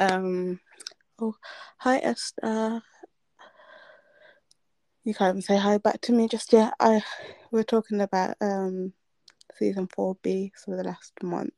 Um, 0.00 0.58
oh, 1.20 1.36
hi 1.78 1.98
Esther. 1.98 2.82
You 5.04 5.14
can't 5.14 5.30
even 5.34 5.42
say 5.42 5.56
hi 5.56 5.78
back 5.78 6.00
to 6.02 6.12
me 6.12 6.26
just 6.26 6.52
yet. 6.52 6.74
I 6.80 7.02
we're 7.52 7.62
talking 7.62 8.00
about 8.00 8.36
um 8.40 8.92
season 9.56 9.88
four 9.94 10.16
B, 10.22 10.52
so 10.56 10.74
the 10.74 10.82
last 10.82 11.12
month. 11.22 11.54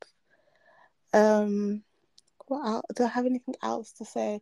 Um, 1.14 1.82
what 2.46 2.66
else? 2.66 2.82
Do 2.94 3.04
I 3.04 3.08
have 3.08 3.24
anything 3.24 3.54
else 3.62 3.92
to 3.92 4.04
say 4.04 4.40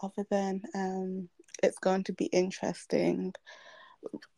other 0.00 0.24
than 0.30 0.62
um 0.74 1.28
it's 1.62 1.78
going 1.78 2.04
to 2.04 2.14
be 2.14 2.26
interesting? 2.26 3.34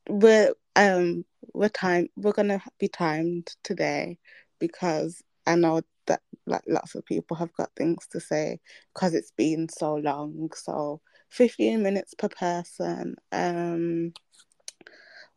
We're 0.08 0.52
um 0.74 1.24
we're 1.54 1.68
time 1.68 2.08
we're 2.16 2.32
gonna 2.32 2.60
be 2.80 2.88
timed 2.88 3.54
today 3.62 4.18
because 4.58 5.22
I 5.46 5.54
know 5.54 5.82
that 6.10 6.20
like 6.46 6.62
lots 6.66 6.94
of 6.96 7.04
people 7.06 7.36
have 7.36 7.52
got 7.54 7.70
things 7.76 8.06
to 8.08 8.18
say 8.20 8.58
because 8.92 9.14
it's 9.14 9.30
been 9.30 9.68
so 9.68 9.94
long. 9.94 10.50
So 10.54 11.00
15 11.30 11.82
minutes 11.82 12.14
per 12.14 12.28
person. 12.28 13.14
Um 13.32 14.12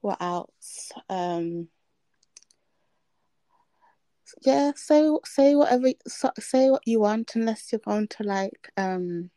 what 0.02 0.22
else? 0.22 0.91
Um 1.09 1.68
yeah, 4.41 4.72
say 4.76 5.08
say 5.26 5.55
whatever 5.55 5.90
say 6.40 6.70
what 6.72 6.82
you 6.85 6.99
want 6.99 7.35
unless 7.35 7.71
you're 7.71 7.80
going 7.85 8.08
to 8.08 8.24
like 8.24 8.71
um 8.77 9.30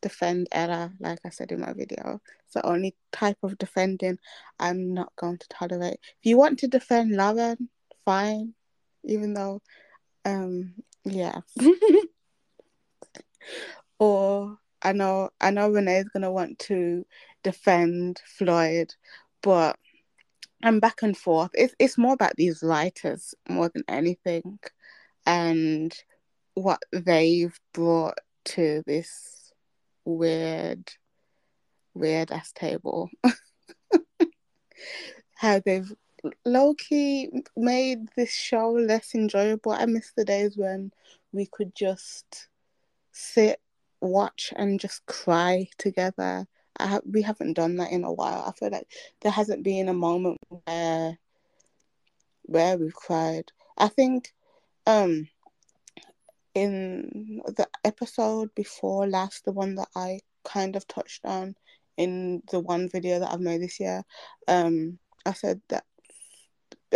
defend 0.00 0.48
Ella, 0.50 0.92
like 0.98 1.18
I 1.26 1.28
said 1.28 1.52
in 1.52 1.60
my 1.60 1.74
video. 1.74 2.20
It's 2.44 2.54
the 2.54 2.66
only 2.66 2.94
type 3.12 3.36
of 3.42 3.58
defending 3.58 4.18
I'm 4.58 4.94
not 4.94 5.12
going 5.16 5.36
to 5.36 5.48
tolerate. 5.48 5.98
If 6.02 6.24
you 6.24 6.38
want 6.38 6.58
to 6.60 6.68
defend 6.68 7.12
Lauren, 7.12 7.68
fine. 8.06 8.54
Even 9.04 9.34
though 9.34 9.60
um 10.24 10.74
yeah. 11.04 11.40
or 13.98 14.58
I 14.82 14.92
know 14.92 15.30
I 15.40 15.50
know 15.50 15.70
Renee's 15.70 16.08
gonna 16.12 16.32
want 16.32 16.58
to 16.60 17.04
defend 17.42 18.20
Floyd, 18.38 18.94
but 19.42 19.76
I'm 20.62 20.80
back 20.80 21.02
and 21.02 21.16
forth. 21.16 21.50
It's 21.54 21.74
it's 21.78 21.98
more 21.98 22.14
about 22.14 22.36
these 22.36 22.62
writers 22.62 23.34
more 23.48 23.70
than 23.72 23.84
anything, 23.88 24.58
and 25.26 25.94
what 26.54 26.82
they've 26.92 27.58
brought 27.72 28.18
to 28.44 28.82
this 28.86 29.52
weird, 30.04 30.90
weird 31.94 32.30
ass 32.30 32.52
table. 32.52 33.10
How 35.36 35.60
they've 35.64 35.90
low 36.44 36.74
key 36.74 37.30
made 37.56 38.08
this 38.16 38.32
show 38.34 38.70
less 38.70 39.14
enjoyable. 39.14 39.72
I 39.72 39.86
miss 39.86 40.12
the 40.16 40.24
days 40.24 40.56
when 40.56 40.92
we 41.32 41.46
could 41.46 41.74
just 41.74 42.48
sit, 43.12 43.60
watch, 44.00 44.52
and 44.56 44.80
just 44.80 45.04
cry 45.06 45.68
together. 45.78 46.46
Ha- 46.78 47.00
we 47.04 47.22
haven't 47.22 47.54
done 47.54 47.76
that 47.76 47.92
in 47.92 48.04
a 48.04 48.12
while. 48.12 48.44
I 48.46 48.52
feel 48.52 48.70
like 48.70 48.88
there 49.20 49.32
hasn't 49.32 49.62
been 49.62 49.88
a 49.88 49.94
moment 49.94 50.38
where 50.48 51.18
where 52.42 52.78
we've 52.78 52.94
cried. 52.94 53.52
I 53.78 53.88
think 53.88 54.32
um 54.86 55.28
in 56.54 57.42
the 57.46 57.68
episode 57.84 58.54
before 58.54 59.06
last, 59.06 59.44
the 59.44 59.52
one 59.52 59.76
that 59.76 59.88
I 59.94 60.20
kind 60.44 60.74
of 60.76 60.86
touched 60.88 61.24
on 61.24 61.54
in 61.96 62.42
the 62.50 62.60
one 62.60 62.88
video 62.88 63.20
that 63.20 63.32
I've 63.32 63.40
made 63.40 63.62
this 63.62 63.78
year, 63.78 64.02
um, 64.48 64.98
I 65.24 65.32
said 65.32 65.60
that 65.68 65.84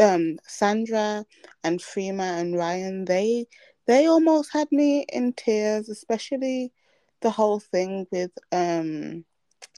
um 0.01 0.39
Sandra 0.47 1.25
and 1.63 1.81
Freema 1.81 2.41
and 2.41 2.57
Ryan, 2.57 3.05
they 3.05 3.47
they 3.87 4.07
almost 4.07 4.53
had 4.53 4.71
me 4.73 5.05
in 5.13 5.33
tears, 5.35 5.89
especially 5.89 6.73
the 7.21 7.31
whole 7.31 7.61
thing 7.61 8.07
with 8.11 8.33
um 8.53 9.25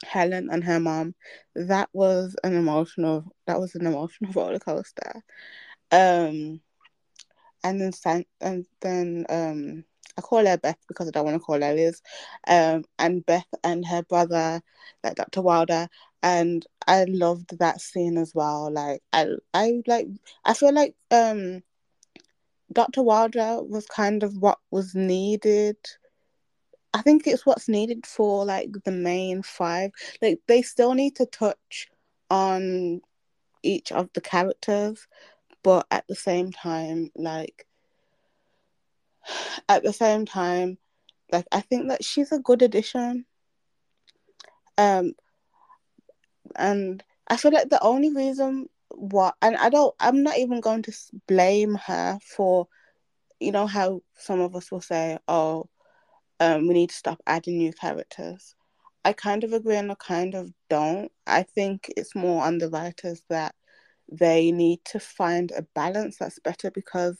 Helen 0.05 0.49
and 0.50 0.65
her 0.65 0.81
mom. 0.81 1.15
That 1.55 1.88
was 1.93 2.37
an 2.44 2.55
emotional 2.55 3.25
that 3.47 3.60
was 3.60 3.75
an 3.75 3.87
emotional 3.87 4.32
roller 4.34 4.59
coaster. 4.59 5.22
Um 5.93 6.60
and 7.65 7.81
then 7.81 8.25
and 8.41 8.66
then 8.81 9.26
um 9.28 9.84
I 10.17 10.21
call 10.21 10.47
her 10.47 10.56
Beth 10.59 10.78
because 10.89 11.09
I 11.09 11.11
don't 11.11 11.25
want 11.25 11.37
to 11.37 11.41
call 11.41 11.61
her 11.61 11.75
Liz. 11.75 12.03
Um 12.47 12.84
and 12.99 13.25
Beth 13.25 13.47
and 13.65 13.87
her 13.87 14.03
brother, 14.03 14.62
like 15.05 15.17
Dr. 15.17 15.43
Wilder, 15.43 15.89
and 16.22 16.67
I 16.87 17.05
loved 17.05 17.59
that 17.59 17.81
scene 17.81 18.19
as 18.19 18.34
well. 18.34 18.71
Like 18.71 19.03
I 19.12 19.27
I 19.55 19.83
like 19.87 20.09
I 20.44 20.55
feel 20.55 20.72
like 20.72 20.94
um 21.11 21.62
Dr. 22.72 23.03
Wilder 23.03 23.62
was 23.62 23.87
kind 23.87 24.22
of 24.22 24.37
what 24.39 24.59
was 24.71 24.94
needed. 24.94 25.77
I 26.93 27.03
think 27.03 27.27
it's 27.27 27.47
what's 27.47 27.69
needed 27.69 28.06
for 28.06 28.44
like 28.44 28.71
the 28.84 28.91
main 28.93 29.43
five. 29.43 29.91
Like 30.23 30.41
they 30.49 30.62
still 30.62 30.94
need 30.94 31.17
to 31.17 31.27
touch 31.27 31.88
on 32.31 33.00
each 33.62 33.93
of 33.93 34.09
the 34.15 34.21
characters, 34.21 35.06
but 35.62 35.87
at 35.91 36.06
the 36.09 36.15
same 36.15 36.53
time, 36.53 37.11
like 37.15 37.67
at 39.69 39.82
the 39.82 39.92
same 39.92 40.26
time, 40.26 40.78
like 41.32 41.47
I 41.53 41.60
think 41.60 41.88
that 41.88 42.04
she's 42.04 42.32
a 42.32 42.38
good 42.38 42.62
addition. 42.62 43.26
Um, 44.78 45.14
and 46.54 47.03
I 47.28 47.37
feel 47.37 47.53
like 47.53 47.69
the 47.69 47.82
only 47.82 48.12
reason 48.14 48.69
what, 48.91 49.34
and 49.42 49.56
I 49.56 49.69
don't, 49.69 49.94
I'm 50.00 50.22
not 50.22 50.38
even 50.38 50.60
going 50.60 50.82
to 50.82 50.92
blame 51.26 51.75
her 51.87 52.19
for, 52.22 52.69
you 53.41 53.53
know, 53.53 53.66
how 53.66 54.03
some 54.14 54.41
of 54.41 54.54
us 54.54 54.70
will 54.70 54.81
say, 54.81 55.19
oh, 55.28 55.69
um, 56.41 56.69
we 56.69 56.75
need 56.75 56.91
to 56.91 56.97
stop 56.97 57.20
adding 57.26 57.58
new 57.58 57.72
characters. 57.72 58.54
I 59.04 59.12
kind 59.12 59.44
of 59.44 59.53
agree 59.53 59.76
and 59.76 59.91
I 59.91 59.97
kind 59.97 60.34
of 60.34 60.50
don't. 60.69 61.10
I 61.26 61.43
think 61.43 61.93
it's 61.97 62.14
more 62.14 62.44
on 62.44 62.58
the 62.58 62.69
writers 62.69 63.22
that 63.31 63.54
they 64.10 64.53
need 64.53 64.81
to 64.87 65.00
find 65.00 65.53
a 65.53 65.62
balance 65.75 66.19
that's 66.19 66.38
better 66.38 66.70
because 66.70 67.16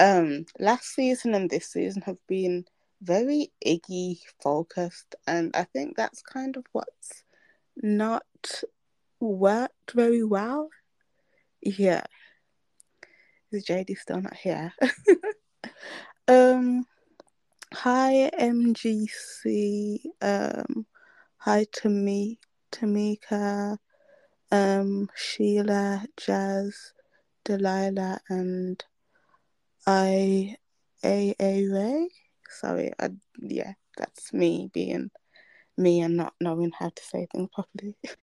um 0.00 0.46
last 0.58 0.94
season 0.94 1.34
and 1.34 1.50
this 1.50 1.66
season 1.66 2.02
have 2.02 2.18
been 2.26 2.64
very 3.02 3.52
Iggy 3.64 4.18
focused 4.42 5.14
and 5.26 5.54
I 5.54 5.64
think 5.64 5.96
that's 5.96 6.22
kind 6.22 6.56
of 6.56 6.64
what's 6.72 7.22
not 7.76 8.24
worked 9.20 9.92
very 9.92 10.24
well. 10.24 10.70
Yeah. 11.62 12.04
Is 13.52 13.66
JD 13.66 13.96
still 13.98 14.22
not 14.22 14.34
here? 14.36 14.72
um 16.28 16.86
hi 17.74 18.30
MGC. 18.38 20.00
Um 20.22 20.86
hi 21.36 21.66
to 21.72 21.88
me 21.90 22.38
Tamika, 22.72 23.76
um 24.50 25.10
Sheila, 25.14 26.06
Jazz, 26.16 26.92
Delilah 27.44 28.20
and 28.28 28.82
I 29.86 30.56
A 31.04 31.34
A 31.40 31.68
Ray. 31.68 32.08
Sorry, 32.48 32.92
I, 32.98 33.10
yeah, 33.40 33.72
that's 33.96 34.32
me 34.32 34.70
being 34.72 35.10
me 35.76 36.00
and 36.00 36.16
not 36.16 36.34
knowing 36.40 36.72
how 36.78 36.90
to 36.90 37.02
say 37.02 37.26
things 37.32 37.48
properly. 37.54 37.96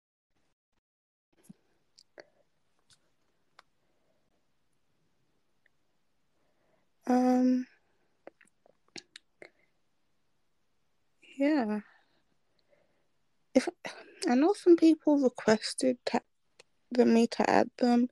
um, 7.07 7.67
yeah. 11.39 11.81
If 13.55 13.69
I 14.29 14.35
know 14.35 14.53
some 14.55 14.77
people 14.77 15.19
requested 15.19 15.99
to, 16.07 16.21
me 17.05 17.27
to 17.29 17.51
add 17.51 17.71
them 17.79 18.09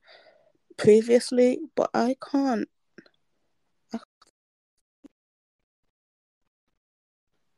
previously, 0.77 1.59
but 1.75 1.89
I 1.93 2.15
can't. 2.31 2.67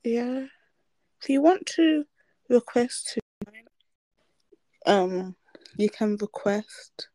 Yeah. 0.05 0.45
If 1.21 1.29
you 1.29 1.41
want 1.41 1.65
to 1.75 2.05
request 2.49 3.13
to, 3.13 3.21
um, 4.85 5.35
you 5.77 5.89
can 5.89 6.17
request. 6.17 7.09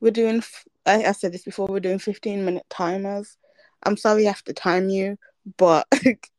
We're 0.00 0.12
doing. 0.12 0.42
I, 0.86 1.04
I 1.04 1.12
said 1.12 1.32
this 1.32 1.44
before. 1.44 1.66
We're 1.68 1.80
doing 1.80 1.98
fifteen 1.98 2.44
minute 2.44 2.66
timers. 2.70 3.36
I'm 3.84 3.96
sorry 3.96 4.26
I 4.26 4.30
have 4.30 4.44
to 4.44 4.52
time 4.52 4.88
you, 4.88 5.18
but 5.56 5.86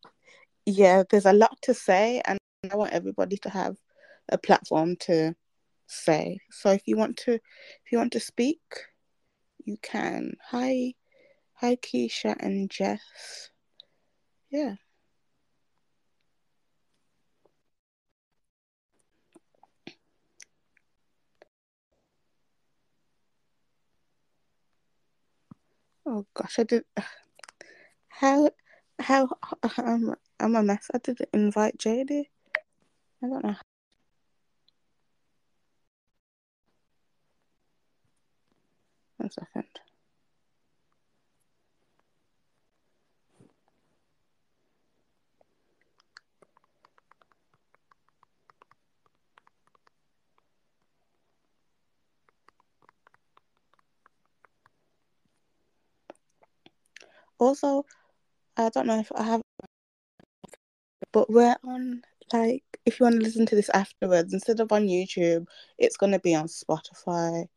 yeah, 0.66 1.04
there's 1.10 1.26
a 1.26 1.34
lot 1.34 1.58
to 1.64 1.74
say, 1.74 2.22
and 2.26 2.40
I 2.72 2.76
want 2.76 2.94
everybody 2.94 3.38
to 3.38 3.50
have 3.50 3.78
a 4.30 4.38
platform 4.38 4.96
to 5.02 5.36
say. 5.88 6.40
So 6.52 6.72
if 6.72 6.84
you 6.86 6.98
want 6.98 7.18
to, 7.18 7.34
if 7.34 7.92
you 7.92 7.98
want 7.98 8.14
to 8.14 8.20
speak, 8.20 8.62
you 9.66 9.78
can. 9.82 10.34
Hi, 10.50 10.94
hi, 11.54 11.76
Keisha 11.78 12.36
and 12.40 12.70
Jess. 12.70 13.50
Yeah. 14.50 14.76
Oh 26.06 26.26
gosh, 26.34 26.60
I 26.60 26.64
did. 26.64 26.84
How 28.10 28.50
how 29.00 29.28
um 29.78 30.16
I'm 30.40 30.56
a 30.56 30.64
mess. 30.64 30.90
I 30.94 31.00
didn't 31.00 31.30
invite 31.34 31.78
JD. 31.78 32.26
I 33.24 33.28
don't 33.28 33.44
know. 33.44 33.56
One 39.18 39.32
second. 39.32 39.66
Also, 57.44 57.86
I 58.58 58.70
don't 58.70 58.88
know 58.88 59.00
if 59.00 59.12
I 59.16 59.24
have, 59.24 59.42
but 61.12 61.30
we're 61.30 61.56
on 61.66 62.02
like 62.32 62.64
if 62.86 63.00
you 63.00 63.06
want 63.06 63.18
to 63.18 63.22
listen 63.22 63.46
to 63.48 63.56
this 63.56 63.70
afterwards, 63.70 64.34
instead 64.34 64.60
of 64.60 64.72
on 64.72 64.88
YouTube, 64.88 65.46
it's 65.78 65.98
gonna 65.98 66.20
be 66.20 66.36
on 66.36 66.48
Spotify. 66.48 67.48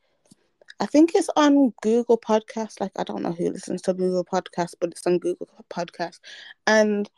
I 0.79 0.87
think 0.87 1.13
it's 1.15 1.31
on 1.37 1.73
Google 1.83 2.19
Podcast. 2.19 2.81
Like 2.81 2.93
I 2.97 3.05
don't 3.05 3.23
know 3.23 3.33
who 3.33 3.51
listens 3.51 3.83
to 3.83 3.95
Google 3.95 4.25
Podcast, 4.25 4.75
but 4.81 4.91
it's 4.91 5.07
on 5.07 5.19
Google 5.19 5.49
Podcast, 5.71 6.21
and 6.67 7.09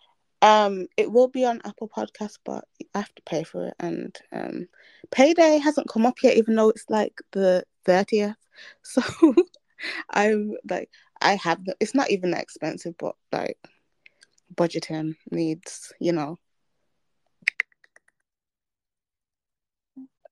um, 0.42 0.86
it 0.96 1.10
will 1.10 1.28
be 1.28 1.44
on 1.44 1.60
Apple 1.64 1.88
Podcast, 1.88 2.38
but 2.44 2.64
I 2.94 2.98
have 2.98 3.14
to 3.14 3.22
pay 3.22 3.42
for 3.42 3.68
it. 3.68 3.74
And 3.80 4.16
um, 4.32 4.68
payday 5.10 5.58
hasn't 5.58 5.88
come 5.88 6.06
up 6.06 6.22
yet, 6.22 6.36
even 6.36 6.54
though 6.54 6.68
it's 6.70 6.88
like 6.88 7.20
the 7.32 7.64
thirtieth. 7.84 8.36
So 8.82 9.02
I'm 10.10 10.54
like, 10.68 10.90
I 11.20 11.36
have. 11.36 11.64
The, 11.64 11.76
it's 11.80 11.94
not 11.94 12.10
even 12.10 12.30
that 12.32 12.42
expensive, 12.42 12.94
but 12.98 13.14
like, 13.32 13.58
budgeting 14.54 15.16
needs, 15.30 15.92
you 16.00 16.12
know. 16.12 16.36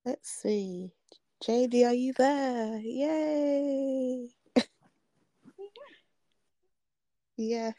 Let's 0.05 0.31
see. 0.31 0.93
JD, 1.45 1.87
are 1.87 1.93
you 1.93 2.13
there? 2.13 2.79
Yay! 2.79 4.29
yes, 7.37 7.75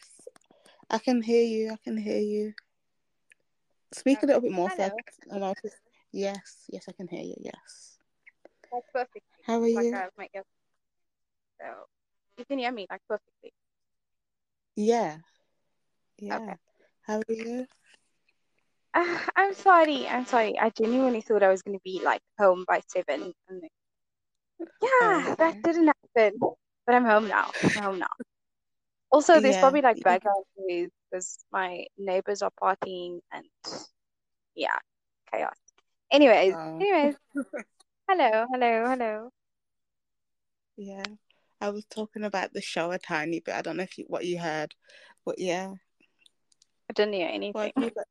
I 0.89 0.97
can 0.99 1.21
hear 1.21 1.43
you. 1.43 1.71
I 1.71 1.77
can 1.83 1.97
hear 1.97 2.19
you. 2.19 2.53
Speak 3.93 4.21
a 4.21 4.25
little 4.25 4.41
bit 4.41 4.51
more, 4.51 4.69
Hello. 4.69 4.89
first. 4.89 5.19
And 5.31 5.43
I'll 5.43 5.55
just- 5.61 5.81
Yes, 6.11 6.65
yes, 6.69 6.85
I 6.87 6.93
can 6.93 7.07
hear 7.07 7.23
you. 7.23 7.35
Yes. 7.37 7.97
Like 8.71 8.83
perfectly. 8.93 9.21
How 9.45 9.61
are 9.61 9.67
you? 9.67 9.93
I 9.95 9.99
have 9.99 10.11
my. 10.17 10.29
So 10.33 10.43
you 12.37 12.45
can 12.45 12.59
hear 12.59 12.71
me 12.71 12.87
like 12.89 13.01
perfectly. 13.07 13.51
Yeah. 14.75 15.17
Yeah. 16.19 16.37
Okay. 16.37 16.55
How 17.01 17.17
are 17.17 17.23
you? 17.33 17.65
Uh, 18.93 19.19
I'm 19.35 19.53
sorry. 19.53 20.07
I'm 20.07 20.25
sorry. 20.25 20.57
I 20.59 20.69
genuinely 20.69 21.21
thought 21.21 21.43
I 21.43 21.49
was 21.49 21.61
going 21.61 21.77
to 21.77 21.83
be 21.83 22.01
like 22.03 22.21
home 22.39 22.65
by 22.67 22.81
seven. 22.87 23.33
And 23.49 23.61
then, 23.61 23.69
yeah, 24.81 25.33
okay. 25.33 25.35
that 25.37 25.55
didn't 25.63 25.87
happen. 26.15 26.39
But 26.85 26.95
I'm 26.95 27.05
home 27.05 27.27
now. 27.27 27.51
I'm 27.63 27.83
home 27.83 27.99
now. 27.99 28.07
Also, 29.11 29.39
there's 29.39 29.55
Yeah. 29.55 29.61
probably 29.61 29.81
like 29.81 30.01
background 30.03 30.43
noise 30.57 30.89
because 31.09 31.39
my 31.51 31.85
neighbors 31.97 32.41
are 32.41 32.51
partying 32.61 33.19
and 33.31 33.45
yeah, 34.55 34.77
chaos. 35.31 35.55
Anyways, 36.11 36.53
Oh. 36.53 36.77
anyways. 36.79 37.15
Hello, 38.09 38.45
hello, 38.51 38.87
hello. 38.87 39.29
Yeah. 40.77 41.03
I 41.59 41.69
was 41.69 41.85
talking 41.85 42.23
about 42.23 42.53
the 42.53 42.61
show 42.61 42.91
a 42.91 42.99
tiny 42.99 43.39
bit. 43.39 43.55
I 43.55 43.61
don't 43.61 43.77
know 43.77 43.83
if 43.83 43.97
you, 43.97 44.05
what 44.07 44.25
you 44.25 44.39
heard, 44.39 44.75
but 45.25 45.39
yeah. 45.39 45.73
I 46.89 46.93
didn't 46.93 47.13
hear 47.13 47.29
anything. 47.31 47.71
have 47.75 47.83
you 47.83 47.91
got? 47.91 48.05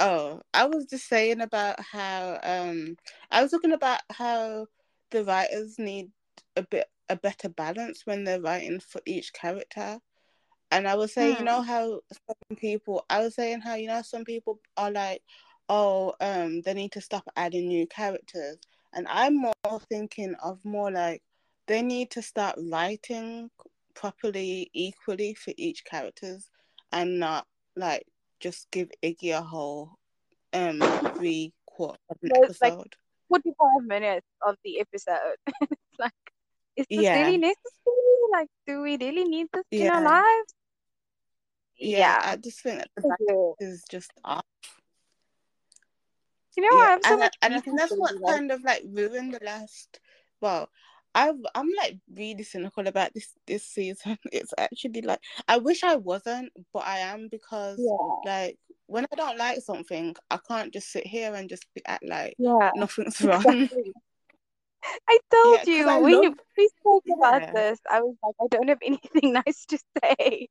Oh, 0.00 0.40
I 0.52 0.66
was 0.66 0.86
just 0.86 1.08
saying 1.08 1.40
about 1.40 1.80
how 1.80 2.38
um 2.42 2.96
I 3.30 3.42
was 3.42 3.52
talking 3.52 3.72
about 3.72 4.00
how 4.10 4.66
the 5.10 5.24
writers 5.24 5.78
need 5.78 6.10
a 6.56 6.62
bit 6.62 6.86
a 7.08 7.16
better 7.16 7.48
balance 7.48 8.02
when 8.04 8.24
they're 8.24 8.40
writing 8.40 8.80
for 8.80 9.00
each 9.06 9.32
character. 9.32 9.98
And 10.70 10.88
I 10.88 10.96
was 10.96 11.14
saying, 11.14 11.38
you 11.38 11.44
know 11.44 11.62
how 11.62 12.00
some 12.10 12.56
people 12.56 13.04
I 13.08 13.20
was 13.20 13.34
saying 13.34 13.60
how, 13.60 13.74
you 13.74 13.88
know, 13.88 14.02
some 14.02 14.24
people 14.24 14.60
are 14.76 14.90
like, 14.90 15.22
Oh, 15.68 16.14
um, 16.20 16.60
they 16.62 16.74
need 16.74 16.92
to 16.92 17.00
stop 17.00 17.24
adding 17.36 17.68
new 17.68 17.86
characters. 17.86 18.58
And 18.92 19.06
I'm 19.08 19.36
more 19.36 19.80
thinking 19.88 20.34
of 20.42 20.58
more 20.64 20.90
like 20.90 21.22
they 21.66 21.82
need 21.82 22.10
to 22.12 22.22
start 22.22 22.56
writing 22.70 23.50
properly, 23.94 24.70
equally 24.74 25.34
for 25.34 25.52
each 25.56 25.84
characters 25.84 26.50
and 26.92 27.18
not 27.18 27.46
like 27.76 28.04
just 28.40 28.70
give 28.70 28.90
Iggy 29.02 29.36
a 29.36 29.42
whole 29.42 29.92
um 30.52 30.80
three 31.16 31.52
quarter 31.66 31.98
of 32.10 32.16
an 32.22 32.30
it's 32.34 32.60
like- 32.60 32.72
episode. 32.72 32.94
45 33.28 33.84
minutes 33.86 34.26
of 34.46 34.54
the 34.64 34.80
episode. 34.80 35.36
it's 35.62 35.98
like, 35.98 36.12
is 36.76 36.86
this 36.90 37.00
Yeah. 37.00 37.18
really 37.20 37.38
necessary? 37.38 37.94
Like, 38.32 38.48
do 38.66 38.82
we 38.82 38.96
really 38.98 39.24
need 39.24 39.46
this 39.52 39.64
in 39.70 39.88
our 39.90 40.02
lives? 40.02 40.54
yeah, 41.76 42.20
I 42.22 42.36
just 42.36 42.60
think 42.62 42.78
that 42.78 42.90
the 42.96 43.02
back 43.08 43.18
is 43.60 43.82
just 43.90 44.12
off. 44.24 44.44
You 46.56 46.62
know, 46.62 46.68
I 46.68 46.76
Yeah, 46.76 46.90
have 46.90 47.00
so 47.02 47.12
and, 47.14 47.22
I, 47.22 47.24
much 47.24 47.36
and 47.42 47.54
I 47.54 47.60
think 47.60 47.78
that's 47.78 47.92
what 47.96 48.14
kind 48.28 48.52
of 48.52 48.62
like 48.62 48.82
ruined 48.86 49.34
the 49.34 49.40
last. 49.44 49.98
Well, 50.40 50.68
I 51.14 51.32
I'm 51.54 51.70
like 51.76 51.98
really 52.12 52.42
cynical 52.42 52.86
about 52.86 53.14
this 53.14 53.32
this 53.46 53.64
season. 53.64 54.18
It's 54.32 54.52
actually 54.58 55.02
like 55.02 55.20
I 55.48 55.58
wish 55.58 55.84
I 55.84 55.96
wasn't, 55.96 56.52
but 56.72 56.84
I 56.86 56.98
am 56.98 57.28
because 57.30 57.78
Yeah, 57.78 58.14
like 58.24 58.58
when 58.86 59.06
I 59.10 59.16
don't 59.16 59.38
like 59.38 59.60
something, 59.62 60.14
I 60.30 60.38
can't 60.48 60.72
just 60.72 60.90
sit 60.90 61.06
here 61.06 61.34
and 61.34 61.48
just 61.48 61.66
be 61.74 61.82
act 61.86 62.04
like 62.04 62.34
yeah, 62.38 62.70
nothing's 62.76 63.20
wrong. 63.22 63.44
exactly. 63.44 63.92
I 65.08 65.18
told 65.30 65.66
Yeah, 65.66 65.74
you 65.74 65.88
I 65.88 66.00
when 66.00 66.12
love- 66.12 66.34
we 66.56 66.68
spoke 66.80 67.04
Yeah. 67.06 67.14
about 67.16 67.54
this, 67.54 67.78
I 67.90 68.00
was 68.00 68.16
like, 68.22 68.34
I 68.40 68.46
don't 68.50 68.68
have 68.68 68.78
anything 68.84 69.32
nice 69.46 69.64
to 69.66 69.78
say. 70.02 70.48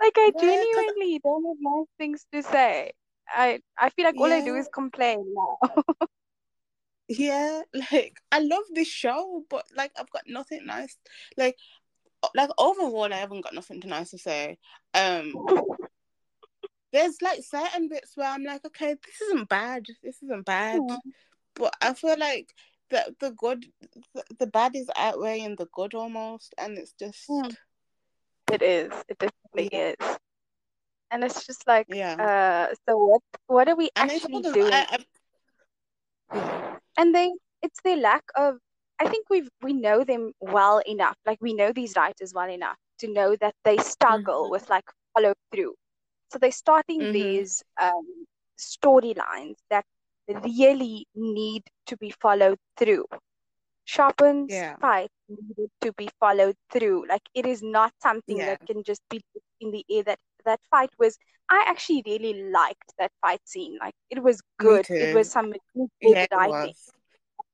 Like, 0.00 0.14
I 0.16 0.32
Yeah, 0.34 0.40
genuinely 0.40 1.20
don't 1.24 1.44
have 1.44 1.56
nice 1.60 1.86
things 1.98 2.26
to 2.32 2.42
say. 2.42 2.92
I 3.28 3.60
I 3.78 3.90
feel 3.90 4.04
like 4.04 4.16
all 4.18 4.32
I 4.32 4.40
do 4.40 4.54
is 4.56 4.68
complain 4.68 5.24
now. 5.34 5.58
Yeah, 7.08 7.62
like 7.92 8.20
I 8.32 8.40
love 8.40 8.64
this 8.72 8.88
show, 8.88 9.44
but 9.48 9.64
like 9.76 9.92
I've 9.98 10.10
got 10.10 10.24
nothing 10.26 10.66
nice. 10.66 10.96
Like, 11.36 11.56
like 12.34 12.50
overall, 12.58 13.12
I 13.12 13.16
haven't 13.16 13.42
got 13.42 13.54
nothing 13.54 13.80
to 13.82 13.88
nice 13.88 14.10
to 14.10 14.18
say. 14.18 14.58
Um, 14.94 15.34
there's 16.92 17.20
like 17.20 17.42
certain 17.42 17.88
bits 17.88 18.16
where 18.16 18.30
I'm 18.30 18.44
like, 18.44 18.64
okay, 18.64 18.94
this 19.04 19.20
isn't 19.22 19.48
bad. 19.48 19.86
This 20.02 20.22
isn't 20.22 20.46
bad. 20.46 20.80
But 21.54 21.74
I 21.80 21.94
feel 21.94 22.18
like 22.18 22.52
the 22.90 23.14
the 23.20 23.30
good, 23.32 23.66
the, 24.14 24.24
the 24.38 24.46
bad 24.46 24.74
is 24.76 24.90
outweighing 24.96 25.56
the 25.56 25.68
good 25.72 25.94
almost, 25.94 26.54
and 26.58 26.78
it's 26.78 26.92
just. 26.92 27.30
It 28.52 28.62
is. 28.62 28.92
It 29.08 29.18
definitely 29.18 29.70
Yeah. 29.72 29.94
is. 30.00 30.18
And 31.10 31.24
it's 31.24 31.46
just 31.46 31.66
like, 31.66 31.86
yeah. 31.88 32.14
uh, 32.70 32.74
so 32.88 32.96
what 32.96 33.22
what 33.46 33.68
are 33.68 33.76
we 33.76 33.88
and 33.96 34.10
actually 34.10 34.42
doing? 34.42 34.72
I, 34.72 34.86
I, 34.90 34.98
And 36.96 37.14
they 37.14 37.32
it's 37.62 37.80
their 37.82 37.96
lack 37.96 38.24
of 38.36 38.58
I 39.00 39.08
think 39.08 39.26
we've 39.30 39.48
we 39.62 39.72
know 39.72 40.04
them 40.04 40.32
well 40.40 40.80
enough. 40.86 41.16
Like 41.26 41.38
we 41.40 41.54
know 41.54 41.72
these 41.72 41.94
writers 41.96 42.32
well 42.34 42.50
enough 42.50 42.76
to 43.00 43.08
know 43.12 43.36
that 43.36 43.54
they 43.64 43.78
struggle 43.78 44.48
Mhm. 44.48 44.50
with 44.50 44.68
like 44.68 44.84
follow 45.14 45.34
through. 45.52 45.74
So 46.30 46.38
they're 46.38 46.50
starting 46.52 47.08
Mhm. 47.08 47.12
these 47.12 47.62
um 47.80 48.26
storylines 48.58 49.56
that 49.70 49.84
really 50.28 51.06
need 51.14 51.62
to 51.86 51.96
be 51.96 52.10
followed 52.10 52.58
through. 52.76 53.06
Sharpwin's 53.86 54.62
Yeah. 54.62 54.76
fight 54.80 55.10
needed 55.28 55.70
to 55.80 55.92
be 55.92 56.08
followed 56.20 56.56
through. 56.70 57.06
Like 57.08 57.22
it 57.34 57.46
is 57.46 57.62
not 57.62 57.92
something 58.02 58.44
Yeah. 58.44 58.46
that 58.46 58.58
can 58.66 58.82
just 58.82 59.02
be 59.10 59.20
in 59.60 59.70
the 59.72 59.84
air. 59.90 60.02
That 60.04 60.18
that 60.44 60.60
fight 60.70 60.90
was. 60.98 61.18
I 61.50 61.64
actually 61.68 62.02
really 62.06 62.50
liked 62.50 62.94
that 62.98 63.12
fight 63.20 63.40
scene. 63.46 63.76
Like 63.80 63.94
it 64.10 64.22
was 64.22 64.40
good. 64.58 64.86
It 64.90 65.12
was 65.12 65.30
some 65.30 65.52
really 65.52 65.88
good 66.02 66.16
yeah, 66.16 66.26
was. 66.46 66.92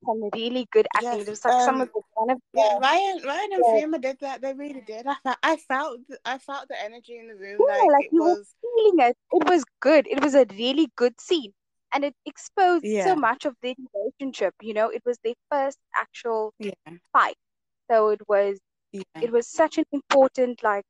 some 0.05 0.29
really 0.33 0.67
good 0.71 0.87
acting. 0.95 1.19
Yes, 1.19 1.27
It 1.27 1.29
was 1.29 1.45
like 1.45 1.61
some 1.61 1.75
um, 1.75 1.81
of 1.81 1.89
the 1.93 2.01
one 2.13 2.29
of 2.31 2.39
Yeah, 2.53 2.77
Ryan, 2.79 3.21
Ryan 3.25 3.53
and 3.53 3.63
Yeah. 3.65 3.79
Fiona 3.79 3.99
did 3.99 4.19
that. 4.21 4.41
They 4.41 4.53
really 4.53 4.81
did. 4.81 5.05
I 5.07 5.15
felt, 5.23 5.37
I 5.43 5.55
felt, 5.57 5.99
I 6.25 6.37
felt 6.37 6.67
the 6.69 6.81
energy 6.81 7.17
in 7.17 7.27
the 7.27 7.35
room. 7.35 7.59
yeah, 7.59 7.67
Like 7.67 7.91
like 7.93 8.09
you 8.11 8.23
were 8.23 8.43
feeling 8.61 9.09
it. 9.09 9.17
It 9.31 9.49
was 9.49 9.63
good. 9.81 10.07
It 10.07 10.21
was 10.23 10.35
a 10.35 10.45
really 10.57 10.89
good 10.95 11.19
scene, 11.19 11.53
and 11.93 12.03
it 12.03 12.15
exposed 12.25 12.85
Yeah. 12.85 13.03
so 13.03 13.15
much 13.15 13.45
of 13.45 13.55
their 13.61 13.75
relationship. 13.93 14.55
You 14.61 14.73
know, 14.73 14.89
it 14.89 15.01
was 15.05 15.17
their 15.23 15.35
first 15.51 15.79
actual 15.95 16.53
fight, 17.13 17.37
so 17.89 18.09
it 18.09 18.21
was 18.27 18.59
it 19.21 19.31
was 19.31 19.47
such 19.47 19.77
an 19.77 19.85
important 19.91 20.63
like 20.63 20.85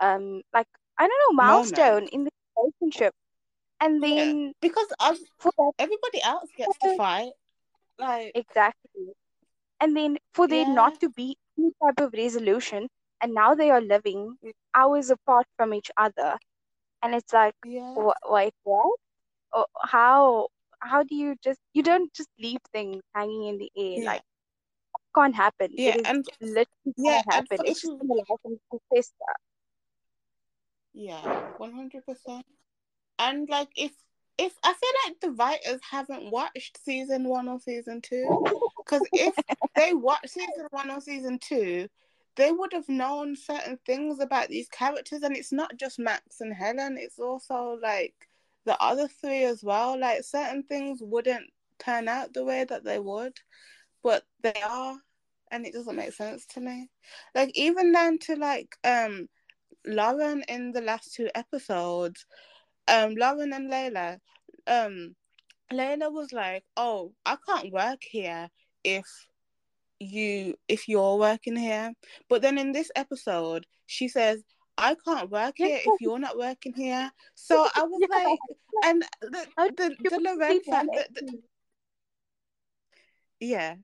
um 0.00 0.42
like 0.52 0.66
I 1.00 1.08
don't 1.08 1.20
know 1.36 1.42
Moment. 1.44 1.72
milestone 1.78 2.08
in 2.08 2.24
the 2.26 2.30
relationship. 2.58 3.14
And 3.80 4.02
Yeah. 4.02 4.16
then 4.16 4.52
because 4.60 4.88
for 5.38 5.52
that 5.58 5.72
everybody 5.78 6.22
else 6.22 6.50
gets 6.56 6.78
to 6.78 6.96
fight. 6.96 7.32
Like, 7.98 8.32
exactly. 8.34 9.14
And 9.80 9.96
then 9.96 10.18
for 10.34 10.48
there 10.48 10.66
Yeah. 10.66 10.74
not 10.74 11.00
to 11.00 11.10
be 11.10 11.36
any 11.58 11.72
type 11.82 12.00
of 12.00 12.12
resolution, 12.14 12.88
and 13.20 13.34
now 13.34 13.54
they 13.54 13.70
are 13.70 13.80
living 13.80 14.38
hours 14.74 15.10
apart 15.10 15.46
from 15.56 15.74
each 15.74 15.90
other. 15.96 16.38
and 17.02 17.14
it's 17.14 17.32
like, 17.32 17.54
Yeah. 17.64 17.94
wh- 17.94 18.30
wait, 18.30 18.54
what? 18.64 18.98
Or 19.52 19.66
how? 19.82 20.48
How 20.80 21.02
do 21.02 21.14
you 21.14 21.36
just? 21.42 21.60
You 21.74 21.82
don't 21.82 22.12
just 22.12 22.28
leave 22.38 22.60
things 22.72 23.02
hanging 23.14 23.44
in 23.46 23.58
the 23.58 23.70
air. 23.76 24.00
Yeah. 24.02 24.06
Like, 24.12 24.22
can't 25.14 25.34
happen. 25.36 25.70
Yeah, 25.72 25.96
It 25.96 26.06
and 26.06 26.26
literally 26.40 26.94
yeah, 26.96 27.22
can't 27.22 27.32
happen. 27.32 27.58
It's 27.64 27.80
just 27.82 27.92
in 28.00 28.08
the 28.08 28.14
life 28.14 28.40
of 28.44 28.52
Professor. 28.70 29.34
Yeah, 30.92 31.50
one 31.56 31.72
hundred 31.72 32.04
percent. 32.06 32.44
And 33.18 33.48
like, 33.48 33.68
if 33.76 33.92
if 34.38 34.54
I 34.62 34.72
feel 34.72 34.90
like 35.06 35.20
the 35.20 35.30
writers 35.32 35.80
haven't 35.88 36.30
watched 36.30 36.82
season 36.82 37.24
one 37.24 37.48
or 37.48 37.60
season 37.60 38.00
two, 38.00 38.44
because 38.78 39.02
if 39.12 39.34
they 39.76 39.92
watched 39.92 40.30
season 40.30 40.66
one 40.70 40.90
or 40.90 41.00
season 41.00 41.38
two, 41.38 41.88
they 42.36 42.50
would 42.50 42.72
have 42.72 42.88
known 42.88 43.36
certain 43.36 43.78
things 43.84 44.20
about 44.20 44.48
these 44.48 44.68
characters, 44.68 45.22
and 45.22 45.36
it's 45.36 45.52
not 45.52 45.76
just 45.76 45.98
Max 45.98 46.40
and 46.40 46.54
Helen; 46.54 46.96
it's 46.98 47.18
also 47.18 47.78
like 47.82 48.14
the 48.64 48.80
other 48.80 49.08
three 49.08 49.44
as 49.44 49.62
well. 49.62 49.98
Like 49.98 50.24
certain 50.24 50.62
things 50.62 51.00
wouldn't 51.02 51.50
turn 51.78 52.08
out 52.08 52.32
the 52.32 52.44
way 52.44 52.64
that 52.64 52.84
they 52.84 52.98
would, 52.98 53.36
but 54.02 54.24
they 54.42 54.60
are, 54.64 54.96
and 55.50 55.66
it 55.66 55.72
doesn't 55.74 55.96
make 55.96 56.12
sense 56.12 56.46
to 56.46 56.60
me. 56.60 56.88
Like 57.34 57.52
even 57.54 57.92
down 57.92 58.18
to 58.20 58.36
like 58.36 58.76
um 58.84 59.28
Lauren 59.86 60.42
in 60.48 60.72
the 60.72 60.80
last 60.80 61.14
two 61.14 61.28
episodes, 61.34 62.26
um 62.88 63.14
Lauren 63.14 63.52
and 63.52 63.70
Leyla, 63.70 64.18
um 64.66 65.16
Leyla 65.72 66.12
was 66.12 66.32
like, 66.32 66.64
"Oh, 66.76 67.12
I 67.24 67.36
can't 67.46 67.72
work 67.72 68.02
here 68.02 68.50
if 68.84 69.06
you 70.00 70.56
if 70.68 70.88
you're 70.88 71.16
working 71.16 71.56
here." 71.56 71.92
But 72.28 72.42
then 72.42 72.58
in 72.58 72.72
this 72.72 72.90
episode, 72.96 73.66
she 73.86 74.08
says, 74.08 74.42
"I 74.78 74.96
can't 75.04 75.30
work 75.30 75.54
here 75.56 75.80
if 75.84 76.00
you're 76.00 76.18
not 76.18 76.36
working 76.38 76.74
here." 76.74 77.12
So 77.34 77.68
I 77.74 77.84
was 77.84 78.00
Yeah. 78.10 78.18
like, 78.24 78.38
and 78.84 79.04
the 79.20 79.46
the 79.76 79.96
the 80.00 80.10
put 80.10 80.22
Lauren 80.22 80.56
it 80.56 80.64
fact 80.66 80.88
on 80.90 80.94
that 80.94 81.14
the, 81.14 81.40
yeah, 83.40 83.76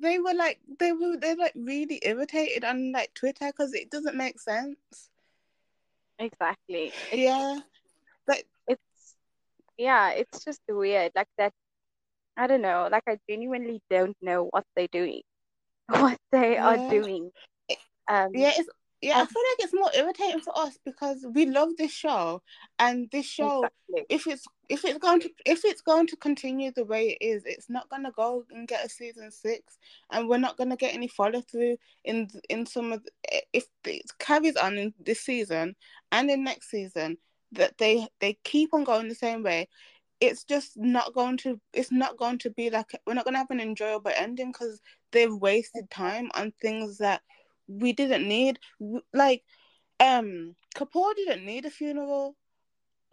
they 0.00 0.18
were 0.18 0.34
like 0.34 0.60
they 0.78 0.92
were 0.92 1.16
they 1.16 1.34
like 1.34 1.52
really 1.54 2.00
irritated 2.02 2.64
on 2.64 2.92
like 2.92 3.14
Twitter 3.14 3.46
because 3.46 3.72
it 3.74 3.90
doesn't 3.90 4.16
make 4.16 4.40
sense. 4.40 5.10
Exactly. 6.18 6.92
It's 7.10 7.16
Yeah, 7.16 7.58
But 8.26 8.42
it's 8.66 9.14
yeah, 9.76 10.10
it's 10.10 10.44
just 10.44 10.60
weird. 10.68 11.12
Like 11.14 11.28
that 11.38 11.52
I 12.36 12.46
don't 12.46 12.62
know, 12.62 12.88
like 12.90 13.04
I 13.06 13.18
genuinely 13.28 13.80
don't 13.90 14.16
know 14.22 14.48
what 14.50 14.64
they're 14.76 14.88
doing. 14.92 15.22
What 15.88 16.18
they 16.32 16.56
are 16.56 16.78
doing. 16.88 17.30
Um 18.08 18.30
Yeah, 18.32 18.52
it's 18.56 18.68
yeah. 19.02 19.20
I 19.20 19.26
feel 19.26 19.42
like 19.50 19.60
it's 19.60 19.74
more 19.74 19.90
irritating 19.94 20.40
for 20.40 20.56
us 20.58 20.78
because 20.84 21.26
we 21.34 21.46
love 21.46 21.70
this 21.76 21.92
show, 21.92 22.42
and 22.78 23.10
this 23.10 23.26
show, 23.26 23.64
exactly. 23.64 24.06
if 24.08 24.26
it's 24.26 24.46
if 24.68 24.84
it's 24.84 24.98
going 24.98 25.20
to 25.20 25.30
if 25.46 25.64
it's 25.64 25.82
going 25.82 26.06
to 26.08 26.16
continue 26.16 26.72
the 26.72 26.84
way 26.84 27.16
it 27.20 27.24
is, 27.24 27.42
it's 27.46 27.70
not 27.70 27.88
gonna 27.90 28.12
go 28.12 28.44
and 28.50 28.68
get 28.68 28.84
a 28.84 28.88
season 28.88 29.30
six, 29.30 29.78
and 30.10 30.28
we're 30.28 30.38
not 30.38 30.56
gonna 30.56 30.76
get 30.76 30.94
any 30.94 31.08
follow 31.08 31.40
through 31.40 31.76
in 32.04 32.28
in 32.48 32.66
some 32.66 32.92
of 32.92 33.02
the, 33.04 33.42
if 33.52 33.64
it 33.84 34.02
carries 34.18 34.56
on 34.56 34.78
in 34.78 34.94
this 35.00 35.20
season 35.20 35.74
and 36.12 36.30
in 36.30 36.44
next 36.44 36.70
season 36.70 37.18
that 37.52 37.76
they 37.78 38.06
they 38.20 38.38
keep 38.44 38.74
on 38.74 38.84
going 38.84 39.08
the 39.08 39.14
same 39.14 39.42
way. 39.42 39.68
It's 40.20 40.44
just 40.44 40.76
not 40.76 41.12
going 41.12 41.36
to. 41.38 41.60
It's 41.72 41.92
not 41.92 42.16
going 42.16 42.38
to 42.38 42.50
be 42.50 42.70
like 42.70 42.92
we're 43.06 43.14
not 43.14 43.24
going 43.24 43.34
to 43.34 43.38
have 43.38 43.50
an 43.50 43.60
enjoyable 43.60 44.12
ending 44.14 44.52
because 44.52 44.80
they've 45.12 45.34
wasted 45.34 45.90
time 45.90 46.30
on 46.34 46.52
things 46.60 46.98
that 46.98 47.22
we 47.66 47.92
didn't 47.92 48.26
need. 48.26 48.58
Like, 49.12 49.42
um, 50.00 50.54
Kapoor 50.76 51.14
didn't 51.14 51.44
need 51.44 51.64
a 51.66 51.70
funeral. 51.70 52.36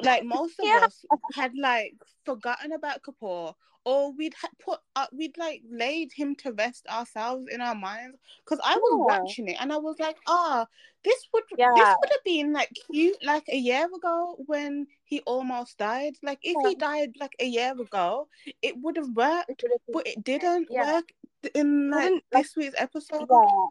Like 0.04 0.24
most 0.26 0.60
of 0.60 0.66
Yeah. 0.66 0.86
us 0.86 1.06
had 1.34 1.52
like 1.58 1.94
forgotten 2.26 2.72
about 2.74 3.02
Kapoor, 3.04 3.54
or 3.86 4.12
we'd 4.12 4.34
ha- 4.34 4.50
put 4.60 4.80
uh, 4.96 5.08
we'd 5.12 5.38
like 5.38 5.62
laid 5.70 6.12
him 6.14 6.36
to 6.36 6.54
rest 6.54 6.86
ourselves 6.88 7.48
in 7.52 7.62
our 7.62 7.76
minds. 7.76 8.18
Because 8.44 8.60
I 8.64 8.76
was 8.76 8.92
Yeah. 9.00 9.20
watching 9.20 9.48
it 9.48 9.58
and 9.60 9.72
I 9.74 9.78
was 9.78 9.98
like, 10.00 10.18
ah, 10.28 10.68
this 11.04 11.28
would 11.34 11.44
this 11.50 11.60
would 12.00 12.10
have 12.12 12.24
been 12.24 12.54
like 12.54 12.70
cute 12.92 13.18
like 13.24 13.48
a 13.50 13.56
year 13.58 13.86
ago 13.86 14.36
when 14.46 14.88
he 15.04 15.22
almost 15.22 15.78
died. 15.78 16.14
Like 16.24 16.40
if 16.44 16.58
Yeah. 16.62 16.70
he 16.70 16.76
died 16.76 17.16
like 17.20 17.36
a 17.40 17.46
year 17.46 17.72
ago, 17.80 18.28
it 18.62 18.76
would 18.82 18.98
have 18.98 19.10
worked, 19.16 19.64
It 19.64 19.82
but 19.92 20.08
it 20.08 20.24
didn't 20.24 20.68
yeah. 20.70 20.94
work 20.94 21.12
in 21.56 21.90
like 21.90 22.12
like 22.32 22.44
this 22.44 22.56
week's 22.56 22.76
episode. 22.78 23.28
yeah. 23.30 23.68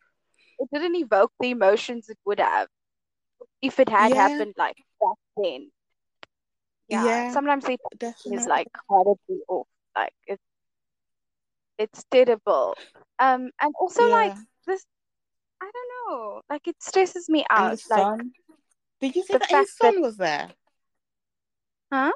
It 0.58 0.68
didn't 0.72 0.96
evoke 0.96 1.32
the 1.40 1.50
emotions 1.50 2.08
it 2.08 2.18
would 2.26 2.40
have 2.40 2.68
if 3.62 3.78
it 3.80 3.88
had 3.88 4.10
Yeah, 4.12 4.28
happened 4.28 4.54
like 4.58 4.76
back 5.00 5.16
then. 5.36 5.70
Yeah. 6.90 7.04
yeah, 7.04 7.32
Sometimes 7.32 7.64
it 7.66 7.80
is 7.92 7.98
definitely. 7.98 8.46
like 8.46 8.68
horribly 8.88 9.40
off. 9.48 9.66
Like 9.96 10.12
it's 10.26 10.42
it's 11.78 12.04
terrible. 12.10 12.76
Um 13.18 13.50
and 13.60 13.74
also 13.78 14.02
like 14.10 14.34
this 14.66 14.84
I 15.62 15.70
don't 15.72 15.90
know. 16.20 16.40
Like 16.50 16.66
it 16.66 16.76
stresses 16.82 17.28
me 17.28 17.44
and 17.50 17.72
out. 17.72 17.78
the 17.78 17.94
Like. 17.96 18.20
Did 19.00 19.16
you 19.16 19.22
see 19.22 19.32
the 19.34 19.38
that 19.38 19.50
his 19.50 19.74
that 19.80 19.92
son 19.92 20.02
was 20.02 20.16
there? 20.16 20.48
huh? 21.92 22.12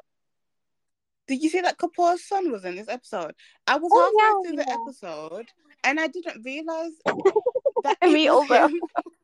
Did 1.27 1.43
you 1.43 1.49
see 1.49 1.63
that 1.63 1.79
Kapoor's 1.79 2.25
son 2.25 2.53
was 2.53 2.65
in 2.65 2.77
this 2.77 2.89
episode? 2.89 3.33
I 3.67 3.77
was 3.77 3.91
Oh 3.95 4.13
halfway 4.19 4.51
through 4.51 4.59
yeah, 4.59 4.77
the 4.77 4.81
episode 4.83 5.47
and 5.85 6.01
I 6.01 6.07
didn't 6.09 6.43
realize 6.45 6.93
that 7.85 7.97
And 8.03 8.13
me 8.13 8.27
him 8.27 8.81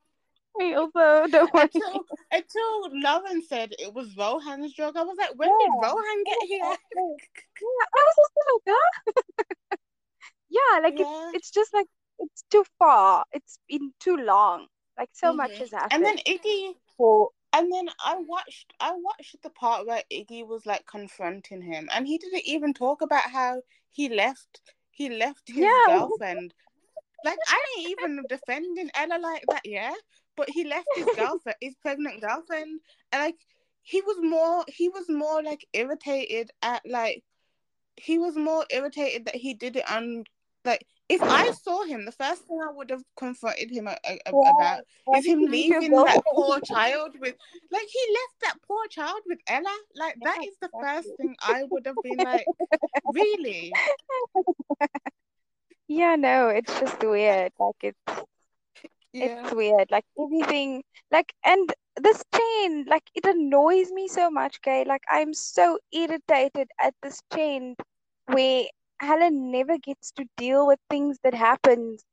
Me 0.60 0.74
also. 0.74 1.26
Don't 1.30 1.52
worry. 1.54 1.68
until 1.72 2.04
until 2.30 2.90
Lauren 2.92 3.42
said 3.42 3.72
it 3.78 3.94
was 3.94 4.14
Rohan's 4.16 4.74
drug. 4.74 4.96
I 4.96 5.02
was 5.02 5.16
like, 5.18 5.34
when 5.36 5.48
Yeah. 5.48 5.54
did 5.58 5.82
Rohan 5.82 6.24
get 6.24 6.42
here? 6.42 6.58
Yeah. 6.60 7.86
I 7.96 8.02
was 8.06 8.16
also 8.18 8.40
like, 8.52 8.76
huh? 8.76 9.12
Yeah, 10.50 10.80
like 10.82 10.94
it's 10.98 11.08
yeah. 11.08 11.30
it's 11.32 11.50
just 11.50 11.72
like 11.72 11.86
it's 12.18 12.44
too 12.50 12.64
far. 12.78 13.24
It's 13.32 13.58
been 13.68 13.92
too 14.00 14.16
long. 14.16 14.66
Like 14.98 15.08
so 15.12 15.32
much 15.32 15.58
hmm 15.58 15.62
has 15.62 15.70
And 15.92 16.04
then 16.04 16.18
Iggy 16.26 16.74
for 16.98 17.30
and 17.52 17.72
then 17.72 17.88
I 18.04 18.16
watched 18.16 18.74
I 18.80 18.92
watched 18.94 19.36
the 19.42 19.50
part 19.50 19.86
where 19.86 20.02
Iggy 20.12 20.46
was 20.46 20.66
like 20.66 20.84
confronting 20.86 21.62
him 21.62 21.88
and 21.94 22.06
he 22.06 22.18
didn't 22.18 22.44
even 22.44 22.74
talk 22.74 23.00
about 23.00 23.30
how 23.30 23.62
he 23.92 24.08
left 24.08 24.60
he 24.90 25.08
left 25.08 25.48
his 25.48 25.56
yeah. 25.56 25.86
girlfriend. 25.86 26.52
Like 27.24 27.38
I 27.48 27.58
ain't 27.78 27.90
even 27.90 28.26
defending 28.28 28.90
Ella 28.94 29.18
like 29.22 29.44
that, 29.48 29.62
yeah. 29.64 29.94
But 30.40 30.48
he 30.48 30.64
left 30.64 30.88
his 30.94 31.04
girlfriend, 31.16 31.56
his 31.60 31.74
pregnant 31.82 32.22
girlfriend, 32.22 32.80
and 33.12 33.22
like 33.22 33.36
he 33.82 34.00
was 34.00 34.16
more, 34.22 34.64
he 34.68 34.88
was 34.88 35.04
more 35.10 35.42
like 35.42 35.66
irritated 35.74 36.50
at 36.62 36.80
like 36.88 37.22
he 37.96 38.18
was 38.18 38.36
more 38.36 38.64
irritated 38.70 39.26
that 39.26 39.36
he 39.36 39.52
did 39.52 39.76
it 39.76 39.90
on 39.90 40.24
like 40.64 40.86
if 41.10 41.20
I 41.22 41.50
saw 41.62 41.84
him, 41.84 42.06
the 42.06 42.12
first 42.12 42.44
thing 42.46 42.58
I 42.66 42.72
would 42.72 42.88
have 42.88 43.02
confronted 43.18 43.70
him 43.70 43.86
a- 43.88 43.98
a- 44.04 44.18
Yeah. 44.32 44.50
about 44.50 44.80
is 45.18 45.26
him 45.26 45.40
you 45.40 45.48
leave 45.48 45.72
your 45.72 45.80
leaving 45.82 46.04
that 46.04 46.22
poor 46.32 46.60
child 46.60 47.18
with 47.20 47.36
like 47.70 47.88
he 47.96 48.04
left 48.18 48.36
that 48.42 48.56
poor 48.66 48.86
child 48.88 49.20
with 49.26 49.40
Ella. 49.46 49.76
Like 49.94 50.16
that 50.22 50.38
is 50.46 50.56
the 50.62 50.70
first 50.80 51.08
thing 51.18 51.36
I 51.42 51.64
would 51.64 51.84
have 51.86 52.00
been 52.02 52.22
like, 52.22 52.46
really? 53.12 53.72
Yeah, 55.88 56.14
no, 56.14 56.48
it's 56.48 56.72
just 56.78 57.00
weird. 57.02 57.52
Like 57.58 57.74
it's 57.82 57.98
Yeah. 59.12 59.44
it's 59.44 59.52
weird. 59.52 59.90
Like 59.90 60.04
everything 60.18 60.82
like 61.10 61.32
and 61.44 61.72
this 61.96 62.22
chain, 62.34 62.84
like 62.88 63.10
it 63.14 63.24
annoys 63.26 63.90
me 63.92 64.08
so 64.08 64.30
much, 64.30 64.58
okay? 64.62 64.84
Like 64.84 65.02
I'm 65.10 65.32
so 65.34 65.78
irritated 65.92 66.68
at 66.80 66.94
this 67.02 67.20
chain 67.34 67.76
where 68.26 68.64
Helen 69.00 69.50
never 69.50 69.78
gets 69.78 70.10
to 70.12 70.26
deal 70.36 70.66
with 70.66 70.78
things 70.90 71.18
that 71.24 71.34
happens 71.34 72.04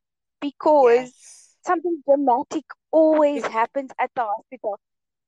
because 0.42 1.14
Yes. 1.14 1.58
something 1.66 2.02
dramatic 2.08 2.66
always 2.92 3.46
happens 3.48 3.92
at 4.00 4.12
the 4.16 4.24
hospital. 4.24 4.80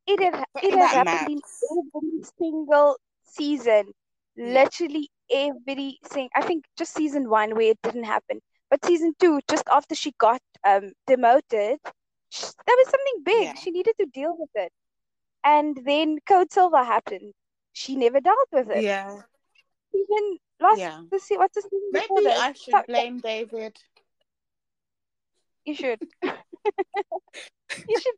It 0.08 0.20
has 0.22 0.44
it 0.62 0.76
has 0.76 0.92
happened 0.92 1.24
in 1.28 1.42
every 1.72 2.24
single 2.38 2.98
season. 3.24 3.94
Yeah. 4.42 4.68
Literally 4.68 5.10
every 5.32 6.00
sing 6.04 6.30
I 6.36 6.42
think 6.42 6.66
just 6.78 6.94
season 6.94 7.30
one 7.30 7.56
where 7.56 7.72
it 7.72 7.80
didn't 7.84 8.04
happen. 8.06 8.42
But 8.70 8.86
season 8.86 9.14
two, 9.20 9.40
just 9.50 9.64
after 9.72 9.96
she 9.96 10.14
got 10.20 10.42
um 10.64 10.94
demoted, 11.08 11.80
sh 12.30 12.42
there 12.66 12.78
was 12.78 12.90
something 12.90 13.24
big. 13.24 13.44
Yeah. 13.44 13.54
She 13.56 13.72
needed 13.72 13.96
to 14.00 14.06
deal 14.06 14.36
with 14.38 14.50
it. 14.56 14.72
And 15.44 15.78
then 15.86 16.20
Code 16.28 16.52
Silver 16.52 16.84
happened. 16.84 17.34
She 17.74 17.96
never 17.96 18.20
dealt 18.20 18.50
with 18.52 18.70
it. 18.70 18.84
Yeah. 18.84 19.22
Even 19.94 20.38
last 20.60 20.80
Yeah. 20.80 21.02
the 21.12 21.20
se- 21.20 21.38
what's 21.38 21.56
the 21.56 21.62
season 21.62 21.90
before 21.94 22.18
Maybe 22.18 22.30
this? 22.30 22.40
I 22.40 22.54
So 22.54 22.60
should 22.72 22.86
blame 22.88 23.20
David. 23.20 23.78
you 25.66 25.76
should. 25.76 26.00
You 27.88 28.00
should. 28.00 28.16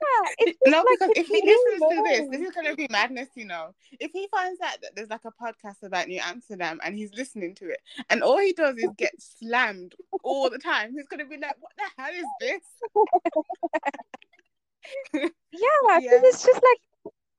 Yeah, 0.00 0.30
it's 0.38 0.58
No, 0.66 0.78
like 0.78 0.98
because 0.98 1.12
if 1.16 1.26
he 1.28 1.42
listens 1.42 1.82
to 1.90 2.02
this, 2.02 2.28
this 2.28 2.40
is 2.48 2.54
gonna 2.54 2.74
be 2.74 2.86
madness, 2.90 3.28
you 3.34 3.44
know. 3.46 3.74
If 3.98 4.12
he 4.12 4.28
finds 4.28 4.60
out 4.60 4.80
that 4.82 4.94
there's 4.94 5.10
like 5.10 5.24
a 5.24 5.32
podcast 5.32 5.82
about 5.82 6.08
New 6.08 6.20
Amsterdam 6.22 6.80
and 6.84 6.94
he's 6.96 7.14
listening 7.14 7.54
to 7.56 7.68
it, 7.70 7.80
and 8.10 8.22
all 8.22 8.38
he 8.38 8.52
does 8.52 8.76
is 8.76 8.92
get 8.96 9.14
slammed 9.18 9.94
all 10.22 10.50
the 10.50 10.58
time, 10.58 10.92
he's 10.94 11.06
gonna 11.08 11.26
be 11.26 11.38
like, 11.38 11.56
"What 11.60 11.72
the 11.76 12.02
hell 12.02 12.12
is 12.14 12.26
this?" 12.40 12.62
Yeah, 15.52 16.00
yeah, 16.00 16.20
it's 16.24 16.44
just 16.44 16.62
like 16.62 16.80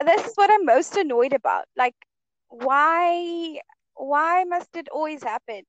this 0.07 0.25
is 0.27 0.33
what 0.35 0.51
I'm 0.51 0.65
most 0.65 0.95
annoyed 0.97 1.33
about. 1.33 1.65
Like, 1.75 1.95
why 2.49 3.59
why 3.95 4.43
must 4.45 4.75
it 4.75 4.87
always 4.89 5.23
happen? 5.23 5.63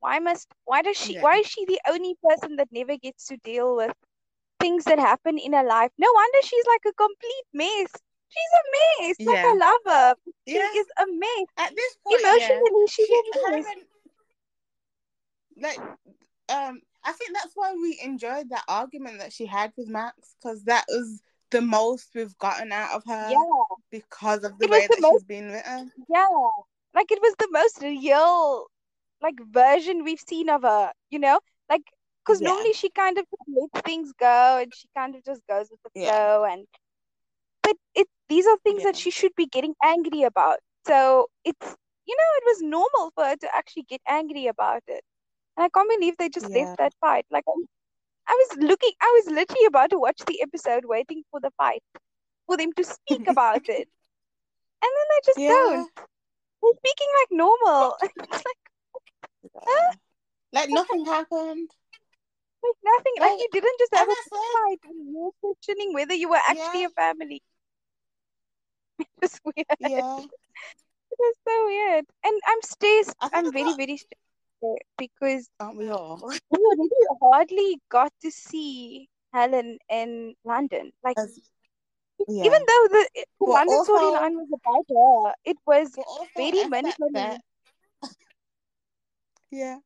Why 0.00 0.18
must 0.18 0.48
why 0.64 0.82
does 0.82 0.96
she 0.96 1.14
Yeah. 1.14 1.20
why 1.20 1.38
is 1.38 1.46
she 1.46 1.64
the 1.66 1.80
only 1.88 2.16
person 2.22 2.56
that 2.56 2.68
never 2.72 2.96
gets 2.96 3.26
to 3.28 3.36
deal 3.38 3.76
with 3.76 3.94
things 4.60 4.84
that 4.84 4.98
happen 4.98 5.38
in 5.38 5.52
her 5.52 5.64
life? 5.64 5.90
No 5.98 6.08
wonder 6.14 6.38
she's 6.42 6.64
like 6.66 6.84
a 6.86 6.92
complete 6.94 7.46
mess. 7.52 7.90
She's 8.28 8.52
a 8.60 8.64
mess. 9.08 9.16
Like 9.26 9.44
I 9.44 9.52
Yeah. 9.52 9.58
love 9.58 9.80
her. 9.86 10.14
She 10.46 10.54
Yeah. 10.54 10.70
is 10.80 10.86
a 10.98 11.06
mess. 11.08 11.46
At 11.56 11.74
this 11.76 11.96
point, 12.04 12.20
yeah, 12.22 12.28
Emotionally, 12.30 12.86
she's 12.88 13.06
she, 13.06 13.22
a 13.46 13.50
mess. 13.50 13.66
like, 15.56 15.78
um, 16.48 16.80
I 17.04 17.12
think 17.12 17.32
that's 17.34 17.52
why 17.54 17.72
we 17.74 17.98
enjoyed 18.02 18.50
that 18.50 18.64
argument 18.68 19.18
that 19.18 19.32
she 19.32 19.46
had 19.46 19.72
with 19.76 19.88
Max 19.88 20.36
because 20.40 20.64
that 20.64 20.84
was 20.88 21.22
the 21.50 21.60
most 21.60 22.10
we've 22.14 22.36
gotten 22.38 22.70
out 22.72 22.92
of 22.92 23.02
her 23.06 23.28
Yeah, 23.30 23.42
because 23.90 24.44
of 24.44 24.58
the 24.58 24.68
way 24.68 24.86
the 24.86 24.94
that 24.96 25.00
most- 25.00 25.12
she's 25.14 25.24
been 25.24 25.50
written. 25.50 25.92
yeah. 26.08 26.26
Like 26.94 27.10
it 27.12 27.20
was 27.22 27.34
the 27.38 27.48
most 27.50 27.80
real, 27.82 28.66
like 29.22 29.34
version 29.50 30.04
we've 30.04 30.20
seen 30.20 30.48
of 30.48 30.62
her. 30.62 30.92
You 31.10 31.18
know, 31.20 31.40
because 32.24 32.40
Yeah. 32.40 32.50
normally 32.50 32.72
she 32.72 32.90
kind 32.90 33.18
of 33.18 33.26
lets 33.46 33.80
things 33.84 34.12
go 34.18 34.58
and 34.60 34.74
she 34.74 34.88
kind 34.96 35.14
of 35.14 35.24
just 35.24 35.42
goes 35.48 35.70
with 35.70 35.80
the 35.82 35.90
Yeah. 35.94 36.10
flow 36.10 36.44
and. 36.44 36.66
But 37.62 37.76
it 37.94 38.08
these 38.28 38.46
are 38.46 38.56
things 38.58 38.82
that 38.82 38.96
she 38.96 39.10
should 39.10 39.34
be 39.36 39.46
getting 39.46 39.74
angry 39.82 40.22
about. 40.22 40.58
So 40.86 41.26
it's 41.44 41.76
you 42.06 42.16
know 42.16 42.30
it 42.38 42.44
was 42.46 42.62
normal 42.62 43.10
for 43.14 43.24
her 43.24 43.36
to 43.36 43.48
actually 43.54 43.84
get 43.84 44.00
angry 44.08 44.46
about 44.46 44.82
it. 44.86 45.02
And 45.56 45.64
I 45.64 45.68
can't 45.68 45.90
believe 45.90 46.16
they 46.18 46.28
just 46.28 46.50
Yeah. 46.50 46.54
left 46.54 46.76
that 46.78 46.94
fight. 47.00 47.26
Like 47.30 47.44
I, 47.48 47.52
I 48.28 48.32
was 48.34 48.58
looking, 48.58 48.92
I 49.00 49.10
was 49.24 49.32
literally 49.34 49.66
about 49.66 49.90
to 49.90 49.98
watch 49.98 50.20
the 50.26 50.40
episode, 50.42 50.84
waiting 50.86 51.22
for 51.30 51.40
the 51.40 51.50
fight, 51.58 51.82
for 52.46 52.56
them 52.56 52.72
to 52.74 52.84
speak 52.84 53.22
about 53.28 53.68
it, 53.68 53.88
and 54.82 54.90
then 54.96 55.06
they 55.10 55.20
just 55.24 55.40
Yeah. 55.40 55.46
don't. 55.46 55.90
They're 56.62 56.78
speaking 56.78 57.08
like 57.20 57.28
normal. 57.30 57.96
it's 58.02 58.44
like 58.44 58.56
Yeah. 59.42 59.92
Like 60.52 60.70
nothing 60.70 61.04
happened. 61.06 61.70
Like 62.62 62.76
nothing. 62.84 63.14
Like 63.20 63.30
Like, 63.30 63.40
you 63.40 63.48
didn't 63.52 63.78
just 63.78 63.94
have 63.94 64.08
a 64.08 64.18
fight. 64.30 64.78
and 64.84 65.08
You 65.08 65.18
were 65.24 65.32
questioning 65.42 65.92
whether 65.94 66.14
you 66.14 66.28
were 66.28 66.40
actually 66.48 66.82
Yeah. 66.82 66.88
a 66.88 66.90
family. 66.90 67.42
It 69.00 69.08
was 69.22 69.40
weird. 69.44 69.66
yeah, 69.80 70.18
It 70.20 71.18
was 71.18 71.34
so 71.48 71.66
weird. 71.66 72.04
And 72.24 72.40
I'm 72.46 72.62
stressed. 72.62 73.14
I'm 73.20 73.52
very 73.52 73.74
very 73.74 73.96
stressed 73.96 74.84
because 74.98 75.48
aren't 75.58 75.78
we 75.78 75.88
all? 75.88 76.20
we 76.50 76.58
already 76.58 77.00
hardly 77.22 77.80
got 77.88 78.12
to 78.22 78.30
see 78.30 79.08
Helen 79.32 79.78
in 79.88 80.34
London. 80.44 80.92
Like 81.02 81.16
As- 81.18 81.38
even 82.28 82.60
though 82.68 82.84
the, 82.92 83.08
But 83.40 83.48
London 83.48 83.76
also- 83.78 83.96
storyline 83.96 84.34
was 84.36 84.50
about 84.60 84.84
her, 84.92 85.34
it 85.44 85.56
was 85.66 85.96
very 86.36 86.64
minimally. 86.68 87.38
Yeah. 89.50 89.78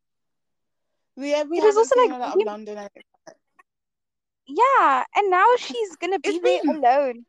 Yeah, 1.16 1.44
we 1.44 1.61
uh, 1.61 1.64
was 1.64 1.75
haven't 1.75 1.78
also 1.78 1.94
seen 2.00 2.11
like 2.11 2.35
of 2.35 2.44
London. 2.44 2.78
and 2.78 2.90
Yeah, 4.47 5.04
and 5.14 5.30
now 5.30 5.47
she's 5.59 5.97
gonna 5.97 6.18
be 6.18 6.38
there 6.38 6.61
alone. 6.68 7.26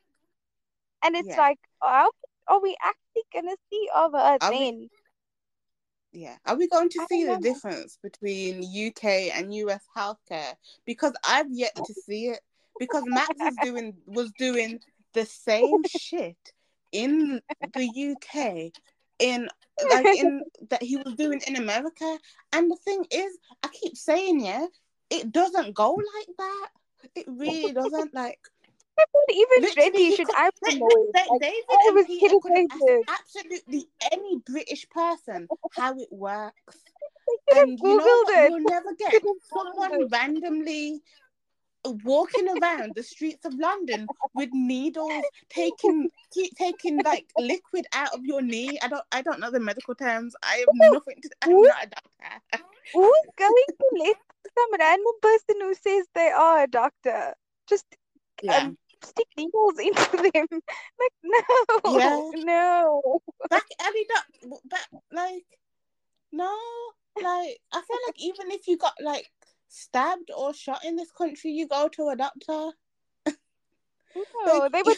And 1.03 1.15
it's 1.15 1.27
Yeah. 1.29 1.37
like, 1.37 1.59
how 1.81 2.09
are 2.47 2.59
we 2.61 2.75
actually 2.81 3.23
gonna 3.33 3.55
see 3.69 3.89
of 3.95 4.13
her 4.13 4.37
Are 4.41 4.51
we- 4.51 4.57
then? 4.57 4.89
Yeah. 6.11 6.37
Are 6.45 6.55
we 6.55 6.67
going 6.67 6.89
to 6.89 7.01
I 7.01 7.05
see 7.07 7.25
the 7.25 7.35
know. 7.35 7.41
difference 7.41 7.97
between 8.01 8.63
UK 8.63 9.31
and 9.31 9.53
US 9.53 9.85
healthcare? 9.95 10.55
Because 10.85 11.13
I've 11.27 11.51
yet 11.51 11.75
to 11.75 11.93
see 11.93 12.27
it. 12.27 12.39
Because 12.79 13.03
Max 13.05 13.29
is 13.41 13.57
doing 13.57 13.95
was 14.05 14.31
doing 14.37 14.79
the 15.13 15.25
same 15.25 15.83
shit 15.83 16.37
in 16.91 17.41
the 17.73 18.15
UK 18.15 18.71
in 19.19 19.47
like 19.91 20.05
in 20.05 20.43
that 20.69 20.83
he 20.83 20.97
was 20.97 21.15
doing 21.15 21.41
in 21.47 21.55
America. 21.57 22.17
And 22.53 22.71
the 22.71 22.77
thing 22.77 23.05
is, 23.11 23.37
I 23.63 23.69
keep 23.69 23.97
saying, 23.97 24.39
yeah, 24.39 24.65
it 25.09 25.31
doesn't 25.31 25.73
go 25.73 25.93
like 25.93 26.37
that. 26.37 26.69
It 27.15 27.25
really 27.27 27.73
doesn't 27.73 28.13
like 28.13 28.39
even 29.29 29.61
Literally, 29.61 30.15
Should 30.15 30.29
I 30.33 30.49
promote? 30.61 30.91
Like, 31.13 31.41
David 31.41 31.65
I 31.69 31.83
and 31.87 31.95
was 31.95 32.05
Peter 32.05 32.35
could 32.41 32.51
have 32.57 32.67
asked 32.71 33.19
absolutely 33.19 33.87
any 34.11 34.37
British 34.45 34.87
person 34.89 35.47
how 35.71 35.97
it 35.97 36.09
works. 36.11 36.77
And 37.55 37.79
you 37.81 37.97
know 37.97 38.23
what? 38.23 38.37
It. 38.37 38.51
You'll 38.51 38.59
never 38.59 38.93
get 38.93 39.21
someone 39.51 40.07
randomly 40.09 41.01
walking 42.03 42.47
around 42.49 42.95
the 42.95 43.03
streets 43.03 43.45
of 43.45 43.53
London 43.55 44.07
with 44.33 44.49
needles, 44.53 45.23
taking 45.49 46.09
keep 46.33 46.55
taking 46.55 47.01
like 47.03 47.25
liquid 47.37 47.85
out 47.93 48.13
of 48.13 48.25
your 48.25 48.41
knee. 48.41 48.77
I 48.81 48.87
don't 48.87 49.03
I 49.11 49.21
don't 49.21 49.39
know 49.39 49.51
the 49.51 49.59
medical 49.59 49.95
terms. 49.95 50.35
I 50.43 50.57
have 50.57 50.91
nothing 50.93 51.21
to 51.21 51.29
I'm 51.43 51.61
not 51.61 51.83
a 51.83 51.89
doctor. 51.89 52.41
Who's 52.93 53.29
going 53.37 53.63
to 53.67 54.03
let 54.05 54.15
some 54.57 54.79
random 54.79 55.13
person 55.21 55.55
who 55.59 55.73
says 55.73 56.05
they 56.13 56.29
are 56.29 56.63
a 56.63 56.67
doctor 56.67 57.33
just 57.67 57.85
Yeah. 58.41 58.57
um, 58.57 58.77
stick 59.03 59.27
needles 59.37 59.79
into 59.83 60.17
them? 60.31 60.47
Like, 60.51 61.15
no, 61.23 61.41
Yeah. 61.99 62.31
no. 62.43 63.21
That 63.49 63.63
Ellie 63.79 64.07
that 64.09 64.25
that 64.71 64.87
like 65.11 65.45
no 66.31 66.55
like 67.17 67.59
I 67.71 67.81
feel 67.81 67.99
like 68.07 68.15
even 68.17 68.51
if 68.51 68.67
you 68.67 68.77
got 68.77 68.93
like 69.01 69.29
stabbed 69.85 70.31
or 70.35 70.53
shot 70.53 70.83
in 70.85 70.95
this 70.95 71.11
country, 71.11 71.51
you 71.51 71.67
go 71.67 71.87
to 71.89 72.09
a 72.09 72.15
doctor. 72.15 72.71
No, 74.15 74.23
Like, 74.45 74.71
they 74.71 74.81
would. 74.83 74.97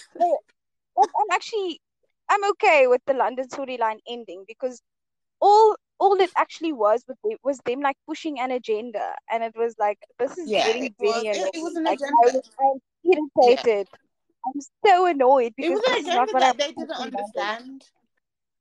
I'm 0.99 1.29
actually, 1.31 1.79
I'm 2.29 2.43
okay 2.51 2.87
with 2.87 3.01
the 3.05 3.13
London 3.13 3.47
storyline 3.47 3.99
ending 4.09 4.43
because 4.47 4.81
all 5.39 5.75
all 5.99 6.19
it 6.21 6.31
actually 6.37 6.73
was 6.73 7.03
was 7.07 7.17
them, 7.23 7.37
was 7.43 7.59
them 7.65 7.81
like 7.81 7.97
pushing 8.07 8.39
an 8.39 8.51
agenda, 8.51 9.15
and 9.31 9.43
it 9.43 9.55
was 9.55 9.75
like 9.79 9.99
this 10.19 10.37
is 10.37 10.49
Yeah, 10.49 10.65
getting 10.67 10.85
it 10.85 10.93
was- 10.99 11.23
it- 11.23 11.27
annoying. 11.27 11.51
it 11.53 11.61
was 11.63 11.75
an 11.75 11.83
like, 11.85 11.99
agenda. 11.99 12.13
I 12.23 12.35
was, 12.35 12.51
I'm 12.59 12.79
irritated. 13.11 13.87
I'm 14.45 14.61
so 14.85 15.05
annoyed 15.05 15.53
It 15.57 15.69
because 15.69 15.81
was 15.81 16.05
an 16.05 16.07
agenda 16.07 16.39
that 16.39 16.57
they 16.57 16.71
didn't 16.71 16.91
understand. 16.91 17.83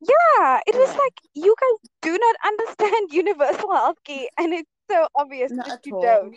Yeah, 0.00 0.60
it 0.66 0.74
was 0.74 0.90
like 1.04 1.16
you 1.34 1.54
guys 1.60 1.90
do 2.02 2.16
not 2.18 2.36
understand 2.50 3.12
universal 3.12 3.68
healthcare, 3.70 4.26
and 4.38 4.52
it's 4.54 4.70
so 4.90 5.06
obvious 5.14 5.52
Not 5.52 5.66
that 5.68 5.86
you 5.86 5.94
all. 5.96 6.02
don't. 6.02 6.36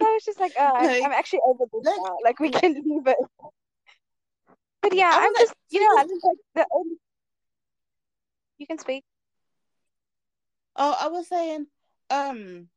So 0.00 0.06
I 0.08 0.12
was 0.12 0.24
just 0.24 0.40
like, 0.40 0.52
oh, 0.58 0.72
I'm, 0.76 0.86
Like- 0.88 1.04
I'm 1.04 1.12
actually 1.12 1.40
over 1.46 1.64
this 1.72 1.84
like, 1.84 1.96
now. 2.02 2.16
Like 2.24 2.40
we 2.40 2.50
can 2.50 2.74
leave 2.74 3.06
it. 3.06 3.16
But 4.80 4.94
Yeah, 4.94 5.10
yeah, 5.10 5.10
I 5.14 5.18
I'm 5.18 5.22
was 5.30 5.34
like, 5.34 5.42
just, 5.46 5.54
you 5.70 5.80
know, 5.80 5.86
you- 5.86 5.98
I 5.98 6.02
was 6.04 6.20
like 6.24 6.38
the 6.54 6.66
only. 6.72 6.96
You 8.58 8.66
can 8.66 8.78
speak. 8.78 9.04
Oh, 10.76 10.96
I 11.00 11.08
was 11.08 11.28
saying, 11.28 11.66
um, 12.10 12.68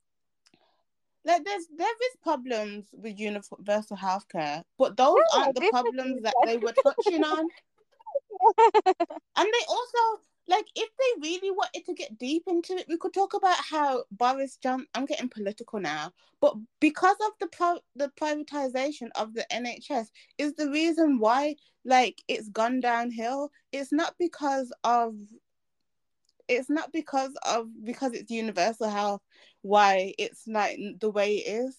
like 1.24 1.44
there's 1.46 1.66
there 1.76 1.88
is 1.88 2.18
problems 2.22 2.88
with 2.92 3.18
universal 3.20 3.98
healthcare, 3.98 4.64
but 4.78 4.98
those 4.98 5.16
Yeah, 5.34 5.42
aren't 5.42 5.56
the 5.56 5.70
problems 5.70 6.22
that 6.24 6.34
they 6.46 6.58
were 6.58 6.74
touching 6.84 7.24
on. 7.24 7.48
And 9.38 9.48
they 9.48 9.66
also 9.68 10.22
like 10.48 10.66
if 10.76 10.90
they 10.98 11.28
really 11.28 11.52
wanted 11.52 11.86
to 11.86 11.94
get 11.94 12.18
deep 12.18 12.44
into 12.48 12.74
it, 12.74 12.86
we 12.88 12.98
could 12.98 13.14
talk 13.14 13.34
about 13.34 13.58
how 13.58 14.04
Boris 14.12 14.58
Johnson. 14.58 14.88
I'm 14.94 15.06
getting 15.06 15.30
political 15.30 15.80
now, 15.80 16.12
but 16.42 16.56
because 16.80 17.18
of 17.26 17.32
the 17.40 17.48
pro- 17.48 17.80
the 17.96 18.12
privatization 18.20 19.10
of 19.16 19.34
the 19.34 19.46
NHS 19.52 20.08
is 20.38 20.54
the 20.54 20.70
reason 20.70 21.20
why 21.20 21.56
like 21.84 22.22
it's 22.28 22.50
gone 22.50 22.80
downhill. 22.80 23.50
It's 23.72 23.92
not 23.92 24.16
because 24.20 24.72
of 24.84 25.16
it's 26.48 26.70
not 26.70 26.92
because 26.92 27.34
of 27.46 27.68
because 27.84 28.14
it's 28.14 28.32
universal 28.32 28.90
health 28.90 29.22
why 29.62 30.14
it's 30.18 30.44
like 30.48 30.78
the 31.00 31.10
way 31.10 31.38
it 31.38 31.66
is 31.66 31.76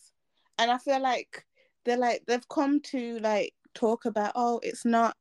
and 0.58 0.70
i 0.70 0.78
feel 0.78 1.00
like 1.00 1.44
they're 1.84 1.96
like 1.96 2.22
they've 2.26 2.48
come 2.48 2.80
to 2.80 3.18
like 3.20 3.52
talk 3.74 4.04
about 4.06 4.32
oh 4.34 4.58
it's 4.62 4.84
not 4.84 5.16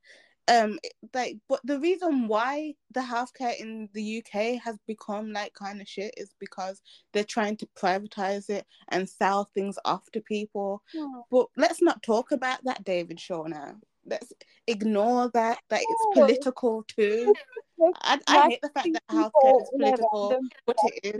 um 0.47 0.77
like 1.13 1.37
but 1.49 1.59
the 1.63 1.79
reason 1.79 2.27
why 2.27 2.73
the 2.91 2.99
healthcare 2.99 3.59
in 3.59 3.89
the 3.93 4.19
uk 4.19 4.61
has 4.63 4.77
become 4.85 5.31
like 5.33 5.53
kind 5.53 5.81
of 5.81 5.87
shit 5.87 6.13
is 6.17 6.35
because 6.39 6.81
they're 7.13 7.23
trying 7.23 7.57
to 7.57 7.67
privatize 7.77 8.49
it 8.49 8.65
and 8.89 9.09
sell 9.09 9.45
things 9.53 9.77
off 9.85 10.09
to 10.11 10.21
people. 10.21 10.81
Hmm. 10.95 11.21
but 11.31 11.47
let's 11.57 11.81
not 11.81 12.03
talk 12.03 12.31
about 12.31 12.63
that 12.63 12.83
david 12.83 13.19
shaw 13.19 13.45
now 13.47 13.75
let's 14.05 14.31
ignore 14.67 15.29
that 15.33 15.57
that 15.69 15.81
it's 15.81 16.05
political 16.13 16.83
too. 16.87 17.33
I, 18.01 18.19
I 18.27 18.49
hate 18.49 18.61
the 18.61 18.69
fact 18.69 18.87
that 18.93 19.03
healthcare 19.11 19.61
is 19.61 19.69
political, 19.77 20.39
but 20.65 20.77
it 21.03 21.15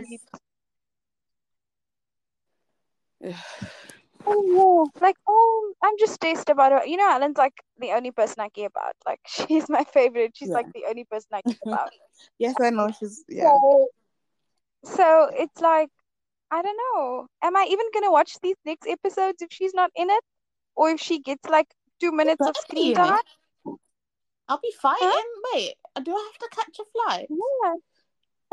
is. 3.22 3.34
Oh 4.26 4.90
like 5.00 5.16
oh, 5.28 5.72
I'm 5.82 5.94
just 5.98 6.14
stressed 6.14 6.48
about 6.50 6.72
her. 6.72 6.84
You 6.86 6.96
know, 6.96 7.08
Alan's 7.10 7.36
like 7.36 7.54
the 7.78 7.92
only 7.92 8.10
person 8.10 8.40
I 8.40 8.48
care 8.48 8.66
about. 8.66 8.94
Like 9.06 9.20
she's 9.26 9.68
my 9.68 9.84
favorite. 9.84 10.32
She's 10.34 10.48
Yeah. 10.48 10.56
like 10.56 10.72
the 10.74 10.84
only 10.88 11.04
person 11.04 11.28
I 11.32 11.42
care 11.42 11.66
about. 11.66 11.92
yes, 12.38 12.56
I 12.60 12.70
know 12.70 12.90
she's 12.98 13.24
yeah. 13.28 13.44
So, 13.44 13.88
so 14.84 15.30
it's 15.32 15.60
like 15.60 15.90
I 16.50 16.62
don't 16.62 16.76
know. 16.76 17.26
Am 17.42 17.56
I 17.56 17.66
even 17.70 17.86
gonna 17.94 18.10
watch 18.10 18.38
these 18.42 18.56
next 18.64 18.86
episodes 18.86 19.42
if 19.42 19.48
she's 19.50 19.74
not 19.74 19.90
in 19.96 20.10
it, 20.10 20.24
or 20.74 20.90
if 20.90 21.00
she 21.00 21.20
gets 21.20 21.48
like 21.48 21.68
two 22.00 22.12
minutes 22.12 22.46
of 22.46 22.56
screen 22.56 22.94
time? 22.94 23.18
I'll 24.48 24.60
be 24.60 24.72
fighting. 24.80 25.08
Huh? 25.08 25.22
Wait, 25.54 25.74
do 26.02 26.12
I 26.12 26.30
have 26.32 26.38
to 26.50 26.56
catch 26.56 26.78
a 26.78 26.84
flight? 26.84 27.28
Yeah. 27.30 27.74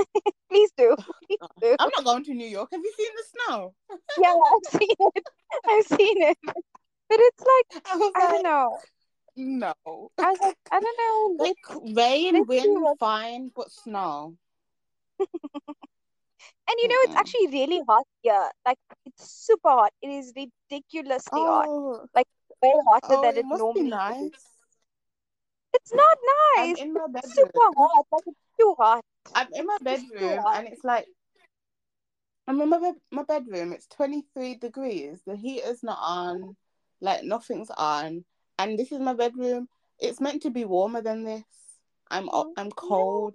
Please 0.50 0.72
do. 0.78 0.96
Please 1.28 1.40
do. 1.62 1.76
I'm 1.80 1.90
not 1.96 2.06
going 2.06 2.24
to 2.26 2.34
New 2.34 2.48
York. 2.48 2.70
Have 2.72 2.82
you 2.84 2.94
seen 2.98 3.12
the 3.16 3.24
snow? 3.34 3.74
yeah, 4.22 4.34
I've 4.34 4.82
seen 4.82 4.96
it. 5.00 5.24
I've 5.70 5.86
seen 5.86 6.22
it. 6.22 6.38
But 6.44 7.20
it's 7.20 7.44
like 7.44 7.84
I, 7.86 7.96
I 7.96 7.98
like, 7.98 8.14
don't 8.14 8.44
know. 8.44 8.78
No. 9.36 9.74
I 10.18 10.30
was 10.30 10.40
like, 10.42 10.58
I 10.72 10.80
don't 10.80 10.98
know. 10.98 11.44
Like 11.44 11.96
rain, 11.96 12.46
wind, 12.46 12.88
fine, 13.00 13.52
but 13.56 13.72
snow. 13.72 14.36
and 15.20 15.28
you 16.78 16.88
know, 16.88 16.96
it's 17.04 17.16
actually 17.16 17.48
really 17.48 17.82
hot 17.88 18.06
here. 18.22 18.50
Like 18.66 18.78
it's 19.06 19.32
super 19.32 19.70
hot. 19.70 19.92
It 20.02 20.10
is 20.10 20.34
ridiculously 20.36 21.30
oh. 21.34 22.00
hot. 22.00 22.10
Like 22.16 22.28
way 22.62 22.74
hotter 22.88 23.16
oh, 23.16 23.22
than 23.22 23.38
it, 23.38 23.40
it 23.40 23.46
normally 23.46 23.90
nice. 23.90 24.22
is. 24.22 24.46
It's 25.74 25.94
not 25.94 26.18
nice. 26.58 26.80
I'm 26.80 26.88
in 26.88 26.94
my. 26.94 27.06
It's 27.16 27.34
super 27.34 27.68
hot. 27.76 28.06
Like 28.12 28.24
it's 28.28 28.40
too 28.60 28.76
hot. 28.78 29.04
I'm 29.34 29.48
in 29.54 29.66
my 29.66 29.78
bedroom 29.82 30.40
and 30.54 30.68
it's 30.68 30.84
like 30.84 31.06
I'm 32.48 32.60
in 32.60 32.70
my, 32.70 32.80
bed- 32.80 32.96
my 33.12 33.24
bedroom. 33.24 33.72
It's 33.72 33.88
23 33.88 34.56
degrees. 34.56 35.22
The 35.26 35.36
heater's 35.36 35.82
not 35.82 36.00
on. 36.02 36.56
Like 37.00 37.24
nothing's 37.24 37.70
on. 37.70 38.26
And 38.60 38.78
this 38.78 38.92
is 38.92 39.00
my 39.00 39.14
bedroom. 39.14 39.68
It's 40.00 40.20
meant 40.20 40.42
to 40.44 40.50
be 40.50 40.66
warmer 40.66 41.02
than 41.02 41.24
this. 41.24 41.44
I'm 42.12 42.30
oh, 42.32 42.54
I'm 42.58 42.70
cold. 42.72 43.34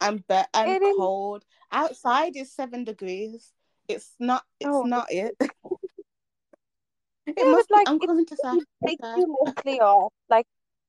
I'm 0.00 0.24
be- 0.28 0.42
I'm 0.54 0.80
cold. 0.96 1.42
Is... 1.42 1.48
Outside 1.72 2.36
is 2.36 2.52
seven 2.52 2.84
degrees. 2.84 3.52
It's 3.88 4.14
not. 4.18 4.42
It's 4.60 4.70
oh. 4.70 4.82
not 4.82 5.06
it. 5.10 5.34
it 5.40 5.50
yeah, 7.36 7.44
must 7.44 7.70
like, 7.70 7.88
I'm 7.88 8.00
coming 8.00 8.26
to 8.26 8.36
say. 8.36 8.60
Ridiculously 8.82 9.80
off. 9.80 10.12
Like 10.28 10.46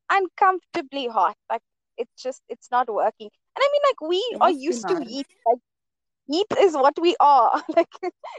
uncomfortably 0.09 1.07
hot. 1.07 1.35
Like 1.49 1.61
it's 1.97 2.21
just 2.21 2.41
it's 2.49 2.71
not 2.71 2.91
working. 2.91 3.29
And 3.57 3.63
I 3.63 3.69
mean, 3.71 3.81
like 3.89 4.01
we 4.09 4.37
are 4.41 4.51
used 4.51 4.87
to 4.87 5.03
heat. 5.03 5.25
Like 5.47 5.57
heat 6.27 6.45
is 6.59 6.73
what 6.73 6.93
we 7.01 7.15
are. 7.19 7.63
like 7.75 7.89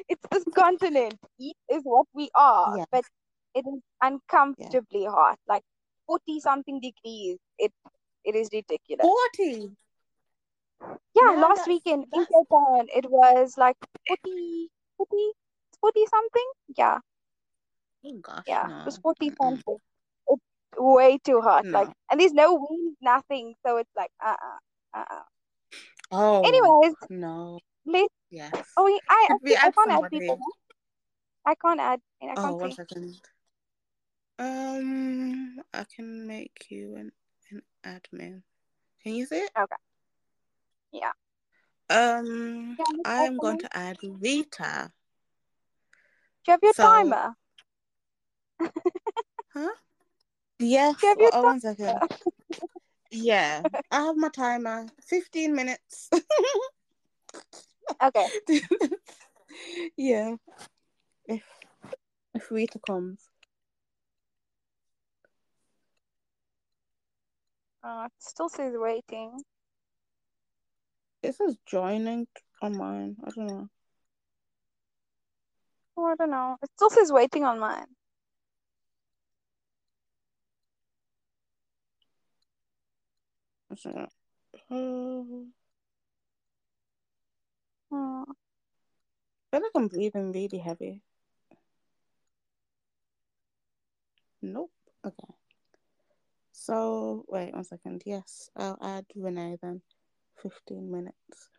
it's 0.08 0.22
this 0.30 0.44
continent. 0.54 1.18
Heat 1.38 1.56
is 1.68 1.82
what 1.82 2.06
we 2.14 2.30
are. 2.36 2.76
Yes. 2.76 2.86
But 2.92 3.04
it 3.54 3.64
is 3.66 3.80
uncomfortably 4.00 5.02
yeah. 5.02 5.10
hot. 5.10 5.38
Like 5.48 5.62
forty 6.06 6.38
something 6.38 6.80
degrees. 6.80 7.38
It 7.58 7.72
it 8.24 8.36
is 8.36 8.48
ridiculous. 8.52 9.02
Forty. 9.02 9.70
Yeah, 10.80 11.34
yeah 11.34 11.40
last 11.40 11.66
weekend 11.66 12.04
in 12.12 12.24
Town 12.24 12.86
it 12.94 13.10
was 13.10 13.58
like 13.58 13.76
40, 14.06 14.70
40, 14.96 15.16
40 15.80 16.06
something. 16.06 16.48
Yeah. 16.76 16.98
Oh 18.06 18.18
gosh. 18.22 18.44
Yeah, 18.46 18.66
no. 18.68 18.78
it 18.78 18.86
was 18.86 18.98
forty 18.98 19.32
something 19.42 19.78
way 20.78 21.18
too 21.24 21.40
hot. 21.40 21.64
No. 21.64 21.80
Like, 21.80 21.88
and 22.10 22.20
there's 22.20 22.32
no 22.32 22.54
wind, 22.54 22.96
nothing. 23.00 23.54
So 23.66 23.76
it's 23.78 23.90
like, 23.96 24.10
uh, 24.24 24.30
uh-uh, 24.30 24.58
uh, 24.94 25.04
uh 25.10 25.22
Oh. 26.10 26.42
Anyways. 26.42 26.94
No. 27.10 27.58
Let's. 27.84 28.12
Yes. 28.30 28.52
Oh, 28.76 28.86
I, 29.08 29.28
I, 29.30 29.56
I, 29.66 29.70
can't 29.70 29.90
add 29.90 30.10
people. 30.10 30.38
I 31.46 31.54
can't 31.54 31.80
add. 31.80 32.00
I 32.22 32.26
can't 32.26 32.38
oh, 32.38 32.54
one 32.56 32.72
second. 32.72 33.14
Um, 34.38 35.56
I 35.72 35.84
can 35.84 36.26
make 36.26 36.66
you 36.68 36.96
an 36.96 37.12
an 37.50 37.62
admin. 37.84 38.42
Can 39.02 39.14
you 39.14 39.26
see 39.26 39.36
it? 39.36 39.50
Okay. 39.58 39.76
Yeah. 40.92 41.12
Um, 41.90 42.76
yeah, 42.78 42.84
I 43.06 43.22
am 43.24 43.38
going 43.38 43.58
to 43.60 43.76
add 43.76 43.96
Vita. 44.02 44.90
Do 46.44 46.52
you 46.52 46.52
have 46.52 46.60
your 46.62 46.74
so... 46.74 46.82
timer? 46.84 47.32
huh? 48.60 49.68
Yes. 50.58 50.96
Do 51.00 51.06
you 51.06 51.12
have 51.12 51.20
your 51.20 51.30
oh, 51.32 51.42
one 51.42 51.60
second. 51.60 51.98
yeah, 53.10 53.62
I 53.90 54.00
have 54.02 54.16
my 54.16 54.28
timer. 54.28 54.86
Fifteen 55.00 55.54
minutes. 55.54 56.10
okay. 58.02 58.26
yeah. 59.96 60.34
If 61.26 61.42
if 62.34 62.50
Rita 62.50 62.78
comes. 62.86 63.20
Uh, 67.82 68.06
it 68.06 68.12
still 68.18 68.48
says 68.48 68.74
waiting. 68.76 69.40
It 71.22 71.34
says 71.34 71.56
joining 71.66 72.26
on 72.60 72.76
mine. 72.76 73.16
I 73.24 73.30
don't 73.30 73.46
know. 73.46 73.68
Oh, 75.96 76.04
I 76.04 76.14
don't 76.16 76.30
know. 76.30 76.56
It 76.62 76.70
still 76.76 76.90
says 76.90 77.10
waiting 77.10 77.44
on 77.44 77.58
mine. 77.58 77.86
Oh. 84.70 85.46
I 87.90 89.56
feel 89.56 89.62
like 89.62 89.72
I'm 89.74 89.88
breathing 89.88 90.32
really 90.32 90.58
heavy. 90.58 91.02
Nope. 94.42 94.70
Okay. 95.04 95.34
So 96.52 97.24
wait 97.28 97.54
one 97.54 97.64
second. 97.64 98.02
Yes, 98.04 98.50
I'll 98.56 98.78
add 98.82 99.06
Renee 99.16 99.58
then. 99.62 99.82
Fifteen 100.42 100.90
minutes. 100.90 101.50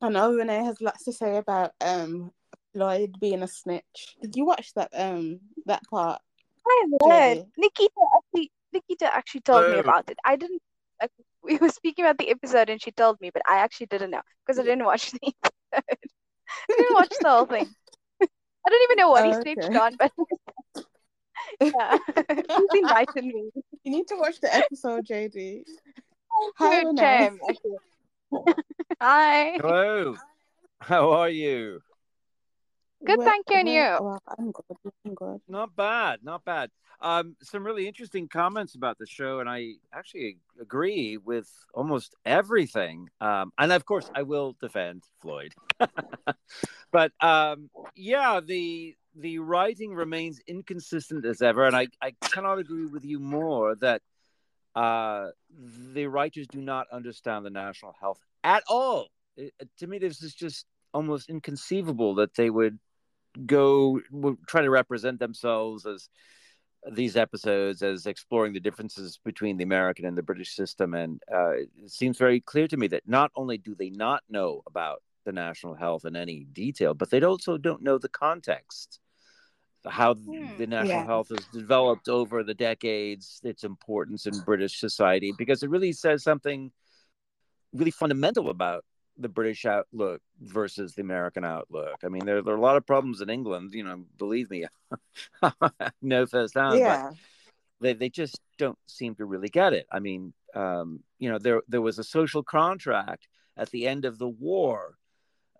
I 0.00 0.08
know 0.10 0.32
Renee 0.32 0.64
has 0.64 0.80
lots 0.80 1.04
to 1.04 1.12
say 1.12 1.36
about 1.36 1.72
um 1.80 2.32
Floyd 2.72 3.16
being 3.20 3.42
a 3.42 3.48
snitch. 3.48 4.16
Did 4.22 4.36
you 4.36 4.44
watch 4.44 4.72
that 4.74 4.90
um 4.92 5.40
that 5.66 5.82
part? 5.90 6.20
I 6.66 6.84
did. 7.34 7.46
Nikita 7.56 8.00
actually 8.16 8.52
Nikita 8.72 9.14
actually 9.14 9.42
told 9.42 9.64
oh. 9.64 9.72
me 9.72 9.78
about 9.78 10.10
it. 10.10 10.18
I 10.24 10.36
didn't. 10.36 10.62
Like, 11.00 11.10
we 11.42 11.56
were 11.56 11.68
speaking 11.68 12.04
about 12.04 12.18
the 12.18 12.30
episode, 12.30 12.70
and 12.70 12.82
she 12.82 12.90
told 12.90 13.20
me, 13.20 13.30
but 13.32 13.42
I 13.48 13.58
actually 13.58 13.86
didn't 13.86 14.10
know 14.10 14.22
because 14.46 14.58
I 14.58 14.62
didn't 14.62 14.84
watch 14.84 15.10
the 15.12 15.32
episode. 15.72 15.84
I 16.70 16.76
didn't 16.76 16.94
watch 16.94 17.14
the 17.20 17.28
whole 17.28 17.46
thing. 17.46 17.68
I 18.22 18.70
don't 18.70 18.82
even 18.90 18.96
know 18.96 19.10
what 19.10 19.24
oh, 19.24 19.28
he 19.28 19.34
snitched 19.34 19.76
on, 19.76 19.96
but 19.96 20.12
yeah, 21.60 21.98
he's 22.28 22.82
invited 22.82 23.24
me. 23.24 23.50
You 23.84 23.92
need 23.92 24.08
to 24.08 24.16
watch 24.16 24.40
the 24.40 24.54
episode, 24.54 25.06
JD. 25.06 25.62
Oh, 26.30 26.52
Hi, 26.56 26.82
Renee. 26.82 27.30
Hi. 29.00 29.52
Hello. 29.60 30.16
How 30.80 31.10
are 31.10 31.30
you? 31.30 31.80
Good, 33.04 33.20
thank 33.22 33.46
you, 33.50 33.56
and 33.56 33.68
you? 33.68 33.96
Well, 34.00 34.22
I'm 34.38 34.50
good. 34.50 34.92
I'm 35.06 35.14
good. 35.14 35.40
Not 35.48 35.76
bad, 35.76 36.20
not 36.22 36.44
bad. 36.44 36.70
Um, 37.00 37.36
some 37.42 37.64
really 37.64 37.86
interesting 37.86 38.28
comments 38.28 38.74
about 38.74 38.98
the 38.98 39.06
show, 39.06 39.38
and 39.38 39.48
I 39.48 39.74
actually 39.94 40.38
agree 40.60 41.16
with 41.16 41.48
almost 41.72 42.16
everything. 42.24 43.08
Um, 43.20 43.52
and 43.56 43.70
of 43.70 43.84
course, 43.84 44.10
I 44.14 44.22
will 44.22 44.56
defend 44.60 45.04
Floyd. 45.20 45.54
but 46.90 47.12
um, 47.20 47.70
yeah, 47.94 48.40
the 48.44 48.96
the 49.14 49.38
writing 49.38 49.94
remains 49.94 50.40
inconsistent 50.46 51.24
as 51.24 51.40
ever, 51.40 51.66
and 51.66 51.76
I, 51.76 51.88
I 52.02 52.14
cannot 52.20 52.58
agree 52.58 52.86
with 52.86 53.04
you 53.04 53.20
more 53.20 53.76
that 53.76 54.02
uh, 54.74 55.28
the 55.92 56.06
writers 56.06 56.46
do 56.48 56.60
not 56.60 56.86
understand 56.92 57.44
the 57.44 57.50
national 57.50 57.94
health 58.00 58.20
at 58.42 58.64
all. 58.68 59.08
It, 59.36 59.52
to 59.78 59.86
me, 59.86 59.98
this 59.98 60.22
is 60.22 60.34
just 60.34 60.66
almost 60.92 61.28
inconceivable 61.28 62.16
that 62.16 62.34
they 62.34 62.50
would 62.50 62.78
go 63.46 64.00
try 64.46 64.62
to 64.62 64.70
represent 64.70 65.18
themselves 65.18 65.86
as 65.86 66.08
these 66.92 67.16
episodes 67.16 67.82
as 67.82 68.06
exploring 68.06 68.52
the 68.52 68.60
differences 68.60 69.18
between 69.24 69.56
the 69.56 69.64
American 69.64 70.04
and 70.04 70.16
the 70.16 70.22
British 70.22 70.54
system. 70.54 70.94
And 70.94 71.20
uh, 71.32 71.52
it 71.52 71.90
seems 71.90 72.18
very 72.18 72.40
clear 72.40 72.68
to 72.68 72.76
me 72.76 72.86
that 72.88 73.08
not 73.08 73.30
only 73.36 73.58
do 73.58 73.74
they 73.74 73.90
not 73.90 74.22
know 74.28 74.62
about 74.66 75.02
the 75.24 75.32
national 75.32 75.74
health 75.74 76.04
in 76.04 76.16
any 76.16 76.44
detail, 76.52 76.94
but 76.94 77.10
they 77.10 77.20
also 77.20 77.58
don't 77.58 77.82
know 77.82 77.98
the 77.98 78.08
context, 78.08 79.00
how 79.86 80.14
hmm, 80.14 80.56
the 80.56 80.66
national 80.66 80.88
yeah. 80.88 81.04
health 81.04 81.28
has 81.28 81.44
developed 81.52 82.08
over 82.08 82.42
the 82.42 82.54
decades, 82.54 83.40
its 83.44 83.64
importance 83.64 84.26
in 84.26 84.38
British 84.40 84.78
society, 84.78 85.32
because 85.36 85.62
it 85.62 85.70
really 85.70 85.92
says 85.92 86.22
something 86.22 86.70
really 87.72 87.90
fundamental 87.90 88.48
about 88.48 88.84
the 89.18 89.28
British 89.28 89.64
outlook 89.64 90.22
versus 90.40 90.94
the 90.94 91.02
American 91.02 91.44
outlook. 91.44 91.96
I 92.04 92.08
mean, 92.08 92.24
there, 92.24 92.42
there 92.42 92.54
are 92.54 92.58
a 92.58 92.60
lot 92.60 92.76
of 92.76 92.86
problems 92.86 93.20
in 93.20 93.30
England, 93.30 93.72
you 93.74 93.84
know, 93.84 94.04
believe 94.16 94.50
me, 94.50 94.66
no 96.02 96.26
firsthand, 96.26 96.78
yeah. 96.78 97.10
they, 97.80 97.94
they 97.94 98.08
just 98.08 98.40
don't 98.58 98.78
seem 98.86 99.14
to 99.16 99.24
really 99.24 99.48
get 99.48 99.72
it. 99.72 99.86
I 99.90 99.98
mean, 99.98 100.32
um, 100.54 101.00
you 101.18 101.30
know, 101.30 101.38
there, 101.38 101.62
there 101.68 101.82
was 101.82 101.98
a 101.98 102.04
social 102.04 102.42
contract 102.42 103.28
at 103.56 103.70
the 103.70 103.86
end 103.86 104.04
of 104.04 104.18
the 104.18 104.28
war 104.28 104.96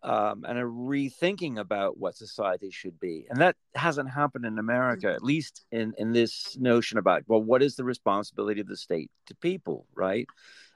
um, 0.03 0.45
and 0.49 0.59
a 0.59 0.63
rethinking 0.63 1.59
about 1.59 1.99
what 1.99 2.17
society 2.17 2.71
should 2.71 3.01
be. 3.01 3.27
And 3.29 3.41
that 3.41 3.57
hasn't 3.75 4.11
happened 4.11 4.45
in 4.45 4.59
America, 4.59 5.13
at 5.13 5.23
least 5.23 5.65
in, 5.73 5.95
in 5.99 6.13
this 6.13 6.57
notion 6.59 6.99
about, 6.99 7.25
well, 7.27 7.43
what 7.43 7.63
is 7.63 7.75
the 7.75 7.85
responsibility 7.85 8.61
of 8.61 8.69
the 8.69 8.77
state 8.77 9.11
to 9.27 9.35
people, 9.35 9.87
right? 9.95 10.27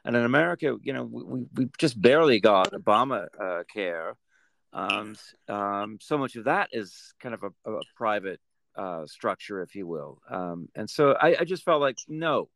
And 0.05 0.17
in 0.17 0.25
America, 0.25 0.77
you 0.83 0.93
know, 0.93 1.05
we, 1.05 1.47
we 1.55 1.69
just 1.79 2.01
barely 2.01 2.41
got 2.41 2.73
Obama 2.73 3.27
uh, 3.41 3.63
care. 3.73 4.17
Um, 4.73 5.17
um, 5.49 5.99
so 6.01 6.19
much 6.19 6.35
of 6.37 6.45
that 6.45 6.71
is 6.73 7.15
kind 7.21 7.35
of 7.35 7.43
a, 7.45 7.71
a 7.71 7.81
private 7.97 8.41
uh, 8.77 9.07
structure, 9.07 9.63
if 9.63 9.75
you 9.75 9.87
will. 9.87 10.21
Um, 10.29 10.69
and 10.75 10.89
so 10.89 11.13
I, 11.13 11.37
I, 11.41 11.45
just 11.45 11.63
felt 11.63 11.81
like 11.81 11.99
no, 12.09 12.49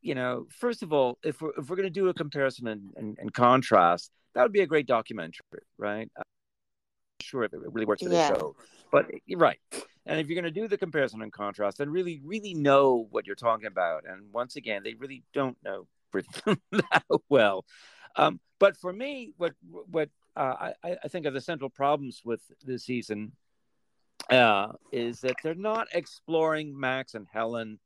you 0.00 0.14
know, 0.14 0.46
first 0.60 0.82
of 0.82 0.92
all, 0.92 1.18
if 1.24 1.42
we're 1.42 1.50
if 1.58 1.68
we're 1.68 1.76
going 1.76 1.88
to 1.88 1.90
do 1.90 2.08
a 2.08 2.14
comparison 2.14 2.68
and, 2.68 2.92
and, 2.96 3.18
and, 3.18 3.34
contrast, 3.34 4.12
that 4.34 4.42
would 4.42 4.52
be 4.52 4.60
a 4.60 4.66
great 4.66 4.86
documentary, 4.86 5.42
right? 5.76 6.08
I'm 6.16 6.22
sure 7.20 7.42
if 7.42 7.52
it 7.52 7.60
really 7.60 7.84
works 7.84 8.02
for 8.02 8.10
yeah. 8.10 8.30
the 8.30 8.38
show, 8.38 8.56
but 8.92 9.06
right. 9.34 9.58
And 10.06 10.20
if 10.20 10.28
you're 10.28 10.40
going 10.40 10.52
to 10.52 10.60
do 10.60 10.68
the 10.68 10.78
comparison 10.78 11.22
and 11.22 11.32
contrast, 11.32 11.78
then 11.78 11.90
really, 11.90 12.20
really 12.22 12.54
know 12.54 13.08
what 13.10 13.26
you're 13.26 13.34
talking 13.34 13.66
about. 13.66 14.04
And 14.06 14.32
once 14.32 14.56
again, 14.56 14.82
they 14.84 14.94
really 14.94 15.24
don't 15.32 15.56
know 15.64 15.88
Britain 16.14 16.60
that 16.72 17.04
well. 17.28 17.64
Um, 18.16 18.38
but 18.60 18.76
for 18.76 18.92
me, 18.92 19.32
what 19.36 19.52
what 19.90 20.08
uh, 20.36 20.70
I, 20.84 20.96
I 21.04 21.08
think 21.08 21.26
are 21.26 21.32
the 21.32 21.40
central 21.40 21.70
problems 21.70 22.22
with 22.24 22.40
this 22.64 22.84
season 22.84 23.32
uh, 24.30 24.68
is 24.92 25.20
that 25.20 25.36
they're 25.42 25.54
not 25.54 25.88
exploring 25.92 26.78
Max 26.78 27.14
and 27.14 27.26
Helen 27.32 27.78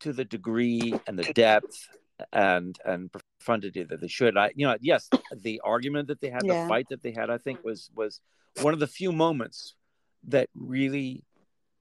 to 0.00 0.12
the 0.12 0.24
degree 0.24 0.94
and 1.06 1.18
the 1.18 1.32
depth 1.32 1.88
and 2.32 2.78
and 2.84 3.10
profundity 3.12 3.82
that 3.84 4.00
they 4.00 4.08
should. 4.08 4.36
I, 4.36 4.50
you 4.54 4.66
know, 4.66 4.76
yes, 4.80 5.08
the 5.34 5.60
argument 5.64 6.08
that 6.08 6.20
they 6.20 6.30
had, 6.30 6.44
yeah. 6.44 6.62
the 6.62 6.68
fight 6.68 6.88
that 6.90 7.02
they 7.02 7.12
had, 7.12 7.30
I 7.30 7.38
think 7.38 7.64
was 7.64 7.90
was 7.94 8.20
one 8.60 8.74
of 8.74 8.80
the 8.80 8.86
few 8.86 9.12
moments 9.12 9.74
that 10.28 10.48
really 10.54 11.24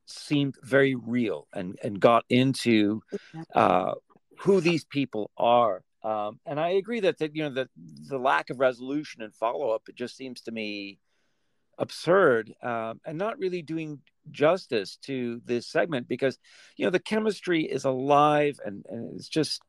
seemed 0.06 0.56
very 0.62 0.96
real 0.96 1.48
and 1.54 1.78
and 1.84 2.00
got 2.00 2.24
into 2.30 3.02
uh, 3.54 3.94
who 4.40 4.62
these 4.62 4.84
people 4.86 5.32
are. 5.38 5.84
Um, 6.04 6.40
and 6.46 6.60
I 6.60 6.70
agree 6.70 7.00
that 7.00 7.20
you 7.34 7.44
know 7.44 7.50
the 7.50 7.68
the 8.08 8.20
lack 8.20 8.52
of 8.52 8.60
resolution 8.60 9.24
and 9.24 9.34
follow 9.34 9.72
up 9.72 9.90
it 9.90 9.96
just 9.96 10.16
seems 10.16 10.42
to 10.42 10.52
me 10.52 11.00
absurd 11.80 12.54
um, 12.62 13.02
and 13.06 13.18
not 13.18 13.40
really 13.40 13.64
doing 13.64 14.00
justice 14.32 14.98
to 14.98 15.42
this 15.46 15.68
segment 15.68 16.08
because 16.08 16.38
you 16.78 16.86
know 16.86 16.92
the 16.92 17.00
chemistry 17.00 17.64
is 17.64 17.86
alive 17.86 18.60
and, 18.64 18.86
and 18.88 19.16
it's 19.16 19.28
just 19.28 19.62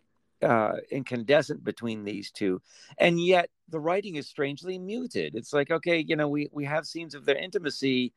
uh, 0.43 0.73
incandescent 0.91 1.65
between 1.65 2.05
these 2.05 2.31
two 2.31 2.61
and 2.99 3.19
yet 3.19 3.49
the 3.71 3.81
writing 3.81 4.17
is 4.17 4.29
strangely 4.29 4.79
muted 4.79 5.35
it's 5.35 5.55
like 5.55 5.71
okay 5.71 6.05
you 6.07 6.17
know 6.17 6.29
we 6.29 6.49
we 6.53 6.67
have 6.67 6.87
scenes 6.87 7.15
of 7.15 7.25
their 7.25 7.37
intimacy 7.37 8.13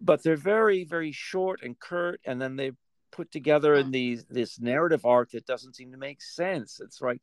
but 0.00 0.22
they're 0.22 0.36
very 0.36 0.84
very 0.84 1.10
short 1.10 1.60
and 1.62 1.78
curt 1.80 2.20
and 2.24 2.40
then 2.40 2.54
they 2.54 2.70
put 3.16 3.30
together 3.32 3.74
in 3.74 3.90
these 3.90 4.24
this 4.26 4.60
narrative 4.60 5.04
arc 5.04 5.30
that 5.30 5.46
doesn't 5.46 5.74
seem 5.74 5.90
to 5.92 5.98
make 5.98 6.20
sense 6.20 6.80
it's 6.80 7.00
like 7.00 7.20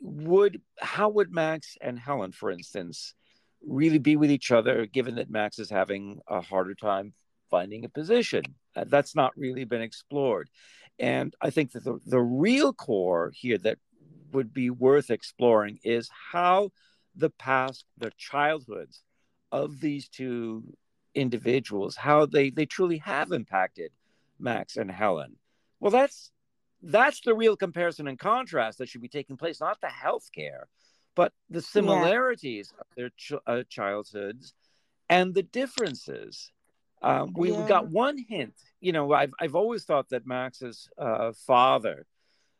would 0.00 0.60
how 0.80 1.08
would 1.08 1.32
max 1.32 1.76
and 1.80 1.98
helen 1.98 2.32
for 2.32 2.50
instance 2.50 3.14
really 3.66 3.98
be 3.98 4.16
with 4.16 4.30
each 4.30 4.50
other, 4.50 4.86
given 4.86 5.16
that 5.16 5.30
Max 5.30 5.58
is 5.58 5.70
having 5.70 6.20
a 6.28 6.40
harder 6.40 6.74
time 6.74 7.12
finding 7.50 7.84
a 7.84 7.88
position. 7.88 8.42
Uh, 8.76 8.84
that's 8.86 9.14
not 9.14 9.36
really 9.36 9.64
been 9.64 9.82
explored. 9.82 10.48
And 10.98 11.34
I 11.40 11.50
think 11.50 11.72
that 11.72 11.84
the, 11.84 11.98
the 12.06 12.20
real 12.20 12.72
core 12.72 13.32
here 13.34 13.58
that 13.58 13.78
would 14.32 14.52
be 14.52 14.70
worth 14.70 15.10
exploring 15.10 15.78
is 15.84 16.10
how 16.32 16.70
the 17.14 17.30
past, 17.30 17.84
the 17.98 18.12
childhoods 18.16 19.02
of 19.52 19.80
these 19.80 20.08
two 20.08 20.64
individuals, 21.14 21.96
how 21.96 22.26
they, 22.26 22.50
they 22.50 22.66
truly 22.66 22.98
have 22.98 23.32
impacted 23.32 23.92
Max 24.38 24.76
and 24.76 24.90
Helen. 24.90 25.36
Well, 25.80 25.90
that's 25.90 26.30
that's 26.82 27.20
the 27.20 27.34
real 27.34 27.56
comparison 27.56 28.08
and 28.08 28.18
contrast 28.18 28.78
that 28.78 28.88
should 28.88 29.00
be 29.00 29.08
taking 29.08 29.36
place, 29.36 29.60
not 29.60 29.80
the 29.80 29.88
healthcare, 29.88 30.64
but 31.14 31.32
the 31.48 31.62
similarities 31.62 32.72
yeah. 32.72 32.80
of 32.80 32.86
their 32.96 33.10
ch- 33.16 33.42
uh, 33.46 33.62
childhoods 33.68 34.54
and 35.08 35.34
the 35.34 35.42
differences. 35.42 36.50
Um, 37.02 37.32
we, 37.36 37.50
yeah. 37.50 37.60
we, 37.60 37.68
got 37.68 37.88
one 37.88 38.16
hint. 38.18 38.54
You 38.80 38.92
know, 38.92 39.12
I've 39.12 39.32
I've 39.40 39.54
always 39.54 39.84
thought 39.84 40.08
that 40.10 40.26
Max's 40.26 40.88
uh, 40.98 41.32
father 41.46 42.06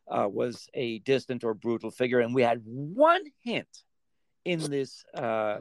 uh, 0.09 0.29
was 0.31 0.69
a 0.75 0.99
distant 1.01 1.45
or 1.45 1.55
brutal 1.55 1.91
figure, 1.91 2.21
and 2.21 2.35
we 2.35 2.43
had 2.43 2.61
one 2.65 3.23
hint 3.43 3.69
in 4.45 4.61
this 4.71 5.05
uh, 5.15 5.61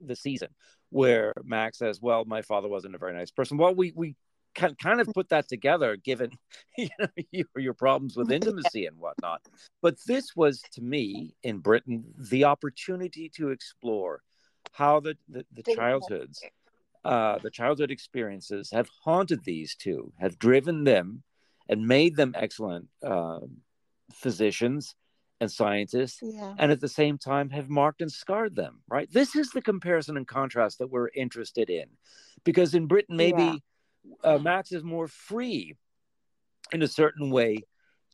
the 0.00 0.16
season 0.16 0.48
where 0.90 1.34
Max 1.42 1.78
says, 1.78 2.00
"Well, 2.00 2.24
my 2.24 2.42
father 2.42 2.68
wasn't 2.68 2.94
a 2.94 2.98
very 2.98 3.12
nice 3.12 3.30
person." 3.30 3.58
Well, 3.58 3.74
we 3.74 3.92
we 3.94 4.16
can 4.54 4.74
kind 4.76 5.00
of 5.00 5.08
put 5.12 5.28
that 5.30 5.48
together 5.48 5.96
given 5.96 6.30
you 6.78 6.88
know, 6.98 7.08
your, 7.30 7.46
your 7.56 7.74
problems 7.74 8.16
with 8.16 8.30
intimacy 8.32 8.86
and 8.86 8.98
whatnot. 8.98 9.42
But 9.82 9.96
this 10.06 10.34
was 10.34 10.62
to 10.72 10.82
me 10.82 11.34
in 11.42 11.58
Britain 11.58 12.04
the 12.18 12.44
opportunity 12.44 13.30
to 13.36 13.50
explore 13.50 14.22
how 14.72 15.00
the, 15.00 15.16
the, 15.28 15.44
the 15.52 15.74
childhoods, 15.74 16.42
uh, 17.04 17.38
the 17.38 17.50
childhood 17.50 17.90
experiences 17.90 18.70
have 18.72 18.88
haunted 19.04 19.44
these 19.44 19.76
two, 19.76 20.12
have 20.18 20.38
driven 20.38 20.84
them 20.84 21.22
and 21.68 21.86
made 21.86 22.16
them 22.16 22.34
excellent 22.36 22.88
uh, 23.02 23.40
physicians 24.12 24.94
and 25.40 25.50
scientists, 25.50 26.20
yeah. 26.22 26.54
and 26.58 26.72
at 26.72 26.80
the 26.80 26.88
same 26.88 27.18
time 27.18 27.50
have 27.50 27.68
marked 27.68 28.00
and 28.00 28.10
scarred 28.10 28.56
them, 28.56 28.80
right? 28.88 29.10
This 29.12 29.36
is 29.36 29.50
the 29.50 29.62
comparison 29.62 30.16
and 30.16 30.26
contrast 30.26 30.78
that 30.78 30.90
we're 30.90 31.10
interested 31.14 31.70
in. 31.70 31.86
Because 32.42 32.74
in 32.74 32.86
Britain, 32.86 33.16
maybe. 33.16 33.42
Yeah 33.42 33.56
uh, 34.22 34.38
Max 34.38 34.72
is 34.72 34.82
more 34.82 35.08
free 35.08 35.76
in 36.72 36.82
a 36.82 36.88
certain 36.88 37.30
way 37.30 37.64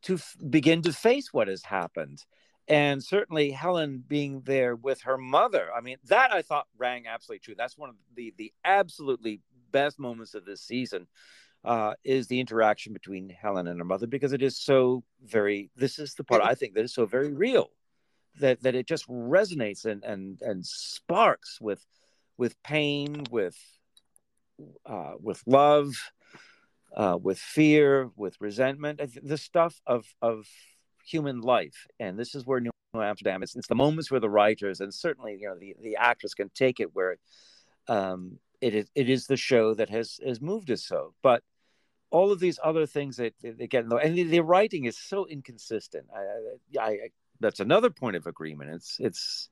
to 0.02 0.14
f- 0.14 0.36
begin 0.48 0.82
to 0.82 0.92
face 0.92 1.32
what 1.32 1.48
has 1.48 1.62
happened. 1.62 2.24
And 2.68 3.02
certainly 3.02 3.50
Helen 3.50 4.04
being 4.06 4.42
there 4.42 4.76
with 4.76 5.02
her 5.02 5.18
mother. 5.18 5.68
I 5.76 5.80
mean, 5.80 5.96
that 6.04 6.32
I 6.32 6.42
thought 6.42 6.68
rang 6.78 7.06
absolutely 7.06 7.40
true. 7.40 7.54
That's 7.56 7.76
one 7.76 7.90
of 7.90 7.96
the, 8.14 8.32
the 8.36 8.52
absolutely 8.64 9.40
best 9.72 9.98
moments 9.98 10.34
of 10.34 10.44
this 10.44 10.62
season 10.62 11.06
uh, 11.64 11.94
is 12.04 12.28
the 12.28 12.40
interaction 12.40 12.92
between 12.92 13.28
Helen 13.28 13.66
and 13.66 13.78
her 13.78 13.84
mother 13.84 14.06
because 14.06 14.32
it 14.32 14.42
is 14.42 14.56
so 14.56 15.02
very, 15.24 15.70
this 15.76 15.98
is 15.98 16.14
the 16.14 16.24
part 16.24 16.42
I 16.42 16.54
think 16.54 16.74
that 16.74 16.84
is 16.84 16.94
so 16.94 17.06
very 17.06 17.32
real 17.32 17.70
that, 18.38 18.62
that 18.62 18.74
it 18.74 18.86
just 18.86 19.08
resonates 19.08 19.84
and, 19.84 20.04
and, 20.04 20.40
and 20.40 20.64
sparks 20.64 21.60
with, 21.60 21.84
with 22.38 22.62
pain, 22.62 23.24
with 23.30 23.56
uh, 24.86 25.12
with 25.20 25.42
love, 25.46 25.92
uh, 26.96 27.18
with 27.20 27.38
fear, 27.38 28.10
with 28.16 28.40
resentment, 28.40 29.00
the 29.22 29.38
stuff 29.38 29.80
of 29.86 30.06
of 30.20 30.46
human 31.04 31.40
life. 31.40 31.86
And 31.98 32.18
this 32.18 32.34
is 32.34 32.46
where 32.46 32.60
New 32.60 32.70
Amsterdam 32.94 33.42
is. 33.42 33.54
It's 33.54 33.68
the 33.68 33.74
moments 33.74 34.10
where 34.10 34.20
the 34.20 34.30
writers 34.30 34.80
and 34.80 34.92
certainly 34.92 35.38
you 35.40 35.48
know 35.48 35.56
the 35.58 35.76
the 35.80 35.96
actors 35.96 36.34
can 36.34 36.50
take 36.54 36.80
it 36.80 36.94
where 36.94 37.16
um, 37.88 38.38
it 38.60 38.74
is 38.74 38.90
it 38.94 39.08
is 39.08 39.26
the 39.26 39.36
show 39.36 39.74
that 39.74 39.90
has 39.90 40.18
has 40.24 40.40
moved 40.40 40.70
us 40.70 40.84
so. 40.84 41.14
But 41.22 41.42
all 42.10 42.32
of 42.32 42.40
these 42.40 42.58
other 42.62 42.86
things 42.86 43.16
that 43.16 43.34
they 43.42 43.66
get 43.68 43.84
and 43.84 44.18
the, 44.18 44.24
the 44.24 44.40
writing 44.40 44.84
is 44.84 44.98
so 44.98 45.26
inconsistent. 45.26 46.06
I, 46.14 46.80
I, 46.80 46.88
I, 46.88 47.08
that's 47.38 47.60
another 47.60 47.90
point 47.90 48.16
of 48.16 48.26
agreement. 48.26 48.70
It's 48.70 48.96
it's 48.98 49.48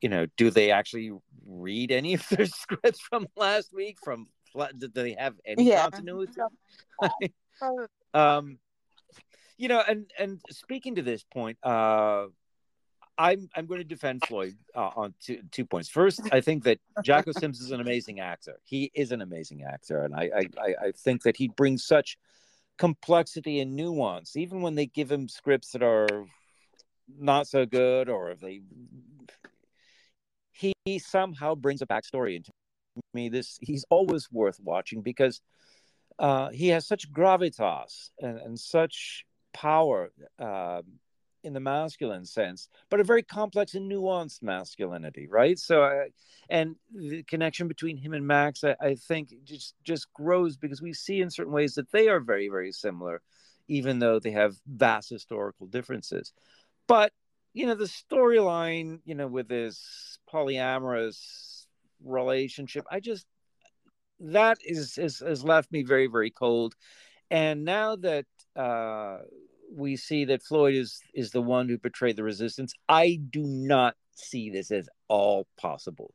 you 0.00 0.08
know, 0.08 0.26
do 0.36 0.50
they 0.50 0.70
actually 0.70 1.12
read 1.46 1.92
any 1.92 2.14
of 2.14 2.28
their 2.28 2.46
scripts 2.46 3.00
from 3.00 3.26
last 3.36 3.72
week? 3.72 3.98
From 4.02 4.28
do 4.78 4.88
they 4.88 5.12
have 5.18 5.34
any 5.44 5.68
yeah. 5.68 5.82
continuity? 5.82 6.32
um, 8.14 8.58
you 9.56 9.68
know, 9.68 9.82
and 9.86 10.10
and 10.18 10.40
speaking 10.50 10.94
to 10.96 11.02
this 11.02 11.22
point, 11.22 11.58
uh, 11.62 12.26
I'm 13.18 13.50
I'm 13.54 13.66
going 13.66 13.80
to 13.80 13.84
defend 13.84 14.24
Floyd 14.26 14.56
uh, 14.74 14.90
on 14.96 15.14
two 15.20 15.42
two 15.50 15.66
points. 15.66 15.88
First, 15.88 16.22
I 16.32 16.40
think 16.40 16.64
that 16.64 16.78
Jocko 17.04 17.32
Sims 17.32 17.60
is 17.60 17.70
an 17.70 17.80
amazing 17.80 18.20
actor. 18.20 18.58
He 18.64 18.90
is 18.94 19.12
an 19.12 19.20
amazing 19.20 19.62
actor, 19.62 20.02
and 20.04 20.14
I 20.14 20.30
I, 20.58 20.74
I 20.86 20.92
think 20.92 21.22
that 21.24 21.36
he 21.36 21.48
brings 21.48 21.84
such 21.84 22.16
complexity 22.78 23.60
and 23.60 23.76
nuance, 23.76 24.36
even 24.36 24.62
when 24.62 24.74
they 24.74 24.86
give 24.86 25.12
him 25.12 25.28
scripts 25.28 25.72
that 25.72 25.82
are 25.82 26.24
not 27.18 27.46
so 27.46 27.66
good, 27.66 28.08
or 28.08 28.30
if 28.30 28.40
they 28.40 28.62
he 30.84 30.98
somehow 30.98 31.54
brings 31.54 31.82
a 31.82 31.86
backstory 31.86 32.36
into 32.36 32.50
me. 33.14 33.28
This 33.28 33.58
he's 33.60 33.84
always 33.90 34.30
worth 34.30 34.58
watching 34.62 35.02
because 35.02 35.40
uh, 36.18 36.50
he 36.50 36.68
has 36.68 36.86
such 36.86 37.10
gravitas 37.10 38.10
and, 38.20 38.38
and 38.38 38.58
such 38.58 39.24
power 39.52 40.10
uh, 40.38 40.82
in 41.42 41.52
the 41.54 41.60
masculine 41.60 42.26
sense, 42.26 42.68
but 42.90 43.00
a 43.00 43.04
very 43.04 43.22
complex 43.22 43.74
and 43.74 43.90
nuanced 43.90 44.42
masculinity, 44.42 45.26
right? 45.26 45.58
So, 45.58 45.82
uh, 45.82 46.04
and 46.50 46.76
the 46.94 47.22
connection 47.22 47.66
between 47.66 47.96
him 47.96 48.12
and 48.12 48.26
Max, 48.26 48.62
I, 48.62 48.76
I 48.80 48.94
think, 48.94 49.32
just 49.44 49.74
just 49.82 50.12
grows 50.12 50.56
because 50.56 50.82
we 50.82 50.92
see 50.92 51.20
in 51.20 51.30
certain 51.30 51.52
ways 51.52 51.74
that 51.74 51.90
they 51.92 52.08
are 52.08 52.20
very, 52.20 52.48
very 52.48 52.72
similar, 52.72 53.22
even 53.68 53.98
though 53.98 54.18
they 54.18 54.32
have 54.32 54.56
vast 54.66 55.08
historical 55.08 55.66
differences. 55.66 56.32
But 56.86 57.12
you 57.52 57.66
know, 57.66 57.74
the 57.74 57.84
storyline, 57.84 59.00
you 59.04 59.14
know, 59.14 59.26
with 59.26 59.48
this 59.48 60.18
polyamorous 60.32 61.66
relationship, 62.04 62.84
I 62.90 63.00
just 63.00 63.26
that 64.20 64.58
is, 64.64 64.98
is 64.98 65.20
has 65.20 65.42
left 65.42 65.72
me 65.72 65.82
very, 65.82 66.06
very 66.06 66.30
cold. 66.30 66.74
And 67.30 67.64
now 67.64 67.96
that 67.96 68.26
uh, 68.56 69.18
we 69.72 69.96
see 69.96 70.26
that 70.26 70.42
Floyd 70.42 70.74
is 70.74 71.00
is 71.14 71.30
the 71.30 71.42
one 71.42 71.68
who 71.68 71.78
betrayed 71.78 72.16
the 72.16 72.24
resistance, 72.24 72.72
I 72.88 73.18
do 73.30 73.42
not 73.42 73.96
see 74.14 74.50
this 74.50 74.70
as 74.70 74.88
all 75.08 75.46
possible. 75.56 76.14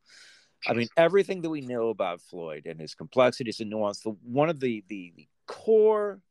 I 0.67 0.73
mean, 0.73 0.87
everything 0.97 1.41
that 1.41 1.49
we 1.49 1.61
know 1.61 1.89
about 1.89 2.21
Floyd 2.21 2.65
and 2.65 2.79
his 2.79 2.95
complexities 2.95 3.59
and 3.59 3.69
nuance, 3.69 3.99
the, 3.99 4.15
one 4.23 4.49
of 4.49 4.59
the, 4.59 4.83
the, 4.87 5.13
the 5.15 5.27
core 5.47 6.21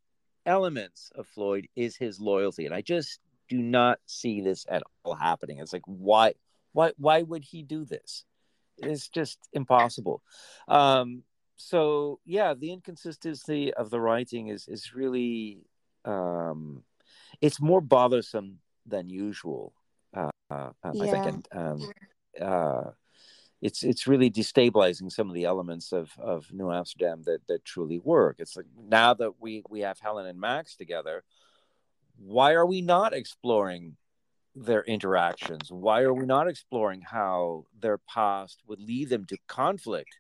elements 0.44 1.12
of 1.14 1.28
Floyd 1.28 1.68
is 1.76 1.96
his 1.96 2.20
loyalty. 2.20 2.66
And 2.66 2.74
I 2.74 2.80
just 2.80 3.20
do 3.48 3.58
not 3.58 3.98
see 4.06 4.40
this 4.40 4.66
at 4.68 4.82
all 5.02 5.14
happening. 5.14 5.58
It's 5.58 5.72
like, 5.72 5.82
why, 5.86 6.34
why, 6.72 6.92
why 6.96 7.22
would 7.22 7.44
he 7.44 7.62
do 7.62 7.84
this? 7.84 8.24
It's 8.78 9.08
just 9.08 9.38
impossible. 9.52 10.22
Um, 10.68 11.22
so 11.56 12.20
yeah, 12.24 12.54
the 12.54 12.72
inconsistency 12.72 13.72
of 13.72 13.90
the 13.90 14.00
writing 14.00 14.48
is, 14.48 14.66
is 14.68 14.94
really, 14.94 15.62
um, 16.04 16.82
it's 17.40 17.60
more 17.60 17.80
bothersome 17.80 18.58
than 18.86 19.08
usual. 19.08 19.72
Uh, 20.14 20.30
uh, 20.50 20.70
yeah. 20.92 21.02
I 21.02 21.10
think, 21.10 21.26
and, 21.26 21.48
um, 21.52 21.92
uh, 22.40 22.90
it's 23.62 23.82
it's 23.82 24.06
really 24.06 24.30
destabilizing 24.30 25.10
some 25.10 25.28
of 25.28 25.34
the 25.34 25.44
elements 25.44 25.92
of 25.92 26.12
of 26.18 26.52
New 26.52 26.70
Amsterdam 26.70 27.22
that 27.24 27.46
that 27.48 27.64
truly 27.64 27.98
work. 27.98 28.36
It's 28.38 28.56
like 28.56 28.66
now 28.88 29.14
that 29.14 29.40
we 29.40 29.62
we 29.70 29.80
have 29.80 29.98
Helen 29.98 30.26
and 30.26 30.38
Max 30.38 30.76
together, 30.76 31.24
why 32.18 32.52
are 32.52 32.66
we 32.66 32.80
not 32.80 33.12
exploring 33.12 33.96
their 34.54 34.82
interactions? 34.82 35.70
Why 35.70 36.02
are 36.02 36.14
we 36.14 36.26
not 36.26 36.48
exploring 36.48 37.00
how 37.00 37.66
their 37.78 37.98
past 37.98 38.60
would 38.66 38.80
lead 38.80 39.08
them 39.08 39.24
to 39.26 39.38
conflict? 39.48 40.16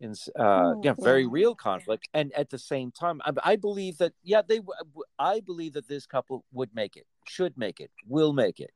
in 0.00 0.14
uh, 0.38 0.74
yeah, 0.82 0.94
very 0.98 1.26
real 1.26 1.54
conflict. 1.54 2.08
And 2.12 2.32
at 2.32 2.50
the 2.50 2.58
same 2.58 2.90
time, 2.90 3.20
I, 3.24 3.32
I, 3.52 3.56
believe 3.56 3.98
that 3.98 4.12
yeah, 4.22 4.42
they. 4.46 4.60
I 5.18 5.40
believe 5.40 5.74
that 5.74 5.88
this 5.88 6.04
couple 6.04 6.44
would 6.52 6.74
make 6.74 6.96
it, 6.96 7.06
should 7.26 7.56
make 7.56 7.80
it, 7.80 7.90
will 8.06 8.32
make 8.32 8.60
it. 8.60 8.72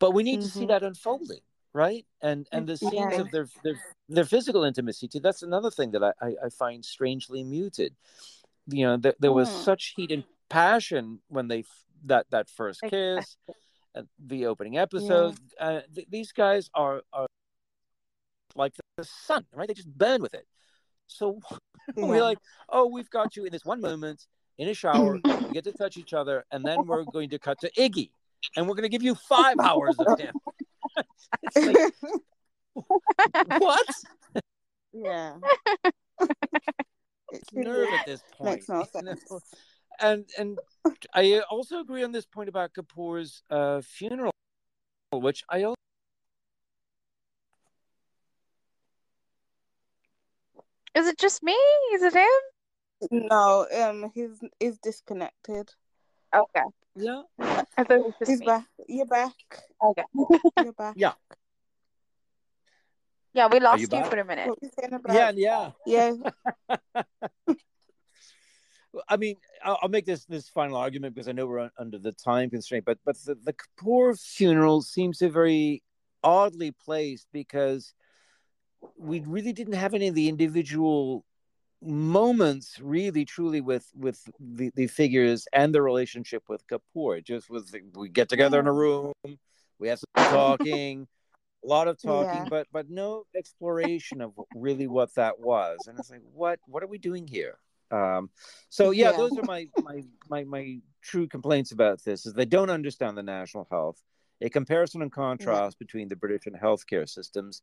But 0.00 0.10
we 0.10 0.22
need 0.22 0.40
mm-hmm. 0.40 0.46
to 0.46 0.52
see 0.52 0.60
mm-hmm. 0.60 0.68
that 0.68 0.82
unfolding 0.82 1.40
right 1.74 2.06
and 2.22 2.46
and 2.52 2.66
the 2.66 2.76
scenes 2.76 2.94
yeah. 2.94 3.20
of 3.20 3.30
their, 3.32 3.48
their 3.64 3.74
their 4.08 4.24
physical 4.24 4.62
intimacy 4.62 5.08
too 5.08 5.18
that's 5.18 5.42
another 5.42 5.70
thing 5.70 5.90
that 5.90 6.04
i 6.04 6.26
i, 6.44 6.48
find 6.56 6.84
strangely 6.84 7.42
muted 7.42 7.92
you 8.68 8.86
know 8.86 8.96
there, 8.96 9.14
there 9.18 9.32
was 9.32 9.48
mm. 9.48 9.64
such 9.64 9.92
heat 9.96 10.12
and 10.12 10.22
passion 10.48 11.20
when 11.28 11.48
they 11.48 11.64
that 12.04 12.26
that 12.30 12.48
first 12.48 12.80
kiss 12.88 13.36
and 13.94 14.06
the 14.24 14.46
opening 14.46 14.76
episode 14.76 15.34
yeah. 15.58 15.66
uh, 15.66 15.80
th- 15.94 16.08
these 16.10 16.32
guys 16.32 16.70
are 16.74 17.02
are 17.12 17.26
like 18.56 18.72
the 18.96 19.04
sun 19.04 19.44
right 19.52 19.68
they 19.68 19.74
just 19.74 19.92
burn 19.96 20.20
with 20.22 20.34
it 20.34 20.46
so 21.06 21.38
yeah. 21.96 22.04
we're 22.04 22.22
like 22.22 22.38
oh 22.68 22.86
we've 22.86 23.10
got 23.10 23.36
you 23.36 23.44
in 23.44 23.52
this 23.52 23.64
one 23.64 23.80
moment 23.80 24.26
in 24.58 24.68
a 24.68 24.74
shower 24.74 25.18
we 25.24 25.50
get 25.52 25.64
to 25.64 25.72
touch 25.72 25.96
each 25.96 26.12
other 26.12 26.44
and 26.52 26.64
then 26.64 26.86
we're 26.86 27.04
going 27.04 27.28
to 27.28 27.38
cut 27.38 27.58
to 27.60 27.70
iggy 27.72 28.10
and 28.56 28.68
we're 28.68 28.74
going 28.74 28.82
to 28.82 28.88
give 28.88 29.02
you 29.02 29.14
five 29.14 29.58
hours 29.58 29.96
of 29.98 30.18
him 30.18 30.34
like, 31.56 31.94
what? 33.58 33.86
Yeah. 34.92 35.34
it's 37.32 37.52
nerve 37.52 37.88
at 37.92 38.06
this 38.06 38.22
point. 38.36 38.50
Makes 38.52 38.68
no 38.68 38.84
sense. 38.84 39.24
And 40.00 40.28
and 40.38 40.58
I 41.14 41.40
also 41.50 41.80
agree 41.80 42.02
on 42.04 42.12
this 42.12 42.26
point 42.26 42.48
about 42.48 42.72
Kapoor's 42.74 43.42
uh, 43.50 43.80
funeral, 43.82 44.32
which 45.12 45.44
I 45.48 45.62
also. 45.62 45.74
Is 50.94 51.06
it 51.06 51.18
just 51.18 51.42
me? 51.42 51.56
Is 51.94 52.02
it 52.02 52.14
him? 52.14 52.28
No, 53.10 53.66
um, 53.76 54.10
he's 54.14 54.40
he's 54.60 54.78
disconnected. 54.78 55.70
Okay. 56.34 56.62
Yeah. 56.96 57.22
I 57.38 57.84
thought 57.84 57.90
it 57.90 58.04
was 58.04 58.14
just 58.18 58.30
He's 58.30 58.40
me. 58.40 58.46
back. 58.46 58.66
You're 58.88 59.06
back. 59.06 59.34
Okay. 59.82 60.04
You're 60.62 60.72
back. 60.72 60.94
Yeah. 60.96 61.12
Yeah, 63.32 63.48
we 63.48 63.58
lost 63.58 63.80
you 63.80 63.88
you, 63.90 64.04
for 64.04 64.18
a 64.18 64.24
minute. 64.24 64.48
What 64.48 64.62
were 64.62 64.68
you 64.68 64.70
saying 64.78 64.92
about- 64.94 65.14
Yeah, 65.36 65.72
yeah. 65.86 66.14
Yeah. 66.86 67.02
I 69.08 69.16
mean, 69.16 69.36
I'll, 69.64 69.78
I'll 69.82 69.88
make 69.88 70.06
this 70.06 70.24
this 70.24 70.48
final 70.48 70.76
argument 70.76 71.14
because 71.14 71.28
I 71.28 71.32
know 71.32 71.46
we're 71.46 71.60
un- 71.60 71.70
under 71.78 71.98
the 71.98 72.12
time 72.12 72.50
constraint, 72.50 72.84
but 72.84 72.98
but 73.04 73.16
the, 73.24 73.34
the 73.34 73.54
Kapoor 73.54 74.18
funeral 74.20 74.82
seems 74.82 75.18
to 75.18 75.28
very 75.28 75.82
oddly 76.22 76.72
placed 76.72 77.28
because 77.32 77.94
we 78.96 79.20
really 79.20 79.52
didn't 79.52 79.74
have 79.74 79.94
any 79.94 80.08
of 80.08 80.14
the 80.14 80.28
individual 80.28 81.24
moments 81.82 82.80
really 82.80 83.24
truly 83.24 83.60
with 83.60 83.90
with 83.94 84.20
the, 84.40 84.70
the 84.74 84.86
figures 84.86 85.46
and 85.52 85.74
the 85.74 85.82
relationship 85.82 86.42
with 86.48 86.66
Kapoor. 86.66 87.18
It 87.18 87.26
just 87.26 87.50
was 87.50 87.74
we 87.94 88.08
get 88.08 88.28
together 88.28 88.60
in 88.60 88.66
a 88.66 88.72
mm. 88.72 88.76
room, 88.76 89.38
we 89.78 89.88
have 89.88 89.98
some 89.98 90.30
talking, 90.30 91.06
a 91.64 91.66
lot 91.66 91.88
of 91.88 92.00
talking, 92.00 92.42
yeah. 92.42 92.48
but 92.48 92.66
but 92.72 92.90
no 92.90 93.24
exploration 93.36 94.20
of 94.20 94.32
really 94.54 94.86
what 94.86 95.14
that 95.14 95.38
was. 95.38 95.78
And 95.86 95.98
it's 95.98 96.10
like, 96.10 96.22
what 96.32 96.58
what 96.66 96.82
are 96.82 96.88
we 96.88 96.98
doing 96.98 97.26
here? 97.26 97.58
Um, 97.90 98.30
so 98.68 98.90
yeah, 98.90 99.10
yeah, 99.10 99.16
those 99.16 99.38
are 99.38 99.44
my 99.44 99.68
my 99.82 100.02
my 100.28 100.44
my 100.44 100.78
true 101.02 101.28
complaints 101.28 101.72
about 101.72 102.02
this 102.04 102.26
is 102.26 102.32
they 102.32 102.44
don't 102.44 102.70
understand 102.70 103.16
the 103.16 103.22
national 103.22 103.66
health. 103.70 104.02
A 104.40 104.50
comparison 104.50 105.00
and 105.02 105.12
contrast 105.12 105.76
yeah. 105.76 105.84
between 105.84 106.08
the 106.08 106.16
British 106.16 106.46
and 106.46 106.56
healthcare 106.56 107.08
systems 107.08 107.62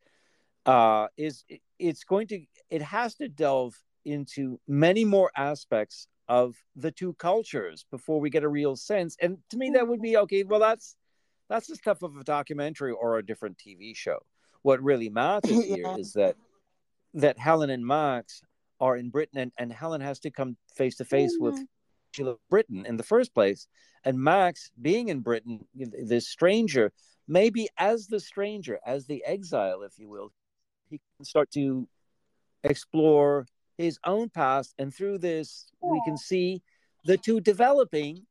uh, 0.66 1.08
is 1.18 1.44
it's 1.80 2.04
going 2.04 2.28
to 2.28 2.46
it 2.70 2.82
has 2.82 3.16
to 3.16 3.28
delve 3.28 3.76
into 4.06 4.60
many 4.68 5.06
more 5.06 5.32
aspects 5.36 6.08
of 6.28 6.56
the 6.76 6.92
two 6.92 7.14
cultures 7.16 7.86
before 7.92 8.20
we 8.20 8.30
get 8.30 8.44
a 8.44 8.48
real 8.48 8.76
sense. 8.76 9.18
And 9.22 9.38
to 9.50 9.58
me, 9.58 9.72
that 9.72 9.88
would 9.88 10.02
be 10.02 10.18
okay. 10.18 10.44
Well, 10.44 10.60
that's 10.60 10.96
that's 11.50 11.68
the 11.68 11.76
stuff 11.76 12.02
of 12.04 12.16
a 12.16 12.24
documentary 12.24 12.94
or 12.94 13.18
a 13.18 13.26
different 13.26 13.58
TV 13.58 13.96
show. 13.96 14.20
What 14.62 14.82
really 14.82 15.10
matters 15.10 15.52
yeah. 15.68 15.76
here 15.76 15.96
is 15.98 16.14
that 16.14 16.36
that 17.16 17.38
Helen 17.38 17.70
and 17.70 17.86
Max 17.86 18.42
are 18.82 18.98
in 18.98 19.10
Britain, 19.10 19.40
and, 19.40 19.52
and 19.58 19.72
Helen 19.72 20.02
has 20.02 20.20
to 20.22 20.32
come 20.32 20.58
face 20.76 20.96
to 20.98 21.06
face 21.06 21.38
with 21.40 21.54
mm-hmm. 21.54 21.64
Sheila 22.12 22.36
Britain 22.50 22.86
in 22.86 22.98
the 22.98 23.04
first 23.04 23.34
place, 23.34 23.68
and 24.04 24.18
Max 24.18 24.72
being 24.82 25.08
in 25.08 25.22
Britain, 25.22 25.66
this 25.76 26.28
stranger, 26.28 26.92
maybe 27.28 27.70
as 27.78 28.08
the 28.08 28.20
stranger, 28.20 28.80
as 28.86 29.06
the 29.06 29.24
exile, 29.24 29.84
if 29.84 29.98
you 29.98 30.10
will, 30.10 30.34
he 30.90 31.00
can 31.16 31.26
start 31.26 31.52
to 31.52 31.88
explore 32.64 33.46
his 33.78 33.98
own 34.04 34.30
past, 34.30 34.74
and 34.78 34.94
through 34.94 35.20
this, 35.20 35.68
we 35.82 36.02
can 36.06 36.18
see 36.18 36.62
the 37.06 37.18
two 37.18 37.40
developing 37.40 38.26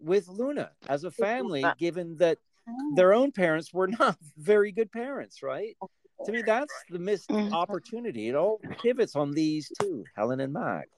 with 0.00 0.28
Luna 0.28 0.70
as 0.88 1.04
a 1.04 1.10
family, 1.10 1.64
given 1.78 2.16
that 2.16 2.38
oh. 2.68 2.92
their 2.96 3.12
own 3.12 3.32
parents 3.32 3.72
were 3.72 3.86
not 4.00 4.16
very 4.36 4.72
good 4.72 4.90
parents, 4.90 5.42
right? 5.42 5.76
Oh, 5.82 5.88
To 6.26 6.32
me, 6.32 6.42
that's 6.42 6.74
the 6.90 6.98
missed 6.98 7.28
mm-hmm. 7.28 7.54
opportunity. 7.54 8.28
It 8.28 8.34
all 8.34 8.60
pivots 8.82 9.16
on 9.16 9.32
these 9.32 9.70
two, 9.80 10.04
Helen 10.16 10.40
and 10.40 10.52
Max, 10.52 10.88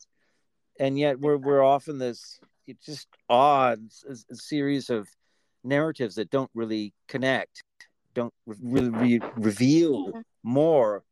and 0.80 0.98
yet 0.98 1.20
we're 1.20 1.36
we're 1.36 1.62
often 1.62 1.98
this 1.98 2.40
it's 2.66 2.84
just 2.84 3.08
odd 3.28 3.80
a, 4.08 4.34
series 4.34 4.90
of 4.90 5.08
narratives 5.64 6.16
that 6.16 6.30
don't 6.30 6.50
really 6.54 6.92
connect, 7.08 7.62
don't 8.14 8.34
really 8.46 8.88
re- 8.88 9.30
reveal 9.36 10.08
mm-hmm. 10.08 10.20
more 10.42 11.02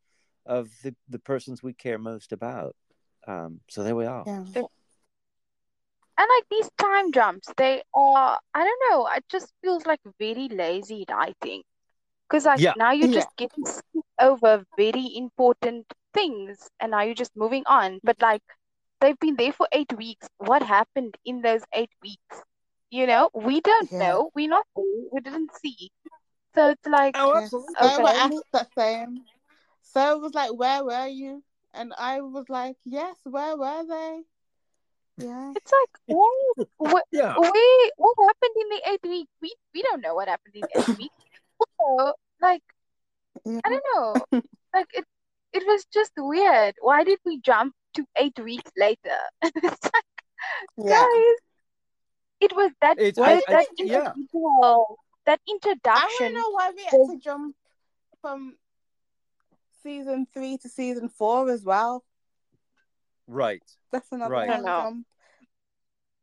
of 0.45 0.69
the, 0.83 0.95
the 1.09 1.19
persons 1.19 1.61
we 1.61 1.73
care 1.73 1.97
most 1.97 2.31
about. 2.31 2.75
Um, 3.27 3.61
so 3.69 3.83
there 3.83 3.95
we 3.95 4.05
are. 4.05 4.23
Yeah. 4.25 4.43
And 6.17 6.29
like 6.37 6.45
these 6.51 6.69
time 6.77 7.11
jumps, 7.11 7.47
they 7.57 7.81
are, 7.93 8.39
I 8.53 8.63
don't 8.63 8.81
know, 8.91 9.07
it 9.15 9.23
just 9.29 9.51
feels 9.63 9.85
like 9.85 9.99
very 10.19 10.49
lazy 10.49 11.05
writing. 11.09 11.63
Because 12.31 12.45
like 12.45 12.61
Yeah. 12.61 12.73
now 12.77 12.91
you're 12.93 13.09
Yeah. 13.09 13.21
just 13.21 13.35
getting 13.37 13.65
over 14.21 14.63
very 14.77 15.11
important 15.17 15.85
things 16.13 16.69
and 16.79 16.91
now 16.91 17.01
you're 17.01 17.13
just 17.15 17.35
moving 17.35 17.63
on. 17.67 17.99
But 18.03 18.21
like 18.21 18.41
they've 19.01 19.19
been 19.19 19.35
there 19.35 19.51
for 19.51 19.67
eight 19.73 19.91
weeks. 19.97 20.27
What 20.37 20.63
happened 20.63 21.17
in 21.25 21.41
those 21.41 21.63
eight 21.73 21.91
weeks? 22.01 22.43
You 22.89 23.07
know, 23.07 23.29
we 23.33 23.61
don't 23.61 23.91
Yeah. 23.91 23.99
know. 23.99 24.31
We're 24.35 24.49
not. 24.49 24.65
We 24.75 25.19
didn't 25.21 25.51
see. 25.55 25.91
So 26.55 26.69
it's 26.69 26.87
like, 26.87 27.15
Oh, 27.17 27.35
Yes. 27.35 27.43
absolutely. 27.43 27.75
I 27.79 27.97
were 27.97 28.07
Okay. 28.07 28.19
asked 28.19 28.51
that 28.53 28.69
same. 28.77 29.25
So 29.81 30.17
it 30.17 30.21
was 30.21 30.33
like, 30.33 30.53
where 30.53 30.83
were 30.83 31.07
you? 31.07 31.43
And 31.73 31.93
I 31.97 32.21
was 32.21 32.45
like, 32.49 32.77
yes, 32.85 33.15
where 33.23 33.57
were 33.57 33.85
they? 33.87 34.21
Yeah. 35.25 35.53
it's 35.55 35.71
like, 35.71 36.01
what, 36.07 36.31
what, 36.77 37.05
Yeah. 37.11 37.35
we, 37.37 37.91
what 37.97 38.15
happened 38.19 38.55
in 38.61 38.69
the 38.69 38.81
eight 38.91 39.03
weeks? 39.03 39.31
We, 39.41 39.55
we 39.73 39.81
don't 39.83 40.01
know 40.01 40.15
what 40.15 40.27
happened 40.27 40.55
in 40.55 40.61
the 40.61 40.79
eight 40.79 40.97
weeks. 40.97 41.15
So, 41.79 42.13
like, 42.41 42.63
yeah. 43.45 43.59
I 43.65 43.69
don't 43.69 43.83
know. 43.95 44.41
Like 44.73 44.87
it 44.93 45.05
it 45.53 45.63
was 45.67 45.85
just 45.93 46.11
weird. 46.17 46.75
Why 46.81 47.03
did 47.03 47.19
we 47.25 47.39
jump 47.41 47.73
to 47.95 48.05
eight 48.17 48.37
weeks 48.39 48.71
later? 48.77 49.19
it's 49.43 49.83
like, 49.83 50.03
Yeah. 50.77 51.01
guys, 51.01 51.37
it 52.39 52.55
was 52.55 52.71
that 52.81 52.99
It's 52.99 53.19
was 53.19 53.27
I, 53.27 53.33
I, 53.33 53.51
that 53.53 53.67
yeah. 53.77 54.11
individual, 54.15 54.97
that 55.25 55.39
I 55.45 56.15
don't 56.19 56.33
know 56.33 56.49
why 56.51 56.71
we 56.75 56.83
had 56.83 57.07
to 57.11 57.17
jump 57.21 57.55
from 58.21 58.55
season 59.83 60.25
three 60.33 60.57
to 60.59 60.69
season 60.69 61.09
four 61.09 61.49
as 61.49 61.63
well. 61.63 62.03
Right. 63.27 63.63
That's 63.91 64.11
another 64.11 64.33
Right. 64.33 64.49
I 64.49 64.53
long 64.53 64.63
don't 64.63 64.65
know. 64.65 64.81
jump. 64.83 65.05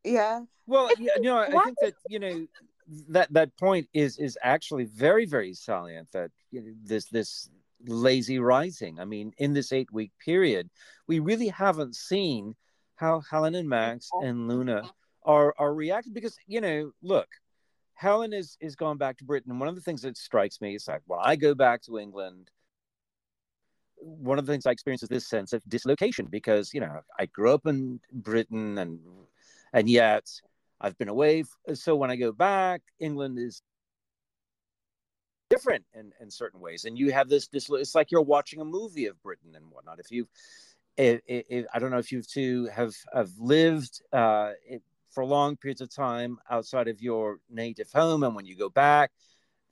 Yeah. 0.04 0.40
Well, 0.66 0.88
It's 0.88 1.00
yeah, 1.00 1.12
no, 1.20 1.36
I 1.38 1.48
why- 1.50 1.64
think 1.64 1.78
that 1.80 1.94
you 2.08 2.18
know 2.18 2.46
that 3.08 3.32
that 3.32 3.56
point 3.56 3.88
is 3.92 4.18
is 4.18 4.38
actually 4.42 4.84
very 4.84 5.26
very 5.26 5.54
salient. 5.54 6.08
That 6.12 6.30
this 6.52 7.06
this 7.06 7.50
lazy 7.86 8.38
rising. 8.38 8.98
I 8.98 9.04
mean, 9.04 9.32
in 9.38 9.52
this 9.52 9.72
eight 9.72 9.92
week 9.92 10.12
period, 10.24 10.70
we 11.06 11.18
really 11.18 11.48
haven't 11.48 11.96
seen 11.96 12.54
how 12.96 13.20
Helen 13.30 13.54
and 13.54 13.68
Max 13.68 14.08
and 14.22 14.48
Luna 14.48 14.90
are 15.24 15.54
are 15.58 15.74
reacting 15.74 16.12
because 16.12 16.36
you 16.46 16.60
know, 16.60 16.92
look, 17.02 17.28
Helen 17.94 18.32
is 18.32 18.56
is 18.60 18.76
gone 18.76 18.96
back 18.96 19.18
to 19.18 19.24
Britain, 19.24 19.58
one 19.58 19.68
of 19.68 19.74
the 19.74 19.80
things 19.80 20.02
that 20.02 20.16
strikes 20.16 20.60
me 20.60 20.74
is 20.74 20.88
like 20.88 21.02
when 21.06 21.20
I 21.22 21.36
go 21.36 21.54
back 21.54 21.82
to 21.82 21.98
England, 21.98 22.50
one 23.96 24.38
of 24.38 24.46
the 24.46 24.52
things 24.52 24.66
I 24.66 24.70
experience 24.70 25.02
is 25.02 25.08
this 25.08 25.28
sense 25.28 25.52
of 25.52 25.62
dislocation 25.68 26.26
because 26.26 26.72
you 26.72 26.80
know 26.80 27.00
I 27.18 27.26
grew 27.26 27.52
up 27.52 27.66
in 27.66 28.00
Britain 28.12 28.78
and 28.78 29.00
and 29.72 29.88
yet 29.88 30.30
I've 30.80 30.96
been 30.98 31.08
away. 31.08 31.44
So 31.74 31.96
when 31.96 32.10
I 32.10 32.16
go 32.16 32.32
back, 32.32 32.82
England 33.00 33.38
is 33.38 33.62
different 35.50 35.84
in, 35.94 36.12
in 36.20 36.30
certain 36.30 36.60
ways. 36.60 36.84
And 36.84 36.98
you 36.98 37.12
have 37.12 37.28
this, 37.28 37.48
this, 37.48 37.68
it's 37.70 37.94
like 37.94 38.10
you're 38.10 38.22
watching 38.22 38.60
a 38.60 38.64
movie 38.64 39.06
of 39.06 39.20
Britain 39.22 39.54
and 39.54 39.70
whatnot. 39.70 39.98
If 39.98 40.10
you, 40.10 40.28
if, 40.96 41.20
if, 41.26 41.66
I 41.72 41.78
don't 41.78 41.90
know 41.90 41.98
if 41.98 42.12
you 42.12 42.22
two 42.22 42.66
have, 42.66 42.94
have 43.12 43.30
lived 43.38 44.02
uh, 44.12 44.52
for 45.10 45.24
long 45.24 45.56
periods 45.56 45.80
of 45.80 45.94
time 45.94 46.38
outside 46.50 46.88
of 46.88 47.00
your 47.00 47.38
native 47.50 47.90
home. 47.92 48.22
And 48.22 48.34
when 48.34 48.46
you 48.46 48.56
go 48.56 48.68
back, 48.68 49.10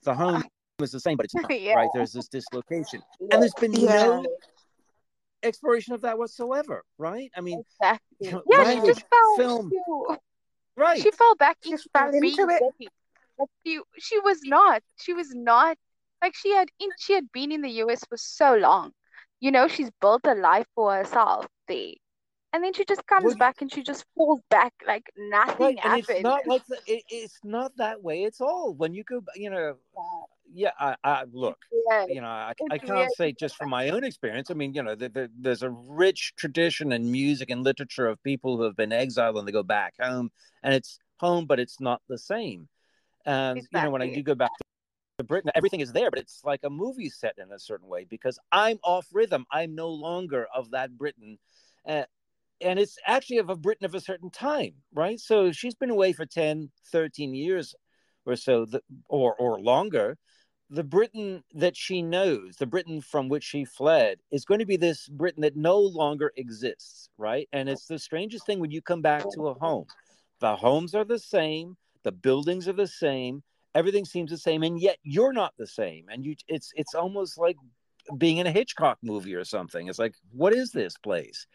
the 0.03 0.13
home 0.13 0.43
is 0.81 0.91
the 0.91 0.99
same, 0.99 1.17
but 1.17 1.25
it's 1.25 1.35
not, 1.35 1.59
yeah. 1.59 1.75
right? 1.75 1.89
There's 1.93 2.13
this 2.13 2.27
dislocation. 2.27 3.01
And 3.31 3.41
there's 3.41 3.53
been 3.53 3.73
yeah. 3.73 4.05
no 4.05 4.25
exploration 5.43 5.93
of 5.93 6.01
that 6.01 6.17
whatsoever, 6.17 6.83
right? 6.97 7.31
I 7.35 7.41
mean, 7.41 7.63
exactly. 7.81 8.17
yeah, 8.19 8.39
language, 8.47 8.95
just 8.95 9.05
film, 9.37 9.71
right? 10.77 11.01
She 11.01 11.11
fell 11.11 11.35
back 11.35 11.57
into, 11.65 11.83
fell 11.91 12.13
into 12.13 12.47
it. 12.49 12.61
Like 13.39 13.49
she 13.65 13.79
she 13.97 14.19
was 14.19 14.39
not. 14.43 14.81
She 14.97 15.13
was 15.13 15.33
not 15.33 15.77
like 16.21 16.35
she 16.35 16.51
had 16.51 16.69
in 16.79 16.89
she 16.97 17.13
had 17.13 17.31
been 17.31 17.51
in 17.51 17.61
the 17.61 17.69
US 17.83 18.03
for 18.07 18.17
so 18.17 18.55
long. 18.55 18.91
You 19.39 19.51
know, 19.51 19.67
she's 19.67 19.91
built 20.01 20.21
a 20.25 20.33
life 20.33 20.65
for 20.73 20.95
herself 20.95 21.47
there. 21.67 21.93
And 22.53 22.63
then 22.63 22.73
she 22.73 22.85
just 22.85 23.05
comes 23.05 23.25
well, 23.25 23.35
back 23.35 23.61
and 23.61 23.71
she 23.71 23.83
just 23.83 24.05
falls 24.15 24.39
back 24.49 24.73
like 24.87 25.03
nothing 25.17 25.65
right, 25.65 25.79
happened. 25.79 26.05
it's 26.09 26.21
not 26.23 26.47
like 26.47 26.65
the, 26.67 26.79
it, 26.87 27.03
it's 27.09 27.37
not 27.43 27.71
that 27.77 28.01
way 28.01 28.23
at 28.23 28.39
all. 28.39 28.73
When 28.73 28.93
you 28.93 29.03
go, 29.03 29.21
you 29.35 29.49
know, 29.49 29.75
yeah, 30.57 30.71
I, 30.79 30.95
I 31.03 31.23
look, 31.31 31.59
yeah. 31.87 32.05
you 32.07 32.19
know, 32.19 32.27
I, 32.27 32.53
I 32.71 32.77
can't 32.79 33.11
say 33.15 33.31
just 33.31 33.55
from 33.55 33.69
my 33.69 33.89
own 33.89 34.03
experience. 34.03 34.49
I 34.49 34.55
mean, 34.55 34.73
you 34.73 34.81
know, 34.81 34.95
the, 34.95 35.07
the, 35.07 35.29
there's 35.39 35.61
a 35.61 35.69
rich 35.69 36.33
tradition 36.35 36.91
in 36.91 37.11
music 37.11 37.51
and 37.51 37.63
literature 37.63 38.07
of 38.07 38.21
people 38.23 38.57
who 38.57 38.63
have 38.63 38.75
been 38.75 38.91
exiled 38.91 39.37
and 39.37 39.47
they 39.47 39.51
go 39.51 39.61
back 39.61 39.93
home, 40.01 40.31
and 40.63 40.73
it's 40.73 40.97
home, 41.19 41.45
but 41.45 41.59
it's 41.59 41.79
not 41.79 42.01
the 42.09 42.17
same. 42.17 42.67
And 43.23 43.59
exactly. 43.59 43.79
you 43.79 43.85
know, 43.85 43.91
when 43.91 44.01
I 44.01 44.11
do 44.11 44.23
go 44.23 44.33
back 44.33 44.49
to 45.19 45.23
Britain, 45.23 45.51
everything 45.53 45.81
is 45.81 45.93
there, 45.93 46.09
but 46.09 46.19
it's 46.19 46.41
like 46.43 46.61
a 46.63 46.71
movie 46.71 47.09
set 47.09 47.35
in 47.37 47.51
a 47.51 47.59
certain 47.59 47.87
way 47.87 48.05
because 48.09 48.39
I'm 48.51 48.79
off 48.83 49.05
rhythm. 49.13 49.45
I'm 49.51 49.75
no 49.75 49.89
longer 49.89 50.47
of 50.55 50.71
that 50.71 50.97
Britain. 50.97 51.37
Uh, 51.87 52.03
and 52.61 52.79
it's 52.79 52.97
actually 53.05 53.37
of 53.37 53.51
a 53.51 53.55
Britain 53.55 53.85
of 53.85 53.93
a 53.93 54.01
certain 54.01 54.31
time, 54.31 54.73
right? 54.91 55.19
So 55.19 55.51
she's 55.51 55.75
been 55.75 55.91
away 55.91 56.13
for 56.13 56.25
10, 56.25 56.71
13 56.91 57.35
years 57.35 57.75
or 58.25 58.35
so, 58.35 58.65
the, 58.65 58.81
or, 59.07 59.35
or 59.35 59.59
longer. 59.59 60.17
The 60.69 60.83
Britain 60.83 61.43
that 61.53 61.77
she 61.77 62.01
knows, 62.01 62.57
the 62.57 62.65
Britain 62.65 62.99
from 62.99 63.29
which 63.29 63.43
she 63.43 63.63
fled, 63.63 64.19
is 64.31 64.43
going 64.43 64.59
to 64.59 64.65
be 64.65 64.75
this 64.75 65.07
Britain 65.07 65.41
that 65.41 65.55
no 65.55 65.79
longer 65.79 66.33
exists, 66.35 67.09
right? 67.17 67.47
And 67.53 67.69
it's 67.69 67.85
the 67.85 67.99
strangest 67.99 68.45
thing 68.45 68.59
when 68.59 68.71
you 68.71 68.81
come 68.81 69.01
back 69.01 69.23
to 69.35 69.47
a 69.47 69.53
home. 69.53 69.85
The 70.39 70.55
homes 70.55 70.93
are 70.93 71.05
the 71.05 71.19
same, 71.19 71.77
the 72.03 72.11
buildings 72.11 72.67
are 72.67 72.73
the 72.73 72.87
same 72.87 73.43
everything 73.75 74.05
seems 74.05 74.31
the 74.31 74.37
same 74.37 74.63
and 74.63 74.79
yet 74.79 74.97
you're 75.03 75.33
not 75.33 75.53
the 75.57 75.67
same 75.67 76.05
and 76.09 76.25
you 76.25 76.35
it's 76.47 76.71
it's 76.75 76.95
almost 76.95 77.37
like 77.37 77.57
being 78.17 78.37
in 78.37 78.47
a 78.47 78.51
hitchcock 78.51 78.97
movie 79.03 79.35
or 79.35 79.43
something. 79.43 79.87
It's 79.87 79.99
like 79.99 80.15
what 80.31 80.53
is 80.53 80.71
this 80.71 80.97
place? 80.97 81.47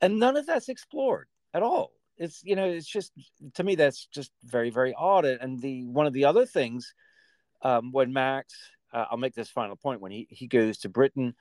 And 0.00 0.18
none 0.18 0.36
of 0.36 0.46
that's 0.46 0.68
explored 0.68 1.28
at 1.54 1.62
all. 1.62 1.92
It's 2.18 2.40
you 2.44 2.56
know 2.56 2.66
it's 2.66 2.86
just 2.86 3.12
to 3.54 3.64
me 3.64 3.74
that's 3.74 4.06
just 4.06 4.30
very 4.44 4.70
very 4.70 4.94
odd 4.96 5.24
and 5.24 5.60
the 5.60 5.84
one 5.86 6.06
of 6.06 6.12
the 6.12 6.24
other 6.24 6.46
things 6.46 6.94
um, 7.66 7.92
when 7.92 8.12
max 8.12 8.54
uh, 8.92 9.04
i'll 9.10 9.18
make 9.18 9.34
this 9.34 9.50
final 9.50 9.76
point 9.76 10.00
when 10.00 10.12
he, 10.12 10.26
he 10.30 10.46
goes 10.46 10.78
to 10.78 10.88
britain 10.88 11.34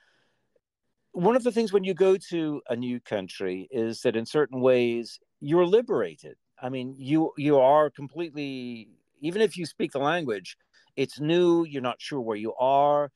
one 1.11 1.35
of 1.35 1.43
the 1.43 1.51
things 1.51 1.71
when 1.71 1.85
you 1.85 1.93
go 1.93 2.17
to 2.17 2.61
a 2.69 2.75
new 2.75 2.99
country 2.99 3.67
is 3.71 4.01
that 4.01 4.15
in 4.15 4.25
certain 4.25 4.59
ways 4.59 5.19
you're 5.39 5.65
liberated 5.65 6.35
I 6.61 6.69
mean, 6.69 6.95
you 6.97 7.31
you 7.37 7.59
are 7.59 7.89
completely 7.89 8.89
even 9.21 9.41
if 9.41 9.57
you 9.57 9.65
speak 9.65 9.91
the 9.91 9.99
language, 9.99 10.57
it's 10.95 11.19
new. 11.19 11.65
You're 11.65 11.81
not 11.81 12.01
sure 12.01 12.21
where 12.21 12.37
you 12.37 12.53
are. 12.55 13.11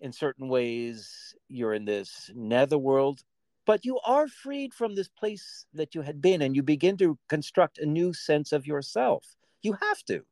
In 0.00 0.12
certain 0.12 0.48
ways, 0.48 1.34
you're 1.48 1.74
in 1.74 1.84
this 1.84 2.30
netherworld, 2.34 3.20
but 3.66 3.84
you 3.84 4.00
are 4.00 4.28
freed 4.28 4.72
from 4.72 4.94
this 4.94 5.08
place 5.08 5.66
that 5.74 5.94
you 5.94 6.00
had 6.00 6.22
been, 6.22 6.40
and 6.40 6.56
you 6.56 6.62
begin 6.62 6.96
to 6.98 7.18
construct 7.28 7.78
a 7.78 7.86
new 7.86 8.14
sense 8.14 8.52
of 8.52 8.66
yourself. 8.66 9.36
You 9.62 9.74
have 9.74 10.02
to. 10.04 10.22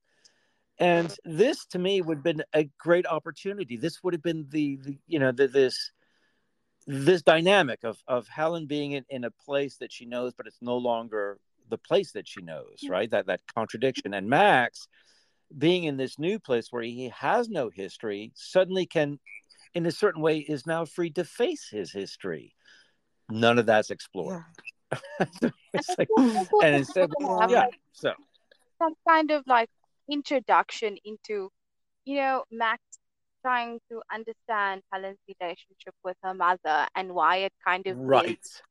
And 0.79 1.15
this, 1.25 1.67
to 1.67 1.79
me, 1.79 2.01
would 2.01 2.19
have 2.19 2.25
been 2.25 2.45
a 2.53 2.65
great 2.79 3.07
opportunity. 3.07 3.77
This 3.77 4.03
would 4.03 4.15
have 4.15 4.23
been 4.23 4.47
the, 4.51 4.77
the 4.77 4.99
you 5.07 5.19
know, 5.19 5.33
the, 5.33 5.49
this 5.49 5.93
this 6.87 7.21
dynamic 7.21 7.85
of 7.85 7.99
of 8.07 8.27
Helen 8.29 8.67
being 8.67 8.93
in, 8.93 9.05
in 9.11 9.25
a 9.25 9.31
place 9.31 9.77
that 9.79 9.93
she 9.93 10.07
knows, 10.07 10.33
but 10.35 10.47
it's 10.47 10.63
no 10.63 10.77
longer 10.77 11.39
the 11.69 11.79
place 11.79 12.13
that 12.13 12.27
she 12.27 12.41
knows, 12.43 12.85
right? 12.89 13.11
That 13.11 13.27
that 13.27 13.41
contradiction. 13.55 14.15
And 14.15 14.29
Max 14.29 14.89
being 15.57 15.85
in 15.85 15.97
this 15.97 16.19
new 16.19 16.39
place 16.39 16.69
where 16.71 16.83
he 16.83 17.09
has 17.09 17.49
no 17.49 17.71
history 17.71 18.33
suddenly 18.35 18.87
can 18.87 19.19
in 19.75 19.87
a 19.87 19.93
certain 19.93 20.23
way 20.23 20.39
is 20.39 20.67
now 20.67 20.85
free 20.85 21.11
to 21.11 21.25
face 21.25 21.69
his 21.71 21.93
history. 21.93 22.55
None 23.29 23.59
of 23.59 23.67
that's 23.67 23.91
explored. 23.91 24.45
Yeah. 24.93 25.29
like, 25.99 26.09
and 26.63 26.75
instead, 26.77 27.11
yeah, 27.21 27.67
so 27.93 28.13
some 28.79 28.95
kind 29.07 29.31
of 29.31 29.45
like 29.47 29.69
introduction 30.11 30.97
into, 31.05 31.51
you 32.05 32.17
know, 32.17 32.45
Max 32.51 32.83
trying 33.43 33.79
to 33.91 34.03
understand 34.13 34.83
Helen's 34.93 35.19
relationship 35.29 35.95
with 36.05 36.17
her 36.23 36.35
mother 36.35 36.87
and 36.95 37.15
why 37.15 37.37
it 37.39 37.53
kind 37.65 37.87
of 37.87 37.97
right. 37.99 38.39
is 38.43 38.63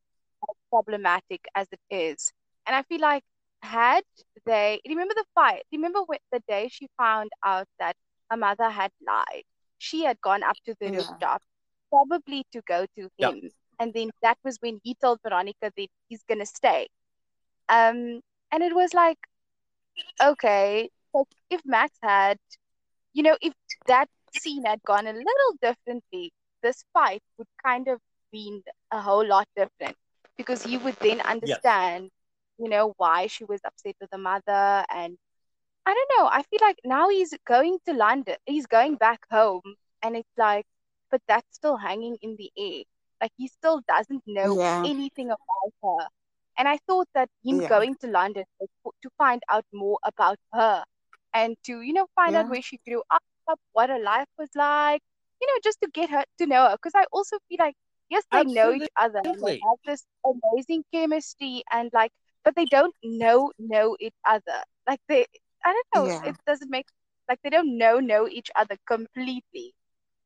problematic 0.70 1.40
as 1.54 1.66
it 1.72 1.80
is. 1.90 2.32
And 2.66 2.76
I 2.76 2.82
feel 2.82 3.00
like 3.00 3.22
had 3.62 4.04
they 4.46 4.80
remember 4.88 5.14
the 5.14 5.24
fight, 5.34 5.62
remember 5.72 6.00
when, 6.06 6.18
the 6.32 6.40
day 6.48 6.68
she 6.70 6.88
found 6.96 7.30
out 7.44 7.66
that 7.78 7.96
her 8.30 8.36
mother 8.36 8.68
had 8.68 8.92
lied, 9.06 9.44
she 9.78 10.04
had 10.04 10.20
gone 10.20 10.42
up 10.42 10.56
to 10.66 10.74
the 10.80 10.90
yeah. 10.90 10.96
rooftop, 10.98 11.42
probably 11.90 12.44
to 12.52 12.62
go 12.66 12.86
to 12.96 13.02
him. 13.02 13.10
Yeah. 13.16 13.48
And 13.80 13.94
then 13.94 14.10
that 14.22 14.38
was 14.44 14.58
when 14.60 14.80
he 14.82 14.94
told 14.94 15.20
Veronica 15.22 15.72
that 15.76 15.88
he's 16.08 16.22
gonna 16.28 16.46
stay. 16.46 16.88
Um, 17.68 18.20
and 18.50 18.62
it 18.62 18.74
was 18.74 18.92
like, 18.94 19.18
okay, 20.22 20.90
so 21.14 21.26
if 21.50 21.60
Max 21.64 21.92
had, 22.02 22.38
you 23.12 23.22
know, 23.22 23.36
if 23.40 23.52
that 23.86 24.08
scene 24.38 24.64
had 24.64 24.82
gone 24.82 25.06
a 25.06 25.12
little 25.12 25.52
differently, 25.60 26.32
this 26.62 26.84
fight 26.92 27.22
would 27.38 27.48
kind 27.64 27.88
of 27.88 28.00
been 28.32 28.62
a 28.90 29.00
whole 29.00 29.26
lot 29.26 29.48
different 29.56 29.96
because 30.36 30.62
he 30.62 30.76
would 30.76 30.96
then 31.00 31.20
understand 31.20 32.04
yes 32.04 32.12
you 32.58 32.68
know, 32.68 32.94
why 32.96 33.26
she 33.28 33.44
was 33.44 33.60
upset 33.64 33.94
with 34.00 34.10
the 34.10 34.18
mother. 34.18 34.84
And 34.92 35.16
I 35.86 35.94
don't 35.94 36.18
know. 36.18 36.28
I 36.30 36.42
feel 36.42 36.58
like 36.60 36.78
now 36.84 37.08
he's 37.08 37.32
going 37.46 37.78
to 37.86 37.94
London, 37.94 38.36
he's 38.46 38.66
going 38.66 38.96
back 38.96 39.20
home. 39.30 39.62
And 40.02 40.16
it's 40.16 40.28
like, 40.36 40.66
but 41.10 41.22
that's 41.26 41.46
still 41.52 41.76
hanging 41.76 42.16
in 42.20 42.36
the 42.36 42.50
air. 42.58 42.82
Like 43.20 43.32
he 43.36 43.48
still 43.48 43.80
doesn't 43.88 44.22
know 44.26 44.58
yeah. 44.60 44.82
anything 44.86 45.28
about 45.28 45.72
her. 45.82 46.08
And 46.58 46.68
I 46.68 46.78
thought 46.86 47.08
that 47.14 47.28
him 47.44 47.62
yeah. 47.62 47.68
going 47.68 47.94
to 48.00 48.08
London 48.08 48.44
to 48.60 49.10
find 49.16 49.42
out 49.48 49.64
more 49.72 49.98
about 50.04 50.38
her 50.52 50.84
and 51.34 51.56
to, 51.64 51.80
you 51.80 51.92
know, 51.92 52.06
find 52.14 52.32
yeah. 52.32 52.40
out 52.40 52.50
where 52.50 52.62
she 52.62 52.78
grew 52.86 53.02
up, 53.10 53.22
what 53.72 53.90
her 53.90 53.98
life 53.98 54.28
was 54.38 54.50
like, 54.54 55.02
you 55.40 55.46
know, 55.46 55.60
just 55.62 55.80
to 55.82 55.88
get 55.92 56.10
her 56.10 56.24
to 56.38 56.46
know 56.46 56.68
her. 56.68 56.76
Because 56.76 56.94
I 56.94 57.04
also 57.12 57.38
feel 57.48 57.58
like, 57.58 57.74
yes, 58.10 58.24
they 58.32 58.38
Absolutely. 58.38 58.78
know 58.78 58.84
each 58.84 58.90
other. 58.96 59.20
They 59.24 59.60
have 59.64 59.78
this 59.86 60.04
amazing 60.24 60.84
chemistry 60.92 61.62
and 61.72 61.90
like 61.92 62.12
but 62.44 62.54
they 62.56 62.64
don't 62.64 62.94
know 63.02 63.52
know 63.58 63.96
each 64.00 64.14
other. 64.26 64.62
Like 64.86 65.00
they, 65.08 65.26
I 65.64 65.72
don't 65.72 65.86
know. 65.94 66.10
Yeah. 66.10 66.30
It 66.30 66.36
doesn't 66.46 66.70
make 66.70 66.86
like 67.28 67.38
they 67.42 67.50
don't 67.50 67.76
know 67.76 67.98
know 67.98 68.26
each 68.26 68.50
other 68.56 68.76
completely. 68.86 69.74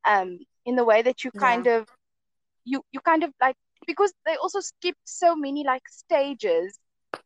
Um, 0.05 0.39
in 0.65 0.75
the 0.75 0.85
way 0.85 1.01
that 1.01 1.23
you 1.23 1.31
kind 1.31 1.65
yeah. 1.65 1.79
of, 1.79 1.89
you 2.63 2.81
you 2.93 3.01
kind 3.01 3.23
of 3.23 3.33
like 3.41 3.57
because 3.85 4.13
they 4.25 4.35
also 4.37 4.61
skip 4.61 4.95
so 5.03 5.35
many 5.35 5.65
like 5.65 5.87
stages. 5.89 6.79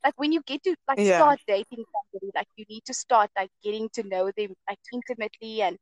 Like 0.03 0.13
when 0.17 0.31
you 0.31 0.41
get 0.45 0.63
to 0.63 0.75
like 0.87 0.99
yeah. 0.99 1.17
start 1.17 1.39
dating 1.47 1.83
somebody, 1.93 2.31
like 2.35 2.47
you 2.55 2.65
need 2.69 2.83
to 2.85 2.93
start 2.93 3.29
like 3.37 3.49
getting 3.63 3.89
to 3.93 4.03
know 4.03 4.31
them 4.37 4.53
like 4.69 4.79
intimately 4.93 5.61
and 5.61 5.77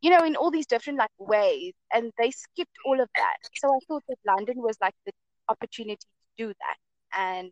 you 0.00 0.10
know 0.10 0.24
in 0.24 0.36
all 0.36 0.50
these 0.50 0.66
different 0.66 0.98
like 0.98 1.10
ways 1.18 1.72
and 1.92 2.12
they 2.18 2.30
skipped 2.30 2.76
all 2.86 3.00
of 3.00 3.08
that 3.16 3.36
so 3.56 3.68
i 3.68 3.78
thought 3.88 4.04
that 4.08 4.16
london 4.24 4.54
was 4.58 4.76
like 4.80 4.94
the 5.06 5.12
opportunity 5.48 5.96
to 5.96 6.46
do 6.46 6.46
that 6.46 6.76
and 7.18 7.50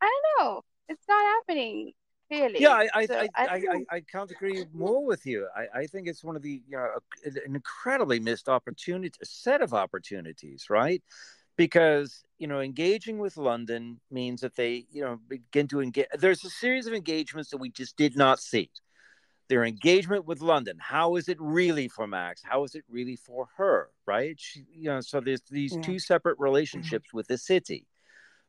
I 0.00 0.06
don't 0.38 0.46
know. 0.46 0.62
It's 0.88 1.04
not 1.08 1.24
happening. 1.24 1.92
Really. 2.30 2.60
Yeah, 2.60 2.72
I 2.72 2.88
I, 2.94 3.06
So 3.06 3.14
I, 3.14 3.28
I 3.36 3.46
I, 3.46 3.84
I, 3.90 4.00
can't 4.00 4.30
agree 4.30 4.62
more 4.74 5.02
with 5.02 5.24
you. 5.24 5.48
I, 5.56 5.80
I 5.80 5.86
think 5.86 6.08
it's 6.08 6.22
one 6.22 6.36
of 6.36 6.42
the 6.42 6.60
you 6.68 6.76
know 6.76 6.86
an 7.24 7.54
incredibly 7.54 8.20
missed 8.20 8.50
opportunity, 8.50 9.18
a 9.22 9.24
set 9.24 9.62
of 9.62 9.72
opportunities, 9.72 10.66
right? 10.68 11.02
Because 11.58 12.24
you 12.38 12.46
know 12.46 12.60
engaging 12.60 13.18
with 13.18 13.36
London 13.36 14.00
means 14.10 14.40
that 14.40 14.54
they 14.56 14.86
you 14.90 15.02
know 15.02 15.18
begin 15.28 15.68
to 15.68 15.82
engage. 15.82 16.06
There's 16.18 16.44
a 16.44 16.50
series 16.50 16.86
of 16.86 16.94
engagements 16.94 17.50
that 17.50 17.58
we 17.58 17.68
just 17.70 17.96
did 17.98 18.16
not 18.16 18.40
see. 18.40 18.70
Their 19.48 19.64
engagement 19.64 20.24
with 20.26 20.40
London. 20.40 20.76
How 20.78 21.16
is 21.16 21.28
it 21.28 21.38
really 21.40 21.88
for 21.88 22.06
Max? 22.06 22.42
How 22.44 22.64
is 22.64 22.74
it 22.74 22.84
really 22.88 23.16
for 23.16 23.48
her? 23.56 23.90
Right? 24.06 24.36
She, 24.38 24.64
you 24.72 24.88
know, 24.90 25.00
so 25.00 25.20
there's 25.20 25.42
these 25.50 25.74
Yeah. 25.74 25.82
two 25.82 25.98
separate 25.98 26.38
relationships 26.38 27.12
with 27.12 27.26
the 27.28 27.36
city 27.38 27.86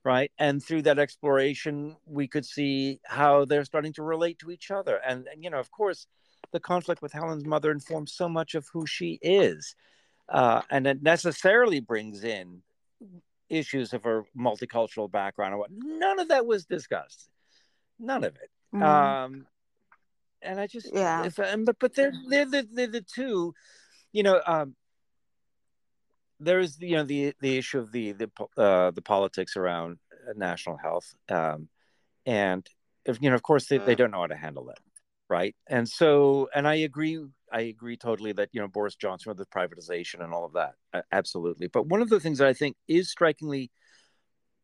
right 0.06 0.32
and 0.40 0.64
through 0.64 0.82
that 0.82 0.98
exploration 0.98 1.98
we 2.06 2.26
could 2.26 2.46
see 2.46 3.00
how 3.06 3.44
they're 3.44 3.66
starting 3.66 3.92
to 3.92 4.02
relate 4.02 4.40
to 4.40 4.50
each 4.50 4.72
other 4.72 4.96
and, 5.06 5.28
and 5.28 5.44
you 5.44 5.50
know 5.50 5.60
of 5.60 5.70
course 5.72 6.08
the 6.54 6.60
conflict 6.60 7.02
with 7.02 7.12
helen's 7.12 7.46
mother 7.46 7.70
informs 7.72 8.14
so 8.14 8.30
much 8.30 8.56
of 8.56 8.66
who 8.72 8.86
she 8.88 9.20
is 9.22 9.76
uh, 10.30 10.62
and 10.70 10.88
it 10.88 11.04
necessarily 11.04 11.82
brings 11.82 12.24
in 12.24 12.62
issues 13.50 13.94
of 13.94 14.04
her 14.04 14.24
multicultural 14.38 15.10
background 15.12 15.54
and 15.54 15.60
what 15.60 15.72
none 15.72 16.20
of 16.20 16.28
that 16.30 16.46
was 16.46 16.66
discussed 16.66 17.30
none 18.00 18.24
of 18.24 18.36
it 18.36 18.50
Mm. 18.72 18.84
um 18.84 19.48
and 20.44 20.60
i 20.60 20.68
just 20.68 20.94
Yeah. 20.94 21.26
if 21.26 21.40
and 21.40 21.66
but 21.66 21.80
but 21.80 21.96
they're 21.96 22.14
they're 22.28 22.46
the, 22.46 22.68
they're 22.72 22.86
the 22.88 23.02
two 23.02 23.56
you 24.12 24.22
know 24.22 24.40
um 24.46 24.76
there's 26.40 26.80
you 26.80 26.96
know 26.96 27.04
the 27.04 27.34
the 27.42 27.58
issue 27.58 27.80
of 27.80 27.92
the 27.92 28.14
the 28.14 28.30
uh, 28.58 28.92
the 28.92 29.02
politics 29.02 29.58
around 29.58 29.98
national 30.36 30.78
health, 30.78 31.16
um, 31.30 31.68
and 32.26 32.68
if 33.06 33.22
you 33.22 33.30
know, 33.30 33.36
of 33.36 33.44
course, 33.44 33.68
they, 33.68 33.78
they 33.80 33.96
don't 33.96 34.12
know 34.12 34.20
how 34.22 34.28
to 34.28 34.36
handle 34.36 34.70
it 34.70 34.78
right? 35.30 35.56
And 35.68 35.88
so, 35.88 36.50
and 36.56 36.68
I 36.68 36.76
agree, 36.76 37.24
I 37.52 37.62
agree 37.62 37.98
totally 37.98 38.32
that 38.34 38.50
you 38.52 38.62
know 38.62 38.68
Boris 38.68 38.96
Johnson 38.96 39.30
with 39.30 39.38
the 39.38 39.46
privatization 39.46 40.24
and 40.24 40.34
all 40.34 40.46
of 40.46 40.54
that, 40.54 40.74
uh, 40.94 41.02
absolutely. 41.12 41.68
But 41.68 41.88
one 41.88 42.02
of 42.02 42.10
the 42.10 42.20
things 42.20 42.38
that 42.40 42.48
I 42.48 42.54
think 42.54 42.76
is 42.88 43.10
strikingly 43.10 43.72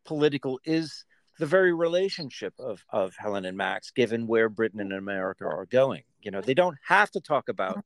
political 0.06 0.60
is 0.66 1.06
the 1.40 1.46
very 1.46 1.74
relationship 1.74 2.54
of 2.60 2.84
of 2.90 3.16
Helen 3.18 3.46
and 3.46 3.58
Max, 3.58 3.92
given 3.92 4.28
where 4.28 4.50
Britain 4.50 4.80
and 4.82 4.94
America 4.94 5.46
are 5.46 5.66
going. 5.66 6.04
You 6.22 6.32
know, 6.32 6.42
they 6.42 6.54
don't 6.54 6.78
have 6.88 7.12
to 7.12 7.22
talk 7.22 7.50
about 7.50 7.84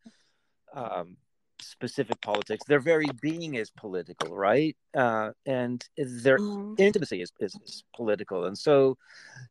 um, 0.74 1.18
specific 1.62 2.22
politics. 2.22 2.64
Their 2.68 2.80
very 2.80 3.08
being 3.22 3.56
is 3.56 3.70
political, 3.72 4.36
right? 4.36 4.76
Uh, 4.96 5.32
and 5.46 5.84
their 5.98 6.38
Mm. 6.38 6.80
intimacy 6.80 7.22
is, 7.22 7.32
is, 7.40 7.56
is 7.66 7.84
political. 7.96 8.46
And 8.46 8.58
so 8.58 8.98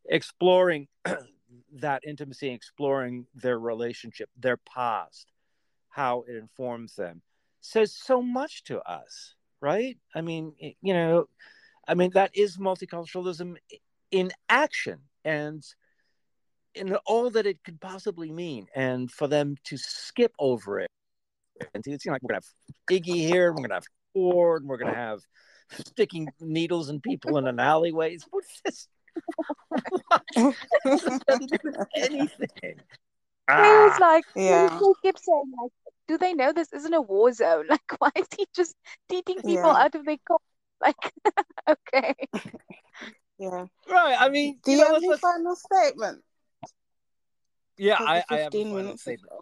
exploring 0.08 0.88
that 1.72 2.02
intimacy, 2.06 2.48
exploring 2.50 3.26
their 3.34 3.58
relationship, 3.58 4.30
their 4.36 4.56
past, 4.56 5.32
how 5.88 6.24
it 6.28 6.36
informs 6.36 6.94
them, 6.94 7.22
says 7.60 7.94
so 7.94 8.22
much 8.22 8.64
to 8.64 8.80
us, 8.80 9.34
right? 9.60 9.98
I 10.14 10.20
mean, 10.20 10.54
you 10.80 10.94
know, 10.94 11.28
I 11.86 11.94
mean, 11.94 12.10
that 12.14 12.30
is 12.34 12.58
multiculturalism 12.58 13.56
in 14.10 14.30
action 14.48 15.00
and 15.24 15.64
in 16.74 16.94
all 17.06 17.30
that 17.30 17.46
it 17.46 17.64
could 17.64 17.80
possibly 17.80 18.30
mean. 18.30 18.66
And 18.74 19.10
for 19.10 19.26
them 19.26 19.56
to 19.64 19.76
skip 19.76 20.32
over 20.38 20.80
it 20.80 20.90
and 21.74 21.82
to, 21.84 21.90
it 21.90 22.02
seems 22.02 22.12
like 22.12 22.22
we're 22.22 22.34
going 22.34 22.40
to 22.40 22.46
have 22.46 23.02
Iggy 23.02 23.16
here, 23.16 23.50
we're 23.50 23.56
going 23.56 23.70
to 23.70 23.74
have 23.76 23.86
Ford, 24.12 24.62
and 24.62 24.68
we're 24.68 24.78
going 24.78 24.92
to 24.92 24.98
have 24.98 25.20
sticking 25.70 26.28
needles 26.40 26.88
in 26.88 27.00
people 27.00 27.38
in 27.38 27.46
an 27.46 27.58
alleyway. 27.58 28.16
What's 28.30 28.60
this? 28.64 28.88
doesn't 31.26 31.50
do 31.50 31.58
with 33.56 33.64
anything. 33.64 33.74
I 33.74 33.84
was 33.84 33.98
Ah, 33.98 33.98
like, 33.98 34.24
Yeah. 34.34 34.68
people 34.68 34.96
keep 35.02 35.18
saying 35.18 35.52
like, 35.62 35.72
do 36.08 36.18
they 36.18 36.34
know 36.34 36.52
this 36.52 36.72
isn't 36.72 36.94
a 36.94 37.00
war 37.00 37.32
zone? 37.32 37.66
Like, 37.70 37.82
why 37.98 38.10
is 38.16 38.26
he 38.36 38.46
just 38.54 38.74
teaching 39.08 39.42
people 39.42 39.70
Yeah. 39.70 39.76
out 39.76 39.94
of 39.94 40.04
their 40.04 40.18
car? 40.26 40.38
Like, 40.80 41.12
okay. 41.68 42.14
Yeah. 43.38 43.66
right. 43.88 44.16
I 44.18 44.28
mean, 44.28 44.58
Do 44.64 44.72
you 44.72 44.78
you 44.78 44.82
know, 44.82 44.86
have 44.86 44.92
let's, 44.94 45.04
any 45.04 45.10
let's, 45.10 45.22
final 45.22 45.56
statement? 45.56 46.24
yeah, 47.76 47.98
I, 48.04 48.24
I 48.28 48.38
have 48.38 48.54
a 48.54 48.58
15 48.58 48.68
final 48.68 48.84
minutes 48.84 49.02
statement. 49.02 49.32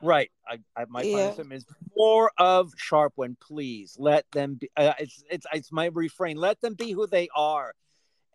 Right. 0.00 0.30
I, 0.46 0.58
I 0.76 0.84
my 0.88 1.04
final 1.04 1.32
statement 1.32 1.58
is 1.58 1.66
more 1.96 2.32
of 2.38 2.72
Sharpwin, 2.74 3.36
please. 3.40 3.96
Let 3.98 4.24
them 4.32 4.54
be. 4.54 4.70
Uh, 4.76 4.94
it's 4.98 5.22
it's 5.30 5.46
it's 5.52 5.72
my 5.72 5.86
refrain. 5.86 6.36
Let 6.36 6.60
them 6.60 6.74
be 6.74 6.92
who 6.92 7.06
they 7.06 7.28
are, 7.36 7.74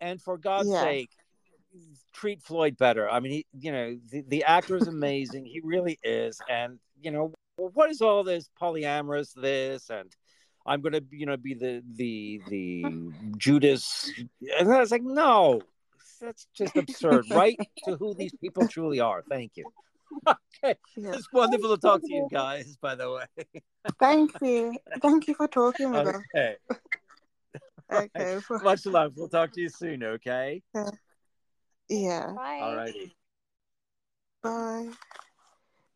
and 0.00 0.20
for 0.22 0.38
God's 0.38 0.70
Yeah. 0.70 0.80
sake, 0.80 1.10
treat 2.12 2.42
Floyd 2.42 2.76
better. 2.76 3.08
I 3.08 3.20
mean, 3.20 3.32
he, 3.32 3.46
you 3.58 3.72
know, 3.72 3.98
the, 4.10 4.24
the 4.28 4.44
actor 4.44 4.76
is 4.76 4.86
amazing. 4.88 5.44
he 5.46 5.60
really 5.62 5.98
is, 6.02 6.40
and 6.48 6.78
you 7.00 7.10
know, 7.10 7.32
what 7.56 7.90
is 7.90 8.00
all 8.00 8.24
this 8.24 8.48
polyamorous 8.60 9.32
this 9.34 9.90
and. 9.90 10.14
I'm 10.66 10.82
gonna, 10.82 11.00
you 11.10 11.24
know, 11.24 11.38
be 11.38 11.54
the 11.54 11.82
the 11.96 12.42
the 12.50 13.10
Judas, 13.38 14.12
and 14.58 14.70
I 14.70 14.80
was 14.80 14.90
like, 14.90 15.02
no, 15.02 15.62
that's 16.20 16.46
just 16.52 16.76
absurd. 16.76 17.24
Right 17.30 17.58
to 17.86 17.96
who 17.96 18.12
these 18.12 18.34
people 18.38 18.68
truly 18.68 19.00
are. 19.00 19.22
Thank 19.30 19.52
you. 19.56 19.64
Okay, 20.26 20.74
Yeah. 20.96 21.12
it's 21.12 21.32
wonderful 21.32 21.74
to 21.74 21.80
talk 21.80 22.00
to 22.00 22.12
you 22.12 22.28
guys. 22.30 22.76
By 22.76 22.96
the 22.96 23.10
way. 23.10 23.44
Thank 23.98 24.32
you. 24.42 24.74
Thank 25.00 25.28
you 25.28 25.34
for 25.34 25.48
talking 25.48 25.90
with 25.92 26.08
us. 26.08 26.22
Okay. 26.36 26.56
Okay. 27.90 28.38
Much 28.62 28.84
love. 28.84 29.14
We'll 29.16 29.28
talk 29.28 29.52
to 29.52 29.60
you 29.60 29.68
soon. 29.70 30.02
Okay. 30.02 30.62
Yeah. 30.74 30.90
Bye. 32.36 32.58
All 32.60 32.76
righty. 32.76 33.16
Bye. 34.42 34.88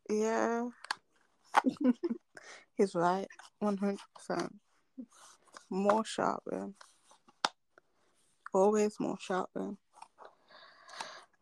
Yeah. 0.09 0.69
He's 2.75 2.95
right. 2.95 3.27
100%. 3.61 3.97
More 5.69 6.05
sharpening. 6.05 6.75
Always 8.53 8.99
more 8.99 9.17
sharpening. 9.19 9.77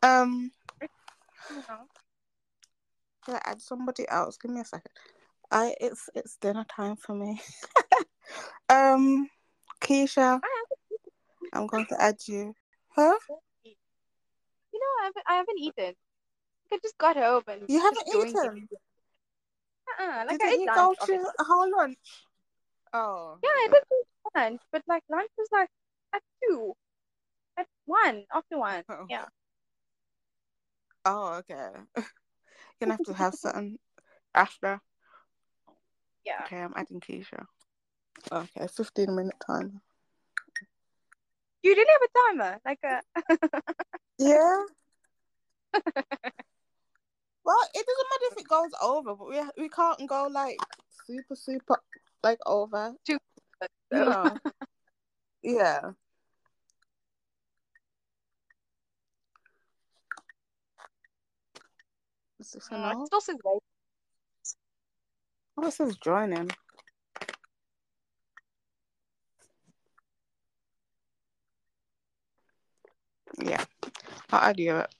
Um, 0.03 0.51
should 3.25 3.35
I 3.35 3.41
add 3.43 3.61
somebody 3.61 4.07
else? 4.09 4.37
Give 4.37 4.51
me 4.51 4.61
a 4.61 4.65
second. 4.65 4.91
I 5.51 5.75
it's 5.81 6.09
it's 6.15 6.37
dinner 6.37 6.65
time 6.73 6.95
for 6.95 7.13
me. 7.13 7.41
um, 8.69 9.29
Keisha, 9.81 10.39
I'm 11.53 11.67
going 11.67 11.85
to 11.87 12.01
add 12.01 12.17
you. 12.25 12.55
Huh? 12.95 13.17
Know, 14.81 14.93
I 14.99 15.05
haven't, 15.05 15.25
I 15.27 15.33
haven't 15.35 15.59
eaten. 15.59 15.93
I 16.73 16.79
just 16.81 16.97
got 16.97 17.15
home 17.17 17.43
and 17.47 17.63
You 17.67 17.79
haven't 17.81 18.07
eaten? 18.07 18.67
Uh-uh, 19.99 20.23
like 20.25 20.41
I 20.41 20.45
Didn't 20.45 20.53
ate 20.53 20.59
you 20.61 20.65
go 20.73 20.87
lunch. 20.87 20.97
to 20.97 21.03
obviously. 21.03 21.31
a 21.39 21.43
whole 21.43 21.71
lunch? 21.71 21.97
Oh. 22.93 23.37
Yeah, 23.43 23.49
I 23.49 23.67
did 23.71 23.83
eat 23.91 24.07
lunch, 24.35 24.61
but 24.71 24.81
like 24.87 25.03
lunch 25.11 25.29
was 25.37 25.47
like 25.51 25.69
at 26.13 26.21
two, 26.41 26.73
at 27.57 27.67
one, 27.85 28.23
after 28.33 28.57
one. 28.57 28.83
Oh. 28.89 29.05
Yeah. 29.09 29.25
Oh, 31.05 31.33
okay. 31.39 31.69
You're 31.95 32.05
gonna 32.79 32.93
have 32.93 33.03
to 33.05 33.13
have 33.13 33.33
something 33.35 33.77
after. 34.33 34.79
Yeah. 36.25 36.43
Okay, 36.45 36.57
I'm 36.61 36.73
adding 36.75 36.99
Keisha. 36.99 37.45
Okay, 38.31 38.67
15 38.67 39.15
minute 39.15 39.35
time. 39.45 39.81
You 41.63 41.75
didn't 41.75 41.89
have 41.89 42.01
a 42.01 42.09
timer, 42.39 42.59
like 42.65 42.79
a. 42.83 43.01
Yeah. 44.17 44.63
well, 47.43 47.61
it 47.73 47.85
doesn't 47.85 48.09
matter 48.09 48.27
if 48.31 48.37
it 48.37 48.47
goes 48.47 48.71
over, 48.81 49.15
but 49.15 49.27
we 49.29 49.41
we 49.57 49.69
can't 49.69 50.07
go 50.07 50.27
like 50.31 50.57
super 51.07 51.35
super 51.35 51.81
like 52.23 52.39
over. 52.45 52.93
You 53.07 53.19
know. 53.91 54.37
yeah. 55.43 55.91
Is 62.39 62.51
this 62.51 62.69
Uh, 62.71 62.77
no? 62.77 63.01
it 63.01 63.05
still 63.07 63.21
says 63.21 63.37
wait. 63.43 63.61
Oh, 65.57 65.67
it 65.67 65.73
says 65.73 65.97
joining. 65.97 66.49
Yeah, 73.39 73.63
I'll 74.31 74.49
add 74.49 74.59
you 74.59 74.77
it. 74.77 74.93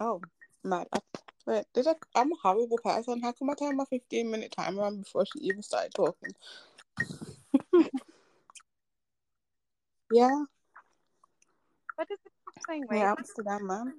Oh, 0.00 0.20
mad. 0.64 0.86
I, 0.92 1.00
wait, 1.46 1.64
did 1.74 1.86
I, 1.86 1.94
I'm 2.14 2.32
a 2.32 2.36
horrible 2.42 2.78
person. 2.78 3.20
How 3.20 3.32
come 3.32 3.50
I 3.50 3.54
turn 3.54 3.76
my 3.76 3.84
15 3.84 4.30
minute 4.30 4.52
timer 4.52 4.82
on 4.82 4.98
before 5.00 5.26
she 5.26 5.40
even 5.40 5.62
started 5.62 5.92
talking? 5.94 6.34
yeah, 10.10 10.44
What 11.96 12.08
is 12.10 12.18
it 12.24 12.32
saying? 12.66 12.86
Wait. 12.88 12.98
yeah, 13.00 13.14
Amsterdam, 13.16 13.66
man. 13.66 13.94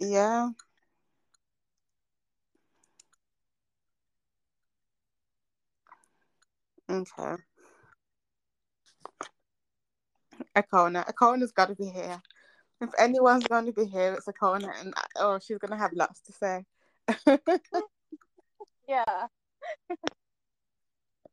Yeah. 0.00 0.50
Okay. 6.90 7.42
Akona. 10.56 11.04
Akona's 11.12 11.52
got 11.52 11.68
to 11.68 11.74
be 11.74 11.86
here. 11.86 12.20
If 12.80 12.90
anyone's 12.98 13.46
going 13.46 13.66
to 13.66 13.72
be 13.72 13.86
here, 13.86 14.14
it's 14.14 14.26
Akona, 14.26 14.70
and 14.80 14.92
oh, 15.16 15.38
she's 15.38 15.58
going 15.58 15.70
to 15.70 15.78
have 15.78 15.92
lots 15.92 16.20
to 16.22 16.32
say. 16.32 16.64
Yeah. 18.88 19.26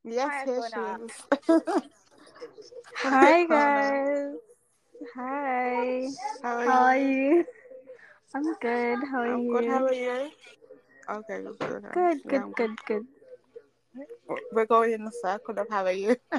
yes, 0.03 0.31
Hi, 0.31 0.45
here 0.45 0.61
she 0.73 1.51
is. 1.51 1.61
Hi 3.03 3.45
guys. 3.45 4.35
Hi. 5.15 6.07
How 6.41 6.57
are 6.57 6.65
How 6.65 6.81
are 6.81 6.97
you? 6.97 7.05
you? 7.05 7.45
I'm 8.33 8.53
good. 8.59 8.97
How 9.11 9.19
are 9.19 9.27
I'm 9.27 9.43
you? 9.43 9.53
good. 9.53 9.69
How 9.69 9.85
are 9.85 9.93
you? 9.93 10.31
Okay, 11.11 11.43
good. 11.43 11.59
good. 11.59 11.83
Good, 11.93 12.21
Yeah, 12.31 12.49
good, 12.55 12.71
good. 12.87 13.03
We're 14.51 14.65
going 14.65 14.93
in 14.93 15.01
a 15.07 15.11
circle 15.21 15.57
of 15.59 15.67
how 15.69 15.85
are 15.85 15.91
you? 15.91 16.15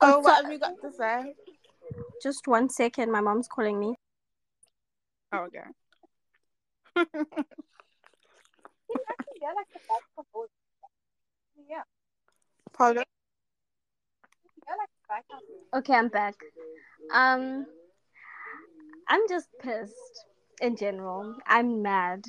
Oh, 0.00 0.12
so, 0.12 0.20
what 0.20 0.44
have 0.44 0.52
you 0.52 0.60
got 0.60 0.80
to 0.82 0.92
say? 0.92 1.34
Just 2.22 2.46
one 2.46 2.68
second. 2.70 3.10
My 3.10 3.20
mom's 3.20 3.48
calling 3.48 3.80
me. 3.80 3.96
Oh, 5.32 5.38
okay. 5.38 5.58
Yeah, 9.40 9.48
like 9.54 9.66
the 9.72 9.80
back 9.88 10.02
of 10.18 10.24
both. 10.32 10.48
Yeah, 11.68 11.82
Pardon? 12.72 13.04
yeah, 14.66 14.74
like 14.76 14.88
the 14.88 15.08
back 15.08 15.24
of 15.32 15.78
Okay, 15.80 15.94
I'm 15.94 16.08
back. 16.08 16.34
Um, 17.12 17.66
I'm 19.08 19.20
just 19.28 19.48
pissed 19.60 20.24
in 20.60 20.76
general. 20.76 21.36
I'm 21.46 21.82
mad. 21.82 22.24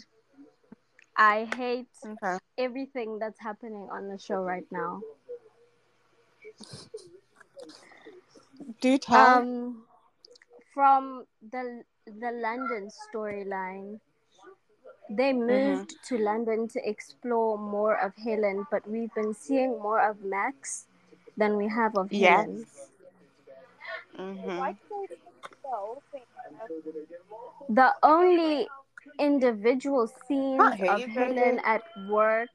I 1.19 1.45
hate 1.55 1.89
Okay. 2.05 2.37
everything 2.57 3.19
that's 3.19 3.39
happening 3.41 3.89
on 3.91 4.07
the 4.07 4.17
show 4.17 4.41
right 4.41 4.65
now. 4.71 5.03
Do 8.81 8.97
tell. 8.97 9.45
Um, 9.45 9.85
from 10.73 11.25
the 11.41 11.83
the 12.05 12.31
London 12.31 12.89
storyline, 12.89 13.99
they 15.09 15.33
moved 15.33 15.95
to 16.07 16.17
London 16.17 16.67
to 16.69 16.89
explore 16.89 17.57
more 17.57 17.95
of 17.97 18.15
Helen, 18.15 18.65
but 18.71 18.87
we've 18.87 19.13
been 19.13 19.33
seeing 19.33 19.71
more 19.81 19.99
of 19.99 20.21
Max 20.23 20.87
than 21.37 21.57
we 21.57 21.67
have 21.67 21.95
of 21.95 22.11
Yes. 22.11 22.47
Helen. 22.47 22.65
hmm 24.15 24.47
Why 24.57 24.71
did 24.71 24.81
they 24.89 25.15
fix 25.15 25.49
the 25.63 25.69
whole 25.69 26.03
thing? 26.11 26.21
The 27.69 27.93
only 28.03 28.67
individual 29.17 30.07
scenes 30.27 30.81
of 30.87 30.99
you, 30.99 31.07
Helen 31.07 31.59
at 31.63 31.81
work. 32.07 32.49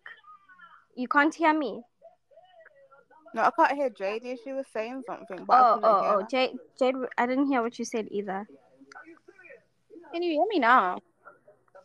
You 0.96 1.09
can't 1.09 1.34
hear 1.34 1.52
me. 1.52 1.82
No, 3.34 3.42
I 3.42 3.50
can't 3.50 3.72
hear 3.72 3.90
JD. 3.90 4.38
She 4.44 4.52
was 4.52 4.66
saying 4.72 5.02
something, 5.07 5.44
but 5.44 5.55
I 5.55 5.61
Oh, 5.61 5.80
oh, 5.82 6.20
oh. 6.20 6.26
Jade, 6.30 6.57
Jade, 6.78 6.94
I 7.18 7.26
didn't 7.26 7.46
hear 7.46 7.62
what 7.62 7.78
you 7.78 7.84
said 7.84 8.07
either. 8.11 8.46
Can 10.12 10.22
you 10.22 10.30
hear 10.30 10.46
me 10.48 10.61
now? 10.61 11.00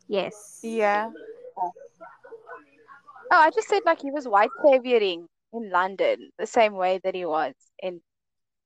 Yes. 0.08 0.60
Yeah. 0.62 1.10
Oh, 3.32 3.38
I 3.38 3.50
just 3.52 3.68
said 3.68 3.82
like 3.86 4.02
he 4.02 4.12
was 4.12 4.28
white 4.28 4.50
savioring 4.64 5.28
in 5.54 5.70
London 5.72 6.30
the 6.38 6.46
same 6.48 6.74
way 6.74 7.00
that 7.04 7.16
he 7.16 7.26
was 7.26 7.54
in 7.82 8.02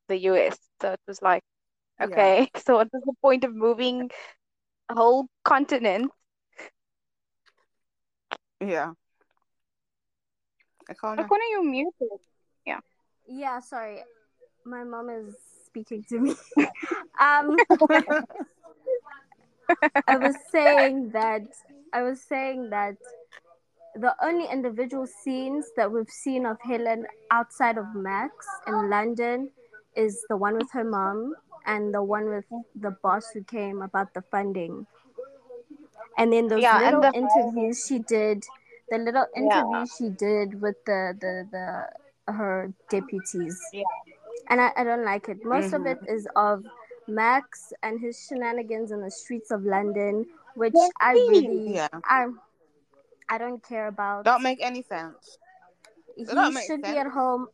the 0.08 0.18
US. 0.30 0.58
So 0.82 0.92
it 0.92 1.00
was 1.08 1.22
like, 1.22 1.44
Yeah. 2.00 2.06
okay, 2.08 2.50
so 2.66 2.76
what 2.76 2.90
was 2.92 3.04
the 3.06 3.14
point 3.22 3.44
of 3.44 3.54
moving 3.56 4.10
a 4.90 4.96
whole 4.96 5.28
continent? 5.44 6.12
Yeah. 8.60 8.92
I 10.90 10.94
can't. 10.94 11.20
How 11.20 11.28
come 11.28 11.40
you 11.52 11.64
muted? 11.64 12.20
Yeah. 12.66 12.80
Yeah, 13.28 13.60
sorry. 13.60 14.04
My 14.66 14.84
mom 14.84 15.10
is 15.10 15.36
speaking 15.66 16.04
to 16.10 16.20
me. 16.20 16.36
um, 17.20 17.58
I 20.08 20.18
was 20.18 20.36
saying 20.52 21.12
that 21.12 21.44
I 21.94 22.04
was 22.04 22.22
saying 22.22 22.70
that 22.72 22.96
the 23.96 24.16
only 24.24 24.48
individual 24.52 25.08
scenes 25.08 25.66
that 25.78 25.92
we've 25.92 26.10
seen 26.10 26.46
of 26.46 26.58
Helen 26.62 27.06
outside 27.32 27.78
of 27.78 27.86
Max 27.96 28.34
in 28.68 28.90
London 28.90 29.52
is 29.96 30.26
the 30.30 30.38
one 30.38 30.58
with 30.58 30.72
her 30.74 30.84
mom 30.84 31.36
and 31.66 31.94
the 31.94 32.02
one 32.04 32.26
with 32.30 32.46
the 32.76 32.92
boss 33.02 33.32
who 33.32 33.44
came 33.44 33.82
about 33.82 34.14
the 34.14 34.22
funding. 34.32 34.86
And 36.18 36.32
then 36.32 36.48
those 36.48 36.62
Yeah, 36.62 36.80
little 36.80 37.02
the- 37.02 37.14
interviews 37.14 37.86
she 37.88 38.00
did, 38.00 38.46
the 38.90 38.98
little 38.98 39.26
Yeah. 39.36 39.42
interviews 39.64 39.96
she 39.98 40.10
did 40.10 40.62
with 40.62 40.78
the 40.86 41.18
the, 41.20 41.48
the 41.52 42.34
her 42.34 42.72
deputies. 42.90 43.60
Yeah. 43.74 43.84
And 44.50 44.62
I, 44.62 44.72
I 44.78 44.84
don't 44.84 45.04
like 45.06 45.30
it. 45.30 45.44
Most 45.44 45.74
of 45.74 45.86
it 45.86 46.00
mm-hmm. 46.02 46.14
is 46.16 46.28
of 46.36 46.66
Max 47.08 47.74
and 47.82 48.00
his 48.00 48.20
shenanigans 48.28 48.92
in 48.92 49.02
the 49.02 49.12
streets 49.12 49.52
of 49.52 49.64
London, 49.64 50.26
which 50.56 50.76
I 51.00 51.14
really 51.14 51.76
Yeah. 51.76 51.88
I 52.06 52.28
I 53.30 53.38
don't 53.38 53.64
care 53.64 53.88
about. 53.88 54.26
Don't 54.26 54.44
make 54.44 54.60
any 54.62 54.84
sense. 54.84 55.38
he 56.16 56.26
don't 56.26 56.54
make 56.54 56.68
should 56.68 56.84
be 56.84 56.96
at 56.98 57.08
home. 57.08 57.48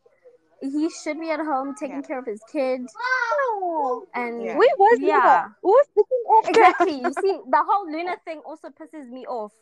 He 0.61 0.89
should 0.89 1.19
be 1.19 1.29
at 1.31 1.39
home 1.39 1.73
taking 1.75 2.01
Yeah. 2.03 2.07
care 2.09 2.19
of 2.19 2.25
his 2.25 2.41
kids 3.69 4.11
and 4.15 4.43
Yeah. 4.43 4.57
Where 4.57 4.75
was 4.77 4.99
Yeah. 5.01 5.15
Luna? 5.15 5.55
Who 5.63 5.69
was 5.69 5.87
looking 5.95 6.23
after 6.37 6.49
exactly. 6.51 6.95
You 7.01 7.13
see, 7.13 7.39
the 7.55 7.63
whole 7.67 7.85
Luna 7.91 8.17
thing 8.25 8.39
also 8.45 8.69
pisses 8.69 9.09
me 9.09 9.25
off. 9.27 9.53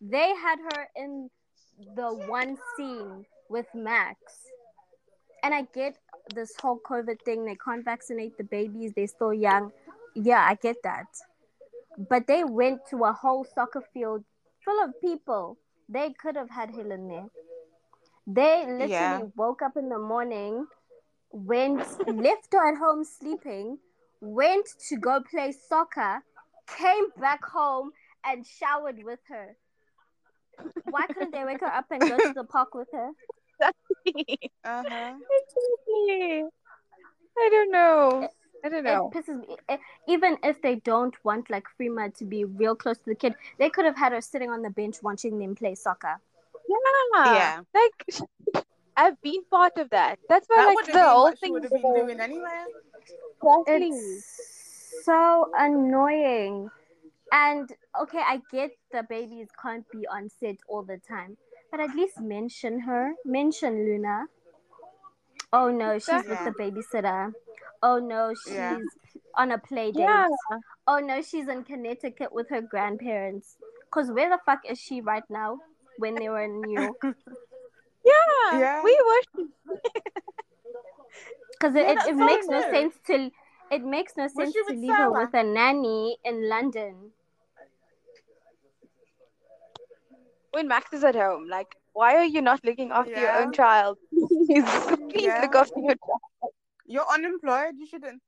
They 0.00 0.34
had 0.34 0.58
her 0.72 0.88
in 0.96 1.30
the 1.96 2.08
one 2.28 2.56
scene 2.76 3.24
with 3.48 3.66
Max, 3.74 4.18
and 5.42 5.54
I 5.54 5.62
get 5.74 5.96
this 6.34 6.54
whole 6.60 6.78
COVID 6.80 7.20
thing. 7.22 7.44
They 7.44 7.56
can't 7.56 7.84
vaccinate 7.84 8.36
the 8.36 8.44
babies; 8.44 8.92
they're 8.94 9.06
still 9.06 9.34
young. 9.34 9.72
Yeah, 10.14 10.44
I 10.48 10.54
get 10.54 10.76
that. 10.84 11.06
But 12.08 12.26
they 12.26 12.44
went 12.44 12.80
to 12.90 13.04
a 13.04 13.12
whole 13.12 13.44
soccer 13.44 13.82
field 13.92 14.24
full 14.64 14.82
of 14.82 14.98
people. 15.00 15.58
They 15.88 16.12
could 16.12 16.36
have 16.36 16.50
had 16.50 16.70
Helen 16.70 17.08
there. 17.08 17.28
They 18.26 18.60
literally 18.66 18.88
Yeah. 18.90 19.22
woke 19.36 19.62
up 19.62 19.76
in 19.76 19.88
the 19.88 19.98
morning, 19.98 20.66
went, 21.32 21.80
left 22.06 22.48
her 22.52 22.72
at 22.72 22.78
home 22.78 23.04
sleeping, 23.04 23.78
went 24.20 24.66
to 24.88 24.96
go 24.96 25.20
play 25.28 25.52
soccer, 25.52 26.22
came 26.78 27.04
back 27.18 27.44
home 27.44 27.90
and 28.24 28.46
showered 28.46 29.02
with 29.04 29.20
her. 29.28 29.56
Why 30.84 31.06
couldn't 31.06 31.32
they 31.32 31.44
wake 31.44 31.60
her 31.60 31.66
up 31.66 31.86
and 31.90 32.00
go 32.00 32.16
to 32.18 32.32
the 32.34 32.44
park 32.44 32.74
with 32.74 32.88
her? 32.92 33.10
Uh 34.64 34.84
huh. 34.88 35.14
Exactly. 35.40 36.44
I 37.38 37.48
don't 37.50 37.70
know. 37.72 38.28
I 38.64 38.68
don't 38.68 38.84
know. 38.84 39.10
It 39.12 39.16
pisses 39.16 39.40
me. 39.40 39.56
eh, 39.68 39.78
Even 40.06 40.38
if 40.44 40.62
they 40.62 40.76
don't 40.76 41.14
want 41.24 41.50
like 41.50 41.64
Freema 41.78 42.14
to 42.18 42.24
be 42.24 42.44
real 42.44 42.76
close 42.76 42.98
to 42.98 43.04
the 43.06 43.14
kid, 43.14 43.34
they 43.58 43.70
could 43.70 43.84
have 43.84 43.96
had 43.96 44.12
her 44.12 44.20
sitting 44.20 44.50
on 44.50 44.62
the 44.62 44.70
bench 44.70 44.96
watching 45.02 45.38
them 45.38 45.54
play 45.54 45.74
soccer. 45.74 46.20
Yeah. 46.68 47.32
Yeah. 47.34 47.60
Like 47.74 48.64
I've 48.96 49.20
been 49.22 49.44
part 49.50 49.78
of 49.78 49.90
that. 49.90 50.18
That's 50.28 50.46
why 50.48 50.56
That 50.56 50.74
like 50.76 50.92
the 50.92 51.02
whole 51.02 51.32
thing 51.32 51.52
would 51.52 51.64
have 51.64 51.72
been 51.72 51.94
doing 51.94 52.20
anyway. 52.20 52.64
Exactly. 53.42 53.88
It's 53.88 55.04
so 55.04 55.50
annoying. 55.56 56.70
And 57.32 57.70
okay, 58.00 58.22
I 58.26 58.40
get 58.50 58.72
the 58.92 59.04
babies 59.08 59.48
can't 59.60 59.84
be 59.90 60.06
on 60.06 60.28
set 60.28 60.56
all 60.68 60.82
the 60.82 60.98
time, 60.98 61.36
but 61.70 61.80
at 61.80 61.94
least 61.96 62.20
mention 62.20 62.80
her. 62.80 63.14
Mention 63.24 63.74
Luna. 63.86 64.26
Oh 65.52 65.70
no, 65.70 65.98
she's 65.98 66.24
with 66.28 66.44
the 66.44 66.50
babysitter. 66.58 67.32
Oh 67.82 67.98
no, 67.98 68.34
she's 68.34 68.54
Yeah. 68.54 68.78
on 69.36 69.52
a 69.52 69.58
play 69.58 69.92
date. 69.92 70.00
Yeah. 70.00 70.28
Oh 70.86 70.98
no, 70.98 71.22
she's 71.22 71.48
in 71.48 71.64
Connecticut 71.64 72.32
with 72.32 72.48
her 72.50 72.60
grandparents. 72.60 73.56
Cause 73.90 74.10
where 74.10 74.30
the 74.30 74.38
fuck 74.46 74.60
is 74.68 74.78
she 74.78 75.00
right 75.00 75.24
now? 75.28 75.58
When 75.98 76.14
they 76.14 76.28
were 76.28 76.42
in 76.42 76.60
New 76.62 76.80
York, 76.80 77.00
Yeah. 78.50 78.58
Yeah. 78.58 78.82
We 78.82 78.98
were 79.06 79.44
because 81.52 81.74
Yeah, 81.74 81.82
it, 81.92 81.98
it, 81.98 82.06
it 82.08 82.16
so 82.16 82.24
makes 82.24 82.48
no 82.48 82.60
sense 82.70 82.94
to 83.06 83.30
it 83.70 83.82
makes 83.84 84.16
no 84.16 84.28
sense 84.28 84.54
to 84.54 84.64
with 84.68 84.76
leave 84.76 84.96
her 84.96 85.10
with 85.10 85.34
a 85.34 85.42
nanny 85.42 86.18
in 86.24 86.48
London. 86.48 87.12
when 90.50 90.68
Max 90.68 90.92
is 90.92 91.04
at 91.04 91.14
home. 91.14 91.48
Like, 91.48 91.76
why 91.92 92.14
are 92.16 92.24
you 92.24 92.40
not 92.42 92.64
looking 92.64 92.90
after 92.90 93.20
your 93.20 93.32
own 93.42 93.52
child? 93.52 93.98
Please, 94.46 94.64
please 95.10 95.24
Yeah. 95.24 95.40
look 95.40 95.54
after 95.54 95.80
your 95.80 95.94
child. 95.96 96.52
You're 96.86 97.06
unemployed. 97.12 97.74
You 97.78 97.86
shouldn't. 97.86 98.22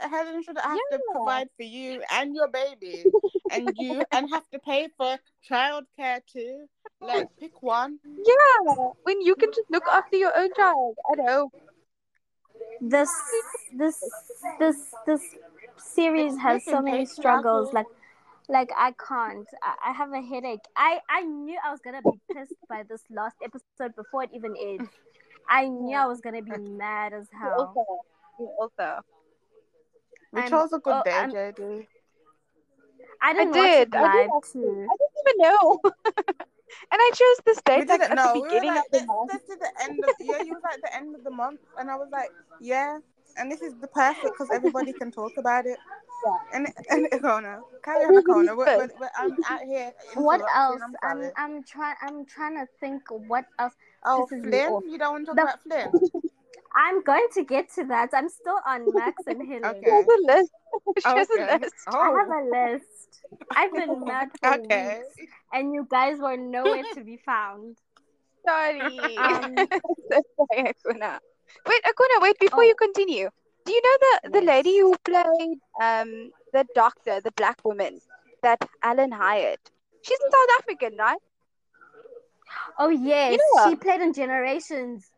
Helen 0.00 0.42
should 0.42 0.58
have 0.58 0.80
to 0.90 1.00
provide 1.10 1.48
for 1.56 1.62
you 1.62 2.02
and 2.12 2.34
your 2.34 2.48
baby, 2.48 3.10
and 3.50 3.74
you 3.76 4.04
and 4.12 4.28
have 4.30 4.48
to 4.50 4.58
pay 4.58 4.88
for 4.96 5.18
childcare 5.48 6.20
too. 6.26 6.66
Like, 7.00 7.28
pick 7.38 7.62
one. 7.62 7.98
Yeah, 8.04 8.74
when 9.04 9.20
you 9.20 9.34
can 9.36 9.50
just 9.54 9.70
look 9.70 9.84
after 9.90 10.16
your 10.16 10.36
own 10.36 10.50
child 10.54 10.96
at 11.12 11.18
home. 11.28 11.50
this 12.80 13.10
this 13.76 13.96
this 14.58 14.76
this 15.06 15.22
series 15.76 16.34
It's 16.34 16.42
has 16.42 16.64
so 16.64 16.80
many 16.82 17.06
struggles 17.06 17.68
patriarchal. 17.70 17.72
like 17.78 17.86
like 18.56 18.70
i 18.76 18.90
can't 19.08 19.46
I, 19.62 19.90
I 19.90 19.92
have 19.92 20.12
a 20.12 20.20
headache 20.20 20.66
i 20.76 21.00
i 21.08 21.20
knew 21.22 21.58
i 21.64 21.70
was 21.70 21.80
gonna 21.80 22.02
be 22.02 22.18
pissed 22.32 22.54
by 22.68 22.82
this 22.88 23.02
last 23.10 23.36
episode 23.42 23.94
before 23.96 24.24
it 24.24 24.30
even 24.32 24.54
aired 24.56 24.88
I 25.50 25.66
knew 25.82 25.96
I 25.96 26.06
was 26.06 26.20
gonna 26.20 26.42
be 26.42 26.56
mad 26.58 27.12
as 27.14 27.26
You 27.32 27.38
hell. 27.40 27.60
also, 27.76 27.84
you 28.38 28.48
also. 28.60 28.88
We 30.32 30.42
I'm- 30.42 30.52
a 30.52 30.78
good 30.86 30.98
oh, 31.00 31.02
day, 31.04 31.10
I'm- 31.12 31.32
JD. 31.32 31.86
I 33.22 33.30
I 33.30 33.32
didn't 33.32 33.52
did. 33.54 33.94
watch 33.94 34.02
it 34.04 34.08
I 34.08 34.12
did 34.12 34.30
live 34.30 34.52
too. 34.52 34.86
I 34.92 34.94
didn't 35.00 35.18
even 35.22 35.36
know. 35.44 35.80
and 36.92 37.00
I 37.00 37.10
chose 37.14 37.38
this 37.46 37.60
We 37.76 37.82
date 37.82 37.88
like 37.88 38.00
didn't 38.00 38.12
at 38.12 38.14
know. 38.14 38.32
the 38.34 38.40
We 38.40 38.48
were 38.48 38.60
like, 38.64 38.84
of 38.86 38.90
the 38.92 38.98
let's, 38.98 39.06
month. 39.06 39.30
let's 39.32 39.46
do 39.46 39.56
the 39.60 39.72
end 39.82 40.04
of 40.04 40.10
yeah. 40.20 40.42
You 40.42 40.54
was 40.54 40.62
like 40.64 40.80
the 40.82 40.94
end 40.94 41.14
of 41.14 41.24
the 41.24 41.30
month, 41.30 41.60
and 41.78 41.90
I 41.90 41.96
was 41.96 42.08
like, 42.12 42.30
yeah. 42.60 42.98
And 43.36 43.50
this 43.52 43.62
is 43.62 43.74
the 43.80 43.86
perfect 43.88 44.34
because 44.34 44.50
everybody 44.52 44.92
can 44.92 45.10
talk 45.12 45.32
about 45.38 45.66
it. 45.66 45.78
Yeah. 46.26 46.36
And 46.54 46.68
and 46.90 47.22
Kona, 47.22 47.60
carry 47.84 48.04
on, 48.04 48.22
Kona. 48.24 48.56
But, 48.56 48.78
but, 48.78 48.90
but 48.98 49.10
I'm 49.16 49.36
out 49.48 49.62
here. 49.62 49.92
What 50.14 50.40
else? 50.54 50.80
I'm 50.82 50.94
I'm. 51.02 51.30
I'm 51.36 51.62
trying 51.64 51.96
I'm 52.02 52.24
trying 52.26 52.56
to 52.56 52.66
think 52.80 53.02
what 53.10 53.44
else. 53.58 53.74
Oh, 54.04 54.26
Flynn, 54.26 54.82
you 54.88 54.98
don't 54.98 55.12
want 55.12 55.26
to 55.26 55.34
talk 55.34 55.36
The- 55.36 55.42
about 55.42 55.62
Flynn? 55.62 56.10
I'm 56.78 57.02
going 57.02 57.28
to 57.34 57.44
get 57.44 57.70
to 57.74 57.84
that. 57.86 58.10
I'm 58.14 58.30
still 58.30 58.60
on 58.66 58.94
Max 58.94 59.26
and 59.26 59.42
Hillary. 59.48 59.82
She 59.84 59.90
has 59.90 60.06
a 60.06 60.22
list. 60.32 60.52
She 61.00 61.18
has 61.18 61.28
a 61.30 61.40
list. 61.40 61.74
I 62.00 62.10
have 62.10 62.30
Oh, 62.30 62.30
a 62.30 62.44
list. 62.72 63.22
I've 63.56 63.74
been 63.76 64.06
mad 64.06 64.30
for 64.40 64.56
okay. 64.56 64.62
weeks, 64.62 65.16
and 65.52 65.74
you 65.74 65.86
guys 65.90 66.18
were 66.20 66.36
nowhere 66.36 66.84
to 66.94 67.04
be 67.04 67.16
found. 67.18 67.78
Sorry. 68.46 69.16
Um, 69.16 69.68
sorry, 70.10 70.72
Akona. 70.72 71.20
Wait, 71.66 71.82
Akona, 71.84 72.22
wait, 72.22 72.38
before 72.38 72.62
Oh. 72.62 72.62
you 72.64 72.74
continue. 72.76 73.30
Do 73.64 73.72
you 73.72 73.82
know 73.82 73.98
the, 74.04 74.30
the 74.40 74.42
Yes. 74.42 74.46
lady 74.46 74.78
who 74.78 74.96
played 75.04 75.58
um 75.82 76.30
the 76.52 76.66
doctor, 76.74 77.20
the 77.20 77.32
black 77.32 77.64
woman 77.64 78.00
that 78.42 78.64
Alan 78.82 79.12
hired? 79.12 79.60
She's 80.02 80.18
in 80.20 80.30
South 80.30 80.50
African, 80.60 80.96
right? 80.98 81.18
Oh 82.78 82.88
yes, 82.88 83.38
Yeah. 83.56 83.64
she 83.64 83.76
played 83.76 84.00
in 84.00 84.12
Generations. 84.12 85.12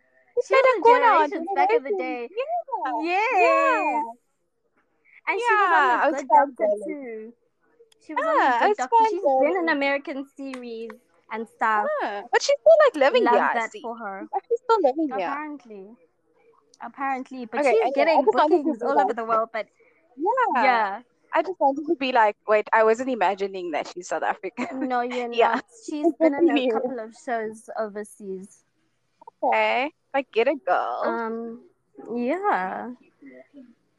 She 0.46 0.54
had 0.54 0.64
a 0.64 0.80
on 1.04 1.30
back 1.54 1.70
in 1.72 1.82
the 1.82 1.94
day. 1.98 2.28
Yeah. 2.30 2.92
Yes. 3.02 3.28
Yeah. 3.34 4.02
And 5.28 5.38
Yeah, 5.38 5.46
she 5.46 5.54
was 5.54 5.72
on 5.74 6.16
the 6.16 6.22
Good 6.22 6.28
Doctor 6.28 6.66
too. 6.86 7.32
She 8.06 8.14
was 8.14 8.24
Yeah, 8.24 8.30
on 8.30 8.38
I 8.38 8.52
the 8.60 8.60
Good 8.60 8.68
was 8.68 8.76
Doctor. 8.78 9.04
She's 9.10 9.22
been 9.22 9.56
in. 9.62 9.68
American 9.68 10.26
series 10.36 10.90
and 11.32 11.46
stuff. 11.48 11.86
Huh. 12.00 12.22
But 12.32 12.42
she's 12.42 12.56
still 12.60 12.76
like 12.86 12.96
living 12.96 13.24
Love 13.24 13.34
here, 13.34 13.50
that 13.54 13.70
for 13.82 13.96
her. 13.96 14.26
She's 14.48 14.58
still 14.64 14.80
living 14.82 15.08
here. 15.16 15.28
Apparently. 15.28 15.86
Apparently. 16.80 17.44
But 17.46 17.60
Okay, 17.60 17.70
she's 17.72 17.84
I 17.84 17.90
getting 17.94 18.24
bookings 18.24 18.82
all 18.82 18.98
over 18.98 19.12
the 19.12 19.24
world. 19.24 19.50
But 19.52 19.66
Yeah. 20.16 20.62
yeah. 20.64 21.02
I 21.32 21.42
just 21.42 21.60
wanted 21.60 21.86
to 21.86 21.94
be 21.94 22.10
like, 22.10 22.36
wait, 22.48 22.66
I 22.72 22.82
wasn't 22.82 23.10
imagining 23.10 23.70
that 23.70 23.86
she's 23.86 24.08
South 24.08 24.24
African. 24.24 24.88
No, 24.88 25.02
you're 25.02 25.28
Yeah. 25.32 25.54
not. 25.54 25.64
She's 25.86 26.12
been 26.18 26.34
in 26.34 26.50
a 26.50 26.70
couple 26.72 26.98
of 26.98 27.14
shows 27.24 27.68
overseas. 27.78 28.64
Okay. 29.44 29.92
Like, 30.12 30.30
get 30.32 30.48
a 30.48 30.54
girl. 30.54 31.02
Um, 31.04 31.60
yeah. 32.14 32.90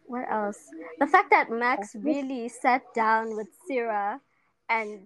What 0.07 0.29
else? 0.29 0.59
The 0.99 1.07
fact 1.07 1.29
that 1.31 1.49
Max 1.49 1.95
really 1.95 2.49
sat 2.49 2.83
down 2.93 3.35
with 3.35 3.47
Sarah 3.67 4.19
and 4.69 4.99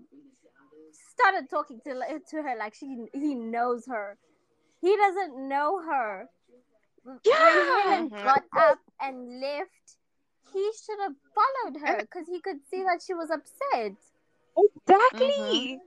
started 0.91 1.49
talking 1.49 1.79
to 1.85 1.93
to 2.31 2.41
her 2.41 2.55
like 2.57 2.73
she 2.73 3.05
he 3.13 3.35
knows 3.35 3.85
her. 3.85 4.17
He 4.81 4.95
doesn't 4.95 5.47
know 5.47 5.81
her. 5.81 6.27
When 7.03 7.19
Yeah. 7.23 7.35
Helen 7.85 8.09
Mhm. 8.09 8.23
got 8.23 8.43
up 8.57 8.79
and 8.99 9.39
left, 9.39 9.97
he 10.51 10.71
should 10.73 10.99
have 11.01 11.15
followed 11.37 11.77
her 11.85 12.01
because 12.01 12.27
he 12.27 12.41
could 12.41 12.65
see 12.65 12.81
that 12.83 13.01
she 13.05 13.13
was 13.13 13.29
upset. 13.29 13.93
Exactly. 14.57 15.79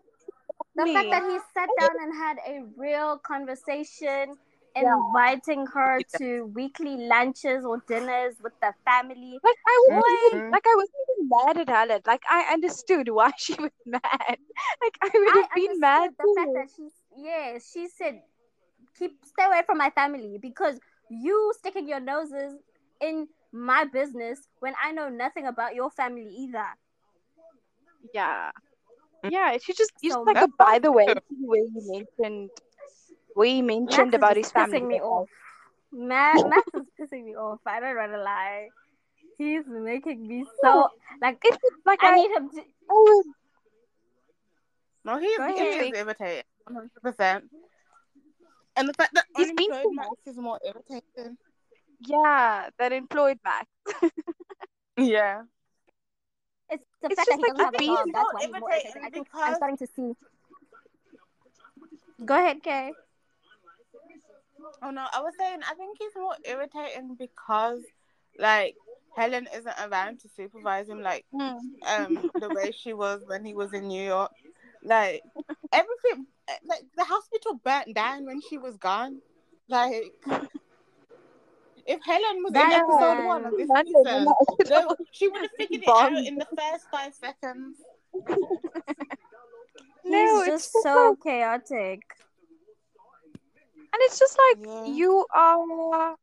The 0.76 0.86
fact 0.86 1.10
that 1.10 1.24
he 1.26 1.38
sat 1.54 1.68
down 1.80 1.96
and 2.00 2.14
had 2.14 2.38
a 2.46 2.62
real 2.76 3.18
conversation, 3.18 4.38
Yeah. 4.38 4.47
Inviting 4.86 5.66
her 5.68 6.02
to 6.16 6.44
weekly 6.46 6.96
lunches 6.96 7.64
or 7.64 7.82
dinners 7.86 8.36
with 8.42 8.52
the 8.60 8.74
family. 8.84 9.40
Like 9.42 9.56
I 9.66 9.78
wasn't 9.86 10.18
even 10.26 10.42
Mhm. 10.42 10.52
like 10.52 10.64
I 10.66 10.74
wasn't 10.76 10.96
even 11.10 11.28
mad 11.28 11.58
at 11.58 11.68
Helen. 11.68 12.02
Like 12.06 12.22
I 12.28 12.52
understood 12.52 13.08
why 13.08 13.32
she 13.36 13.54
was 13.54 13.72
mad. 13.86 14.02
Like 14.82 14.98
I 15.02 15.10
would 15.14 15.34
I 15.34 15.42
have 15.42 15.52
been 15.54 15.80
mad 15.80 16.10
the 16.18 16.26
fact 16.34 16.52
too. 16.52 16.54
that 16.54 16.68
she's 16.74 16.92
yes, 17.16 17.70
she 17.72 17.88
said, 17.88 18.22
"Keep 18.98 19.24
stay 19.24 19.44
away 19.44 19.62
from 19.66 19.78
my 19.78 19.90
family 19.90 20.38
because 20.40 20.80
you 21.08 21.52
sticking 21.58 21.88
your 21.88 22.00
noses 22.00 22.58
in 23.00 23.28
my 23.52 23.84
business 23.84 24.48
when 24.60 24.74
I 24.82 24.92
know 24.92 25.08
nothing 25.08 25.46
about 25.46 25.74
your 25.74 25.90
family 25.90 26.28
either." 26.30 26.74
Yeah. 28.12 28.50
Yeah, 29.26 29.56
she 29.58 29.72
just 29.74 29.92
used 30.02 30.18
So 30.18 30.24
like 30.26 30.40
a 30.40 30.48
by 30.58 30.78
the 30.78 30.92
way 30.92 31.14
true. 31.14 31.20
where 31.28 31.60
you 31.60 31.82
mentioned 32.18 32.50
where 33.38 33.48
you 33.48 33.62
Max 33.86 33.96
mentioned 33.96 34.14
is 34.14 34.14
about 34.14 34.36
his 34.36 34.50
family. 34.50 34.80
pissing 34.80 34.88
me 34.88 35.00
off. 35.00 35.28
Ma- 35.92 36.42
Max 36.48 36.66
is 36.74 36.86
pissing 36.98 37.24
me 37.24 37.36
off. 37.36 37.60
I 37.66 37.80
don't 37.80 37.96
want 37.96 38.12
to 38.12 38.22
lie. 38.22 38.68
He's 39.38 39.62
making 39.66 40.26
me 40.26 40.44
so 40.62 40.88
oh, 40.88 40.88
like 41.22 41.38
It's 41.44 41.58
like 41.86 42.02
I 42.02 42.12
I, 42.12 42.14
need 42.16 42.30
him 42.32 42.50
to. 42.50 42.60
I 42.90 43.22
No, 45.04 45.18
he 45.18 45.26
is, 45.26 45.38
Go 45.38 45.46
he 45.46 45.54
ahead. 45.54 45.92
is 45.94 45.98
irritating, 45.98 46.44
100%. 46.68 47.42
And 48.76 48.88
the 48.88 48.94
fact 48.94 49.14
that 49.14 49.26
He's 49.36 49.52
been 49.52 49.70
unemployed 49.72 49.82
too 49.82 49.92
Max 49.94 50.10
is 50.26 50.36
more 50.36 50.58
irritating. 50.64 51.38
yeah, 52.00 52.70
that 52.78 52.92
employed 52.92 53.38
Max. 53.44 53.66
Yeah. 54.98 55.42
It's 56.70 56.84
the 57.02 57.08
It's 57.10 57.16
fact 57.16 57.28
just 57.28 57.30
that 57.30 57.36
he 57.38 57.42
like 57.42 57.56
doesn't 57.56 57.64
have 57.64 57.74
a 57.74 57.78
job. 57.86 58.08
That's 58.12 58.32
why 58.32 58.40
he's 58.42 58.56
more 58.58 58.70
irritating 58.70 59.02
irritating. 59.02 59.04
I 59.04 59.10
think 59.10 59.28
I'm 59.34 59.54
starting 59.54 59.76
to 59.78 59.86
see. 59.86 60.12
Go 62.24 62.34
ahead, 62.34 62.62
Kay. 62.62 62.92
Oh 64.82 64.90
no, 64.90 65.06
I 65.12 65.20
was 65.20 65.34
saying 65.38 65.60
I 65.68 65.74
think 65.74 65.98
he's 65.98 66.14
more 66.16 66.34
irritating 66.44 67.16
because 67.18 67.80
like 68.38 68.76
Helen 69.16 69.48
isn't 69.54 69.74
around 69.90 70.20
to 70.20 70.28
supervise 70.28 70.88
him 70.88 71.02
like 71.02 71.24
Hmm. 71.32 71.58
um 71.86 72.30
the 72.38 72.50
way 72.50 72.72
she 72.72 72.92
was 72.92 73.20
when 73.26 73.44
he 73.44 73.54
was 73.54 73.72
in 73.72 73.88
New 73.88 74.04
York. 74.04 74.32
Like 74.82 75.22
everything 75.72 76.26
like 76.64 76.84
the 76.96 77.04
hospital 77.04 77.60
burnt 77.62 77.94
down 77.94 78.24
when 78.26 78.40
she 78.40 78.58
was 78.58 78.76
gone. 78.76 79.20
Like 79.68 80.12
if 81.86 82.00
Helen 82.04 82.42
was 82.42 82.54
in 82.54 82.60
episode 82.60 83.24
one 83.26 83.44
of 83.46 83.56
this 83.56 83.68
London, 83.68 83.94
season, 84.04 84.24
no, 84.68 84.96
she 85.12 85.28
would 85.28 85.42
have 85.42 85.50
figured 85.56 85.82
it 85.82 85.88
out 85.88 86.12
in 86.12 86.36
the 86.36 86.46
first 86.58 86.86
five 86.90 87.14
seconds. 87.14 87.78
He's 90.04 90.12
No, 90.12 90.40
it's 90.42 90.48
just 90.48 90.72
just 90.72 90.82
so 90.82 91.16
chaotic. 91.22 92.02
And 93.92 94.00
it's 94.04 94.18
just 94.18 94.36
like 94.38 94.58
Yeah. 94.58 94.84
you 94.84 95.26
are 95.34 96.16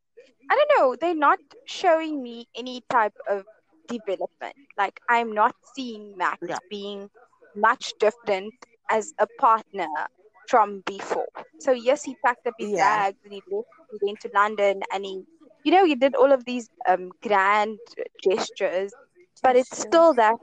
I 0.50 0.56
don't 0.56 0.72
know, 0.80 0.96
they're 1.00 1.16
not 1.16 1.40
showing 1.66 2.22
me 2.24 2.48
any 2.56 2.82
type 2.90 3.14
of 3.28 3.46
development. 3.88 4.56
Like 4.78 5.00
I'm 5.10 5.32
not 5.34 5.56
seeing 5.76 6.16
Max 6.18 6.42
Yeah. 6.42 6.60
being 6.70 7.10
much 7.56 7.94
different 8.00 8.54
as 8.90 9.14
a 9.20 9.28
partner 9.40 9.88
from 10.48 10.82
before. 10.86 11.28
So 11.60 11.72
yes, 11.72 12.04
he 12.04 12.16
packed 12.26 12.48
up 12.48 12.56
his 12.58 12.74
Yeah. 12.74 12.80
bags 12.80 13.18
and 13.24 13.34
he 13.34 13.42
left 13.52 13.68
he 13.92 14.00
went 14.02 14.20
to 14.22 14.30
London 14.34 14.82
and 14.92 15.06
he 15.06 15.24
you 15.64 15.72
know, 15.72 15.86
he 15.86 15.96
did 15.96 16.16
all 16.16 16.32
of 16.32 16.46
these 16.46 16.70
um 16.88 17.12
grand 17.22 17.80
gestures, 18.24 18.94
but 19.42 19.56
it's 19.56 19.78
still 19.78 20.14
that 20.16 20.36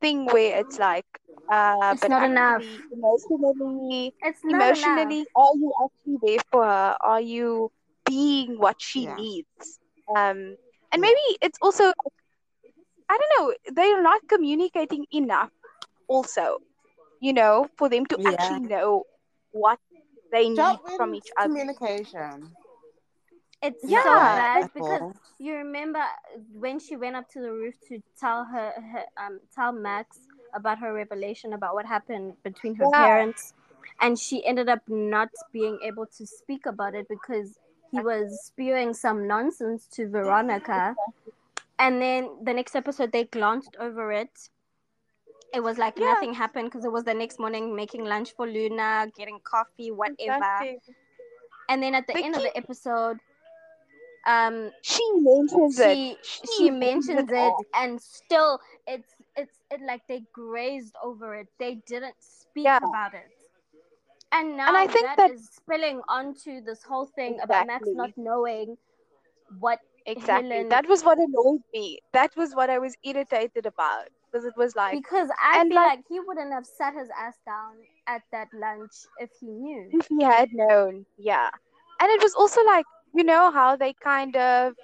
thing 0.00 0.26
where 0.26 0.58
it's 0.60 0.78
like 0.78 1.06
uh 1.50 1.94
It's 1.94 2.00
but 2.00 2.10
not 2.10 2.24
enough. 2.24 2.80
emotionally 2.92 4.14
It's 4.22 4.44
not 4.44 4.68
enough. 4.70 5.16
emotionally 5.16 5.26
are 5.34 5.54
you 5.54 5.72
actually 5.84 6.18
there 6.22 6.40
for 6.50 6.64
her 6.64 6.96
are 7.00 7.20
you 7.20 7.70
being 8.06 8.58
what 8.58 8.80
she 8.80 9.06
Yeah. 9.06 9.16
needs 9.16 9.78
um 10.16 10.56
and 10.92 11.00
maybe 11.00 11.26
it's 11.42 11.58
also 11.62 11.92
i 13.10 13.18
don't 13.18 13.32
know 13.38 13.54
they're 13.74 14.02
not 14.02 14.20
communicating 14.28 15.04
enough 15.12 15.50
also 16.08 16.58
you 17.20 17.32
know 17.32 17.66
for 17.76 17.88
them 17.88 18.04
to 18.06 18.18
Yeah. 18.18 18.20
actually 18.26 18.60
know 18.60 19.04
what 19.52 19.78
they 20.32 20.48
need 20.48 20.78
Stop 20.78 20.96
from 20.96 21.14
with 21.14 21.24
each 21.24 21.30
other 21.38 21.50
communication. 21.52 22.56
It's 23.62 23.84
Yeah. 23.86 24.02
so 24.02 24.18
bad 24.18 24.70
because 24.74 25.02
you 25.38 25.54
remember 25.54 26.02
when 26.52 26.78
she 26.78 26.96
went 26.96 27.16
up 27.16 27.28
to 27.30 27.40
the 27.40 27.52
roof 27.52 27.74
to 27.88 28.02
tell 28.18 28.44
her, 28.44 28.72
her 28.92 29.04
um 29.22 29.40
tell 29.54 29.72
Max 29.72 30.18
about 30.54 30.78
her 30.78 30.92
revelation 30.92 31.52
about 31.52 31.74
what 31.74 31.86
happened 31.86 32.34
between 32.42 32.74
her 32.76 32.86
Yeah. 32.90 33.06
parents 33.06 33.54
and 34.00 34.18
she 34.18 34.44
ended 34.44 34.68
up 34.68 34.80
not 34.88 35.28
being 35.52 35.78
able 35.82 36.06
to 36.06 36.26
speak 36.26 36.66
about 36.66 36.94
it 36.94 37.06
because 37.08 37.58
he 37.92 38.00
was 38.00 38.40
spewing 38.46 38.94
some 38.94 39.26
nonsense 39.26 39.86
to 39.92 40.08
Veronica 40.08 40.96
and 41.78 42.00
then 42.00 42.30
the 42.42 42.52
next 42.52 42.74
episode 42.74 43.12
they 43.12 43.24
glanced 43.24 43.76
over 43.78 44.10
it 44.12 44.50
it 45.52 45.62
was 45.62 45.78
like 45.78 45.98
Yeah. 45.98 46.06
nothing 46.06 46.34
happened 46.34 46.66
because 46.70 46.84
it 46.84 46.92
was 46.92 47.04
the 47.04 47.14
next 47.14 47.38
morning 47.38 47.74
making 47.76 48.04
lunch 48.04 48.32
for 48.36 48.46
Luna 48.46 49.08
getting 49.16 49.38
coffee 49.44 49.90
whatever 49.90 50.18
Exactly. 50.18 50.80
and 51.68 51.82
then 51.82 51.94
at 51.94 52.06
the 52.06 52.16
end 52.16 52.34
of 52.34 52.42
the 52.42 52.56
episode 52.56 53.18
um 54.26 54.70
she 54.82 55.02
mentions 55.16 55.78
it 55.78 56.18
she 56.22 56.40
she 56.56 56.70
mentions 56.70 57.28
it 57.30 57.54
and 57.74 58.00
still 58.00 58.60
it's 58.86 59.14
it's 59.36 59.58
it 59.70 59.80
like 59.86 60.02
they 60.08 60.22
grazed 60.32 60.94
over 61.02 61.34
it 61.34 61.48
they 61.58 61.76
didn't 61.86 62.16
speak 62.20 62.64
Yeah. 62.64 62.78
about 62.78 63.14
it 63.14 63.30
And 64.32 64.56
now 64.56 64.68
And 64.68 64.76
I 64.76 64.86
think 64.86 65.06
that 65.06 65.16
that- 65.16 65.30
is 65.32 65.48
spilling 65.50 66.00
onto 66.08 66.60
this 66.60 66.82
whole 66.84 67.06
thing 67.06 67.40
about 67.40 67.66
Max 67.66 67.88
not 67.94 68.10
knowing 68.16 68.76
what 69.58 69.80
Exactly. 70.06 70.48
Helen- 70.50 70.68
That 70.70 70.86
was 70.88 71.04
what 71.04 71.18
annoyed 71.18 71.62
me. 71.74 71.98
That 72.12 72.34
was 72.36 72.54
what 72.54 72.70
I 72.70 72.78
was 72.78 72.96
irritated 73.04 73.66
about. 73.66 74.08
Because 74.30 74.44
it 74.46 74.56
was 74.56 74.74
like, 74.74 74.92
because 74.92 75.28
I 75.42 75.62
feel 75.64 75.74
like- 75.74 75.96
like, 75.98 76.04
he 76.08 76.20
wouldn't 76.20 76.52
have 76.52 76.64
sat 76.64 76.94
his 76.94 77.10
ass 77.10 77.38
down 77.44 77.74
at 78.06 78.22
that 78.32 78.48
lunch 78.54 78.92
if 79.18 79.30
he 79.40 79.46
knew. 79.46 79.88
if 79.92 80.06
he 80.08 80.22
had 80.24 80.52
known, 80.52 81.04
yeah. 81.18 81.50
And 82.00 82.10
it 82.10 82.22
was 82.22 82.34
also 82.34 82.64
like, 82.64 82.86
you 83.14 83.24
know 83.24 83.50
how 83.50 83.76
they 83.76 83.92
kind 83.94 84.36
of, 84.36 84.74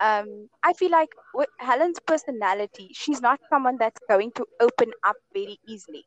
um, 0.00 0.48
I 0.62 0.72
feel 0.72 0.90
like 0.90 1.10
with 1.34 1.48
Helen's 1.58 2.00
personality, 2.00 2.90
she's 2.92 3.20
not 3.20 3.40
someone 3.48 3.76
that's 3.78 4.00
going 4.08 4.32
to 4.32 4.46
open 4.60 4.92
up 5.04 5.16
very 5.32 5.58
easily. 5.68 6.04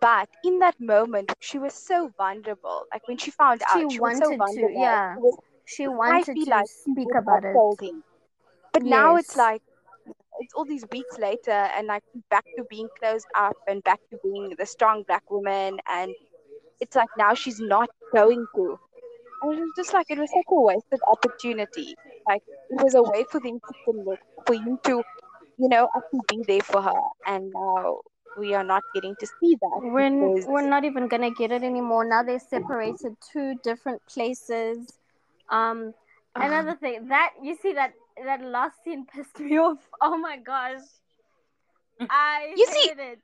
But 0.00 0.28
in 0.44 0.58
that 0.60 0.80
moment, 0.80 1.32
she 1.40 1.58
was 1.58 1.74
so 1.74 2.10
vulnerable. 2.16 2.84
Like 2.92 3.06
when 3.08 3.18
she 3.18 3.30
found 3.30 3.62
She 3.64 3.66
out, 3.66 3.90
she 3.90 4.00
was 4.00 4.16
so 4.16 4.30
wanted 4.30 4.46
to, 4.46 4.68
yeah. 4.72 4.96
She 5.12 5.18
was 5.18 5.38
She 5.64 5.88
wanted 5.88 6.40
to 6.40 6.50
like 6.50 6.68
speak 6.70 7.14
about 7.14 7.44
it. 7.44 7.62
But 8.72 8.82
now 8.84 9.16
it's 9.16 9.36
like 9.36 9.62
it's 10.38 10.54
all 10.54 10.64
these 10.64 10.84
weeks 10.90 11.18
later, 11.18 11.50
and 11.50 11.86
like 11.86 12.02
back 12.30 12.44
to 12.56 12.64
being 12.64 12.88
closed 12.98 13.28
up 13.34 13.56
and 13.66 13.82
back 13.82 14.00
to 14.10 14.18
being 14.22 14.54
the 14.58 14.66
strong 14.66 15.02
black 15.04 15.30
woman, 15.30 15.78
and 15.86 16.14
it's 16.80 16.96
like 16.96 17.10
now 17.16 17.34
she's 17.34 17.60
not 17.60 17.90
going 18.12 18.46
to. 18.56 18.78
And 19.42 19.52
it 19.52 19.60
was 19.60 19.72
just 19.76 19.92
like 19.92 20.06
it 20.10 20.18
was 20.18 20.30
like 20.34 20.46
a 20.50 20.60
wasted 20.60 21.00
opportunity. 21.08 21.94
Like 22.26 22.42
it 22.70 22.82
was 22.82 22.94
a 22.94 23.02
way 23.02 23.24
for 23.30 23.40
them 23.40 23.60
to 23.60 23.74
connect, 23.84 24.22
for 24.46 24.54
you 24.54 24.78
to, 24.84 25.02
you 25.58 25.68
know, 25.68 25.88
actually 25.96 26.20
be 26.28 26.44
there 26.46 26.60
for 26.62 26.82
her, 26.82 27.00
and 27.26 27.50
now 27.52 28.00
we 28.38 28.54
are 28.54 28.64
not 28.64 28.82
getting 28.94 29.14
to 29.16 29.26
see 29.26 29.56
that. 29.60 29.80
We're, 29.82 30.00
n- 30.06 30.34
because- 30.34 30.46
we're 30.46 30.68
not 30.68 30.84
even 30.84 31.08
gonna 31.08 31.30
get 31.30 31.52
it 31.52 31.62
anymore. 31.62 32.04
Now 32.04 32.22
they're 32.22 32.38
separated 32.38 33.16
two 33.32 33.54
different 33.62 34.02
places. 34.06 34.86
Um, 35.50 35.94
another 36.36 36.76
thing 36.76 37.08
that 37.08 37.32
you 37.42 37.56
see 37.56 37.72
that 37.72 37.94
that 38.24 38.42
last 38.42 38.82
scene 38.84 39.06
pissed 39.06 39.38
me 39.40 39.58
off. 39.66 39.88
Oh 40.00 40.16
my 40.16 40.36
gosh, 40.38 40.80
I 42.08 42.52
You 42.56 42.66
see, 42.66 42.90
it. 42.90 43.18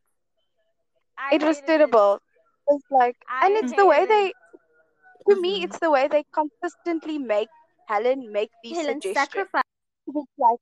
I 1.19 1.35
it 1.35 1.43
was 1.43 1.57
hated 1.59 1.62
it. 1.62 1.67
terrible. 1.67 2.21
It's 2.69 2.85
like, 2.91 3.17
and 3.43 3.55
it's 3.57 3.73
the 3.75 3.87
way 3.87 3.97
hated 3.97 4.09
they, 4.09 4.33
it. 5.29 5.35
to 5.35 5.41
me, 5.41 5.61
Mhm. 5.61 5.64
it's 5.64 5.79
the 5.79 5.91
way 5.91 6.09
they 6.09 6.24
consistently 6.33 7.18
make 7.18 7.49
Helen 7.89 8.33
make 8.33 8.51
these 8.62 8.77
Helen 8.77 9.01
suggestions. 9.01 9.27
sacrifice. 9.29 9.62
It's 10.09 10.33
like 10.39 10.59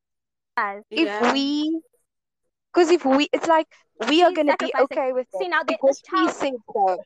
if 0.91 1.07
Yeah. 1.07 1.33
we, 1.33 1.81
because 2.73 2.91
if 2.91 3.05
we, 3.05 3.29
it's 3.33 3.47
like 3.47 3.67
we 4.09 4.23
are 4.23 4.33
gonna 4.33 4.57
be 4.59 4.73
okay 4.77 5.13
with 5.13 5.27
it. 5.33 5.39
See 5.39 5.49
now, 5.49 5.63
they, 5.63 5.75
because 5.75 6.01
this 6.01 6.11
he 6.11 6.17
child 6.17 6.31
said 6.31 6.53
so. 6.73 6.99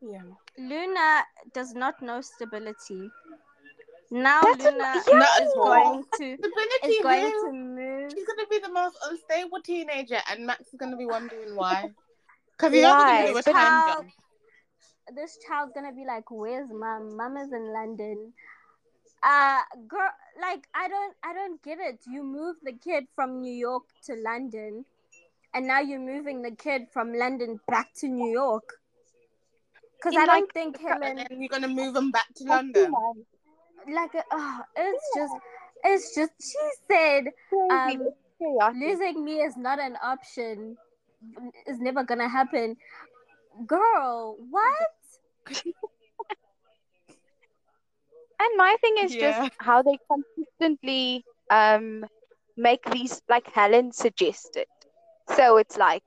Yeah. 0.00 0.22
Luna 0.58 1.24
does 1.52 1.74
not 1.74 2.00
know 2.02 2.20
stability. 2.20 3.10
Now 4.10 4.40
That's 4.42 4.64
an- 4.64 4.74
Luna 4.74 4.84
yeah. 5.08 5.42
Is 5.42 5.50
at 5.50 5.54
going 5.54 6.04
to 6.04 6.36
Stability 6.36 6.86
is 6.92 7.02
going 7.02 7.22
who? 7.22 7.46
to 7.46 7.52
move. 7.52 8.12
She's 8.12 8.26
gonna 8.26 8.46
be 8.48 8.58
the 8.58 8.72
most 8.72 8.96
unstable 9.10 9.60
teenager, 9.62 10.20
and 10.30 10.46
Max 10.46 10.60
is 10.68 10.74
gonna 10.78 10.96
be 10.96 11.06
wondering 11.06 11.54
why. 11.56 11.92
Because 12.58 12.72
you 12.74 12.80
know 12.82 12.96
they're 12.96 13.06
gonna 13.06 13.26
do 13.26 13.30
a 13.32 13.34
Why? 13.34 13.42
Child- 13.42 13.96
tangent. 13.96 14.14
This 15.14 15.38
child's 15.46 15.72
gonna 15.72 15.92
be 15.92 16.04
like, 16.04 16.30
"Where's 16.30 16.68
mom? 16.70 17.16
Mom 17.16 17.36
is 17.36 17.52
in 17.52 17.72
London." 17.72 18.32
Uh, 19.22 19.60
girl, 19.88 20.10
like 20.40 20.68
I 20.74 20.88
don't, 20.88 21.14
I 21.22 21.32
don't 21.32 21.62
get 21.62 21.78
it. 21.80 22.00
You 22.06 22.22
move 22.22 22.56
the 22.62 22.72
kid 22.72 23.06
from 23.14 23.40
New 23.40 23.52
York 23.52 23.84
to 24.06 24.14
London, 24.14 24.84
and 25.54 25.66
now 25.66 25.80
you're 25.80 26.00
moving 26.00 26.42
the 26.42 26.50
kid 26.50 26.88
from 26.92 27.14
London 27.14 27.60
back 27.68 27.92
to 28.00 28.08
New 28.08 28.30
York. 28.30 28.64
Because 29.96 30.16
I 30.16 30.26
don't 30.26 30.52
think 30.52 30.78
And 30.78 31.02
Helen, 31.02 31.16
then 31.16 31.40
you're 31.40 31.48
gonna 31.48 31.68
move 31.68 31.96
him 31.96 32.10
back 32.10 32.26
to 32.36 32.44
London. 32.44 32.92
like, 33.88 34.14
uh, 34.14 34.58
it's 34.76 35.10
just, 35.16 35.34
it's 35.84 36.14
just. 36.14 36.32
She 36.40 36.68
said, 36.88 37.24
Um, 37.70 38.08
losing 38.74 39.24
me 39.24 39.40
is 39.40 39.56
not 39.56 39.78
an 39.80 39.96
option 40.02 40.76
is 41.66 41.80
never 41.80 42.04
gonna 42.04 42.28
happen 42.28 42.76
girl 43.66 44.36
what 44.50 44.95
And 48.40 48.56
my 48.56 48.76
thing 48.80 48.96
is 48.98 49.14
Yeah. 49.14 49.16
just 49.16 49.50
how 49.58 49.82
they 49.82 49.98
consistently 50.10 51.24
um 51.50 52.04
make 52.56 52.84
these 52.90 53.22
like 53.28 53.46
Helen 53.52 53.92
suggested. 53.92 54.66
So 55.28 55.56
it's 55.56 55.76
like 55.76 56.04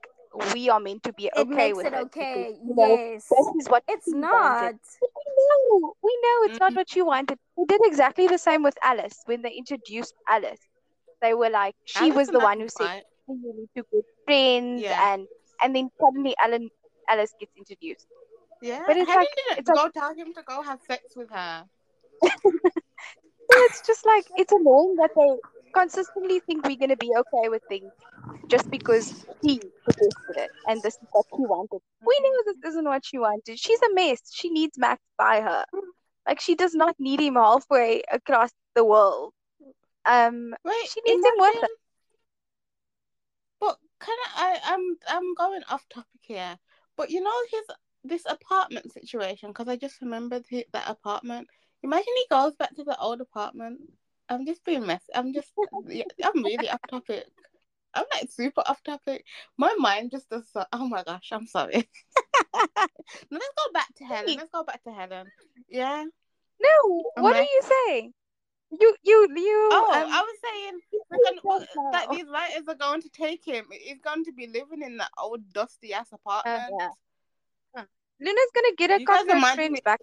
we 0.54 0.68
are 0.70 0.80
meant 0.80 1.02
to 1.04 1.12
be 1.12 1.30
it 1.34 1.46
okay 1.46 1.48
makes 1.48 1.74
with 1.74 1.88
it 1.88 1.92
it 1.92 2.06
okay 2.06 2.54
you 2.64 2.74
know, 2.74 2.98
yes 3.28 3.30
this 3.30 3.46
is 3.58 3.68
what 3.68 3.84
it's 3.88 4.12
not 4.12 4.74
we 5.00 5.08
know, 5.38 5.94
we 6.02 6.18
know 6.22 6.44
it's 6.44 6.60
not 6.60 6.74
Mhm. 6.74 6.76
what 6.76 6.94
you 6.94 7.04
wanted. 7.06 7.38
We 7.56 7.64
did 7.66 7.80
exactly 7.84 8.26
the 8.28 8.38
same 8.38 8.62
with 8.62 8.76
Alice 8.82 9.22
when 9.26 9.42
they 9.42 9.52
introduced 9.52 10.14
Alice. 10.28 10.68
They 11.20 11.34
were 11.34 11.50
like, 11.50 11.76
she 11.84 12.10
Alice 12.10 12.12
was 12.12 12.30
the 12.30 12.40
one 12.40 12.60
who 12.60 12.68
said 12.68 12.90
fine. 12.90 13.04
"Hey, 13.26 13.34
you 13.34 13.52
need 13.56 13.70
to 13.76 13.84
be 13.92 14.02
friends, 14.24 14.86
Yeah. 14.86 15.02
and 15.02 15.28
and 15.62 15.74
then 15.74 15.90
suddenly 16.00 16.34
Alan 16.42 16.70
Alice 17.08 17.34
gets 17.38 17.52
introduced. 17.56 18.06
Yeah, 18.62 18.82
But 18.86 18.96
it's 18.98 19.08
Helen 19.10 19.26
like- 19.48 19.58
it's 19.58 19.68
like- 19.68 19.76
go 19.94 20.00
tell 20.00 20.14
him 20.14 20.34
to 20.34 20.42
go 20.42 20.62
have 20.62 20.80
sex 20.82 21.16
with 21.16 21.30
her. 21.30 21.64
It's 23.52 23.80
just 23.86 24.06
like 24.06 24.24
it's 24.36 24.52
annoying 24.52 24.96
that 24.96 25.10
they 25.16 25.36
consistently 25.74 26.40
think 26.40 26.64
we're 26.66 26.76
gonna 26.76 26.96
be 26.96 27.12
okay 27.16 27.48
with 27.48 27.62
things 27.68 27.92
just 28.48 28.70
because 28.70 29.26
he 29.42 29.60
suggested 29.84 30.36
it 30.36 30.50
and 30.68 30.80
this 30.82 30.94
is 30.94 31.08
what 31.10 31.26
she 31.30 31.42
wanted. 31.42 31.80
We 32.06 32.16
know 32.22 32.42
this 32.46 32.70
isn't 32.70 32.84
what 32.84 33.04
she 33.04 33.18
wanted. 33.18 33.58
She's 33.58 33.80
a 33.82 33.92
mess. 33.94 34.20
She 34.32 34.50
needs 34.50 34.78
Max 34.78 35.02
by 35.18 35.40
her. 35.40 35.64
Like 36.28 36.40
she 36.40 36.54
does 36.54 36.74
not 36.74 36.94
need 37.00 37.20
him 37.20 37.34
halfway 37.34 38.02
across 38.10 38.50
the 38.74 38.84
world. 38.84 39.32
Um, 40.04 40.54
Wait, 40.64 40.88
she 40.88 41.00
needs 41.04 41.26
him 41.26 41.34
with 41.36 41.60
her. 41.62 41.68
But 43.60 43.78
can 44.00 44.16
I, 44.36 44.58
I? 44.62 44.74
I'm 44.74 44.96
I'm 45.08 45.34
going 45.34 45.62
off 45.68 45.84
topic 45.88 46.20
here. 46.20 46.56
But 46.96 47.10
you 47.10 47.20
know 47.20 47.38
his 47.50 47.64
this 48.04 48.24
apartment 48.26 48.92
situation 48.92 49.50
because 49.50 49.68
I 49.68 49.76
just 49.76 50.00
remembered 50.00 50.44
that 50.72 50.88
apartment. 50.88 51.48
Imagine 51.82 52.12
he 52.16 52.26
goes 52.30 52.54
back 52.56 52.74
to 52.76 52.84
the 52.84 52.98
old 52.98 53.20
apartment. 53.20 53.80
I'm 54.28 54.46
just 54.46 54.64
being 54.64 54.86
messy. 54.86 55.12
I'm 55.14 55.32
just 55.32 55.52
yeah, 55.88 56.04
I'm 56.24 56.42
really 56.42 56.68
off 56.68 56.80
topic. 56.88 57.24
I'm 57.94 58.04
like 58.14 58.30
super 58.30 58.62
off 58.66 58.82
topic. 58.84 59.24
My 59.58 59.74
mind 59.78 60.12
just 60.12 60.28
does. 60.30 60.48
So, 60.52 60.64
oh 60.72 60.88
my 60.88 61.02
gosh, 61.02 61.28
I'm 61.32 61.46
sorry. 61.46 61.88
Let's 62.54 63.48
go 63.56 63.72
back 63.72 63.88
to 63.96 64.04
Helen. 64.04 64.36
Let's 64.36 64.52
go 64.52 64.64
back 64.64 64.82
to 64.84 64.92
Helen. 64.92 65.26
Yeah. 65.68 66.04
No, 66.62 67.02
what 67.16 67.36
are 67.36 67.42
you 67.42 67.62
saying? 67.62 68.12
You 68.78 68.94
you 69.02 69.28
you 69.34 69.68
Oh, 69.72 69.92
um, 69.92 70.12
I 70.12 70.20
was 70.20 70.36
saying 70.44 70.80
gonna, 71.42 71.92
that 71.92 72.10
these 72.10 72.26
writers 72.32 72.68
are 72.68 72.76
going 72.76 73.02
to 73.02 73.08
take 73.08 73.44
him. 73.44 73.66
He's 73.72 74.00
going 74.00 74.24
to 74.24 74.32
be 74.32 74.46
living 74.46 74.82
in 74.82 74.98
that 74.98 75.10
old 75.18 75.52
dusty 75.52 75.92
ass 75.92 76.12
apartment. 76.12 76.72
yeah. 76.78 76.88
Luna's 78.20 78.50
gonna 78.54 78.74
get 78.76 78.90
a 78.90 79.00
You 79.00 79.06
guys 79.06 79.24
cockroach 79.24 79.54
friends 79.54 79.72
me- 79.72 79.80
back. 79.84 80.00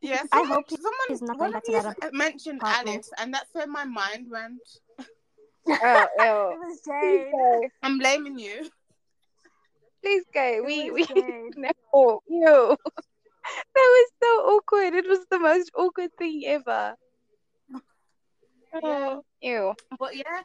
Yes, 0.00 0.26
I 0.32 0.44
hope 0.44 0.64
someone 0.70 0.92
he's 1.08 1.20
not 1.22 1.38
one 1.38 1.52
going 1.52 1.56
of 1.56 1.62
to 1.64 1.72
you 1.72 1.82
that 1.82 2.14
mentioned 2.14 2.60
apartment. 2.62 2.88
Alice, 2.96 3.10
and 3.18 3.34
that's 3.34 3.52
where 3.54 3.66
my 3.66 3.84
mind 3.84 4.26
went. 4.30 4.60
Oh, 5.66 5.74
it 6.02 6.10
oh. 6.20 6.56
was 6.58 6.80
Please 6.84 7.24
Jade 7.24 7.32
go. 7.32 7.68
I'm 7.82 7.98
blaming 7.98 8.38
you. 8.38 8.68
Please 10.02 10.24
go. 10.32 10.42
It 10.42 10.64
We 10.64 10.90
we 10.90 11.04
Jade. 11.06 11.56
no. 11.56 11.70
Ew. 12.28 12.76
That 13.74 13.88
was 13.96 14.10
so 14.22 14.28
awkward. 14.56 14.94
It 14.94 15.06
was 15.08 15.20
the 15.30 15.38
most 15.38 15.70
awkward 15.74 16.10
thing 16.18 16.42
ever. 16.46 16.94
Yeah. 17.72 17.80
Oh, 18.82 19.24
ew. 19.40 19.74
But 19.98 20.16
yeah, 20.16 20.42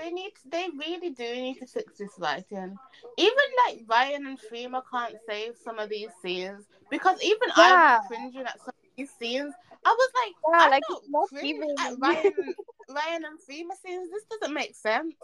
they 0.00 0.10
need. 0.10 0.32
They 0.50 0.68
really 0.78 1.10
do 1.10 1.24
need 1.34 1.58
to 1.60 1.66
fix 1.66 1.98
this 1.98 2.12
writing. 2.18 2.76
Even 3.16 3.46
like 3.66 3.82
Ryan 3.88 4.26
and 4.26 4.38
Freema 4.40 4.82
can't 4.90 5.14
save 5.28 5.52
some 5.62 5.78
of 5.78 5.88
these 5.90 6.10
scenes 6.22 6.64
because 6.90 7.22
even 7.22 7.48
I 7.56 7.68
Yeah. 7.68 7.98
was 7.98 8.06
cringing 8.08 8.46
at 8.46 8.58
some 8.58 8.68
of 8.68 8.90
these 8.96 9.10
scenes. 9.18 9.54
I 9.84 9.90
was 9.90 10.10
like, 10.22 10.34
Yeah, 10.48 10.66
I 10.66 10.68
like, 10.70 10.82
don't 10.88 11.04
not 11.10 11.28
cringe 11.28 11.44
even- 11.48 11.74
at 11.78 11.92
Ryan, 12.00 12.54
Ryan 12.88 13.24
and 13.24 13.38
Freema 13.38 13.74
scenes. 13.84 14.10
This 14.10 14.24
doesn't 14.30 14.54
make 14.54 14.74
sense. 14.74 15.14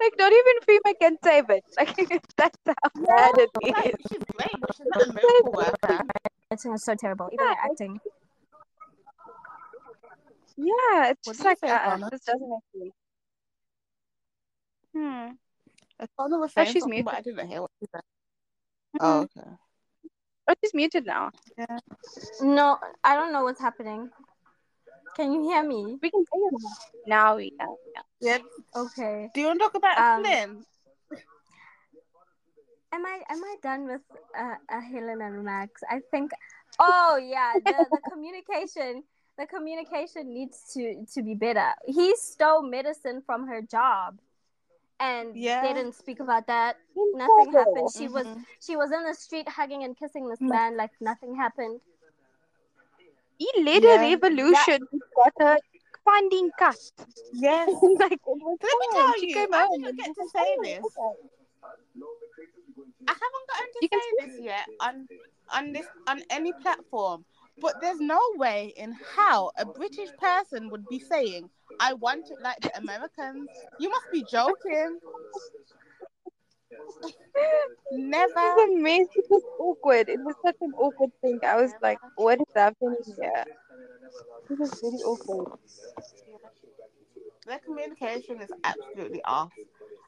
Like 0.00 0.12
not 0.18 0.32
even 0.32 0.54
Freema 0.66 0.92
can 1.00 1.16
save 1.24 1.50
it. 1.50 1.64
Like 1.78 2.22
that's 2.36 2.58
how 2.66 3.02
bad 3.06 3.38
it 3.38 3.50
Like, 3.62 3.86
is. 3.86 3.94
she's 4.10 4.22
great, 4.36 4.60
but 4.60 4.76
she's 4.76 4.86
not 4.94 5.08
a 5.08 5.12
miracle 5.12 5.52
worker. 5.52 6.04
It's 6.50 6.64
so 6.84 6.94
terrible. 6.94 7.28
Even 7.32 7.46
Yeah. 7.46 7.54
the 7.54 7.70
acting. 7.70 8.00
Yeah, 10.56 11.10
it's 11.10 11.26
What 11.26 11.36
just 11.36 11.44
like 11.44 11.58
say, 11.58 11.70
uh, 11.70 11.96
this 12.10 12.24
doesn't 12.24 12.48
make 12.48 12.62
sense. 12.82 12.94
Hmm. 14.94 16.06
Connor 16.18 16.38
was 16.38 16.52
Oh, 16.56 16.64
she's 16.64 16.86
muted. 16.86 17.08
I 17.08 17.20
didn't 17.22 17.48
hear 17.48 17.62
what 17.62 17.70
she 17.80 17.86
said. 17.92 18.02
Mhm. 18.96 19.00
Oh, 19.00 19.20
okay. 19.22 19.50
Oh, 20.48 20.54
she's 20.62 20.74
muted 20.74 21.06
now. 21.06 21.30
Yeah. 21.56 21.78
No, 22.40 22.78
I 23.04 23.14
don't 23.14 23.32
know 23.32 23.44
what's 23.44 23.60
happening. 23.60 24.10
Can 25.16 25.32
you 25.32 25.42
hear 25.42 25.62
me? 25.62 25.98
We 26.02 26.10
can 26.10 26.24
hear 26.32 26.50
her 26.50 26.58
now. 26.58 26.76
Now 27.06 27.36
we. 27.36 27.52
Yeah. 27.58 28.02
Yeah. 28.20 28.38
Okay. 28.74 29.30
Do 29.34 29.40
you 29.40 29.46
want 29.46 29.60
to 29.60 29.64
talk 29.66 29.74
about 29.74 29.98
Um, 29.98 30.22
Flynn? 30.24 30.64
am 32.92 33.06
I 33.06 33.20
am 33.28 33.42
I 33.44 33.56
done 33.62 33.86
with 33.86 34.00
uh, 34.36 34.54
uh, 34.68 34.80
Helen 34.80 35.20
and 35.22 35.44
Max? 35.44 35.82
I 35.88 36.00
think. 36.10 36.32
Oh 36.78 37.20
yeah, 37.22 37.58
the 37.64 37.88
the 37.90 38.00
communication 38.10 39.04
the 39.38 39.46
communication 39.46 40.32
needs 40.32 40.72
to 40.74 41.04
to 41.14 41.22
be 41.22 41.34
better. 41.34 41.72
He 41.86 42.14
stole 42.16 42.62
medicine 42.62 43.22
from 43.24 43.46
her 43.48 43.62
job, 43.62 44.18
and 45.00 45.34
Yeah. 45.36 45.62
they 45.62 45.72
didn't 45.72 45.94
speak 45.94 46.20
about 46.20 46.46
that. 46.46 46.76
Nothing 46.94 47.48
Impossible. 47.48 47.58
happened. 47.58 47.90
She 47.96 48.08
was 48.08 48.26
Mhm. 48.26 48.44
she 48.60 48.76
was 48.76 48.92
in 48.92 49.04
the 49.04 49.14
street 49.14 49.48
hugging 49.48 49.84
and 49.84 49.96
kissing 49.96 50.28
this 50.28 50.40
Mm. 50.40 50.48
man 50.50 50.76
like 50.76 50.92
nothing 51.00 51.34
happened. 51.34 51.80
He 53.38 53.50
led 53.62 53.82
Yeah. 53.82 53.94
a 53.96 54.10
revolution. 54.10 54.86
He 54.90 55.00
got 55.16 55.32
her 55.40 55.58
funding 56.04 56.50
cut. 56.58 56.78
Yes. 57.32 57.68
like, 57.98 58.12
it 58.12 58.20
was 58.26 58.58
Let 58.62 58.78
me 58.78 58.86
tell 58.92 59.12
She 59.14 59.28
you, 59.28 59.34
came 59.34 59.54
I 59.54 59.66
home 59.66 59.82
didn't 59.82 59.96
get 59.96 60.14
to 60.14 60.28
say 60.28 60.56
this. 60.62 60.84
I 63.08 63.14
haven't 63.22 63.46
gotten 63.48 63.68
to 63.72 63.78
You 63.82 63.88
can 63.88 64.00
say 64.00 64.26
this 64.26 64.40
yet 64.40 64.66
on 64.80 65.08
on 65.50 65.72
this 65.72 65.86
on 66.06 66.22
any 66.30 66.52
platform. 66.52 67.24
But 67.60 67.80
there's 67.80 68.00
no 68.00 68.20
way 68.36 68.74
in 68.76 68.92
how 68.92 69.52
a 69.56 69.64
British 69.64 70.10
person 70.18 70.68
would 70.70 70.86
be 70.88 70.98
saying, 70.98 71.50
"I 71.80 71.94
want 71.94 72.30
it 72.30 72.40
like 72.40 72.60
the 72.60 72.76
Americans." 72.76 73.48
You 73.78 73.88
must 73.90 74.10
be 74.10 74.22
joking. 74.22 75.00
Never. 77.92 78.32
It 78.32 78.56
was 78.56 78.70
a 78.70 78.82
mess. 78.82 79.08
It 79.14 79.26
was 79.30 79.42
awkward. 79.58 80.08
It 80.08 80.20
was 80.20 80.34
such 80.44 80.56
an 80.60 80.72
awkward 80.74 81.10
thing. 81.20 81.38
I 81.44 81.56
was 81.56 81.72
like, 81.82 81.98
what 82.16 82.40
is 82.40 82.46
happening 82.54 82.96
here? 83.16 83.44
It 84.50 84.58
was 84.58 84.80
very 84.80 85.02
awkward. 85.02 85.58
Their 87.46 87.58
communication 87.58 88.40
is 88.40 88.50
absolutely 88.64 89.22
off. 89.24 89.52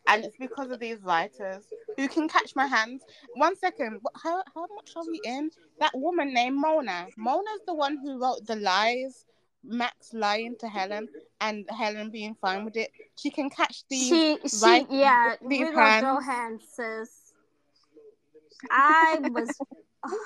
And 0.07 0.25
it's 0.25 0.37
because 0.37 0.71
of 0.71 0.81
these 0.81 1.03
writers 1.03 1.65
who 1.97 2.09
can 2.09 2.29
catch 2.29 2.55
my 2.55 2.67
hands. 2.67 3.03
One 3.35 3.57
second, 3.57 4.01
how, 4.23 4.43
how 4.55 4.67
much 4.75 4.93
are 4.97 5.05
we 5.07 5.21
in? 5.25 5.51
That 5.81 5.93
woman 5.95 6.35
named 6.35 6.57
Mona. 6.57 7.07
Mona's 7.17 7.61
the 7.67 7.75
one 7.75 7.99
who 8.03 8.21
wrote 8.21 8.47
the 8.47 8.57
lies, 8.57 9.25
Max 9.65 10.13
lying 10.13 10.57
to 10.61 10.69
Helen, 10.69 11.09
and 11.41 11.65
Helen 11.71 12.11
being 12.11 12.35
fine 12.41 12.65
with 12.65 12.77
it. 12.77 12.91
She 13.17 13.31
can 13.31 13.49
catch 13.49 13.85
the. 13.89 13.97
She 13.97 14.39
she 14.47 14.57
right- 14.63 14.87
yeah, 14.91 15.37
these 15.49 15.69
will 15.69 15.73
hands. 15.73 16.27
hands, 16.27 16.65
sis. 16.75 17.33
I 18.71 19.19
was 19.21 19.49
oh, 20.07 20.19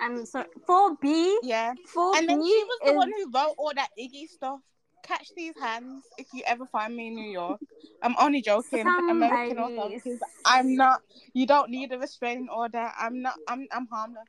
I'm 0.00 0.24
sorry 0.26 0.46
for 0.66 0.96
B 1.00 1.38
Yeah. 1.42 1.74
for 1.86 2.16
And 2.16 2.28
then 2.28 2.42
she 2.42 2.64
was 2.64 2.78
the 2.84 2.90
is 2.92 2.96
one 2.96 3.12
who 3.16 3.30
wrote 3.34 3.54
all 3.58 3.72
that 3.74 3.90
Iggy 3.98 4.28
stuff. 4.28 4.60
Catch 5.08 5.34
these 5.34 5.54
hands 5.58 6.04
if 6.18 6.26
you 6.34 6.42
ever 6.46 6.66
find 6.66 6.94
me 6.94 7.08
in 7.08 7.14
New 7.14 7.30
York. 7.30 7.60
I'm 8.02 8.14
only 8.20 8.42
joking. 8.42 8.86
American 9.08 9.58
authorities. 9.58 10.20
I'm 10.44 10.76
not. 10.76 11.00
You 11.32 11.46
don't 11.46 11.70
need 11.70 11.90
a 11.92 11.98
restraining 11.98 12.48
order. 12.54 12.90
I'm 13.00 13.22
not. 13.22 13.36
I'm. 13.48 13.66
I'm 13.72 13.86
harmless. 13.86 14.28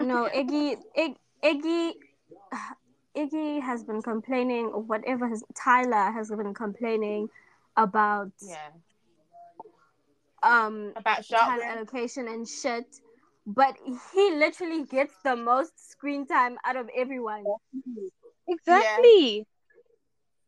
no 0.00 0.28
Iggy 0.34 0.76
Ig, 0.96 1.14
Iggy 1.44 1.92
Iggy 3.16 3.62
has 3.62 3.84
been 3.84 4.02
complaining 4.02 4.66
or 4.66 4.82
whatever 4.82 5.28
his 5.28 5.44
Tyler 5.54 6.10
has 6.10 6.30
been 6.30 6.52
complaining 6.52 7.28
about 7.76 8.32
Yeah. 8.42 8.70
um 10.42 10.94
About 10.96 11.24
child 11.24 11.62
allocation 11.62 12.26
and 12.26 12.48
shit. 12.48 12.86
But 13.46 13.76
he 14.12 14.30
literally 14.34 14.84
gets 14.84 15.14
the 15.24 15.36
most 15.36 15.90
screen 15.90 16.26
time 16.26 16.58
out 16.64 16.76
of 16.76 16.90
everyone. 16.94 17.44
Exactly. 18.50 19.46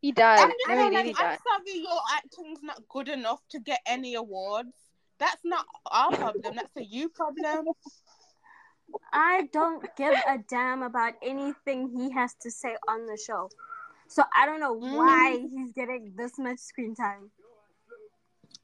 He 0.00 0.12
does. 0.12 0.40
I'm 0.40 0.50
just 0.50 0.58
No, 0.68 0.74
he 0.74 0.80
saying, 0.80 0.92
really 0.92 1.12
like, 1.12 1.20
I'm 1.20 1.38
sorry, 1.38 1.78
your 1.78 2.00
acting's 2.14 2.62
not 2.62 2.88
good 2.88 3.08
enough 3.08 3.40
to 3.50 3.60
get 3.60 3.80
any 3.86 4.14
awards. 4.14 4.72
That's 5.18 5.44
not 5.44 5.64
our 5.86 6.10
problem. 6.10 6.56
That's 6.56 6.76
a 6.76 6.82
you 6.84 7.08
problem. 7.08 7.66
I 9.12 9.48
don't 9.52 9.84
give 9.96 10.14
a 10.26 10.38
damn 10.48 10.82
about 10.82 11.14
anything 11.22 11.90
he 11.96 12.10
has 12.12 12.34
to 12.42 12.50
say 12.50 12.76
on 12.88 13.06
the 13.06 13.16
show. 13.16 13.48
So 14.08 14.24
I 14.34 14.46
don't 14.46 14.60
know 14.60 14.74
Mhm. 14.74 14.92
why 14.96 15.46
he's 15.54 15.72
getting 15.72 16.14
this 16.16 16.38
much 16.38 16.58
screen 16.58 16.94
time. 16.94 17.30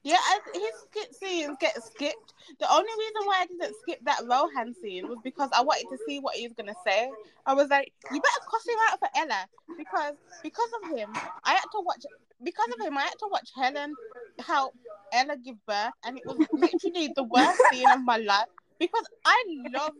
Yeah, 0.03 0.17
his 0.53 0.71
skip 0.87 1.13
scenes 1.13 1.57
get 1.59 1.81
skipped. 1.83 2.33
The 2.59 2.71
only 2.71 2.91
reason 2.97 3.25
why 3.25 3.41
I 3.41 3.45
didn't 3.47 3.75
skip 3.81 3.99
that 4.05 4.21
Rohan 4.25 4.73
scene 4.81 5.07
was 5.09 5.17
because 5.23 5.49
I 5.53 5.61
wanted 5.61 5.87
to 5.89 5.97
see 6.07 6.19
what 6.19 6.35
he 6.35 6.47
was 6.47 6.53
gonna 6.55 6.75
say. 6.85 7.09
I 7.45 7.53
was 7.53 7.69
like, 7.69 7.91
you 8.11 8.21
better 8.21 8.45
cross 8.47 8.65
him 8.65 8.77
out 8.89 8.99
for 8.99 9.09
Ella 9.15 9.45
because 9.77 10.15
because 10.41 10.69
of 10.83 10.97
him, 10.97 11.11
I 11.43 11.51
had 11.51 11.65
to 11.71 11.81
watch. 11.83 12.05
Because 12.41 12.69
of 12.79 12.85
him, 12.85 12.97
I 12.97 13.01
had 13.01 13.19
to 13.19 13.27
watch 13.29 13.49
Helen 13.53 13.93
help 14.39 14.73
Ella 15.11 15.35
give 15.35 15.57
birth, 15.65 15.91
and 16.05 16.17
it 16.17 16.23
was 16.25 16.37
literally 16.53 17.11
the 17.13 17.23
worst 17.23 17.59
scene 17.69 17.89
of 17.89 18.01
my 18.05 18.17
life 18.17 18.47
because 18.79 19.03
I 19.25 19.43
love 19.73 19.91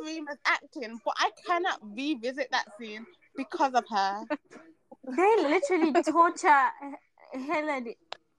Freema's 0.00 0.38
acting, 0.44 1.00
but 1.04 1.14
I 1.16 1.30
cannot 1.46 1.78
revisit 1.82 2.48
that 2.50 2.66
scene 2.78 3.06
because 3.36 3.74
of 3.74 3.84
her. 3.88 4.24
They 5.04 5.36
literally 5.42 5.92
torture 6.02 6.68
Helen 7.32 7.94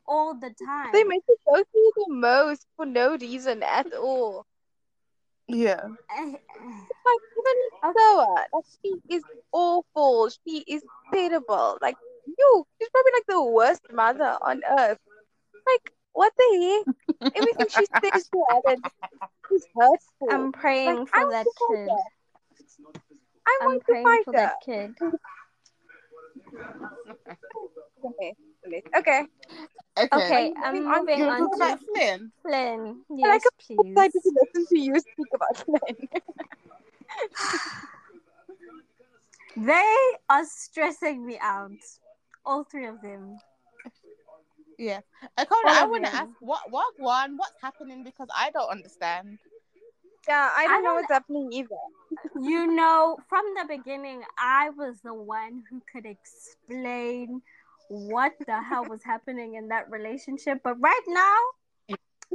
all 0.10 0.34
the 0.36 0.51
time. 0.66 0.93
They 0.93 1.03
make 1.03 1.24
her 1.28 1.36
go 1.45 1.64
through 1.64 1.91
the 1.95 2.07
most 2.10 2.68
for 2.76 2.86
no 2.86 3.18
reason 3.18 3.64
at 3.64 3.93
all. 3.93 4.45
Yeah. 5.47 5.88
Like 7.05 7.22
even 7.38 7.57
Noah, 7.95 8.45
like 8.53 8.66
she 8.84 8.97
is 9.16 9.24
awful. 9.51 10.30
She 10.30 10.64
is 10.68 10.84
terrible. 11.14 11.78
Like 11.82 11.97
you, 12.26 12.66
she's 12.80 12.89
probably 12.89 13.12
like 13.16 13.26
the 13.28 13.43
worst 13.43 13.82
mother 13.91 14.38
on 14.41 14.62
earth. 14.80 14.99
Like 15.68 15.93
what 16.14 16.34
the 16.38 16.49
heck? 16.86 16.88
Everything 17.36 17.68
she 17.70 17.86
says 18.03 18.30
to 18.30 18.45
Alan 18.51 18.84
is 19.51 19.68
hurtful. 19.76 20.47
I'm 20.47 20.51
praying 20.51 21.05
Like, 21.05 21.14
I 21.14 21.20
for 21.20 21.26
want 21.26 21.32
that 21.32 21.47
kid. 21.55 21.89
her. 21.89 22.03
I 23.47 23.62
I'm 23.62 23.66
want 23.66 23.86
to 23.88 23.95
praying 23.95 24.03
fight 24.03 24.26
for 24.26 24.34
her. 24.34 24.49
that 24.49 24.60
kid. 24.60 24.95
Okay. 28.06 28.34
Okay. 28.95 29.26
Okay. 29.97 30.08
Okay, 30.14 30.54
I'm 30.64 30.84
moving 30.84 31.20
You 31.20 31.30
on 31.30 31.39
talk 31.39 31.52
to 31.52 31.56
about 31.56 31.80
Flynn. 31.93 32.32
Flynn. 32.41 33.02
I 33.24 33.26
Yes, 33.28 33.28
like 33.28 33.41
I'm 33.45 33.88
excited 33.88 34.12
please. 34.14 34.24
to 34.24 34.32
listen 34.41 34.68
to 34.68 34.80
you 34.80 35.00
speak 35.00 35.28
about 35.34 35.58
Flynn. 35.58 36.08
They 39.58 39.95
are 40.30 40.45
stressing 40.45 41.26
me 41.26 41.38
out. 41.41 41.72
All 42.45 42.64
three 42.64 42.86
of 42.88 43.02
them. 43.02 43.38
Yeah. 44.78 45.02
Akona, 45.38 45.66
All 45.66 45.76
I 45.76 45.86
want 45.86 46.06
to 46.06 46.16
ask 46.16 46.30
what 46.39 46.70
what 46.72 46.93
one 46.97 47.36
what's 47.38 47.60
happening 47.62 48.04
because 48.04 48.30
I 48.34 48.52
don't 48.52 48.70
understand. 48.70 49.39
yeah, 50.28 50.50
I 50.56 50.64
I 50.64 50.68
don't 50.68 50.84
know 50.84 50.89
don't- 50.89 50.95
what's 51.02 51.12
happening 51.12 51.50
either. 51.54 51.76
You 52.41 52.68
know, 52.68 53.18
from 53.28 53.43
the 53.56 53.66
beginning, 53.78 54.24
I 54.38 54.70
was 54.70 55.02
the 55.04 55.14
one 55.14 55.64
who 55.70 55.82
could 55.91 56.06
explain 56.06 57.41
what 57.90 58.34
the 58.46 58.62
hell 58.62 58.86
was 58.86 59.04
happening 59.04 59.56
in 59.56 59.68
that 59.68 59.90
relationship. 59.90 60.62
But 60.64 60.80
right 60.80 61.02
now, 61.08 61.36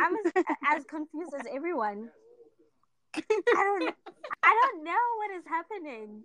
I'm 0.00 0.16
as, 0.26 0.44
as 0.76 0.84
confused 0.84 1.32
as 1.38 1.46
everyone. 1.52 2.10
I 3.16 3.20
don't, 3.20 3.94
I 4.42 4.60
don't 4.60 4.84
know 4.84 4.92
what 5.16 5.30
is 5.38 5.44
happening. 5.46 6.22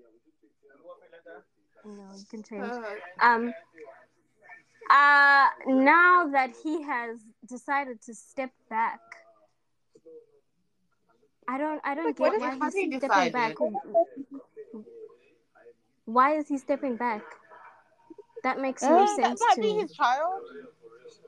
No, 1.85 2.11
you 2.17 2.25
can 2.29 2.43
change. 2.43 2.73
Um, 3.21 3.53
uh, 4.89 5.47
now 5.67 6.27
that 6.31 6.55
he 6.63 6.81
has 6.81 7.19
decided 7.47 8.01
to 8.01 8.15
step 8.15 8.51
back, 8.69 8.99
I 11.47 11.57
don't, 11.57 11.79
I 11.83 11.93
don't 11.95 12.05
Like, 12.07 12.17
get 12.17 12.39
why 12.39 12.57
he's 12.59 12.73
he 12.73 12.97
stepping 12.97 13.31
back. 13.31 13.55
Why 16.05 16.37
is 16.37 16.47
he 16.47 16.57
stepping 16.57 16.95
back? 16.95 17.23
That 18.43 18.59
makes 18.59 18.83
Uh, 18.83 18.89
no 18.89 18.99
that 19.05 19.15
sense 19.15 19.41
might 19.41 19.55
to 19.55 19.61
be 19.61 19.73
me. 19.73 19.81
his 19.81 19.93
child. 19.93 20.41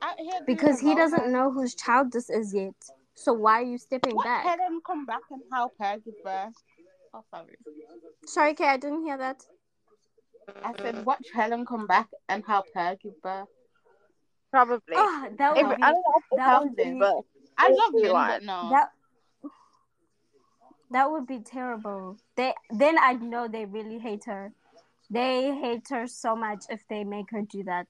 Out 0.02 0.16
Because 0.46 0.80
he 0.80 0.94
doesn't 0.94 1.30
know 1.30 1.50
whose 1.52 1.74
child 1.74 2.12
this 2.12 2.28
is 2.30 2.54
yet. 2.54 2.74
So 3.14 3.32
why 3.32 3.60
are 3.60 3.62
you 3.72 3.78
stepping 3.78 4.16
What 4.16 4.24
back? 4.24 4.44
Helen 4.44 4.80
come 4.86 5.04
back 5.06 5.20
and 5.30 5.42
help 5.52 5.72
her 5.80 5.98
give 6.04 6.22
birth? 6.24 6.54
Oh, 7.14 7.22
sorry. 7.30 7.56
Sorry, 8.26 8.54
Kay, 8.54 8.68
I 8.68 8.76
didn't 8.78 9.02
hear 9.04 9.18
that. 9.18 9.44
I 10.64 10.72
said 10.76 11.04
watch 11.04 11.26
Helen 11.32 11.64
come 11.66 11.86
back 11.86 12.08
and 12.28 12.44
help 12.44 12.66
her 12.74 12.96
give 13.00 13.20
birth. 13.22 13.48
Probably. 14.50 14.80
Oh, 14.96 15.28
that 15.38 15.54
would 15.54 15.64
Every, 15.64 15.76
be 15.76 15.82
I 15.82 15.92
don't 15.92 16.02
know 16.02 16.14
if 16.16 16.24
that 16.30 16.36
that 16.36 16.60
would 16.62 16.68
was 16.70 16.76
be- 16.76 16.98
but 16.98 17.14
I 17.58 17.68
love 17.68 17.92
Lynn, 17.94 18.04
Everyone. 18.06 18.28
but 18.28 18.42
no. 18.42 18.70
that 18.70 18.88
that 20.90 21.10
would 21.10 21.26
be 21.26 21.38
terrible. 21.40 22.16
They 22.36 22.54
then 22.70 22.98
I'd 22.98 23.22
know 23.22 23.46
they 23.48 23.64
really 23.66 23.98
hate 23.98 24.24
her. 24.24 24.52
They 25.12 25.54
hate 25.54 25.86
her 25.90 26.06
so 26.06 26.34
much 26.34 26.64
if 26.70 26.82
they 26.88 27.04
make 27.04 27.30
her 27.32 27.42
do 27.42 27.62
that. 27.64 27.86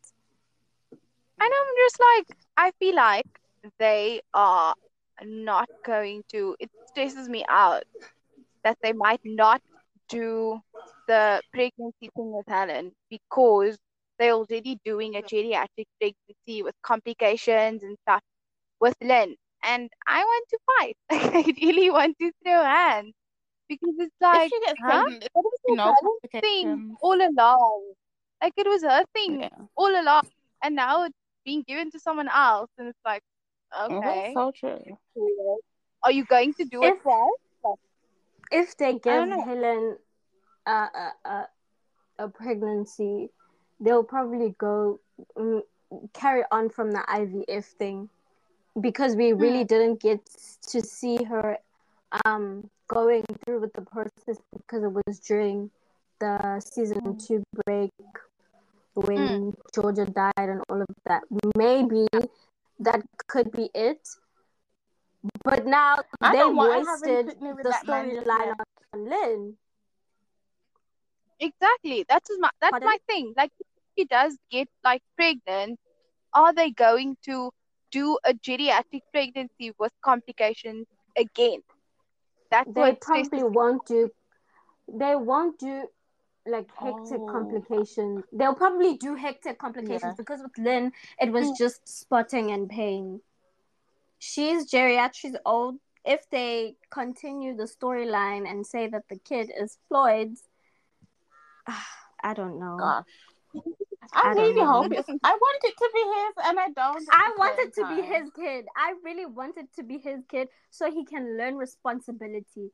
And 1.40 1.52
I'm 1.58 1.74
just 1.84 1.98
like, 2.00 2.38
I 2.56 2.72
feel 2.80 2.96
like 2.96 3.26
they 3.78 4.20
are 4.34 4.74
not 5.24 5.68
going 5.84 6.24
to. 6.32 6.56
It 6.58 6.70
stresses 6.88 7.28
me 7.28 7.44
out 7.48 7.84
that 8.64 8.76
they 8.82 8.92
might 8.92 9.20
not 9.24 9.62
do 10.08 10.60
the 11.06 11.40
pregnancy 11.52 12.10
thing 12.16 12.32
with 12.32 12.46
Helen 12.48 12.92
because 13.08 13.78
they're 14.18 14.32
already 14.32 14.80
doing 14.84 15.16
a 15.16 15.22
geriatric 15.22 15.86
pregnancy 16.00 16.62
with 16.62 16.74
complications 16.82 17.84
and 17.84 17.96
stuff 18.02 18.22
with 18.80 18.96
Lynn. 19.00 19.36
and 19.64 19.90
I 20.08 20.24
want 20.24 20.48
to 20.50 20.58
fight. 20.66 20.96
I 21.10 21.54
really 21.62 21.90
want 21.90 22.16
to 22.20 22.32
throw 22.44 22.62
hands 22.64 23.14
because 23.80 23.94
it's 23.98 24.14
like, 24.20 24.46
if 24.46 24.52
she 24.52 24.60
gets 24.66 24.80
huh? 24.80 25.02
pregnant, 25.02 25.28
was 25.34 25.52
you 25.66 25.74
a 25.74 25.76
know, 25.76 25.94
thing 26.40 26.96
all 27.00 27.14
along. 27.20 27.92
Like 28.42 28.52
it 28.56 28.66
was 28.66 28.82
her 28.82 29.04
thing 29.14 29.40
Yeah. 29.40 29.48
all 29.76 29.88
along, 30.00 30.22
and 30.62 30.74
now 30.74 31.04
it's 31.04 31.14
being 31.44 31.62
given 31.66 31.90
to 31.92 32.00
someone 32.00 32.28
else, 32.28 32.70
and 32.78 32.88
it's 32.88 32.98
like, 33.04 33.22
Oh, 33.74 33.96
okay, 33.98 34.34
that's 34.34 34.34
so 34.34 34.52
true. 34.52 35.58
are 36.04 36.12
you 36.12 36.24
going 36.24 36.52
to 36.54 36.64
do 36.64 36.84
it 36.84 36.94
If- 36.94 37.02
if 38.50 38.76
they 38.76 38.98
give. 38.98 39.28
Helen 39.40 39.96
a, 40.66 40.70
a, 40.70 41.12
a, 41.24 41.48
a 42.18 42.28
pregnancy, 42.28 43.30
they'll 43.80 44.04
probably 44.04 44.54
go 44.58 45.00
mm, 45.36 45.62
carry 46.12 46.42
on 46.50 46.68
from 46.68 46.90
the 46.90 47.02
IVF 47.08 47.64
thing 47.64 48.08
because 48.80 49.16
we 49.16 49.32
really 49.32 49.64
didn't 49.64 50.00
get 50.00 50.20
to 50.68 50.80
see 50.82 51.22
her 51.24 51.58
um, 52.24 52.68
going 52.92 53.24
through 53.44 53.60
with 53.60 53.72
the 53.72 53.82
process 53.82 54.42
because 54.56 54.82
it 54.84 54.92
was 55.06 55.18
during 55.20 55.70
the 56.20 56.60
season 56.60 57.00
mm. 57.00 57.26
two 57.26 57.42
break 57.64 57.90
when 58.94 59.52
mm. 59.52 59.54
Georgia 59.74 60.06
died 60.06 60.48
and 60.48 60.60
all 60.68 60.80
of 60.80 60.88
that. 61.06 61.22
Maybe 61.56 62.06
that 62.80 63.02
could 63.26 63.50
be 63.52 63.70
it. 63.74 64.06
But 65.44 65.66
now 65.66 65.96
I 66.20 66.32
they 66.32 66.38
don't 66.38 66.56
want 66.56 66.84
to 66.84 66.90
have 66.90 67.00
wasted 67.00 67.40
the 67.40 67.74
storyline 67.84 68.54
on 68.92 69.08
Lynn. 69.08 69.54
Exactly. 71.38 72.04
That's 72.08 72.30
my 72.38 72.50
that's 72.60 72.70
Pardon? 72.70 72.88
my 72.88 72.98
thing. 73.08 73.34
Like 73.36 73.50
if 73.58 73.66
she 73.96 74.04
does 74.04 74.36
get 74.50 74.68
like 74.84 75.02
pregnant, 75.16 75.78
are 76.34 76.52
they 76.52 76.70
going 76.70 77.16
to 77.24 77.50
do 77.90 78.18
a 78.24 78.34
geriatric 78.34 79.02
pregnancy 79.12 79.72
with 79.78 79.92
complications 80.02 80.86
again? 81.16 81.60
That's 82.52 82.70
They 82.72 82.94
probably 83.00 83.42
won't 83.44 83.84
do. 83.86 84.10
They 84.86 85.16
won't 85.16 85.58
do 85.58 85.88
like 86.46 86.70
hectic 86.76 87.20
Oh. 87.20 87.26
complications. 87.32 88.24
They'll 88.32 88.54
probably 88.54 88.96
do 88.98 89.14
hectic 89.14 89.58
complications 89.58 90.14
Yeah. 90.16 90.22
because 90.22 90.40
with 90.42 90.56
Lynn, 90.58 90.92
it 91.20 91.30
was 91.32 91.46
Mm. 91.50 91.56
just 91.56 91.88
spotting 91.88 92.50
and 92.50 92.68
pain. 92.68 93.22
She's 94.18 94.70
geriatric, 94.70 95.14
she's 95.14 95.36
old. 95.46 95.78
If 96.04 96.28
they 96.30 96.76
continue 96.90 97.56
the 97.56 97.64
storyline 97.64 98.48
and 98.50 98.66
say 98.66 98.88
that 98.88 99.08
the 99.08 99.18
kid 99.18 99.50
is 99.56 99.78
Floyd's, 99.88 100.42
I 102.22 102.34
don't 102.34 102.58
know. 102.58 102.76
Gosh. 102.78 103.06
I 104.14 104.34
I 104.36 104.52
know. 104.56 104.66
hope 104.66 104.92
it's. 104.92 105.08
I 105.22 105.32
want 105.32 105.64
it 105.64 105.76
to 105.78 105.90
be 105.94 106.00
his, 106.00 106.46
and 106.48 106.58
I 106.60 106.68
don't. 106.70 107.08
I 107.10 107.30
the 107.34 107.38
want 107.38 107.56
same 107.58 107.66
it 107.68 107.74
to 107.74 107.86
be 107.88 108.02
his 108.14 108.30
kid. 108.34 108.66
I 108.76 108.94
really 109.04 109.26
want 109.26 109.56
it 109.58 109.68
to 109.76 109.82
be 109.82 109.98
his 109.98 110.20
kid 110.28 110.48
so 110.70 110.90
he 110.90 111.04
can 111.04 111.36
learn 111.36 111.56
responsibility 111.56 112.70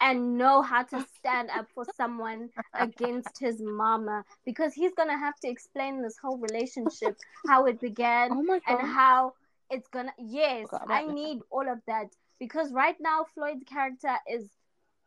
and 0.00 0.36
know 0.36 0.62
how 0.62 0.82
to 0.82 1.06
stand 1.18 1.50
up 1.50 1.66
for 1.74 1.84
someone 1.96 2.50
against 2.74 3.38
his 3.38 3.60
mama 3.62 4.24
because 4.44 4.74
he's 4.74 4.92
gonna 4.94 5.16
have 5.18 5.38
to 5.40 5.48
explain 5.48 6.02
this 6.02 6.18
whole 6.18 6.38
relationship, 6.38 7.16
how 7.46 7.66
it 7.66 7.80
began, 7.80 8.32
Oh 8.32 8.60
and 8.66 8.80
how 8.80 9.34
it's 9.70 9.88
gonna. 9.88 10.12
Yes, 10.18 10.68
about 10.68 10.90
I 10.90 11.06
need 11.06 11.40
all 11.50 11.68
of 11.68 11.80
that 11.86 12.08
because 12.38 12.72
right 12.72 12.96
now 13.00 13.24
Floyd's 13.34 13.64
character 13.64 14.14
is 14.30 14.50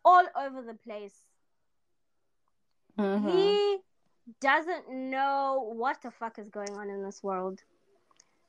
all 0.03 0.25
over 0.35 0.61
the 0.61 0.73
place. 0.73 1.15
Mhm. 2.97 3.29
He 3.29 3.77
doesn't 4.41 4.89
know 4.89 5.71
what 5.75 6.01
the 6.01 6.11
fuck 6.11 6.39
is 6.39 6.49
going 6.49 6.71
on 6.71 6.89
in 6.89 7.03
this 7.03 7.21
world. 7.23 7.59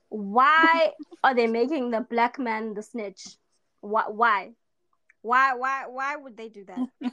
Why 0.08 0.92
are 1.22 1.34
they 1.34 1.46
making 1.46 1.90
the 1.90 2.00
black 2.00 2.38
man 2.38 2.74
the 2.74 2.82
snitch? 2.82 3.22
Why? 3.80 4.04
Why? 4.08 4.50
Why? 5.22 5.54
Why? 5.54 5.84
Why 5.86 6.16
would 6.16 6.36
they 6.36 6.48
do 6.48 6.64
that? 6.64 7.12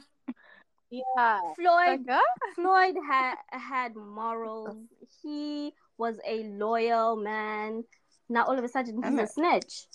Yeah. 0.90 1.40
Floyd. 1.54 2.06
Like. 2.06 2.20
Floyd 2.54 2.94
had 3.06 3.34
had 3.50 3.94
morals. 3.94 4.76
He 5.22 5.74
was 5.98 6.18
a 6.26 6.44
loyal 6.44 7.16
man. 7.16 7.84
Now 8.28 8.44
all 8.44 8.58
of 8.58 8.64
a 8.64 8.68
sudden 8.68 9.02
he's 9.02 9.18
a 9.18 9.26
snitch. 9.26 9.86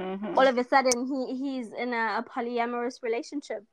Mhm. 0.00 0.36
All 0.36 0.46
of 0.46 0.56
a 0.56 0.64
sudden 0.64 1.06
he 1.06 1.34
he's 1.36 1.72
in 1.72 1.92
a, 1.92 2.22
a 2.22 2.24
polyamorous 2.28 3.02
relationship. 3.02 3.64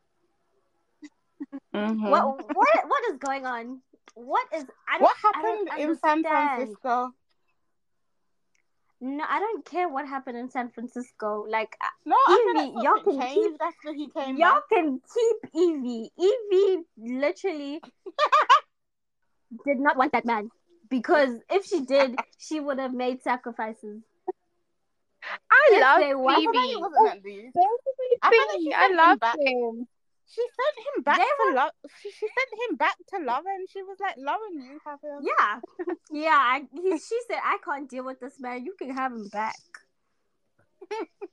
Mhm. 1.73 2.09
What 2.09 2.55
what 2.55 2.67
what 2.87 3.03
is 3.11 3.17
going 3.17 3.45
on? 3.45 3.81
What 4.15 4.47
is 4.55 4.63
I 4.87 4.97
don't 4.97 5.01
What 5.03 5.15
I 5.23 5.27
happened 5.37 5.69
in 5.79 5.97
San. 5.97 6.23
Francisco? 6.23 7.11
No, 9.01 9.25
I 9.27 9.39
don't 9.39 9.65
care 9.65 9.89
what 9.89 10.07
happened 10.07 10.37
in 10.37 10.49
San 10.49 10.71
Francisco. 10.71 11.45
Like 11.49 11.75
uh, 11.83 11.87
No, 12.05 12.15
I 12.15 12.51
feel 12.53 12.63
Evie, 12.63 12.83
y'all 12.83 13.03
can 13.03 13.19
changed 13.21 13.61
after 13.61 13.93
he 13.93 14.09
came 14.09 14.37
y'all 14.37 14.53
back. 14.53 14.63
can 14.71 15.01
keep 15.13 15.37
Evie. 15.53 16.09
Evie 16.17 16.83
literally 16.97 17.81
did 19.65 19.79
not 19.79 19.97
want 19.97 20.13
that 20.13 20.25
man 20.25 20.49
because 20.89 21.39
if 21.49 21.65
she 21.65 21.81
did, 21.81 22.15
she 22.37 22.59
would 22.61 22.79
have 22.79 22.93
made 22.93 23.21
sacrifices. 23.21 24.01
I 25.51 25.69
If 25.71 25.81
love 25.81 26.01
Evie. 26.01 26.13
want- 26.15 26.37
I 26.37 26.39
feel 26.39 26.53
like 26.53 26.63
Phoebe. 26.63 26.71
it 26.71 26.79
wasn't 26.79 27.07
at 27.07 27.17
I 28.23 28.29
the 28.29 28.31
feel 28.31 28.41
like 28.41 28.49
thing. 28.51 28.61
she 28.63 28.73
I 28.73 28.79
sent 28.79 28.91
him 28.91 28.97
love 28.97 29.19
him. 29.39 29.87
She 30.27 30.41
sent 30.41 30.87
him 30.87 31.03
back 31.03 31.17
They 31.17 31.23
to 31.23 31.55
love. 31.55 31.71
She, 32.01 32.11
she 32.11 32.27
sent 32.27 32.69
him 32.69 32.75
back 32.77 32.95
to 33.13 33.17
Lauren. 33.19 33.45
And 33.45 33.69
she 33.69 33.83
was 33.83 33.97
like, 33.99 34.15
Lauren, 34.17 34.53
you 34.53 34.79
have 34.85 34.99
him. 35.01 35.23
Yeah, 35.23 35.59
yeah. 36.11 36.37
I, 36.37 36.63
he, 36.73 36.97
she 36.97 37.19
said, 37.29 37.39
"I 37.43 37.57
can't 37.63 37.89
deal 37.89 38.03
with 38.05 38.19
this 38.19 38.39
man. 38.39 38.65
You 38.65 38.73
can 38.77 38.91
have 38.91 39.11
him 39.11 39.27
back." 39.29 39.55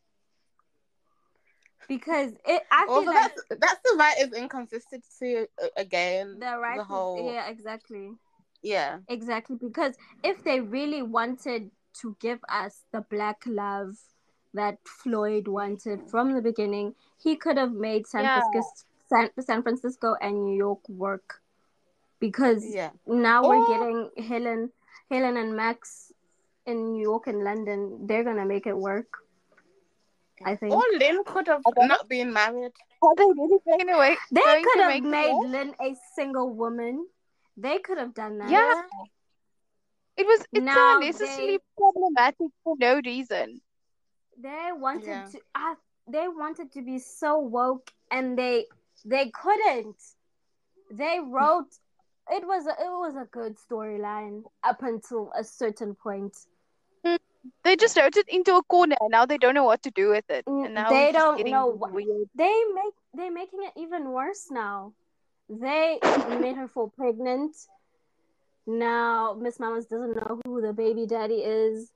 because 1.88 2.32
it, 2.46 2.62
I 2.70 2.86
Also, 2.88 3.10
like 3.10 3.14
that's 3.14 3.42
that's 3.60 3.80
the 3.84 3.96
writer's 3.98 4.32
inconsistency 4.32 5.46
again. 5.76 6.38
the 6.38 6.58
right, 6.58 6.78
the 6.78 6.84
whole 6.84 7.32
yeah, 7.32 7.48
exactly. 7.48 8.12
yeah. 8.62 8.98
Exactly, 9.08 9.56
because 9.56 9.94
if 10.22 10.42
they 10.44 10.60
really 10.60 11.02
wanted 11.02 11.70
to 12.00 12.16
give 12.20 12.38
us 12.48 12.84
the 12.92 13.04
black 13.10 13.42
love 13.46 13.96
that 14.54 14.78
Floyd 14.84 15.48
wanted 15.48 16.08
from 16.10 16.34
the 16.34 16.42
beginning, 16.42 16.94
he 17.22 17.36
could 17.36 17.56
have 17.56 17.72
made 17.72 18.06
San, 18.06 18.24
Yeah. 18.24 18.40
Francisco, 18.40 18.86
San, 19.08 19.30
San 19.40 19.62
Francisco 19.62 20.16
and 20.20 20.44
New 20.44 20.56
York 20.56 20.86
work. 20.88 21.40
Because 22.20 22.64
Yeah. 22.74 22.90
now 23.06 23.42
we're 23.48 23.64
oh. 23.66 23.68
getting 23.72 24.24
Helen, 24.28 24.72
Helen 25.10 25.36
and 25.36 25.56
Max 25.56 26.12
in 26.66 26.92
New 26.92 27.02
York 27.02 27.26
and 27.26 27.42
London. 27.42 28.06
They're 28.06 28.24
gonna 28.24 28.44
make 28.46 28.66
it 28.66 28.76
work. 28.76 29.18
I 30.44 30.56
think 30.56 30.72
Or 30.74 30.82
Lynn 30.98 31.22
could 31.24 31.46
have 31.46 31.62
Okay. 31.66 31.86
not 31.86 32.08
been 32.08 32.32
married. 32.32 32.72
Are 33.00 33.14
they 33.16 33.24
really 33.24 33.58
going 33.64 33.90
away? 33.90 34.16
they 34.30 34.62
could 34.62 34.80
have 34.80 34.88
make 34.88 35.04
it 35.04 35.06
made 35.06 35.32
work? 35.34 35.48
Lynn 35.48 35.74
a 35.80 35.94
single 36.14 36.50
woman. 36.50 37.06
They 37.56 37.78
could 37.78 37.98
have 37.98 38.14
done 38.14 38.38
that. 38.38 38.50
Yeah. 38.50 38.82
It 40.16 40.26
was 40.26 40.40
it's 40.52 40.64
Now 40.64 40.74
so 40.74 40.96
unnecessarily 40.96 41.56
they- 41.58 41.64
problematic 41.76 42.48
for 42.64 42.76
no 42.78 43.00
reason. 43.04 43.60
They 44.38 44.70
wanted 44.74 45.06
Yeah. 45.06 45.26
to 45.32 45.38
uh, 45.54 45.74
they 46.08 46.26
wanted 46.28 46.72
to 46.72 46.82
be 46.82 46.98
so 46.98 47.38
woke 47.38 47.90
and 48.10 48.36
they 48.38 48.66
they 49.04 49.30
couldn't 49.30 49.96
they 50.90 51.20
wrote 51.20 51.68
it 52.30 52.46
was 52.46 52.66
a, 52.66 52.70
it 52.70 52.90
was 53.04 53.14
a 53.16 53.26
good 53.30 53.56
storyline 53.58 54.42
up 54.62 54.82
until 54.82 55.30
a 55.36 55.42
certain 55.44 55.94
point 55.94 56.36
They 57.64 57.74
just 57.74 57.96
wrote 57.98 58.16
it 58.16 58.28
into 58.28 58.54
a 58.54 58.62
corner 58.62 58.96
and 59.00 59.10
now 59.10 59.26
they 59.26 59.36
don't 59.38 59.54
know 59.54 59.64
what 59.64 59.82
to 59.82 59.90
do 59.90 60.10
with 60.10 60.24
it. 60.30 60.44
Mm, 60.46 60.66
And 60.66 60.74
now 60.74 60.90
they 60.90 61.08
it's 61.08 61.18
don't 61.18 61.42
know 61.50 61.66
what- 61.66 61.92
weird. 61.92 62.28
they 62.34 62.56
make 62.74 62.94
they're 63.14 63.32
making 63.32 63.60
it 63.64 63.72
even 63.76 64.10
worse 64.10 64.44
now 64.50 64.92
they 65.48 65.98
made 66.44 66.56
her 66.56 66.68
fall 66.68 66.88
pregnant 66.88 67.54
now 68.66 69.34
miss 69.40 69.58
mamas 69.58 69.86
doesn't 69.86 70.14
know 70.16 70.40
who 70.46 70.60
the 70.60 70.72
baby 70.72 71.04
daddy 71.06 71.40
is 71.42 71.90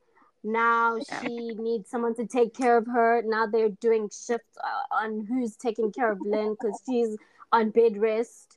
now 0.47 0.97
Yeah. 0.97 1.21
she 1.23 1.55
needs 1.55 1.91
someone 1.91 2.15
to 2.17 2.27
take 2.27 2.55
care 2.55 2.77
of 2.79 2.87
her 2.87 3.23
now 3.27 3.47
they're 3.47 3.69
doing 3.69 4.09
shifts 4.09 4.57
uh, 4.63 4.95
on 5.03 5.27
who's 5.27 5.57
taking 5.57 5.93
care 5.93 6.11
of 6.13 6.19
lynn 6.21 6.55
because 6.59 6.81
she's 6.89 7.17
on 7.53 7.71
bed 7.71 7.97
rest 7.99 8.57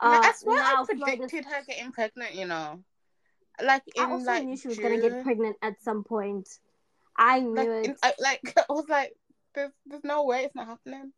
uh, 0.00 0.20
I 0.24 0.32
swear 0.32 0.56
now 0.56 0.82
I 0.82 0.84
Floyd 0.86 0.98
is- 0.98 1.02
predicted 1.02 1.44
her 1.44 1.62
getting 1.68 1.92
pregnant. 1.92 2.34
You 2.34 2.46
know, 2.46 2.82
like 3.62 3.82
in 3.94 4.02
I 4.04 4.10
also 4.10 4.24
like 4.26 4.44
knew 4.44 4.56
she 4.56 4.66
was 4.68 4.76
June, 4.78 4.88
gonna 4.98 5.00
get 5.00 5.22
pregnant 5.22 5.56
at 5.62 5.80
some 5.82 6.02
point 6.02 6.48
i 7.16 7.38
knew 7.40 7.54
Like, 7.54 7.68
it 7.68 7.84
in, 7.86 7.96
I, 8.02 8.12
like 8.18 8.40
I 8.68 8.72
was 8.72 8.88
like, 8.88 9.12
there's 9.54 9.70
there's 9.86 10.02
no 10.02 10.24
way 10.24 10.44
it's 10.44 10.54
not 10.54 10.66
happening. 10.66 11.12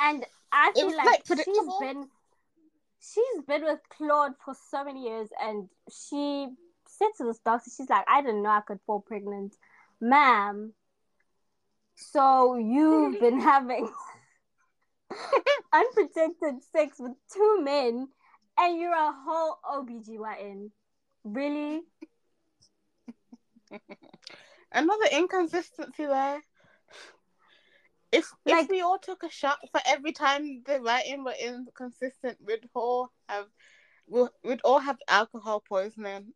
And 0.00 0.24
I 0.52 0.72
feel 0.72 0.86
was, 0.86 0.94
like, 0.96 1.06
like, 1.06 1.16
she's 1.26 1.26
predictable. 1.36 1.78
been 1.80 2.08
she's 3.00 3.42
been 3.46 3.64
with 3.64 3.80
Claude 3.90 4.32
for 4.44 4.54
so 4.70 4.84
many 4.84 5.02
years 5.08 5.28
and 5.42 5.68
she 5.90 6.48
said 7.00 7.08
to 7.16 7.24
this 7.24 7.40
doctor, 7.44 7.70
she's 7.74 7.88
like, 7.88 8.04
I 8.08 8.20
didn't 8.20 8.42
know 8.42 8.50
I 8.50 8.60
could 8.60 8.80
fall 8.86 9.00
pregnant. 9.00 9.56
Ma'am, 10.00 10.72
so 11.96 12.56
you've 12.56 13.18
been 13.18 13.40
having 13.52 13.90
unprotected 15.72 16.54
sex 16.72 16.96
with 16.98 17.12
two 17.32 17.60
men 17.62 18.08
and 18.58 18.78
you're 18.78 18.92
a 18.92 19.12
whole 19.12 19.58
OBGYN. 19.64 20.70
Really? 21.24 21.82
Another 24.72 25.06
inconsistency 25.12 26.06
there. 26.06 26.42
If 28.12 28.28
if 28.44 28.68
we 28.68 28.80
all 28.80 28.98
took 28.98 29.22
a 29.22 29.30
shot 29.30 29.58
for 29.70 29.80
every 29.86 30.12
time 30.12 30.62
the 30.66 30.80
writing 30.80 31.24
were 31.24 31.34
inconsistent, 31.40 32.38
we'd 32.44 32.68
all 32.74 33.10
have 33.28 33.46
we'd 34.08 34.60
all 34.64 34.80
have 34.80 34.98
alcohol 35.08 35.62
poisoning. 35.66 36.32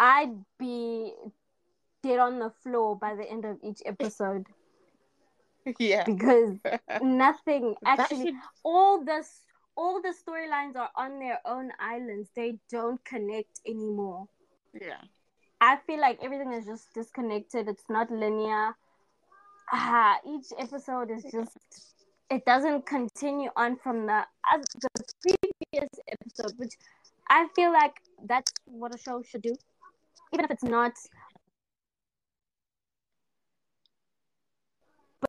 I'd 0.00 0.34
be 0.58 1.12
dead 2.02 2.18
on 2.18 2.38
the 2.38 2.50
floor 2.62 2.96
by 2.96 3.14
the 3.14 3.30
end 3.30 3.44
of 3.44 3.58
each 3.62 3.82
episode 3.84 4.46
yeah. 5.78 6.04
because 6.04 6.56
nothing 7.02 7.74
actually 7.84 8.28
should- 8.28 8.34
all 8.64 9.04
the 9.04 9.22
all 9.76 10.00
the 10.02 10.14
storylines 10.14 10.74
are 10.76 10.90
on 10.96 11.18
their 11.18 11.38
own 11.44 11.70
islands. 11.78 12.30
They 12.34 12.58
don't 12.70 13.02
connect 13.04 13.60
anymore. 13.66 14.26
yeah. 14.74 15.02
I 15.60 15.76
feel 15.86 16.00
like 16.00 16.18
everything 16.22 16.54
is 16.54 16.64
just 16.64 16.92
disconnected. 16.94 17.68
It's 17.68 17.84
not 17.90 18.10
linear. 18.10 18.74
Ah, 19.70 20.18
each 20.26 20.46
episode 20.58 21.10
is 21.10 21.22
just 21.30 21.58
it 22.30 22.44
doesn't 22.46 22.86
continue 22.86 23.50
on 23.56 23.76
from 23.76 24.06
the 24.06 24.24
the 24.80 24.88
previous 25.22 25.90
episode, 26.08 26.58
which 26.58 26.74
I 27.28 27.46
feel 27.54 27.72
like 27.72 28.00
that's 28.24 28.52
what 28.64 28.94
a 28.94 28.98
show 28.98 29.22
should 29.22 29.42
do, 29.42 29.54
even 30.32 30.44
if 30.44 30.50
it's 30.50 30.62
not. 30.62 30.92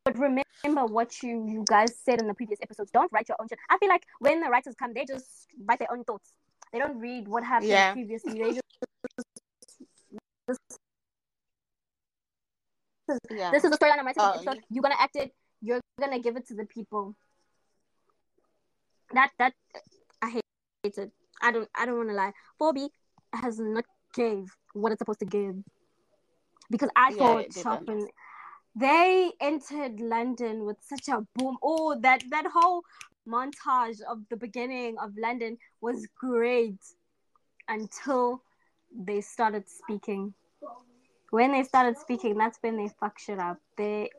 But 0.06 0.18
remember 0.18 0.86
what 0.86 1.22
you 1.22 1.46
you 1.48 1.66
guys 1.68 1.94
said 2.04 2.22
in 2.22 2.28
the 2.28 2.34
previous 2.34 2.60
episodes. 2.62 2.92
Don't 2.92 3.12
write 3.12 3.28
your 3.28 3.38
own 3.40 3.48
shit. 3.48 3.60
I 3.70 3.78
feel 3.78 3.90
like 3.90 4.04
when 4.20 4.40
the 4.42 4.50
writers 4.50 4.76
come, 4.76 4.94
they 4.94 5.06
just 5.06 5.48
write 5.66 5.80
their 5.80 5.92
own 5.92 6.04
thoughts. 6.04 6.34
They 6.72 6.80
don't 6.80 7.00
read 7.00 7.28
what 7.28 7.44
happened 7.44 7.70
Yeah. 7.70 7.92
previously. 7.92 8.40
They 8.40 8.52
just 8.54 8.62
Yeah. 13.30 13.52
this 13.52 13.64
is 13.66 13.72
the 13.72 13.78
storyline 13.78 14.00
I'm 14.00 14.06
writing 14.06 14.24
Oh, 14.24 14.34
episode. 14.34 14.64
You're 14.70 14.82
gonna 14.84 14.96
act 14.98 15.16
it. 15.18 15.34
You're 15.62 15.82
gonna 16.00 16.20
give 16.20 16.38
it 16.38 16.48
to 16.48 16.54
the 16.56 16.66
people. 16.66 17.16
That 19.14 19.32
that 19.38 19.54
I 20.22 20.30
hate 20.30 20.44
it. 20.98 21.12
I 21.42 21.52
don't 21.52 21.70
I 21.76 21.86
don't 21.86 21.98
want 21.98 22.10
to 22.10 22.16
lie. 22.16 22.34
4B 22.60 22.90
has 23.34 23.60
not 23.60 23.84
gave 24.14 24.46
what 24.74 24.92
it's 24.92 25.00
supposed 25.00 25.20
to 25.20 25.26
give 25.26 25.56
because 26.70 26.90
I 26.96 27.12
Yeah, 27.12 27.18
thought 27.18 27.54
shopping. 27.54 28.08
They 28.76 29.32
entered 29.42 30.00
London 30.00 30.66
with 30.66 30.78
such 30.82 31.10
a 31.10 31.26
boom. 31.36 31.58
Oh, 31.62 32.00
that 32.02 32.24
that 32.30 32.46
whole 32.54 32.84
montage 33.28 34.02
of 34.10 34.20
the 34.30 34.38
beginning 34.38 34.98
of 34.98 35.12
London 35.18 35.58
was 35.82 36.08
great 36.18 36.80
until 37.68 38.42
they 38.94 39.22
started 39.22 39.66
speaking 39.70 40.34
when 41.32 41.54
they 41.54 41.64
started 41.64 41.98
speaking, 41.98 42.38
that's 42.38 42.58
when 42.62 42.78
they 42.78 42.90
fucked 43.00 43.22
shit 43.22 43.40
up. 43.40 43.58
They, 43.78 44.10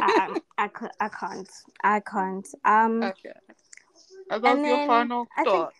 I, 0.00 0.34
I, 0.58 0.64
I, 0.64 0.88
I 0.98 1.08
can't, 1.08 1.50
I 1.84 2.00
can't. 2.00 2.48
Um, 2.64 3.02
Okay. 3.04 3.32
Those 4.30 4.66
your 4.66 4.86
final 4.86 5.26
I 5.36 5.44
thoughts? 5.44 5.77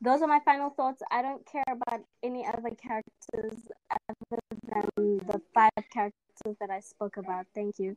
Those 0.00 0.22
are 0.22 0.28
my 0.28 0.40
final 0.44 0.70
thoughts. 0.70 1.02
I 1.10 1.22
don't 1.22 1.44
care 1.46 1.64
about 1.68 2.00
any 2.22 2.46
other 2.46 2.70
characters 2.80 3.68
other 3.90 4.40
than 4.68 5.18
the 5.26 5.40
five 5.54 5.70
characters 5.92 6.56
that 6.60 6.70
I 6.70 6.80
spoke 6.80 7.16
about. 7.16 7.46
Thank 7.54 7.78
you. 7.78 7.96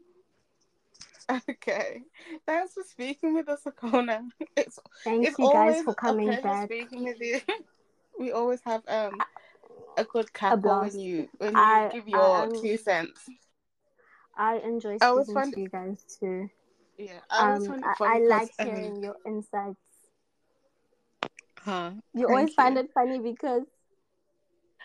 Okay. 1.49 2.02
Thanks 2.45 2.73
for 2.73 2.84
speaking 2.84 3.36
with 3.36 3.48
us, 3.48 3.61
Akona. 3.65 4.28
It's 4.57 4.80
Thank 5.03 5.28
it's 5.28 5.40
you 5.40 5.52
guys 5.53 5.82
for 5.84 5.94
coming 5.94 6.28
back. 6.41 6.65
speaking 6.65 7.03
with 7.06 7.19
you. 7.22 7.40
We 8.19 8.32
always 8.34 8.60
have 8.65 8.84
um 8.88 9.18
a 9.98 10.03
good 10.03 10.32
cackle 10.34 10.82
when 10.82 10.99
you 10.99 11.30
when 11.38 11.53
you 11.53 11.60
I- 11.60 11.90
give 11.91 12.07
your 12.07 12.48
two 12.61 12.78
cents. 12.78 13.22
I 14.38 14.57
enjoy 14.57 14.98
I 15.02 15.14
speaking 15.14 15.34
find- 15.34 15.53
to 15.53 15.60
you 15.61 15.69
guys 15.69 16.03
too. 16.19 16.49
Yeah, 16.98 17.19
I 17.30 17.53
Um, 17.56 17.84
I, 17.84 17.94
funny 17.98 18.28
like 18.28 18.52
um, 18.60 18.68
hearing 18.68 19.02
your 19.02 19.15
insights. 19.26 19.80
Huh. 21.64 21.92
You 22.14 22.28
Thank 22.28 22.30
always 22.30 22.54
find 22.54 22.78
it 22.78 22.90
funny 22.94 23.20
because 23.20 23.64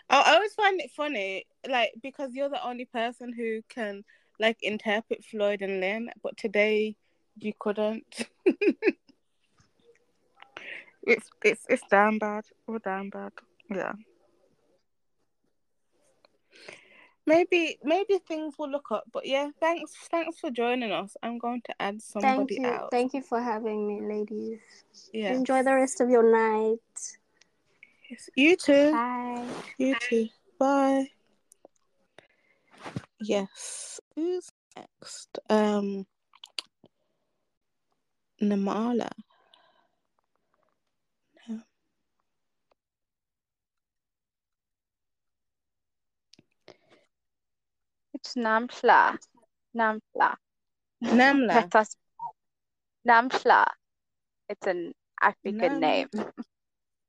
I 0.09 0.21
I 0.21 0.33
always 0.35 0.53
find 0.53 0.79
it 0.79 0.91
funny, 0.91 1.45
like 1.67 1.93
because 2.01 2.33
you're 2.33 2.49
the 2.49 2.65
only 2.65 2.85
person 2.85 3.33
who 3.33 3.61
can 3.69 4.03
like 4.39 4.57
interpret 4.61 5.23
Floyd 5.25 5.61
and 5.61 5.79
Lynn, 5.79 6.09
but 6.23 6.37
today 6.37 6.95
you 7.39 7.53
couldn't. 7.59 8.27
it's 11.03 11.29
it's 11.43 11.65
it's 11.69 11.83
damn 11.89 12.19
bad. 12.19 12.45
Oh 12.67 12.77
damn 12.77 13.09
bad. 13.09 13.31
Yeah. 13.69 13.93
Maybe 17.27 17.77
maybe 17.83 18.19
things 18.25 18.55
will 18.57 18.69
look 18.69 18.89
up, 18.89 19.03
but 19.11 19.27
yeah, 19.27 19.49
thanks 19.59 19.91
thanks 20.09 20.39
for 20.39 20.49
joining 20.49 20.93
us. 20.93 21.17
I'm 21.21 21.37
going 21.37 21.61
to 21.65 21.75
add 21.77 22.01
somebody 22.01 22.55
thank 22.55 22.65
you, 22.65 22.65
else. 22.65 22.89
thank 22.89 23.13
you 23.13 23.21
for 23.21 23.41
having 23.41 23.85
me, 23.85 24.01
ladies. 24.01 24.61
yeah. 25.11 25.33
Enjoy 25.33 25.61
the 25.61 25.73
rest 25.75 25.99
of 25.99 26.09
your 26.09 26.23
night. 26.23 26.79
Yes. 28.09 28.29
You 28.37 28.55
too. 28.55 28.91
Bye. 28.93 29.45
You 29.77 29.95
too. 30.09 30.29
Bye. 30.57 31.09
Yes. 33.19 33.99
Who's 34.15 34.49
next? 34.77 35.39
Um 35.49 36.07
Namala. 38.41 39.09
Namfla. 48.35 49.17
Namfla. 49.75 50.35
Namla. 51.03 51.75
Us. 51.75 51.95
Namfla. 53.07 53.65
It's 54.49 54.67
an 54.67 54.93
African 55.21 55.57
Nam- 55.57 55.79
name. 55.79 56.09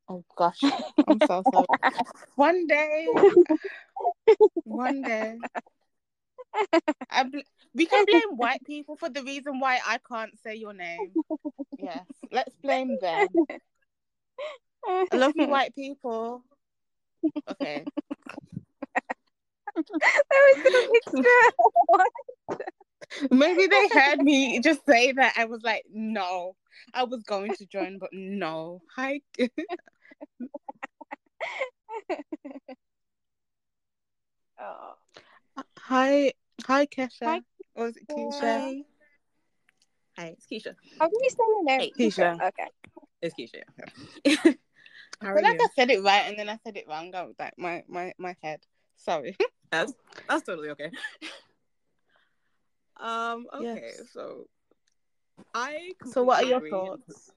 Oh 0.09 0.25
gosh. 0.37 0.63
I'm 1.07 1.21
so 1.27 1.43
sorry. 1.51 1.67
One 2.37 2.67
day. 2.67 3.07
One 4.65 5.03
day. 5.03 5.39
Bl- 7.31 7.39
we 7.75 7.87
can 7.87 8.05
blame 8.07 8.37
white 8.37 8.65
people 8.65 8.97
for 8.97 9.09
the 9.09 9.23
reason 9.23 9.61
why 9.61 9.81
I 9.87 9.99
can't 10.09 10.37
say 10.43 10.55
your 10.57 10.73
name. 10.73 11.13
Yes. 11.79 12.07
Let's 12.33 12.55
blame 12.63 12.99
them. 13.01 13.29
I 14.87 15.07
love 15.13 15.33
you, 15.37 15.47
white 15.47 15.75
people. 15.75 16.43
Okay. 17.51 17.85
That 20.01 20.23
was 20.31 20.59
so 20.73 20.93
extra. 20.97 21.25
Maybe 23.31 23.67
they 23.67 23.89
heard 23.93 24.21
me 24.21 24.61
just 24.61 24.85
say 24.87 25.13
that. 25.13 25.35
I 25.37 25.47
was 25.47 25.63
like, 25.63 25.85
no. 25.93 26.57
I 26.95 27.05
was 27.05 27.23
going 27.23 27.53
to 27.55 27.67
join, 27.67 27.99
but 27.99 28.11
no. 28.13 28.83
Hi. 28.97 29.21
oh. 34.61 34.95
Hi. 35.79 36.33
Hi, 36.67 36.87
Kesha. 36.87 37.25
Hi, 37.25 37.41
Or 37.75 37.89
is 37.89 37.97
it 37.97 38.09
Keisha? 38.09 38.41
Hi. 38.41 38.83
Hi, 40.19 40.27
it's 40.37 40.47
Keisha. 40.47 40.75
How 40.99 41.09
do 41.09 41.17
you 41.21 41.31
say 41.31 41.37
your 41.39 41.65
name? 41.65 41.81
Hey, 41.81 41.93
Keisha. 41.99 42.35
Okay. 42.35 42.69
It's 43.23 43.35
Keisha. 43.35 43.63
How 45.21 45.29
I 45.31 45.31
are 45.31 45.35
feel 45.35 45.43
like 45.43 45.59
you? 45.59 45.65
I 45.65 45.69
said 45.75 45.91
it 45.91 46.03
right 46.03 46.25
and 46.29 46.39
then 46.39 46.49
I 46.49 46.59
said 46.65 46.77
it 46.77 46.87
wrong. 46.89 47.15
I 47.15 47.23
was 47.23 47.35
like, 47.39 47.55
my, 47.59 47.83
my, 47.89 48.13
my 48.19 48.37
head. 48.43 48.61
Sorry. 48.99 49.37
That's 49.71 49.95
that's 50.29 50.43
totally 50.45 50.71
okay. 50.71 50.91
Um. 53.01 53.47
Okay. 53.55 53.93
Yes. 53.95 54.11
So, 54.13 54.49
I. 55.55 55.93
So, 56.05 56.25
what 56.25 56.43
are 56.43 56.49
your 56.49 56.59
agree. 56.59 56.71
thoughts? 56.71 57.31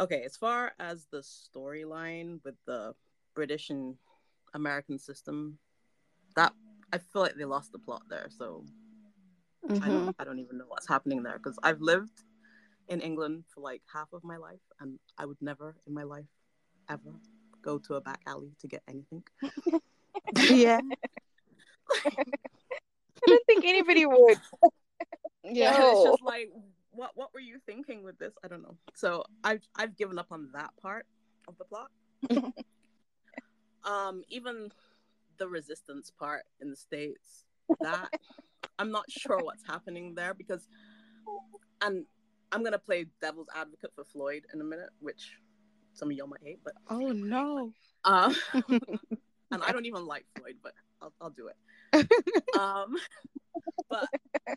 Okay, 0.00 0.22
as 0.24 0.36
far 0.36 0.72
as 0.80 1.06
the 1.10 1.18
storyline 1.18 2.40
with 2.44 2.54
the 2.66 2.94
British 3.34 3.70
and 3.70 3.96
American 4.54 4.98
system, 4.98 5.58
that 6.36 6.52
I 6.92 6.98
feel 6.98 7.22
like 7.22 7.34
they 7.36 7.44
lost 7.44 7.72
the 7.72 7.78
plot 7.78 8.02
there. 8.08 8.28
So 8.30 8.64
I 9.68 9.68
Mhm. 9.68 9.82
don't 9.88 10.16
I 10.18 10.24
don't 10.24 10.38
even 10.40 10.58
know 10.58 10.66
what's 10.68 10.88
happening 10.88 11.22
there 11.22 11.38
because 11.38 11.58
I've 11.62 11.80
lived 11.80 12.24
in 12.88 13.00
England 13.00 13.44
for 13.54 13.60
like 13.60 13.82
half 13.92 14.12
of 14.12 14.24
my 14.24 14.36
life, 14.36 14.62
and 14.80 14.98
I 15.18 15.26
would 15.26 15.40
never 15.40 15.76
in 15.86 15.94
my 15.94 16.04
life 16.04 16.26
ever 16.88 17.20
go 17.62 17.78
to 17.78 17.94
a 17.94 18.00
back 18.00 18.20
alley 18.26 18.52
to 18.60 18.66
get 18.66 18.82
anything. 18.88 19.22
Yeah. 20.48 20.80
I 22.06 22.24
don't 23.26 23.46
think 23.46 23.64
anybody 23.64 24.06
would. 24.06 24.38
Yeah. 25.44 25.74
And 25.74 25.84
it's 25.84 26.02
just 26.02 26.22
like, 26.22 26.50
what 26.90 27.12
what 27.14 27.32
were 27.32 27.40
you 27.40 27.58
thinking 27.64 28.02
with 28.02 28.18
this? 28.18 28.34
I 28.44 28.48
don't 28.48 28.60
know. 28.60 28.76
So 28.94 29.24
I've 29.44 29.62
I've 29.76 29.96
given 29.96 30.18
up 30.18 30.26
on 30.30 30.50
that 30.52 30.70
part 30.82 31.06
of 31.46 31.56
the 31.58 31.64
plot. 31.64 31.90
um, 33.84 34.24
even 34.28 34.70
the 35.38 35.48
resistance 35.48 36.10
part 36.10 36.42
in 36.60 36.70
the 36.70 36.76
states, 36.76 37.44
that 37.80 38.10
I'm 38.78 38.90
not 38.90 39.10
sure 39.10 39.38
what's 39.38 39.64
happening 39.66 40.14
there 40.14 40.34
because, 40.34 40.68
and 41.80 42.04
I'm 42.52 42.62
gonna 42.62 42.78
play 42.78 43.06
devil's 43.20 43.48
advocate 43.54 43.92
for 43.94 44.04
Floyd 44.04 44.44
in 44.52 44.60
a 44.60 44.64
minute, 44.64 44.90
which 45.00 45.38
some 45.94 46.10
of 46.10 46.16
y'all 46.16 46.26
might 46.26 46.42
hate, 46.42 46.60
but 46.64 46.74
Oh 46.90 47.08
no. 47.12 47.72
uh, 48.04 48.34
and 49.50 49.62
I 49.62 49.72
don't 49.72 49.86
even 49.86 50.06
like 50.06 50.24
Floyd, 50.36 50.56
but 50.62 50.72
I'll, 51.00 51.12
I'll 51.20 51.30
do 51.30 51.48
it. 51.48 52.08
um, 52.58 52.96
but 53.88 54.08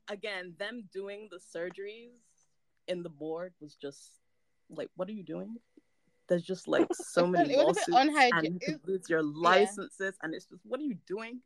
again, 0.09 0.53
them 0.57 0.83
doing 0.93 1.29
the 1.31 1.39
surgeries 1.39 2.11
in 2.87 3.03
the 3.03 3.09
board 3.09 3.53
was 3.61 3.75
just 3.75 4.19
like, 4.69 4.89
what 4.95 5.07
are 5.07 5.13
you 5.13 5.23
doing? 5.23 5.57
There's 6.27 6.43
just 6.43 6.67
like 6.67 6.87
so 6.93 7.25
many 7.27 7.53
It 7.53 7.57
was 7.57 7.77
a 7.87 7.91
lawsuits, 7.91 7.97
unhygienic. 7.97 8.33
and 8.33 8.53
you 8.53 8.59
could 8.59 8.87
lose 8.87 9.09
your 9.09 9.23
licenses, 9.23 10.15
and 10.21 10.33
it's 10.33 10.45
just, 10.45 10.61
what 10.65 10.79
are 10.79 10.83
you 10.83 10.97
doing? 11.07 11.39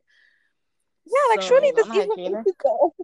Yeah, 1.06 1.36
like 1.36 1.42
surely 1.42 1.72
this 1.74 1.86
I'm 1.86 2.00
isn't 2.00 2.18
illegal. 2.18 2.94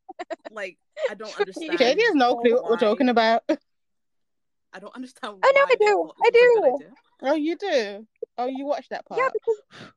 like 0.50 0.78
I 1.08 1.14
don't 1.14 1.38
understand. 1.38 1.78
Katie 1.78 2.02
has 2.02 2.14
no 2.14 2.36
clue 2.36 2.54
what 2.54 2.70
we're 2.70 2.76
talking 2.76 3.08
about. 3.08 3.44
I 4.72 4.78
don't 4.78 4.94
understand. 4.94 5.36
Oh, 5.42 5.52
no, 5.54 5.62
I 5.62 5.74
do. 5.78 6.10
I 6.24 6.30
this 6.32 6.42
was 6.56 6.80
do. 6.80 6.86
Oh, 7.22 7.34
you 7.34 7.56
do? 7.56 8.06
Oh, 8.38 8.46
you 8.46 8.66
watched 8.66 8.90
that 8.90 9.06
part? 9.06 9.20
Yeah, 9.20 9.28
because 9.32 9.90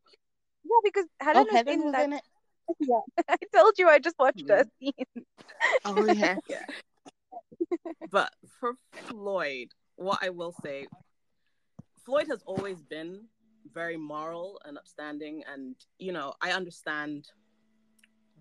yeah, 0.63 0.79
because 0.83 1.05
Helen 1.19 1.37
oh, 1.37 1.43
was 1.43 1.53
Helen 1.53 1.67
in 1.67 1.83
was 1.83 1.91
that. 1.93 2.03
in 2.05 2.13
it. 2.13 2.21
Yeah, 2.79 2.99
I 3.29 3.37
told 3.55 3.73
you 3.77 3.87
I 3.87 3.99
just 3.99 4.17
watched 4.17 4.41
hmm. 4.41 4.49
her 4.49 4.65
scene. 4.79 5.25
Oh, 5.85 6.05
yeah. 6.13 6.37
But 8.09 8.33
for 8.59 8.73
Floyd, 8.91 9.67
what 9.97 10.19
I 10.23 10.29
will 10.29 10.53
say, 10.63 10.87
Floyd 12.05 12.27
has 12.29 12.41
always 12.47 12.81
been 12.81 13.25
very 13.71 13.97
moral 13.97 14.59
and 14.65 14.79
upstanding, 14.79 15.43
and 15.51 15.75
you 15.99 16.11
know, 16.11 16.33
I 16.41 16.51
understand 16.51 17.27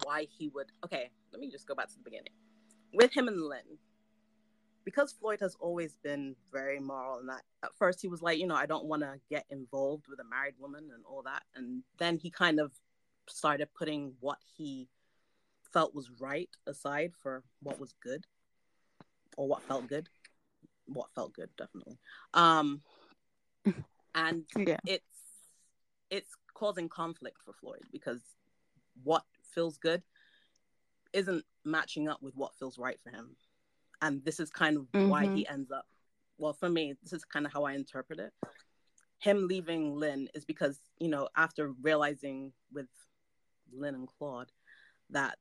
why 0.04 0.26
he 0.30 0.48
would. 0.48 0.72
Okay, 0.84 1.10
let 1.32 1.40
me 1.40 1.50
just 1.50 1.68
go 1.68 1.74
back 1.74 1.88
to 1.88 1.94
the 1.94 2.02
beginning 2.02 2.32
with 2.94 3.12
him 3.12 3.28
and 3.28 3.42
Lynn. 3.42 3.78
Because 4.84 5.12
Floyd 5.12 5.40
has 5.40 5.56
always 5.60 5.96
been 6.02 6.36
very 6.52 6.78
moral, 6.78 7.18
and 7.18 7.28
that 7.28 7.42
at 7.64 7.74
first 7.78 8.02
he 8.02 8.08
was 8.08 8.20
like, 8.20 8.38
you 8.38 8.46
know, 8.46 8.54
I 8.54 8.66
don't 8.66 8.84
want 8.84 9.02
to 9.02 9.14
get 9.30 9.46
involved 9.50 10.06
with 10.08 10.20
a 10.20 10.24
married 10.24 10.54
woman 10.58 10.90
and 10.94 11.04
all 11.08 11.22
that, 11.22 11.42
and 11.54 11.82
then 11.98 12.18
he 12.18 12.30
kind 12.30 12.60
of 12.60 12.72
started 13.28 13.68
putting 13.74 14.12
what 14.20 14.38
he 14.56 14.88
felt 15.72 15.94
was 15.94 16.10
right 16.20 16.50
aside 16.66 17.12
for 17.20 17.42
what 17.62 17.80
was 17.80 17.94
good 18.02 18.24
or 19.36 19.48
what 19.48 19.62
felt 19.62 19.86
good 19.88 20.08
what 20.86 21.08
felt 21.14 21.32
good 21.32 21.48
definitely 21.56 21.98
um 22.34 22.80
and 24.14 24.44
Yeah. 24.56 24.76
it's 24.86 25.02
it's 26.10 26.30
causing 26.54 26.88
conflict 26.88 27.38
for 27.44 27.52
floyd 27.52 27.82
because 27.90 28.20
what 29.02 29.24
feels 29.54 29.78
good 29.78 30.02
isn't 31.12 31.44
matching 31.64 32.08
up 32.08 32.22
with 32.22 32.36
what 32.36 32.54
feels 32.54 32.78
right 32.78 32.98
for 33.02 33.10
him 33.10 33.34
and 34.02 34.24
this 34.24 34.40
is 34.40 34.50
kind 34.50 34.76
of 34.76 34.86
why 35.08 35.24
mm-hmm. 35.24 35.36
he 35.36 35.48
ends 35.48 35.70
up 35.70 35.86
well 36.38 36.52
for 36.52 36.68
me 36.68 36.94
this 37.02 37.12
is 37.12 37.24
kind 37.24 37.46
of 37.46 37.52
how 37.52 37.64
i 37.64 37.72
interpret 37.72 38.18
it. 38.18 38.32
Him 39.18 39.46
leaving 39.48 39.94
lynn 39.94 40.28
is 40.34 40.44
because 40.44 40.78
you 40.98 41.08
know 41.08 41.28
after 41.36 41.72
realizing 41.82 42.52
with 42.72 42.88
lynn 43.72 43.94
and 43.94 44.08
claude 44.08 44.50
that 45.10 45.38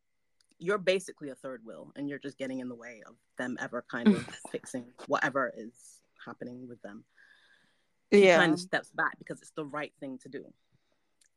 you're 0.59 0.77
basically 0.77 1.30
a 1.30 1.35
third 1.35 1.61
wheel 1.65 1.91
and 1.95 2.07
you're 2.07 2.19
just 2.19 2.38
getting 2.38 2.59
in 2.59 2.69
the 2.69 2.75
way 2.75 3.01
of 3.05 3.15
them 3.38 3.57
ever 3.59 3.84
kind 3.89 4.07
of 4.07 4.25
mm. 4.25 4.34
fixing 4.51 4.85
whatever 5.07 5.51
is 5.57 5.99
happening 6.25 6.67
with 6.67 6.81
them. 6.81 7.03
He 8.11 8.25
Yeah. 8.25 8.38
kind 8.38 8.53
of 8.53 8.59
steps 8.59 8.89
back 8.91 9.17
because 9.17 9.41
it's 9.41 9.51
the 9.51 9.65
right 9.65 9.93
thing 9.99 10.17
to 10.19 10.30
do. 10.30 10.53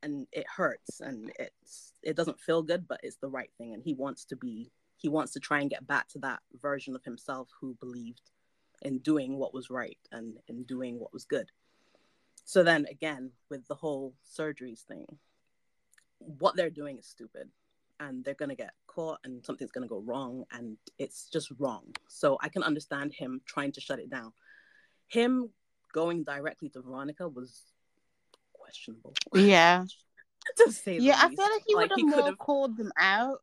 And 0.02 0.28
it 0.30 0.47
hurts 0.48 1.01
and 1.01 1.32
it's 1.38 1.93
it 2.02 2.14
doesn't 2.14 2.38
feel 2.38 2.62
good 2.62 2.86
but 2.86 3.01
it's 3.02 3.16
the 3.16 3.28
right 3.28 3.51
thing. 3.59 3.74
And 3.74 3.82
he 3.82 3.94
wants 3.94 4.26
to 4.26 4.36
be 4.36 4.70
he 4.97 5.09
wants 5.09 5.32
to 5.32 5.40
try 5.40 5.60
and 5.60 5.70
get 5.70 5.86
back 5.86 6.09
to 6.09 6.18
that 6.20 6.40
version 6.60 6.94
of 6.94 7.05
himself 7.05 7.48
who 7.60 7.77
believed 7.81 8.31
in 8.82 8.98
doing 8.98 9.39
what 9.39 9.55
was 9.55 9.70
right 9.70 9.98
and 10.12 10.39
in 10.48 10.64
doing 10.64 10.98
what 10.98 11.12
was 11.12 11.24
good. 11.24 11.51
So 12.44 12.62
then 12.62 12.86
again 12.90 13.32
with 13.51 13.66
the 13.66 13.74
whole 13.74 14.14
surgeries 14.24 14.81
thing 14.81 15.06
what 16.18 16.56
they're 16.56 16.70
doing 16.70 16.98
is 16.98 17.06
stupid 17.06 17.48
and 18.01 18.24
they're 18.24 18.35
going 18.35 18.48
to 18.48 18.55
get 18.55 18.73
caught 18.86 19.18
and 19.24 19.44
something's 19.44 19.70
going 19.70 19.86
to 19.86 19.89
go 19.89 20.02
wrong 20.05 20.44
and 20.52 20.77
it's 20.98 21.28
just 21.32 21.51
wrong. 21.59 21.85
So 22.09 22.36
i 22.40 22.48
can 22.48 22.62
understand 22.62 23.12
him 23.14 23.40
trying 23.47 23.73
to 23.73 23.81
shut 23.81 23.98
it 23.98 24.10
down. 24.10 24.32
Him 25.09 25.51
going 25.93 26.24
directly 26.24 26.68
to 26.70 26.82
veronica 26.82 27.28
was 27.28 27.62
questionable. 28.52 29.14
Yeah. 29.35 29.85
to 30.59 30.73
say 30.73 30.98
Yeah, 30.98 31.18
I 31.18 31.28
feel 31.28 31.51
like 31.51 31.62
he 31.66 31.74
would 31.74 31.90
have 31.90 32.24
more 32.24 32.36
called 32.36 32.77
them 32.77 32.93
out. 32.98 33.40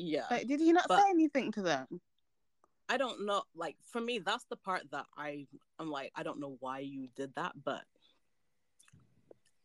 Yeah 0.00 0.24
Like, 0.30 0.46
did 0.46 0.60
he 0.60 0.72
not 0.72 0.86
But- 0.88 1.02
say 1.02 1.10
anything 1.10 1.50
to 1.52 1.62
them? 1.62 1.86
i 2.90 2.96
don't 2.96 3.26
know 3.26 3.42
like 3.54 3.76
for 3.84 4.00
me 4.00 4.18
that's 4.18 4.44
the 4.44 4.56
part 4.56 4.82
that 4.92 5.04
i 5.16 5.46
i'm 5.78 5.90
like 5.90 6.10
i 6.16 6.22
don't 6.22 6.40
know 6.40 6.56
why 6.60 6.78
you 6.78 7.08
did 7.16 7.34
that 7.34 7.52
but 7.62 7.82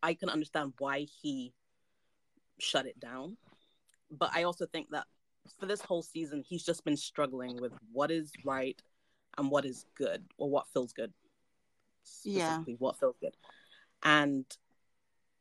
i 0.02 0.14
can 0.14 0.28
understand 0.28 0.74
why 0.80 1.08
he 1.22 1.54
shut 2.60 2.86
it 2.86 3.00
down 3.00 3.38
but 4.12 4.30
i 4.36 4.44
also 4.44 4.66
think 4.66 4.90
that 4.90 5.06
for 5.58 5.66
this 5.68 5.80
whole 5.82 6.02
season 6.02 6.44
he's 6.46 6.64
just 6.64 6.84
been 6.84 6.98
struggling 6.98 7.56
with 7.62 7.72
what 7.94 8.12
is 8.12 8.30
right 8.44 8.82
and 9.38 9.50
what 9.50 9.64
is 9.64 9.86
good 9.96 10.26
or 10.38 10.50
what 10.50 10.68
feels 10.74 10.92
good 10.92 11.14
Yeah. 12.26 12.60
what 12.80 13.00
feels 13.00 13.16
good 13.22 13.38
and 14.04 14.46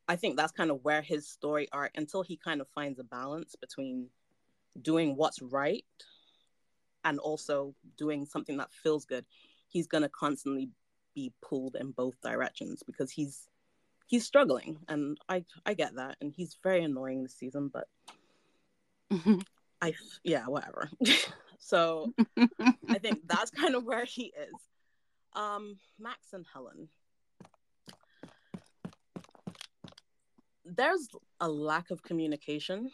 i 0.07 0.15
think 0.15 0.37
that's 0.37 0.53
kind 0.53 0.71
of 0.71 0.83
where 0.85 1.01
his 1.01 1.27
story 1.27 1.67
arc 1.73 1.91
until 1.95 2.21
he 2.23 2.37
kind 2.37 2.61
of 2.61 2.67
finds 2.69 2.97
a 2.99 3.03
balance 3.03 3.55
between 3.59 4.07
doing 4.81 5.15
what's 5.15 5.41
right 5.41 5.85
and 7.05 7.19
also 7.19 7.75
doing 7.97 8.25
something 8.25 8.57
that 8.57 8.71
feels 8.71 9.05
good 9.05 9.25
he's 9.73 9.87
going 9.87 10.03
to 10.03 10.09
constantly 10.09 10.69
be 11.15 11.33
pulled 11.41 11.75
in 11.75 11.91
both 11.91 12.19
directions 12.21 12.83
because 12.85 13.11
he's 13.11 13.49
he's 14.07 14.25
struggling. 14.25 14.77
And 14.87 15.17
i 15.27 15.43
i 15.65 15.73
get 15.73 15.95
that. 15.95 16.17
And 16.21 16.31
he's 16.35 16.57
very 16.63 16.83
annoying 16.83 17.23
this 17.23 17.35
season 17.35 17.71
but 17.73 17.87
i 19.81 19.93
yeah 20.23 20.45
whatever. 20.45 20.89
So 21.65 22.13
i 22.89 22.99
think 22.99 23.21
that's 23.25 23.49
kind 23.61 23.73
of 23.75 23.85
where 23.85 24.03
he 24.03 24.33
is. 24.37 24.53
Um 25.33 25.77
max 25.97 26.33
and 26.33 26.45
helen. 26.51 26.89
There's 30.65 31.07
a 31.39 31.47
lack 31.47 31.89
of 31.89 32.03
communication 32.03 32.91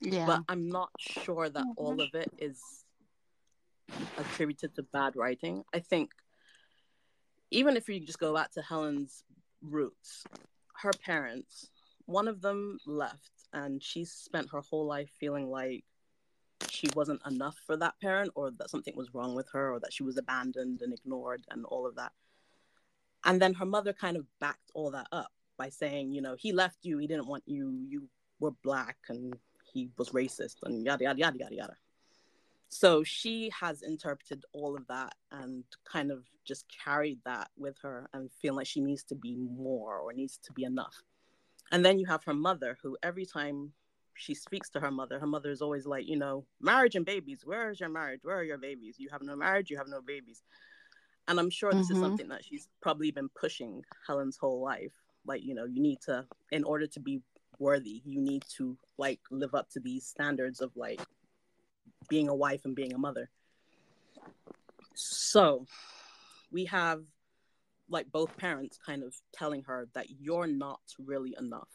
yeah. 0.00 0.26
but 0.26 0.42
I'm 0.48 0.68
not 0.68 0.90
sure 0.98 1.48
that 1.48 1.64
oh, 1.66 1.74
all 1.76 2.00
of 2.00 2.14
it 2.14 2.30
is 2.38 2.60
attributed 4.18 4.74
to 4.76 4.82
bad 4.82 5.16
writing. 5.16 5.64
I 5.74 5.80
think 5.80 6.10
even 7.50 7.76
if 7.76 7.88
you 7.88 8.00
just 8.00 8.18
go 8.18 8.34
back 8.34 8.52
to 8.52 8.62
Helen's 8.62 9.24
roots, 9.62 10.24
her 10.76 10.92
parents, 11.04 11.70
one 12.06 12.28
of 12.28 12.40
them 12.40 12.78
left 12.86 13.30
and 13.52 13.82
she 13.82 14.04
spent 14.04 14.50
her 14.50 14.60
whole 14.60 14.86
life 14.86 15.10
feeling 15.18 15.50
like 15.50 15.84
she 16.68 16.88
wasn't 16.94 17.20
enough 17.26 17.56
for 17.66 17.76
that 17.76 17.94
parent 18.00 18.30
or 18.34 18.50
that 18.52 18.70
something 18.70 18.94
was 18.96 19.14
wrong 19.14 19.34
with 19.34 19.48
her 19.52 19.72
or 19.72 19.80
that 19.80 19.92
she 19.92 20.02
was 20.02 20.16
abandoned 20.16 20.82
and 20.82 20.92
ignored 20.92 21.44
and 21.50 21.64
all 21.64 21.86
of 21.86 21.96
that. 21.96 22.12
And 23.24 23.40
then 23.40 23.54
her 23.54 23.66
mother 23.66 23.92
kind 23.92 24.16
of 24.16 24.26
backed 24.40 24.70
all 24.74 24.90
that 24.92 25.08
up 25.12 25.32
by 25.58 25.68
saying, 25.68 26.12
you 26.12 26.22
know, 26.22 26.36
he 26.38 26.52
left 26.52 26.78
you, 26.82 26.98
he 26.98 27.06
didn't 27.06 27.26
want 27.26 27.42
you, 27.46 27.84
you 27.86 28.08
were 28.38 28.52
black 28.62 28.96
and 29.08 29.34
he 29.72 29.90
was 29.96 30.10
racist 30.10 30.56
and 30.64 30.84
yada 30.84 31.04
yada 31.04 31.18
yada 31.18 31.38
yada 31.38 31.54
yada. 31.54 31.76
So 32.68 33.02
she 33.02 33.50
has 33.58 33.82
interpreted 33.82 34.44
all 34.52 34.76
of 34.76 34.86
that 34.86 35.14
and 35.32 35.64
kind 35.84 36.12
of 36.12 36.24
just 36.44 36.66
carried 36.68 37.18
that 37.24 37.50
with 37.56 37.76
her 37.82 38.08
and 38.12 38.30
feeling 38.40 38.58
like 38.58 38.66
she 38.66 38.80
needs 38.80 39.02
to 39.04 39.14
be 39.14 39.36
more 39.36 39.98
or 39.98 40.12
needs 40.12 40.38
to 40.44 40.52
be 40.52 40.64
enough. 40.64 40.94
And 41.72 41.84
then 41.84 41.98
you 41.98 42.06
have 42.06 42.24
her 42.24 42.34
mother, 42.34 42.78
who 42.82 42.96
every 43.02 43.26
time 43.26 43.72
she 44.14 44.34
speaks 44.34 44.68
to 44.70 44.80
her 44.80 44.90
mother, 44.90 45.18
her 45.18 45.26
mother 45.26 45.50
is 45.50 45.62
always 45.62 45.86
like, 45.86 46.06
you 46.06 46.16
know, 46.16 46.44
marriage 46.60 46.94
and 46.94 47.06
babies. 47.06 47.40
Where 47.44 47.70
is 47.70 47.80
your 47.80 47.88
marriage? 47.88 48.20
Where 48.22 48.36
are 48.36 48.44
your 48.44 48.58
babies? 48.58 48.96
You 48.98 49.08
have 49.10 49.22
no 49.22 49.34
marriage, 49.34 49.70
you 49.70 49.76
have 49.76 49.88
no 49.88 50.00
babies. 50.00 50.42
And 51.26 51.38
I'm 51.38 51.50
sure 51.50 51.72
this 51.74 51.90
is 51.90 51.96
Mhm. 51.96 52.00
something 52.00 52.28
that 52.28 52.44
she's 52.44 52.68
probably 52.80 53.10
been 53.10 53.28
pushing 53.30 53.84
Helen's 54.06 54.36
whole 54.36 54.60
life. 54.60 54.92
Like, 55.24 55.42
you 55.42 55.54
know, 55.54 55.64
you 55.64 55.80
need 55.80 56.00
to, 56.02 56.26
in 56.50 56.64
order 56.64 56.86
to 56.86 57.00
be 57.00 57.22
worthy, 57.60 58.02
you 58.04 58.20
need 58.20 58.44
to 58.56 58.76
like 58.98 59.20
live 59.30 59.54
up 59.54 59.68
to 59.70 59.80
these 59.80 60.06
standards 60.06 60.60
of 60.60 60.76
like 60.76 61.00
being 62.08 62.28
a 62.28 62.34
wife 62.34 62.64
and 62.64 62.74
being 62.74 62.94
a 62.94 62.98
mother. 62.98 63.30
So 64.94 65.66
we 66.50 66.64
have 66.66 67.04
like 67.88 68.10
both 68.10 68.36
parents 68.36 68.78
kind 68.84 69.02
of 69.02 69.14
telling 69.32 69.62
her 69.64 69.88
that 69.94 70.06
you're 70.20 70.46
not 70.46 70.80
really 70.98 71.34
enough. 71.38 71.68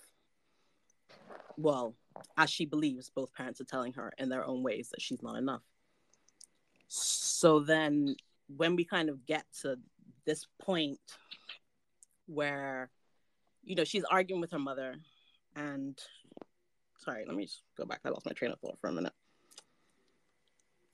Well, 1.58 1.96
as 2.38 2.50
she 2.50 2.66
believes, 2.66 3.10
both 3.10 3.34
parents 3.34 3.62
are 3.62 3.66
telling 3.66 3.94
her 3.94 4.14
in 4.18 4.30
their 4.30 4.46
own 4.46 4.64
ways 4.64 4.90
that 4.90 5.02
she's 5.02 5.22
not 5.22 5.38
enough. 5.38 5.62
So 6.88 7.60
then 7.60 8.16
when 8.56 8.76
we 8.76 8.86
kind 8.86 9.10
of 9.10 9.26
get 9.26 9.46
to 9.62 9.78
this 10.26 10.48
point 10.60 11.00
where 12.28 12.90
you 13.64 13.76
know 13.76 13.84
she's 13.84 14.04
arguing 14.06 14.42
with 14.42 14.52
her 14.52 14.60
mother 14.60 14.96
and 15.56 15.98
sorry 16.98 17.24
let 17.28 17.36
me 17.36 17.46
just 17.46 17.62
go 17.78 17.86
back 17.86 18.00
i 18.06 18.10
lost 18.10 18.26
my 18.26 18.32
train 18.32 18.52
of 18.52 18.60
thought 18.60 18.78
for 18.80 18.88
a 18.90 18.92
minute 18.94 19.14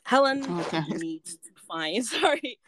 helen 0.04 0.44
Okay. 0.62 0.82
needs 0.88 1.38
to 1.38 1.50
find 1.68 2.06
sorry 2.18 2.60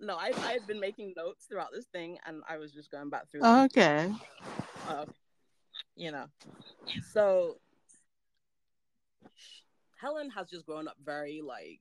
no, 0.00 0.16
I 0.16 0.32
I 0.36 0.52
had 0.52 0.66
been 0.66 0.80
making 0.80 1.14
notes 1.16 1.46
throughout 1.46 1.68
this 1.72 1.84
thing, 1.86 2.18
and 2.26 2.42
I 2.48 2.58
was 2.58 2.72
just 2.72 2.90
going 2.90 3.08
back 3.08 3.30
through. 3.30 3.42
Oh, 3.44 3.64
okay. 3.66 4.12
Uh, 4.88 5.04
you 5.94 6.10
know, 6.10 6.24
so 7.12 7.58
Helen 10.00 10.28
has 10.30 10.50
just 10.50 10.66
grown 10.66 10.88
up 10.88 10.96
very 11.04 11.40
like 11.40 11.78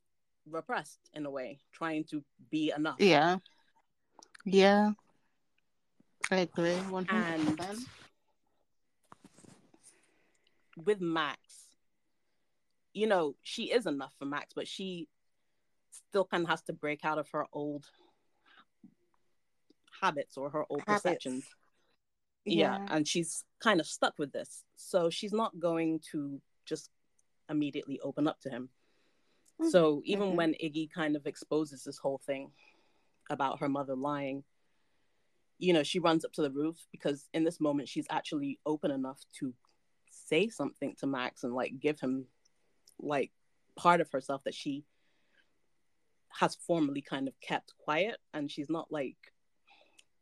repressed 0.47 0.99
in 1.15 1.25
a 1.25 1.31
way, 1.31 1.61
trying 1.71 2.03
to 2.11 2.23
be 2.51 2.71
enough. 2.75 2.97
Yeah. 2.99 3.37
Yeah. 4.45 4.91
I 6.29 6.35
agree. 6.37 6.75
One 6.75 7.05
hundred 7.07 7.25
And 7.25 7.57
percent. 7.57 7.79
With 10.77 11.01
Max, 11.01 11.67
you 12.93 13.07
know, 13.07 13.35
she 13.41 13.71
is 13.71 13.85
enough 13.85 14.13
for 14.17 14.25
Max, 14.25 14.53
but 14.55 14.67
she 14.67 15.07
still 16.09 16.25
kind 16.25 16.43
of 16.43 16.49
has 16.49 16.61
to 16.63 16.73
break 16.73 17.03
out 17.05 17.17
of 17.17 17.29
her 17.31 17.45
old 17.53 17.85
habits 20.01 20.37
or 20.37 20.49
her 20.49 20.65
old 20.69 20.81
Habits. 20.87 21.03
perceptions. 21.03 21.45
Yeah. 22.45 22.77
Yeah. 22.79 22.95
and 22.95 23.07
she's 23.07 23.45
kind 23.59 23.79
of 23.79 23.85
stuck 23.85 24.15
with 24.17 24.31
this. 24.31 24.63
So 24.75 25.09
she's 25.09 25.31
not 25.33 25.59
going 25.59 25.99
to 26.11 26.41
just 26.65 26.89
immediately 27.49 27.99
open 28.01 28.27
up 28.27 28.39
to 28.41 28.49
him. 28.49 28.69
So 29.69 30.01
even 30.05 30.29
Mhm. 30.31 30.35
when 30.35 30.53
Iggy 30.55 30.89
kind 30.89 31.15
of 31.15 31.27
exposes 31.27 31.83
this 31.83 31.99
whole 31.99 32.17
thing 32.17 32.51
about 33.29 33.59
her 33.59 33.69
mother 33.69 33.95
lying, 33.95 34.43
you 35.59 35.71
know, 35.71 35.83
she 35.83 35.99
runs 35.99 36.25
up 36.25 36.31
to 36.33 36.41
the 36.41 36.49
roof 36.49 36.87
because 36.91 37.29
in 37.33 37.43
this 37.43 37.59
moment 37.59 37.87
she's 37.87 38.07
actually 38.09 38.59
open 38.65 38.89
enough 38.89 39.23
to 39.33 39.53
say 40.31 40.47
something 40.47 40.95
to 40.99 41.05
Max 41.07 41.43
and 41.43 41.53
like 41.53 41.79
give 41.79 41.99
him 41.99 42.25
like 42.99 43.31
part 43.75 43.99
of 44.01 44.09
herself 44.11 44.41
that 44.45 44.55
she 44.55 44.85
has 46.29 46.55
formerly 46.55 47.01
kind 47.01 47.27
of 47.27 47.33
kept 47.41 47.73
quiet 47.77 48.17
and 48.33 48.49
she's 48.49 48.69
not 48.69 48.89
like 48.89 49.17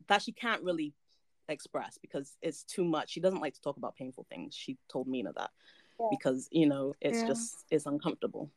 that 0.07 0.23
she 0.23 0.31
can't 0.31 0.64
really 0.64 0.94
express 1.48 1.99
because 2.02 2.36
it's 2.41 2.64
too 2.64 2.84
much. 2.84 3.11
She 3.11 3.19
doesn't 3.19 3.41
like 3.41 3.53
to 3.53 3.61
talk 3.61 3.77
about 3.77 3.95
painful 3.95 4.26
things. 4.30 4.56
She 4.56 4.77
told 4.88 5.07
Mina 5.07 5.31
that 5.34 5.52
Yeah. 5.99 6.07
because, 6.10 6.48
you 6.52 6.65
know, 6.68 6.95
it's 7.02 7.19
Yeah. 7.22 7.27
just 7.27 7.65
it's 7.69 7.86
uncomfortable. 7.86 8.49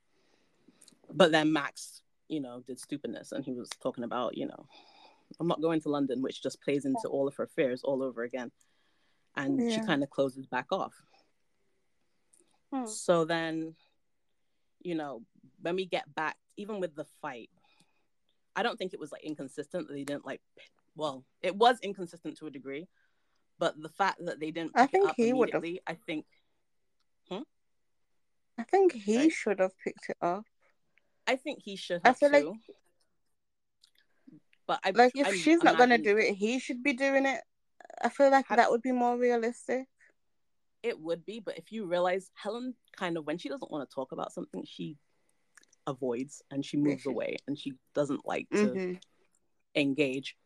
But 1.10 1.32
then 1.32 1.52
Max, 1.52 2.02
you 2.28 2.40
know, 2.40 2.60
did 2.60 2.80
stupidness 2.80 3.32
and 3.32 3.44
he 3.44 3.52
was 3.52 3.68
talking 3.82 4.04
about, 4.04 4.36
you 4.38 4.46
know, 4.46 4.66
I'm 5.38 5.48
not 5.48 5.60
going 5.60 5.80
to 5.82 5.90
London, 5.90 6.22
which 6.22 6.42
just 6.42 6.62
plays 6.62 6.86
into 6.86 7.08
all 7.08 7.28
of 7.28 7.34
her 7.36 7.46
fears 7.46 7.82
all 7.84 8.02
over 8.02 8.22
again. 8.22 8.50
And 9.36 9.60
she 9.70 9.80
kind 9.80 10.02
of 10.02 10.08
closes 10.10 10.46
back 10.46 10.72
off. 10.72 10.94
Hmm. 12.72 12.86
So 12.86 13.24
then, 13.24 13.74
you 14.80 14.94
know, 14.94 15.22
when 15.60 15.76
we 15.76 15.84
get 15.86 16.12
back, 16.14 16.36
even 16.56 16.80
with 16.80 16.94
the 16.96 17.04
fight, 17.20 17.50
I 18.56 18.62
don't 18.62 18.76
think 18.78 18.92
it 18.94 19.00
was 19.00 19.12
like 19.12 19.24
inconsistent 19.24 19.88
that 19.88 19.94
they 19.94 20.04
didn't 20.04 20.26
like. 20.26 20.40
Well, 20.96 21.24
it 21.42 21.56
was 21.56 21.78
inconsistent 21.80 22.36
to 22.38 22.46
a 22.46 22.50
degree, 22.50 22.88
but 23.58 23.80
the 23.80 23.88
fact 23.88 24.24
that 24.26 24.40
they 24.40 24.50
didn't 24.50 24.72
I 24.74 24.86
think 24.86 25.04
it 25.04 25.10
up 25.10 25.16
he 25.16 25.32
would've- 25.32 25.54
immediately, 25.54 25.82
I 25.86 25.94
think, 25.94 26.26
I 28.58 28.64
think 28.64 28.92
he 28.92 29.30
should 29.30 29.60
have 29.60 29.76
picked 29.78 30.10
it 30.10 30.18
up. 30.20 30.44
I 31.26 31.36
think 31.36 31.62
he 31.62 31.74
should 31.76 32.02
I 32.04 32.08
have 32.08 32.18
feel 32.18 32.30
like- 32.30 32.44
but 34.66 34.78
I 34.84 34.90
Like 34.90 35.12
if 35.16 35.26
I'm 35.26 35.34
she's 35.34 35.62
not 35.62 35.78
gonna 35.78 35.96
do 35.98 36.18
it, 36.18 36.34
he 36.34 36.58
should 36.58 36.82
be 36.82 36.92
doing 36.92 37.24
it. 37.26 37.42
I 38.02 38.08
feel 38.10 38.30
like 38.30 38.46
Have- 38.48 38.58
that 38.58 38.70
would 38.70 38.82
be 38.82 38.92
more 38.92 39.16
realistic. 39.16 39.88
It 40.82 40.98
would 41.00 41.24
be, 41.24 41.40
but 41.40 41.58
if 41.58 41.70
you 41.70 41.86
realize 41.86 42.30
Helen 42.34 42.74
kind 42.96 43.16
of 43.16 43.26
when 43.26 43.38
she 43.38 43.48
doesn't 43.48 43.70
want 43.70 43.88
to 43.88 43.94
talk 43.94 44.12
about 44.12 44.32
something, 44.32 44.64
she 44.66 44.96
avoids 45.86 46.42
and 46.50 46.64
she 46.64 46.76
moves 46.76 47.06
away 47.06 47.36
and 47.46 47.58
she 47.58 47.74
doesn't 47.94 48.26
like 48.26 48.48
to 48.50 48.66
hmm 48.72 48.92
engage. 49.74 50.36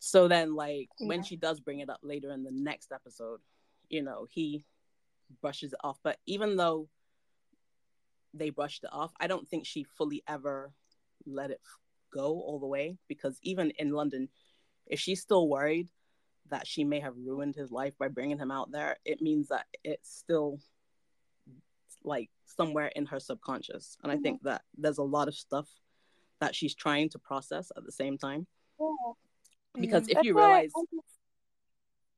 So 0.00 0.28
then, 0.28 0.54
like 0.54 0.88
when 0.98 1.22
she 1.22 1.36
does 1.36 1.60
bring 1.60 1.80
it 1.80 1.90
up 1.90 2.00
later 2.02 2.32
in 2.32 2.42
the 2.42 2.50
next 2.50 2.92
episode, 2.92 3.40
you 3.88 4.02
know, 4.02 4.26
he 4.30 4.64
brushes 5.40 5.72
it 5.72 5.78
off. 5.84 5.98
But 6.02 6.18
even 6.26 6.56
though 6.56 6.88
they 8.34 8.50
brushed 8.50 8.84
it 8.84 8.90
off, 8.92 9.12
I 9.20 9.26
don't 9.26 9.48
think 9.48 9.66
she 9.66 9.84
fully 9.84 10.22
ever 10.26 10.72
let 11.26 11.50
it 11.50 11.60
go 12.12 12.40
all 12.40 12.58
the 12.58 12.66
way 12.66 12.98
because 13.08 13.38
even 13.42 13.70
in 13.78 13.92
London, 13.92 14.28
if 14.86 14.98
she's 14.98 15.20
still 15.20 15.48
worried 15.48 15.88
that 16.52 16.66
she 16.66 16.84
may 16.84 17.00
have 17.00 17.14
ruined 17.16 17.54
his 17.54 17.72
life 17.72 17.94
by 17.98 18.08
bringing 18.08 18.38
him 18.38 18.50
out 18.50 18.70
there, 18.70 18.98
it 19.06 19.22
means 19.22 19.48
that 19.48 19.64
it's 19.82 20.14
still 20.14 20.60
like 22.04 22.28
somewhere 22.44 22.88
in 22.94 23.06
her 23.06 23.18
subconscious. 23.18 23.96
And 24.02 24.12
I 24.12 24.18
think 24.18 24.42
that 24.42 24.60
there's 24.76 24.98
a 24.98 25.02
lot 25.02 25.28
of 25.28 25.34
stuff 25.34 25.66
that 26.40 26.54
she's 26.54 26.74
trying 26.74 27.08
to 27.10 27.18
process 27.18 27.72
at 27.74 27.84
the 27.84 27.90
same 27.92 28.18
time 28.18 28.46
Yeah. 28.78 29.12
because 29.80 30.08
if 30.08 30.16
That's 30.16 30.26
you 30.26 30.36
realize 30.36 30.72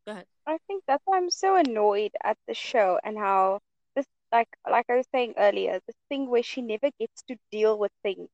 go 0.06 0.12
ahead 0.12 0.27
I 0.47 0.59
think 0.66 0.82
that's 0.86 1.02
why 1.06 1.16
I'm 1.16 1.31
so 1.31 1.56
annoyed 1.56 2.11
at 2.23 2.36
the 2.48 2.55
show 2.55 2.98
and 3.05 3.16
how 3.16 3.61
this, 3.94 4.05
like, 4.32 4.48
like 4.69 4.85
I 4.90 4.97
was 4.97 5.06
saying 5.12 5.35
earlier, 5.39 5.78
this 5.86 5.97
thing 6.09 6.28
where 6.28 6.43
she 6.43 6.61
never 6.61 6.90
gets 6.98 7.23
to 7.28 7.36
deal 7.52 7.78
with 7.78 7.93
things 8.02 8.28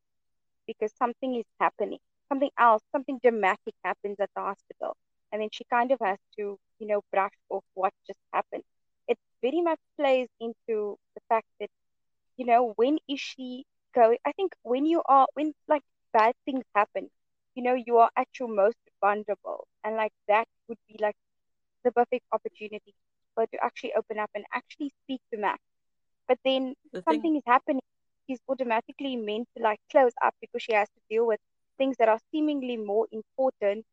because 0.66 0.92
something 0.98 1.36
is 1.36 1.44
happening, 1.60 1.98
something 2.28 2.50
else, 2.58 2.82
something 2.90 3.20
dramatic 3.22 3.74
happens 3.84 4.16
at 4.18 4.30
the 4.34 4.40
hospital, 4.40 4.96
and 5.32 5.40
then 5.42 5.48
she 5.52 5.64
kind 5.64 5.90
of 5.92 5.98
has 6.02 6.18
to, 6.38 6.58
you 6.78 6.86
know, 6.86 7.02
brush 7.12 7.34
off 7.50 7.64
what 7.74 7.92
just 8.06 8.18
happened. 8.32 8.64
It 9.08 9.18
very 9.42 9.60
much 9.60 9.78
plays 9.98 10.28
into 10.40 10.98
the 11.14 11.20
fact 11.28 11.46
that, 11.60 11.70
you 12.36 12.44
know, 12.46 12.72
when 12.76 12.98
is 13.08 13.20
she 13.20 13.64
going? 13.94 14.18
I 14.24 14.32
think 14.32 14.52
when 14.62 14.86
you 14.86 15.02
are, 15.06 15.26
when 15.34 15.52
like 15.68 15.82
bad 16.12 16.34
things 16.44 16.64
happen, 16.74 17.10
you 17.54 17.62
know, 17.62 17.74
you 17.74 17.98
are 17.98 18.10
at 18.16 18.28
your 18.38 18.48
most 18.48 18.78
vulnerable, 19.00 19.66
and 19.84 19.96
like 19.96 20.12
that 20.28 20.46
would 20.68 20.78
be 20.88 20.96
like 21.00 21.16
the 21.84 21.92
perfect 21.92 22.24
opportunity 22.32 22.94
for 23.34 23.42
her 23.42 23.46
to 23.46 23.64
actually 23.64 23.92
open 23.94 24.18
up 24.18 24.30
and 24.34 24.44
actually 24.52 24.90
speak 25.04 25.20
to 25.32 25.38
Max. 25.38 25.60
But 26.28 26.38
then 26.44 26.74
the 26.92 27.02
thing 27.02 27.08
something 27.08 27.36
is 27.36 27.42
happening. 27.46 27.82
She's 28.26 28.40
automatically 28.48 29.16
meant 29.16 29.48
to 29.56 29.62
like 29.62 29.80
close 29.90 30.12
up 30.22 30.34
because 30.40 30.62
she 30.62 30.72
has 30.72 30.88
to 30.90 31.00
deal 31.08 31.26
with 31.26 31.40
things 31.78 31.96
that 31.98 32.08
are 32.08 32.20
seemingly 32.30 32.76
more 32.76 33.06
important. 33.12 33.84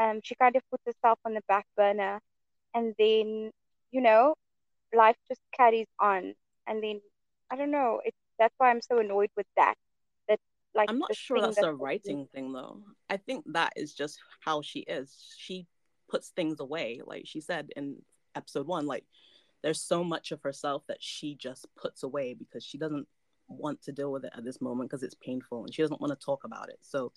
Um, 0.00 0.20
she 0.24 0.34
kind 0.34 0.56
of 0.56 0.62
puts 0.70 0.84
herself 0.86 1.18
on 1.24 1.34
the 1.34 1.42
back 1.46 1.66
burner, 1.76 2.20
and 2.74 2.94
then 2.98 3.50
you 3.90 4.00
know, 4.00 4.34
life 4.94 5.16
just 5.28 5.40
carries 5.56 5.88
on. 5.98 6.34
And 6.66 6.82
then 6.82 7.00
I 7.50 7.56
don't 7.56 7.70
know. 7.70 8.00
It's 8.04 8.16
that's 8.38 8.54
why 8.58 8.70
I'm 8.70 8.80
so 8.80 8.98
annoyed 8.98 9.30
with 9.36 9.46
that. 9.56 9.74
That 10.28 10.38
like 10.74 10.90
I'm 10.90 10.98
not 10.98 11.14
sure 11.14 11.40
that's 11.40 11.56
that 11.56 11.66
a 11.66 11.74
writing 11.74 12.26
thing 12.34 12.52
though. 12.52 12.80
I 13.10 13.18
think 13.18 13.44
that 13.52 13.72
is 13.76 13.92
just 13.92 14.18
how 14.40 14.62
she 14.62 14.80
is. 14.80 15.34
She 15.36 15.66
puts 16.08 16.30
things 16.30 16.60
away, 16.60 17.00
like 17.04 17.24
she 17.26 17.40
said 17.40 17.70
in 17.76 17.96
episode 18.34 18.66
one. 18.66 18.86
Like 18.86 19.04
there's 19.62 19.82
so 19.82 20.02
much 20.02 20.32
of 20.32 20.40
herself 20.42 20.82
that 20.88 21.02
she 21.02 21.34
just 21.34 21.66
puts 21.76 22.02
away 22.02 22.34
because 22.34 22.64
she 22.64 22.78
doesn't 22.78 23.06
want 23.48 23.82
to 23.82 23.92
deal 23.92 24.12
with 24.12 24.24
it 24.24 24.32
at 24.34 24.44
this 24.44 24.60
moment 24.60 24.88
because 24.88 25.02
it's 25.02 25.16
painful 25.16 25.64
and 25.64 25.74
she 25.74 25.82
doesn't 25.82 26.00
want 26.00 26.18
to 26.18 26.24
talk 26.24 26.44
about 26.44 26.70
it. 26.70 26.78
So 26.80 27.12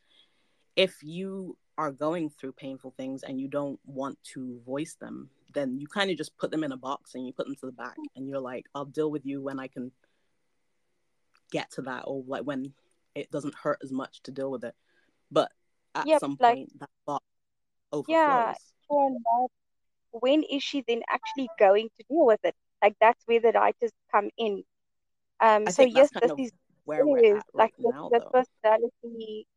if 0.75 0.95
you 1.03 1.55
are 1.77 1.91
going 1.91 2.29
through 2.29 2.51
painful 2.53 2.93
things 2.97 3.23
and 3.23 3.39
you 3.39 3.47
don't 3.47 3.79
want 3.85 4.17
to 4.33 4.59
voice 4.65 4.95
them, 4.99 5.29
then 5.53 5.79
you 5.79 5.87
kind 5.87 6.11
of 6.11 6.17
just 6.17 6.35
put 6.37 6.51
them 6.51 6.63
in 6.63 6.71
a 6.71 6.77
box 6.77 7.15
and 7.15 7.25
you 7.25 7.33
put 7.33 7.45
them 7.47 7.55
to 7.55 7.65
the 7.65 7.71
back 7.71 7.95
and 8.15 8.27
you're 8.27 8.39
like, 8.39 8.65
I'll 8.75 8.85
deal 8.85 9.09
with 9.09 9.25
you 9.25 9.41
when 9.41 9.59
I 9.59 9.67
can 9.67 9.91
get 11.51 11.71
to 11.71 11.81
that 11.83 12.03
or 12.07 12.23
like 12.27 12.43
when 12.43 12.73
it 13.15 13.29
doesn't 13.31 13.55
hurt 13.55 13.79
as 13.83 13.91
much 13.91 14.21
to 14.23 14.31
deal 14.31 14.49
with 14.51 14.63
it. 14.63 14.75
But 15.31 15.51
at 15.95 16.07
Yep, 16.07 16.19
some 16.19 16.37
like- 16.39 16.55
point 16.55 16.79
that 16.79 16.89
box 17.05 17.25
overflows. 17.91 18.15
Yeah. 18.15 18.53
when 20.11 20.43
is 20.43 20.61
she 20.61 20.83
then 20.87 21.01
actually 21.09 21.49
going 21.57 21.89
to 21.97 22.05
deal 22.09 22.25
with 22.25 22.39
it? 22.43 22.55
Like 22.81 22.95
that's 22.99 23.21
where 23.25 23.39
the 23.39 23.51
writers 23.51 23.91
come 24.11 24.29
in. 24.37 24.63
Um, 25.39 25.67
so 25.69 25.81
yes, 25.83 26.09
this 26.21 26.31
is 26.37 26.51
where 26.85 27.05
we're 27.05 27.17
is 27.19 27.37
at 27.37 27.45
right 27.53 27.71
like 27.79 27.93
now 27.93 28.09
this 28.11 28.23
personality, 28.31 29.47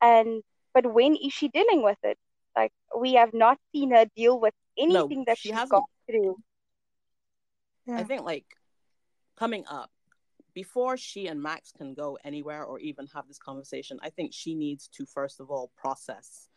and 0.00 0.42
but 0.74 0.92
when 0.92 1.16
is 1.16 1.32
she 1.32 1.48
dealing 1.48 1.82
with 1.82 1.98
it? 2.02 2.18
Like 2.56 2.72
we 2.96 3.14
have 3.14 3.32
not 3.32 3.58
seen 3.72 3.90
her 3.92 4.06
deal 4.16 4.38
with 4.40 4.54
anything 4.78 5.24
that 5.26 5.38
she 5.38 5.48
she's 5.48 5.56
hasn't. 5.56 5.70
gone 5.70 5.84
through. 6.10 6.36
Yeah. 7.86 7.98
I 7.98 8.04
think 8.04 8.22
like 8.22 8.46
coming 9.36 9.64
up 9.70 9.90
before 10.54 10.96
she 10.96 11.28
and 11.28 11.40
Max 11.40 11.72
can 11.72 11.94
go 11.94 12.18
anywhere 12.24 12.64
or 12.64 12.80
even 12.80 13.06
have 13.14 13.28
this 13.28 13.38
conversation, 13.38 13.98
I 14.02 14.10
think 14.10 14.32
she 14.32 14.54
needs 14.54 14.88
to 14.94 15.06
first 15.06 15.40
of 15.40 15.50
all 15.50 15.70
process 15.76 16.48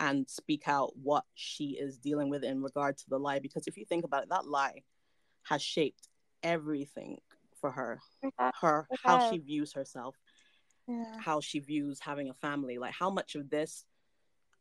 and 0.00 0.28
speak 0.28 0.68
out 0.68 0.92
what 0.96 1.24
she 1.34 1.70
is 1.70 1.98
dealing 1.98 2.30
with 2.30 2.44
in 2.44 2.62
regard 2.62 2.96
to 2.98 3.04
the 3.08 3.18
lie. 3.18 3.40
Because 3.40 3.66
if 3.66 3.76
you 3.76 3.84
think 3.84 4.04
about 4.04 4.22
it, 4.22 4.28
that 4.28 4.46
lie 4.46 4.82
has 5.42 5.60
shaped 5.60 6.08
everything 6.42 7.18
for 7.60 7.72
her. 7.72 8.00
Her 8.60 8.86
how 9.02 9.30
she 9.30 9.38
views 9.38 9.72
herself, 9.72 10.14
Yeah. 10.88 11.04
how 11.18 11.40
she 11.40 11.58
views 11.60 12.00
having 12.00 12.30
a 12.30 12.34
family. 12.34 12.78
Like 12.78 12.94
how 12.94 13.10
much 13.10 13.34
of 13.34 13.50
this 13.50 13.84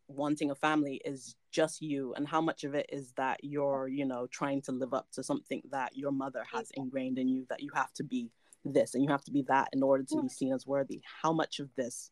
wanting 0.09 0.51
a 0.51 0.55
family 0.55 1.01
is 1.03 1.35
just 1.51 1.81
you 1.81 2.13
and 2.15 2.27
how 2.27 2.39
much 2.41 2.63
of 2.63 2.73
it 2.75 2.85
is 2.93 3.11
that 3.13 3.37
you're 3.43 3.87
you 3.89 4.05
know 4.05 4.25
trying 4.27 4.61
to 4.61 4.71
live 4.71 4.93
up 4.93 5.09
to 5.11 5.21
something 5.21 5.61
that 5.69 5.97
your 5.97 6.11
mother 6.11 6.45
has 6.49 6.71
ingrained 6.75 7.17
in 7.17 7.27
you 7.27 7.45
that 7.49 7.61
you 7.61 7.69
have 7.73 7.91
to 7.91 8.03
be 8.05 8.31
this 8.63 8.93
and 8.95 9.03
you 9.03 9.09
have 9.09 9.23
to 9.23 9.31
be 9.31 9.41
that 9.41 9.67
in 9.73 9.83
order 9.83 10.03
to 10.05 10.21
be 10.21 10.29
seen 10.29 10.53
as 10.53 10.65
worthy 10.65 11.01
how 11.21 11.33
much 11.33 11.59
of 11.59 11.69
this 11.75 12.09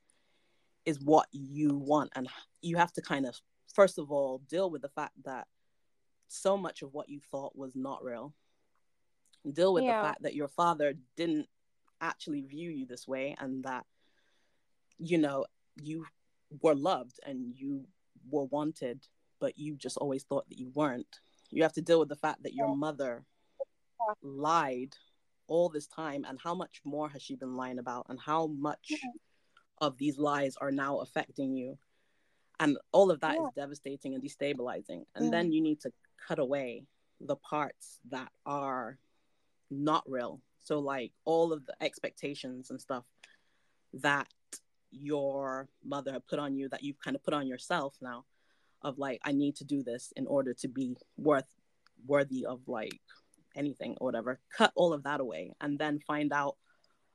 is 0.86 1.00
what 1.00 1.28
you 1.32 1.70
want 1.78 2.12
and 2.18 2.28
you 2.62 2.76
have 2.76 2.92
to 2.92 3.02
kind 3.02 3.26
of 3.26 3.40
first 3.74 3.98
of 3.98 4.12
all 4.12 4.40
deal 4.50 4.70
with 4.70 4.82
the 4.82 4.90
fact 4.90 5.14
that 5.24 5.48
so 6.28 6.58
much 6.58 6.82
of 6.82 6.94
what 6.94 7.08
you 7.08 7.22
thought 7.32 7.56
was 7.56 7.78
not 7.78 8.04
real 8.04 8.34
deal 9.54 9.74
with 9.74 9.86
Yeah. 9.86 10.02
the 10.02 10.08
fact 10.10 10.24
that 10.24 10.36
your 10.36 10.50
father 10.50 10.96
didn't 11.16 11.48
actually 12.02 12.42
view 12.42 12.70
you 12.72 12.86
this 12.86 13.08
way 13.08 13.36
and 13.40 13.64
that 13.64 13.86
you 14.98 15.18
know 15.18 15.46
you 15.82 16.06
were 16.62 16.76
loved 16.76 17.20
and 17.26 17.54
you 17.56 17.86
were 18.30 18.46
wanted 18.46 19.06
but 19.40 19.58
you 19.58 19.76
just 19.76 19.98
always 19.98 20.24
thought 20.24 20.48
that 20.50 20.58
you 20.58 20.72
weren't. 20.74 21.20
You 21.52 21.64
have 21.64 21.74
to 21.74 21.82
deal 21.82 22.00
with 22.00 22.10
the 22.10 22.16
fact 22.16 22.44
that 22.44 22.54
your 22.54 22.76
mother 22.76 23.26
lied 24.22 24.96
all 25.48 25.70
this 25.70 25.88
time 25.88 26.26
and 26.28 26.40
how 26.42 26.56
much 26.56 26.82
more 26.84 27.10
has 27.10 27.22
she 27.22 27.36
been 27.36 27.56
lying 27.56 27.80
about 27.80 28.08
and 28.10 28.20
how 28.20 28.48
much 28.48 28.94
of 29.80 29.98
these 29.98 30.18
lies 30.18 30.56
are 30.58 30.72
now 30.72 31.00
affecting 31.00 31.56
you? 31.56 31.78
And 32.60 32.78
all 32.92 33.12
of 33.12 33.20
that 33.20 33.36
is 33.36 33.46
devastating 33.56 34.16
and 34.16 34.24
destabilizing. 34.24 35.06
And 35.16 35.26
Yeah. 35.26 35.32
then 35.32 35.52
you 35.52 35.62
need 35.62 35.82
to 35.82 35.92
cut 36.28 36.40
away 36.40 36.88
the 37.20 37.36
parts 37.36 38.00
that 38.10 38.32
are 38.46 38.98
not 39.70 40.04
real. 40.10 40.42
So 40.64 40.80
like 40.80 41.12
all 41.26 41.54
of 41.54 41.66
the 41.66 41.76
expectations 41.82 42.72
and 42.72 42.82
stuff 42.82 43.06
that 43.94 44.28
your 44.92 45.68
mother 45.84 46.12
had 46.12 46.26
put 46.28 46.40
on 46.40 46.56
you 46.56 46.70
that 46.70 46.84
you've 46.84 47.00
kind 47.00 47.16
of 47.16 47.24
put 47.24 47.34
on 47.34 47.48
yourself 47.48 47.96
now 48.02 48.24
of 48.82 48.98
like 48.98 49.20
i 49.24 49.32
need 49.32 49.56
to 49.56 49.64
do 49.64 49.84
this 49.84 50.14
in 50.16 50.28
order 50.28 50.54
to 50.54 50.68
be 50.68 50.96
worth 51.18 51.46
worthy 52.08 52.46
of 52.46 52.62
like 52.68 53.00
anything 53.56 53.96
or 54.00 54.06
whatever. 54.06 54.40
Cut 54.56 54.72
all 54.76 54.94
of 54.94 55.04
that 55.04 55.20
away 55.20 55.54
and 55.62 55.80
then 55.80 56.00
find 56.00 56.32
out 56.34 56.56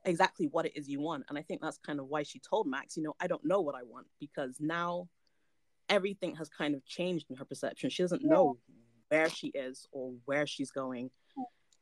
exactly 0.05 0.47
what 0.47 0.67
it 0.67 0.73
is 0.75 0.89
you 0.89 1.01
want. 1.01 1.25
And 1.29 1.39
i 1.39 1.43
think 1.43 1.61
that's 1.61 1.79
kind 1.79 2.01
of 2.01 2.07
why 2.07 2.23
she 2.23 2.41
told 2.41 2.67
max 2.67 2.97
you 2.97 3.03
know 3.03 3.15
i 3.21 3.27
don't 3.27 3.45
know 3.45 3.61
what 3.61 3.75
i 3.75 3.83
want 3.83 4.07
because 4.19 4.57
now 4.59 5.09
everything 5.89 6.35
has 6.37 6.49
kind 6.49 6.75
of 6.75 6.85
changed 6.87 7.27
in 7.31 7.37
her 7.37 7.45
perception. 7.45 7.91
She 7.91 8.03
doesn't 8.03 8.25
know 8.25 8.59
where 9.09 9.29
she 9.29 9.49
is 9.49 9.89
or 9.91 10.15
where 10.25 10.47
she's 10.47 10.71
going. 10.71 11.11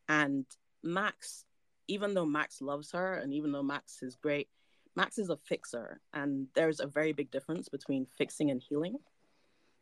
And 0.09 0.47
max 0.83 1.45
even 1.87 2.15
though 2.15 2.27
max 2.27 2.61
loves 2.61 2.93
her 2.93 3.15
and 3.15 3.33
even 3.33 3.53
though 3.53 3.63
max 3.63 4.03
is 4.03 4.17
great 4.17 4.49
max 4.99 5.17
is 5.19 5.31
a 5.31 5.37
fixer 5.37 6.01
and 6.13 6.49
there's 6.55 6.81
a 6.81 6.87
very 6.87 7.13
big 7.13 7.31
difference 7.31 7.69
between 7.69 8.05
fixing 8.19 8.51
and 8.51 8.61
healing. 8.61 8.97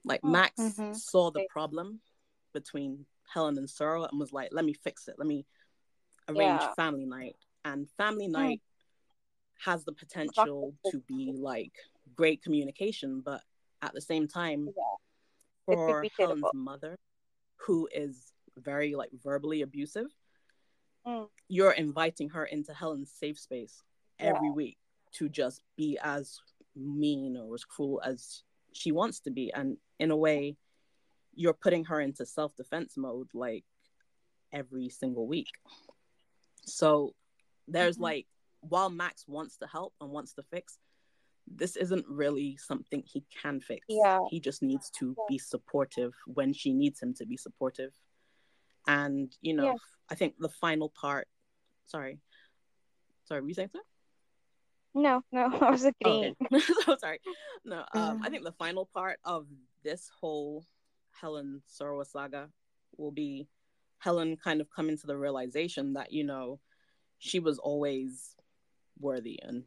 Like 0.05 0.23
max 0.23 0.61
Mhm. 0.61 0.95
saw 0.95 1.31
the 1.31 1.47
problem 1.49 2.01
between 2.53 3.07
helen 3.33 3.59
and 3.59 3.69
Sorrow 3.69 4.05
and 4.05 4.21
was 4.21 4.33
like 4.33 4.51
let 4.53 4.65
me 4.65 4.75
fix 4.75 5.09
it. 5.09 5.17
Let 5.19 5.27
me 5.27 5.47
arrange 6.29 6.61
Yeah. 6.61 6.75
family 6.75 7.07
night. 7.07 7.37
And 7.65 7.91
family 7.93 8.29
night 8.29 8.61
has 9.65 9.85
the 9.85 9.93
potential 9.93 10.75
to 10.91 11.01
be 11.01 11.33
like 11.33 11.73
great 12.15 12.43
communication 12.43 13.21
but 13.23 13.43
at 13.83 13.93
the 13.95 14.01
same 14.01 14.29
time 14.29 14.69
could 15.67 15.79
for 15.79 16.05
helen's 16.19 16.43
terrible. 16.43 16.51
mother 16.55 16.95
who 17.57 17.89
is 17.93 18.33
very 18.59 18.95
like 18.95 19.11
verbally 19.25 19.63
abusive 19.63 20.09
Mm. 21.07 21.29
you're 21.49 21.73
inviting 21.73 22.29
her 22.31 22.45
into 22.45 22.75
helen's 22.75 23.11
safe 23.13 23.39
space 23.39 23.83
every 24.19 24.51
week 24.51 24.77
to 25.19 25.29
just 25.29 25.61
be 25.77 25.99
as 26.03 26.39
mean 26.75 27.37
or 27.37 27.55
as 27.55 27.65
cruel 27.65 28.01
as 28.05 28.43
she 28.73 28.93
wants 28.93 29.21
to 29.21 29.31
be. 29.31 29.53
And 29.53 29.77
in 29.99 30.11
a 30.11 30.17
way 30.17 30.57
you're 31.39 31.53
putting 31.55 31.85
her 31.85 32.01
into 32.01 32.25
self-defense 32.25 32.97
mode 32.97 33.29
like 33.35 33.65
every 34.53 34.89
single 34.89 35.27
week. 35.27 35.49
So 36.65 37.15
there's 37.69 37.99
Mhm. 37.99 38.01
like 38.03 38.27
while 38.61 38.91
max 38.91 39.27
wants 39.29 39.57
to 39.59 39.67
help 39.67 39.95
and 40.01 40.11
wants 40.11 40.33
to 40.35 40.43
fix 40.45 40.79
this 41.49 41.77
isn't 41.77 42.05
really 42.09 42.57
something 42.57 43.03
he 43.05 43.21
can 43.43 43.61
fix. 43.61 43.87
Yeah. 43.89 44.19
he 44.31 44.41
just 44.41 44.63
needs 44.63 44.91
to 44.99 45.15
be 45.29 45.39
supportive 45.39 46.13
when 46.27 46.53
she 46.53 46.73
needs 46.73 47.01
him 47.01 47.15
to 47.15 47.25
be 47.27 47.37
supportive. 47.37 47.93
And 48.89 49.37
you 49.41 49.55
know 49.55 49.67
Yeah. 49.67 49.75
i 50.09 50.15
think 50.15 50.37
the 50.39 50.49
final 50.49 50.89
part 50.91 51.29
sorry. 51.87 52.21
Sorry 53.25 53.41
were 53.41 53.49
you 53.49 53.55
saying 53.55 53.69
something 53.71 53.87
No, 54.97 55.23
no, 55.31 55.45
I 55.61 55.71
was 55.71 55.85
Oh, 55.85 55.91
agreeing. 56.01 56.37
okay. 56.53 56.61
so 56.85 56.97
sorry. 56.99 57.21
No, 57.65 57.81
um, 57.93 58.21
I 58.23 58.29
Mm. 58.29 58.31
think 58.31 58.45
the 58.45 58.53
final 58.53 58.87
part 58.87 59.19
of 59.25 59.47
this 59.85 60.11
whole 60.21 60.65
Helen 61.21 61.63
Sorrow 61.67 62.03
saga 62.03 62.49
will 62.97 63.11
be 63.13 63.47
Helen 63.99 64.37
kind 64.43 64.61
of 64.63 64.71
coming 64.71 64.97
to 64.97 65.07
the 65.07 65.17
realization 65.17 65.93
that 65.95 66.13
you 66.13 66.25
know 66.25 66.61
she 67.19 67.41
was 67.41 67.59
always 67.59 68.35
worthy 68.99 69.39
and 69.43 69.65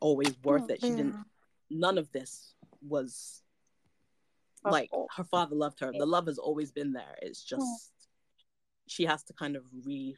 always 0.00 0.36
worth 0.44 0.68
it. 0.70 0.82
She 0.82 0.90
didn't. 0.90 1.16
None 1.70 1.96
of 1.96 2.12
this 2.12 2.54
was 2.86 3.42
Her 4.64 4.70
like 4.70 4.90
fault. 4.90 5.08
her 5.16 5.24
father 5.24 5.56
loved 5.56 5.80
her. 5.80 5.92
The 5.92 6.06
love 6.06 6.26
has 6.26 6.38
always 6.38 6.72
been 6.72 6.92
there. 6.92 7.16
It's 7.22 7.42
just 7.42 7.90
she 8.86 9.04
has 9.04 9.22
to 9.24 9.32
kind 9.32 9.56
of 9.56 9.64
re 9.84 10.14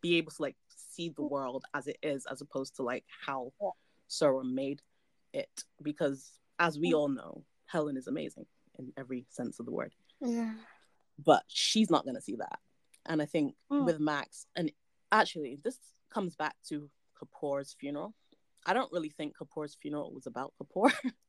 be 0.00 0.16
able 0.16 0.32
to 0.32 0.42
like 0.42 0.56
see 0.92 1.08
the 1.10 1.22
world 1.22 1.64
as 1.74 1.86
it 1.86 1.96
is 2.02 2.26
as 2.30 2.40
opposed 2.40 2.76
to 2.76 2.82
like 2.82 3.04
how. 3.26 3.52
Sorrow 4.08 4.42
made 4.42 4.82
it 5.32 5.64
because 5.80 6.38
as 6.58 6.78
we 6.78 6.92
all 6.92 7.08
know 7.08 7.44
Helen 7.64 7.96
is 7.96 8.08
amazing 8.08 8.44
in 8.78 8.92
every 8.98 9.24
sense 9.30 9.58
of 9.58 9.64
the 9.64 9.72
word 9.72 9.94
Yeah. 10.20 10.52
but 11.24 11.44
she's 11.48 11.90
not 11.90 12.04
going 12.04 12.16
to 12.16 12.20
see 12.20 12.36
that 12.36 12.58
and 13.06 13.22
I 13.22 13.24
think 13.26 13.54
Mm. 13.70 13.86
with 13.86 14.00
Max 14.00 14.44
and 14.54 14.70
actually 15.10 15.58
this 15.64 15.78
comes 16.12 16.34
back 16.36 16.56
to 16.68 16.90
Kapoor's 17.18 17.72
funeral 17.80 18.12
I 18.66 18.74
don't 18.74 18.92
really 18.92 19.08
think 19.08 19.34
Kapoor's 19.38 19.74
funeral 19.80 20.12
was 20.12 20.26
about 20.26 20.52
Kapoor 20.62 20.92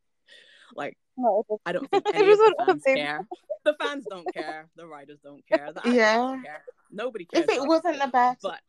like 0.76 0.98
No, 1.18 1.44
I 1.65 1.72
don't 1.72 1.90
think 1.91 2.03
any 2.14 2.31
of 2.31 2.38
the 2.38 2.56
fans 2.65 2.84
care. 2.85 3.27
The 3.65 3.76
fans 3.80 4.06
don't 4.10 4.31
care. 4.34 4.68
The 4.76 4.88
writers 4.88 5.19
don't 5.23 5.45
care. 5.48 5.72
The 5.73 5.81
Yeah. 5.91 6.18
don't 6.18 6.44
care. 6.44 6.64
Nobody 6.91 7.26
cares. 7.26 7.45
If 7.45 7.56
it 7.56 7.65
wasn't 7.65 7.99
the 7.99 8.07
best, 8.07 8.41
but 8.41 8.60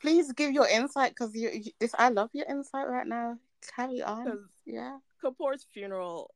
please 0.00 0.32
give 0.32 0.52
your 0.52 0.68
insight 0.68 1.10
because 1.10 1.34
you, 1.34 1.50
you 1.50 1.72
this 1.80 1.94
I 1.98 2.08
love 2.10 2.30
your 2.32 2.46
insight 2.48 2.88
right 2.88 3.06
now. 3.06 3.38
Carry 3.76 4.02
on. 4.02 4.48
Yeah. 4.66 4.98
Kapoor's 5.22 5.66
funeral, 5.72 6.30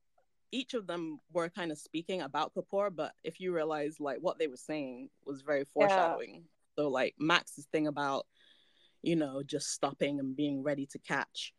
each 0.51 0.75
of 0.75 0.87
them 0.87 1.21
were 1.33 1.51
kind 1.51 1.71
of 1.71 1.79
speaking 1.79 2.23
about 2.23 2.55
Kapoor, 2.55 2.95
but 2.95 3.13
if 3.23 3.39
you 3.41 3.55
realize 3.55 3.97
like 4.01 4.19
what 4.21 4.39
they 4.39 4.47
were 4.47 4.57
saying 4.57 5.11
was 5.27 5.43
very 5.43 5.65
foreshadowing. 5.65 6.45
So 6.79 6.89
like 6.89 7.15
Max's 7.19 7.67
thing 7.67 7.87
about, 7.87 8.25
you 9.03 9.17
know, 9.17 9.43
just 9.43 9.73
stopping 9.73 10.21
and 10.21 10.35
being 10.35 10.63
ready 10.63 10.87
to 10.87 10.99
catch. 10.99 11.53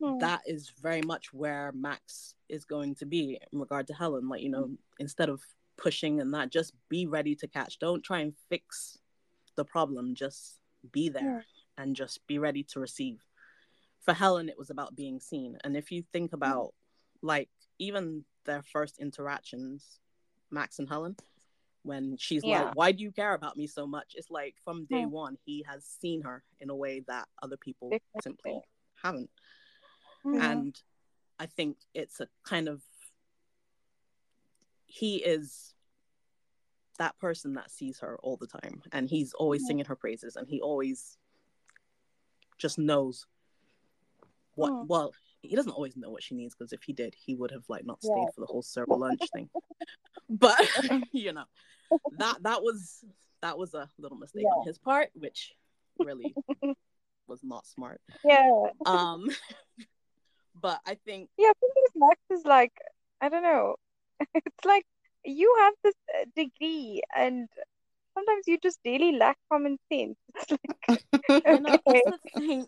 Hmm. 0.00 0.18
That 0.18 0.42
is 0.46 0.70
very 0.82 1.02
much 1.02 1.32
where 1.32 1.72
Max 1.72 2.34
is 2.48 2.64
going 2.64 2.94
to 2.96 3.06
be 3.06 3.38
in 3.52 3.58
regard 3.58 3.86
to 3.86 3.94
Helen. 3.94 4.28
Like, 4.28 4.42
you 4.42 4.50
know, 4.50 4.70
instead 4.98 5.28
of 5.28 5.42
pushing 5.76 6.20
and 6.20 6.32
that, 6.34 6.50
just 6.50 6.74
be 6.88 7.06
ready 7.06 7.34
to 7.36 7.46
catch. 7.46 7.78
Don't 7.78 8.02
try 8.02 8.20
and 8.20 8.34
fix 8.48 8.98
the 9.56 9.64
problem. 9.64 10.14
Just 10.14 10.60
be 10.92 11.08
there 11.08 11.44
and 11.78 11.96
just 11.96 12.26
be 12.26 12.38
ready 12.38 12.62
to 12.64 12.80
receive. 12.80 13.22
For 14.00 14.12
Helen, 14.12 14.48
it 14.48 14.58
was 14.58 14.70
about 14.70 14.94
being 14.94 15.18
seen. 15.18 15.58
And 15.64 15.76
if 15.76 15.90
you 15.90 16.02
think 16.12 16.32
about 16.32 16.74
like 17.22 17.48
even 17.78 18.24
their 18.44 18.62
first 18.62 18.98
interactions, 18.98 19.98
Max 20.50 20.78
and 20.78 20.88
Helen, 20.88 21.16
when 21.82 22.16
she's 22.18 22.44
Yeah. 22.44 22.66
like, 22.66 22.76
Why 22.76 22.92
do 22.92 23.02
you 23.02 23.12
care 23.12 23.34
about 23.34 23.56
me 23.56 23.66
so 23.66 23.86
much? 23.86 24.14
It's 24.14 24.30
like 24.30 24.56
from 24.62 24.84
day 24.84 25.04
Hmm. 25.04 25.10
one, 25.10 25.38
he 25.44 25.62
has 25.62 25.84
seen 25.84 26.22
her 26.22 26.44
in 26.60 26.70
a 26.70 26.76
way 26.76 27.00
that 27.08 27.28
other 27.42 27.56
people 27.56 27.90
simply 28.22 28.60
haven't. 29.02 29.30
And 30.34 30.80
I 31.38 31.46
think 31.46 31.76
it's 31.94 32.20
a 32.20 32.28
kind 32.44 32.68
of 32.68 32.82
he 34.86 35.16
is 35.16 35.74
that 36.98 37.18
person 37.18 37.54
that 37.54 37.70
sees 37.70 37.98
her 38.00 38.18
all 38.22 38.36
the 38.36 38.46
time. 38.46 38.82
And 38.92 39.08
he's 39.08 39.34
always 39.34 39.66
singing 39.66 39.84
her 39.84 39.96
praises 39.96 40.36
and 40.36 40.48
he 40.48 40.60
always 40.60 41.18
just 42.58 42.78
knows 42.78 43.26
what 44.54 44.72
Mhm. 44.72 44.88
well 44.88 45.12
he 45.42 45.54
doesn't 45.54 45.72
always 45.72 45.94
know 45.96 46.08
what 46.10 46.22
she 46.22 46.34
needs 46.34 46.54
because 46.54 46.72
if 46.72 46.82
he 46.82 46.94
did 46.94 47.14
he 47.14 47.34
would 47.34 47.50
have 47.50 47.68
like 47.68 47.84
not 47.84 47.98
Yeah. 48.02 48.12
stayed 48.12 48.34
for 48.34 48.40
the 48.40 48.46
whole 48.46 48.62
server 48.62 48.96
lunch 48.96 49.30
thing. 49.30 49.50
But 50.30 50.58
you 51.12 51.32
know 51.34 51.44
that 52.12 52.42
that 52.44 52.62
was 52.62 53.04
that 53.42 53.58
was 53.58 53.74
a 53.74 53.88
little 53.98 54.16
mistake 54.16 54.46
on 54.50 54.66
his 54.66 54.78
part 54.78 55.10
which 55.14 55.54
really 55.98 56.34
was 57.26 57.40
not 57.44 57.66
smart. 57.66 58.00
Yeah, 58.24 58.48
um 58.86 59.28
but 60.60 60.80
i 60.86 60.94
think 60.94 61.28
yeah. 61.38 61.50
Sometimes 61.60 61.92
Max 61.96 62.20
is 62.30 62.44
like, 62.44 62.72
I 63.20 63.28
don't 63.28 63.42
know. 63.42 63.76
It's 64.34 64.64
like 64.64 64.84
you 65.24 65.54
have 65.60 65.74
this 65.84 65.94
uh, 66.14 66.24
degree, 66.34 67.02
and 67.14 67.48
sometimes 68.14 68.44
you 68.46 68.58
just 68.62 68.78
really 68.84 69.12
lack 69.12 69.36
common 69.50 69.78
sense. 69.92 70.16
It's 70.34 70.50
like, 70.52 71.00
you 71.46 71.60
know 71.60 71.74
okay, 71.74 72.02
that's 72.06 72.22
the 72.34 72.40
thing 72.40 72.66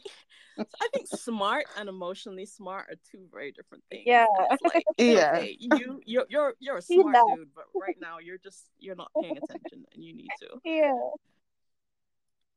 i 0.81 0.89
think 0.93 1.07
smart 1.07 1.67
and 1.79 1.89
emotionally 1.89 2.45
smart 2.47 2.87
are 2.91 2.97
two 3.11 3.27
very 3.33 3.53
different 3.53 3.85
things 3.91 4.05
Yeah. 4.07 4.27
It's 4.51 4.63
like 4.75 4.85
Yeah. 4.99 5.33
okay, 5.33 5.57
you 5.59 6.01
you're 6.05 6.27
you're 6.29 6.55
you're 6.59 6.79
a 6.79 6.83
smart 6.83 7.15
that. 7.15 7.25
dude 7.37 7.49
but 7.55 7.65
right 7.81 7.97
now 8.01 8.19
you're 8.19 8.39
just 8.39 8.65
you're 8.81 8.97
not 8.97 9.11
paying 9.23 9.37
attention 9.37 9.85
and 9.95 10.03
you 10.03 10.15
need 10.15 10.31
to 10.41 10.49
yeah, 10.65 10.93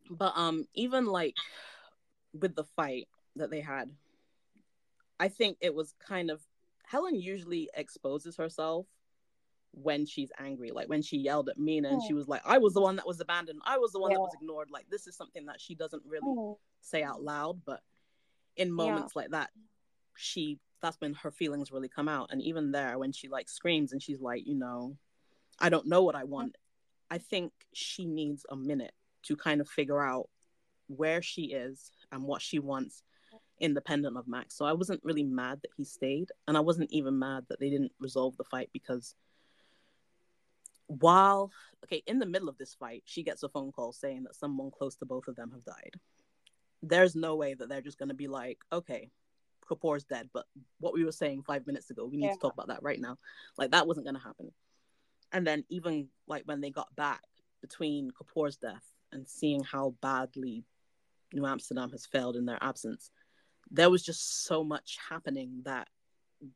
but 0.09 0.33
um 0.35 0.65
even 0.73 1.05
like 1.05 1.35
with 2.33 2.55
the 2.55 2.63
fight 2.75 3.07
that 3.35 3.51
they 3.51 3.61
had 3.61 3.89
I 5.21 5.27
think 5.29 5.57
it 5.61 5.73
was 5.75 5.93
kind 6.05 6.31
of 6.31 6.41
Helen 6.83 7.15
usually 7.15 7.69
exposes 7.75 8.35
herself 8.35 8.87
when 9.71 10.05
she's 10.05 10.31
angry. 10.39 10.71
Like 10.71 10.89
when 10.89 11.03
she 11.03 11.17
yelled 11.17 11.47
at 11.47 11.59
Mina 11.59 11.89
and 11.89 12.01
she 12.03 12.13
was 12.13 12.27
like, 12.27 12.41
I 12.43 12.57
was 12.57 12.73
the 12.73 12.81
one 12.81 12.95
that 12.97 13.05
was 13.07 13.21
abandoned. 13.21 13.61
I 13.63 13.77
was 13.77 13.91
the 13.91 13.99
one 13.99 14.09
Yeah. 14.11 14.17
that 14.17 14.21
was 14.23 14.33
ignored. 14.33 14.71
Like 14.71 14.89
this 14.89 15.05
is 15.05 15.15
something 15.15 15.45
that 15.45 15.61
she 15.61 15.75
doesn't 15.75 16.03
really 16.05 16.27
Mm. 16.33 16.57
say 16.81 17.03
out 17.03 17.21
loud, 17.23 17.63
but 17.63 17.81
in 18.57 18.71
moments 18.71 19.15
like 19.15 19.29
that, 19.29 19.51
she 20.15 20.59
that's 20.81 20.99
when 20.99 21.13
her 21.13 21.29
feelings 21.29 21.71
really 21.71 21.87
come 21.87 22.07
out. 22.09 22.31
And 22.31 22.41
even 22.41 22.71
there, 22.71 22.97
when 22.97 23.11
she 23.11 23.29
like 23.29 23.47
screams 23.47 23.91
and 23.93 24.01
she's 24.01 24.19
like, 24.19 24.47
you 24.47 24.55
know, 24.55 24.97
I 25.59 25.69
don't 25.69 25.85
know 25.85 26.01
what 26.01 26.15
I 26.15 26.23
want. 26.23 26.55
I 27.11 27.19
think 27.19 27.53
she 27.73 28.05
needs 28.05 28.43
a 28.49 28.55
minute 28.55 28.95
to 29.23 29.35
kind 29.35 29.61
of 29.61 29.69
figure 29.69 30.01
out 30.01 30.27
where 30.87 31.21
she 31.21 31.53
is 31.53 31.91
and 32.11 32.23
what 32.23 32.41
she 32.41 32.57
wants 32.57 33.03
independent 33.61 34.17
of 34.17 34.27
Max. 34.27 34.55
So 34.55 34.65
I 34.65 34.73
wasn't 34.73 35.03
really 35.03 35.23
mad 35.23 35.59
that 35.61 35.71
he 35.77 35.85
stayed. 35.85 36.31
And 36.47 36.57
I 36.57 36.59
wasn't 36.59 36.91
even 36.91 37.17
mad 37.17 37.45
that 37.49 37.59
they 37.59 37.69
didn't 37.69 37.93
resolve 37.99 38.35
the 38.37 38.43
fight 38.43 38.69
because 38.73 39.15
while 40.87 41.51
okay, 41.85 42.03
in 42.05 42.19
the 42.19 42.25
middle 42.25 42.49
of 42.49 42.57
this 42.57 42.73
fight, 42.75 43.03
she 43.05 43.23
gets 43.23 43.43
a 43.43 43.49
phone 43.49 43.71
call 43.71 43.93
saying 43.93 44.23
that 44.23 44.35
someone 44.35 44.71
close 44.71 44.95
to 44.97 45.05
both 45.05 45.27
of 45.27 45.35
them 45.35 45.51
have 45.51 45.63
died. 45.63 45.93
There's 46.83 47.15
no 47.15 47.35
way 47.35 47.53
that 47.53 47.69
they're 47.69 47.81
just 47.81 47.97
gonna 47.97 48.13
be 48.13 48.27
like, 48.27 48.59
okay, 48.73 49.09
Kapoor's 49.69 50.03
dead, 50.03 50.29
but 50.33 50.45
what 50.79 50.93
we 50.93 51.05
were 51.05 51.11
saying 51.11 51.43
five 51.43 51.65
minutes 51.65 51.89
ago, 51.89 52.05
we 52.05 52.17
need 52.17 52.25
Yeah. 52.25 52.33
to 52.33 52.39
talk 52.39 52.53
about 52.53 52.67
that 52.67 52.83
right 52.83 52.99
now. 52.99 53.17
Like 53.57 53.71
that 53.71 53.87
wasn't 53.87 54.05
gonna 54.05 54.19
happen. 54.19 54.51
And 55.31 55.47
then 55.47 55.63
even 55.69 56.09
like 56.27 56.43
when 56.45 56.59
they 56.59 56.71
got 56.71 56.93
back 56.95 57.23
between 57.61 58.11
Kapoor's 58.11 58.57
death 58.57 58.85
and 59.11 59.27
seeing 59.27 59.63
how 59.63 59.95
badly 60.01 60.65
New 61.33 61.45
Amsterdam 61.45 61.91
has 61.91 62.05
failed 62.05 62.35
in 62.35 62.45
their 62.45 62.61
absence, 62.61 63.11
there 63.71 63.89
was 63.89 64.03
just 64.03 64.45
so 64.45 64.63
much 64.63 64.97
happening 65.09 65.61
that 65.63 65.87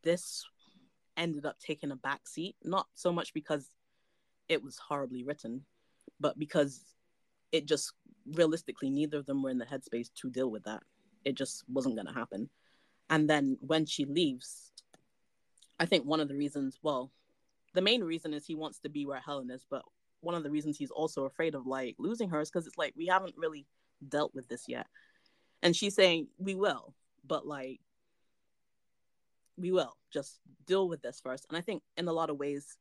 this 0.04 0.44
ended 1.18 1.46
up 1.46 1.58
taking 1.60 1.92
a 1.92 1.96
back 1.96 2.28
seat. 2.28 2.56
Not 2.64 2.88
so 2.94 3.12
much 3.12 3.34
because 3.34 3.70
it 4.50 4.62
was 4.62 4.78
horribly 4.78 5.24
written, 5.24 5.62
but 6.20 6.38
because 6.38 6.84
it 7.52 7.66
just 7.66 7.94
realistically 8.34 8.90
neither 8.90 9.18
of 9.18 9.26
them 9.26 9.42
were 9.42 9.50
in 9.50 9.58
the 9.58 9.66
headspace 9.66 10.10
to 10.16 10.30
deal 10.30 10.52
with 10.52 10.64
that. 10.66 10.84
It 11.24 11.36
just 11.36 11.64
wasn't 11.68 11.96
going 11.96 12.08
to 12.08 12.14
happen. 12.14 12.50
And 13.10 13.30
then 13.30 13.58
when 13.62 13.86
she 13.86 14.06
leaves, 14.06 14.72
I 15.80 15.86
think 15.86 16.06
one 16.06 16.20
of 16.20 16.28
the 16.28 16.36
reasons, 16.36 16.80
well, 16.82 17.12
the 17.74 17.82
main 17.82 18.04
reason 18.04 18.34
is 18.34 18.46
he 18.46 18.56
wants 18.56 18.80
to 18.80 18.90
be 18.90 19.06
where 19.06 19.20
Helen 19.20 19.50
is, 19.52 19.66
but 19.70 19.84
one 20.22 20.36
of 20.36 20.44
the 20.44 20.52
reasons 20.52 20.78
he's 20.78 20.92
also 20.92 21.26
afraid 21.26 21.56
of 21.56 21.68
like 21.68 21.96
losing 22.00 22.30
her 22.30 22.42
is 22.42 22.50
because 22.50 22.68
it's 22.68 22.78
like 22.78 22.94
we 22.98 23.08
haven't 23.08 23.36
really 23.38 23.68
dealt 24.08 24.34
with 24.34 24.48
this 24.48 24.64
yet. 24.68 24.88
And 25.62 25.76
she's 25.76 25.96
saying 25.96 26.28
we 26.38 26.56
will, 26.56 26.94
but 27.28 27.46
like 27.46 27.80
we 29.58 29.72
will 29.72 29.96
just 30.12 30.40
deal 30.68 30.90
with 30.90 31.02
this 31.02 31.22
first. 31.24 31.46
And 31.50 31.58
I 31.58 31.62
think 31.62 31.82
in 31.98 32.08
a 32.08 32.14
lot 32.14 32.30
of 32.30 32.38
ways 32.38 32.78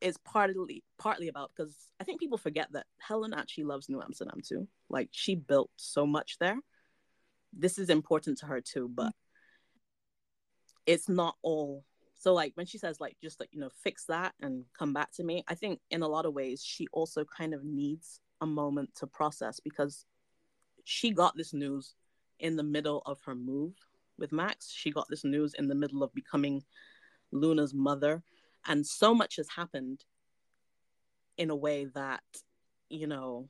it's 0.00 0.18
partly 0.24 0.82
partly 0.98 1.28
about 1.28 1.50
because 1.56 1.74
I 2.00 2.04
think 2.04 2.20
people 2.20 2.36
forget 2.36 2.68
that 2.72 2.86
Helen 2.98 3.32
actually 3.32 3.64
loves 3.64 3.88
New 3.88 4.02
Amsterdam 4.02 4.40
too. 4.46 4.68
Like 4.90 5.08
she 5.12 5.34
built 5.34 5.70
so 5.76 6.06
much 6.06 6.36
there. 6.38 6.58
This 7.52 7.78
is 7.78 7.88
important 7.88 8.38
to 8.38 8.46
her 8.46 8.60
too, 8.60 8.90
but 8.92 9.12
it's 10.86 11.08
not 11.08 11.36
all 11.42 11.84
so 12.18 12.32
like 12.32 12.52
when 12.54 12.66
she 12.66 12.78
says 12.78 13.00
like 13.00 13.16
just 13.22 13.40
like 13.40 13.48
you 13.52 13.60
know 13.60 13.70
fix 13.82 14.04
that 14.06 14.34
and 14.40 14.64
come 14.78 14.92
back 14.92 15.12
to 15.12 15.24
me 15.24 15.44
i 15.48 15.54
think 15.54 15.80
in 15.90 16.02
a 16.02 16.08
lot 16.08 16.26
of 16.26 16.34
ways 16.34 16.62
she 16.64 16.86
also 16.92 17.24
kind 17.24 17.54
of 17.54 17.64
needs 17.64 18.20
a 18.40 18.46
moment 18.46 18.90
to 18.94 19.06
process 19.06 19.60
because 19.60 20.04
she 20.84 21.10
got 21.10 21.36
this 21.36 21.52
news 21.52 21.94
in 22.40 22.56
the 22.56 22.62
middle 22.62 23.02
of 23.06 23.18
her 23.24 23.34
move 23.34 23.72
with 24.18 24.32
max 24.32 24.70
she 24.70 24.90
got 24.90 25.06
this 25.08 25.24
news 25.24 25.54
in 25.54 25.68
the 25.68 25.74
middle 25.74 26.02
of 26.02 26.12
becoming 26.14 26.62
luna's 27.32 27.74
mother 27.74 28.22
and 28.66 28.86
so 28.86 29.14
much 29.14 29.36
has 29.36 29.48
happened 29.48 30.04
in 31.36 31.50
a 31.50 31.56
way 31.56 31.86
that 31.94 32.22
you 32.88 33.06
know 33.06 33.48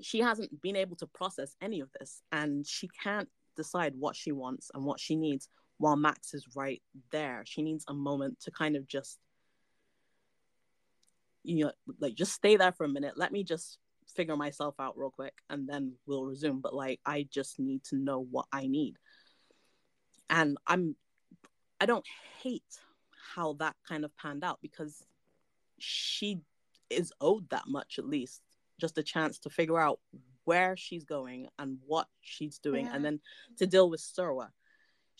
she 0.00 0.20
hasn't 0.20 0.62
been 0.62 0.76
able 0.76 0.96
to 0.96 1.06
process 1.06 1.54
any 1.60 1.80
of 1.80 1.90
this 1.98 2.22
and 2.32 2.66
she 2.66 2.88
can't 3.02 3.28
decide 3.56 3.94
what 3.98 4.16
she 4.16 4.32
wants 4.32 4.70
and 4.74 4.84
what 4.84 4.98
she 4.98 5.14
needs 5.14 5.48
while 5.78 5.96
Max 5.96 6.34
is 6.34 6.46
right 6.54 6.82
there. 7.10 7.42
She 7.46 7.62
needs 7.62 7.84
a 7.88 7.94
moment 7.94 8.40
to 8.40 8.50
kind 8.50 8.76
of 8.76 8.86
just, 8.86 9.18
you 11.42 11.64
know, 11.64 11.72
like 11.98 12.14
just 12.14 12.32
stay 12.32 12.56
there 12.56 12.72
for 12.72 12.84
a 12.84 12.88
minute. 12.88 13.14
Let 13.16 13.32
me 13.32 13.44
just 13.44 13.78
figure 14.14 14.36
myself 14.36 14.74
out 14.78 14.98
real 14.98 15.10
quick 15.10 15.34
and 15.48 15.68
then 15.68 15.94
we'll 16.06 16.24
resume. 16.24 16.60
But 16.60 16.74
like, 16.74 17.00
I 17.04 17.26
just 17.30 17.58
need 17.58 17.84
to 17.84 17.96
know 17.96 18.26
what 18.30 18.46
I 18.52 18.66
need. 18.66 18.96
And 20.28 20.58
I'm, 20.66 20.96
I 21.80 21.86
don't 21.86 22.06
hate 22.42 22.62
how 23.34 23.54
that 23.54 23.76
kind 23.88 24.04
of 24.04 24.16
panned 24.16 24.44
out 24.44 24.58
because 24.62 25.04
she 25.78 26.40
is 26.88 27.12
owed 27.20 27.48
that 27.50 27.64
much 27.66 27.98
at 27.98 28.06
least 28.06 28.42
just 28.80 28.98
a 28.98 29.02
chance 29.02 29.38
to 29.40 29.50
figure 29.50 29.78
out 29.78 30.00
where 30.44 30.76
she's 30.76 31.04
going 31.04 31.48
and 31.58 31.78
what 31.86 32.08
she's 32.20 32.58
doing 32.58 32.86
Yeah. 32.86 32.94
and 32.96 33.04
then 33.04 33.20
to 33.58 33.66
deal 33.66 33.88
with 33.88 34.00
Surwa 34.00 34.48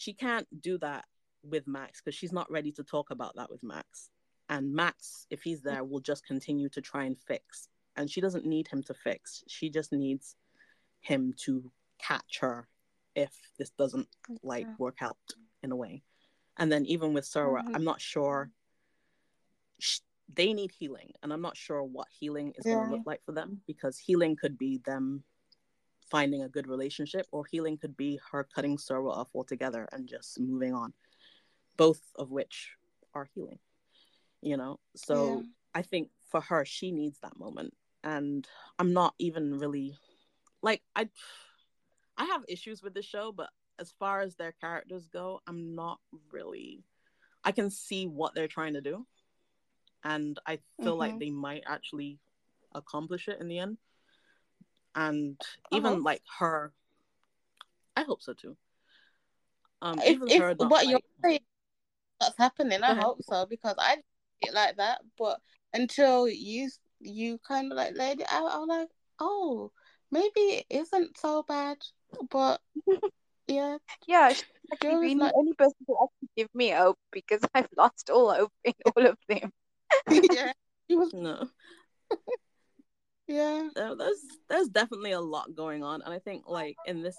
she 0.01 0.15
can't 0.15 0.47
do 0.63 0.79
that 0.79 1.05
with 1.43 1.67
Max 1.67 2.01
because 2.01 2.15
she's 2.15 2.33
not 2.33 2.51
ready 2.51 2.73
to 2.73 2.83
talk 2.83 3.11
about 3.11 3.37
that 3.37 3.51
with 3.51 3.63
Max. 3.63 4.09
And 4.49 4.73
Max, 4.73 5.27
if 5.31 5.43
he's 5.43 5.61
there, 5.61 5.85
will 5.85 6.01
just 6.01 6.27
continue 6.27 6.69
to 6.71 6.81
try 6.81 7.05
and 7.05 7.19
fix. 7.19 7.69
And 7.97 8.11
she 8.11 8.21
doesn't 8.21 8.47
need 8.47 8.69
him 8.69 8.83
to 8.85 8.95
fix. 8.95 9.43
She 9.49 9.71
just 9.71 9.93
needs 9.93 10.37
him 11.01 11.35
to 11.45 11.71
catch 11.99 12.39
her 12.41 12.69
if 13.15 13.33
this 13.59 13.71
doesn't 13.71 14.09
like 14.43 14.67
work 14.79 14.99
out 15.03 15.17
in 15.63 15.73
a 15.73 15.77
way. 15.77 16.03
And 16.57 16.71
then 16.71 16.87
even 16.87 17.13
with 17.13 17.25
Sora, 17.25 17.63
Mhm. 17.63 17.75
I'm 17.75 17.85
not 17.85 18.01
sure. 18.01 18.51
Sh- 19.79 20.01
they 20.33 20.53
need 20.53 20.71
healing, 20.71 21.13
and 21.23 21.33
I'm 21.33 21.41
not 21.41 21.57
sure 21.57 21.83
what 21.83 22.09
healing 22.09 22.53
is 22.57 22.65
going 22.65 22.77
to 22.87 22.91
look 22.91 23.07
like 23.07 23.23
for 23.25 23.33
them 23.33 23.63
because 23.67 23.99
healing 23.99 24.37
could 24.37 24.57
be 24.57 24.79
them 24.79 25.25
finding 26.11 26.43
a 26.43 26.49
good 26.49 26.67
relationship, 26.67 27.27
or 27.33 27.45
healing 27.47 27.79
could 27.79 27.97
be 27.97 28.21
her 28.31 28.45
cutting 28.45 28.77
Sorwa 28.77 29.11
off 29.13 29.35
altogether 29.35 29.89
and 29.93 30.09
just 30.09 30.39
moving 30.39 30.75
on. 30.75 30.93
Both 31.77 32.03
of 32.17 32.31
which 32.31 32.77
are 33.15 33.25
healing, 33.25 33.59
you 34.41 34.57
know. 34.57 34.79
So 34.95 35.39
Yeah. 35.39 35.43
I 35.75 35.83
think 35.83 36.11
for 36.31 36.41
her, 36.41 36.65
she 36.65 36.93
needs 36.93 37.19
that 37.21 37.39
moment, 37.39 37.75
and 38.05 38.47
I'm 38.79 38.93
not 38.93 39.15
even 39.19 39.59
really 39.59 39.97
like 40.63 40.83
I. 40.95 41.09
I 42.17 42.25
have 42.27 42.45
issues 42.49 42.83
with 42.83 42.93
the 42.93 43.03
show, 43.03 43.33
but 43.33 43.49
as 43.79 43.95
far 43.99 44.21
as 44.21 44.37
their 44.37 44.53
characters 44.61 45.09
go, 45.09 45.41
I'm 45.47 45.75
not 45.75 45.99
really. 46.31 46.85
I 47.43 47.53
can 47.53 47.71
see 47.71 48.07
what 48.07 48.35
they're 48.35 48.47
trying 48.49 48.75
to 48.75 48.83
do, 48.83 49.07
and 50.05 50.39
I 50.47 50.59
feel 50.83 50.97
like 50.97 51.15
Mhm. 51.15 51.21
they 51.21 51.31
might 51.31 51.63
actually 51.67 52.19
accomplish 52.75 53.29
it 53.29 53.41
in 53.41 53.49
the 53.49 53.59
end. 53.59 53.79
And 54.95 55.41
even 55.73 55.95
hope. 55.95 56.05
like 56.05 56.23
her, 56.39 56.73
I 57.97 58.03
hope 58.03 58.23
so 58.23 58.35
too. 58.35 58.57
Um, 59.83 59.99
If, 59.99 60.17
even 60.17 60.29
if 60.29 60.39
her, 60.39 60.55
what 60.55 60.85
like, 60.85 60.89
you're 60.91 61.01
saying 61.25 61.41
that's 62.21 62.37
happening, 62.37 62.83
I 62.83 62.95
hope 62.95 63.23
so 63.23 63.47
because 63.47 63.77
I 63.79 63.97
didn't 63.97 64.05
see 64.43 64.49
it 64.51 64.55
like 64.55 64.77
that. 64.77 65.01
But 65.17 65.41
until 65.73 66.29
you 66.29 66.69
you 67.01 67.39
kind 67.47 67.73
of 67.73 67.77
like 67.77 67.97
laid 67.97 68.21
it 68.21 68.27
out, 68.31 68.51
I 68.53 68.59
was 68.59 68.69
like, 68.69 68.89
oh, 69.19 69.71
maybe 70.11 70.41
it 70.41 70.67
isn't 70.71 71.17
so 71.19 71.43
bad. 71.43 71.79
But 72.31 72.61
yeah, 73.47 73.79
Yeah, 74.07 74.33
she's 74.33 74.45
actually 74.73 74.91
Joe 74.91 75.03
is 75.03 75.09
been 75.09 75.19
the 75.19 75.25
not. 75.25 75.35
only 75.37 75.55
person 75.55 75.77
to 75.87 75.95
actually 76.03 76.29
give 76.37 76.49
me 76.55 76.71
hope 76.71 76.99
because 77.13 77.41
I've 77.55 77.69
lost 77.77 78.11
all 78.11 78.33
hope 78.35 78.53
in 78.65 78.75
all 78.97 79.07
of 79.07 79.17
them. 79.29 79.51
yeah, 80.11 80.53
he 80.89 80.97
was. 80.97 81.13
no, 81.15 81.49
Yeah, 83.27 83.69
there- 83.75 83.95
there's 83.97 84.25
there's 84.49 84.69
definitely 84.69 85.13
a 85.13 85.21
lot 85.21 85.55
going 85.55 85.83
on, 85.85 86.03
and 86.03 86.13
I 86.13 86.19
think 86.19 86.45
like 86.49 86.77
in 86.87 87.03
this 87.03 87.17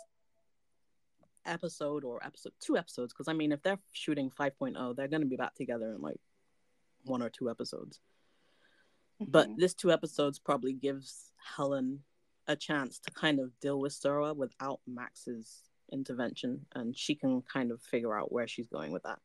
episode 1.45 2.03
or 2.03 2.23
episode 2.23 2.53
two 2.59 2.77
episodes, 2.77 3.13
because 3.13 3.27
I 3.27 3.33
mean, 3.33 3.51
if 3.51 3.61
they're 3.63 3.79
shooting 3.93 4.29
5.0, 4.29 4.95
they're 4.95 5.07
gonna 5.07 5.25
be 5.25 5.37
back 5.37 5.55
together 5.55 5.91
in 5.93 6.01
like 6.01 6.19
one 7.05 7.21
or 7.23 7.29
two 7.29 7.49
episodes. 7.49 7.99
But 9.27 9.49
Mhm. 9.49 9.57
this 9.57 9.73
two 9.73 9.91
episodes 9.91 10.39
probably 10.39 10.73
gives 10.73 11.31
Helen 11.37 12.03
a 12.47 12.55
chance 12.55 12.99
to 12.99 13.11
kind 13.11 13.39
of 13.39 13.57
deal 13.59 13.79
with 13.79 13.93
Sora 13.93 14.33
without 14.33 14.81
Max's 14.87 15.69
intervention, 15.91 16.65
and 16.73 16.97
she 16.97 17.15
can 17.15 17.41
kind 17.43 17.71
of 17.71 17.81
figure 17.81 18.17
out 18.17 18.31
where 18.31 18.47
she's 18.47 18.67
going 18.67 18.91
with 18.91 19.03
that. 19.03 19.21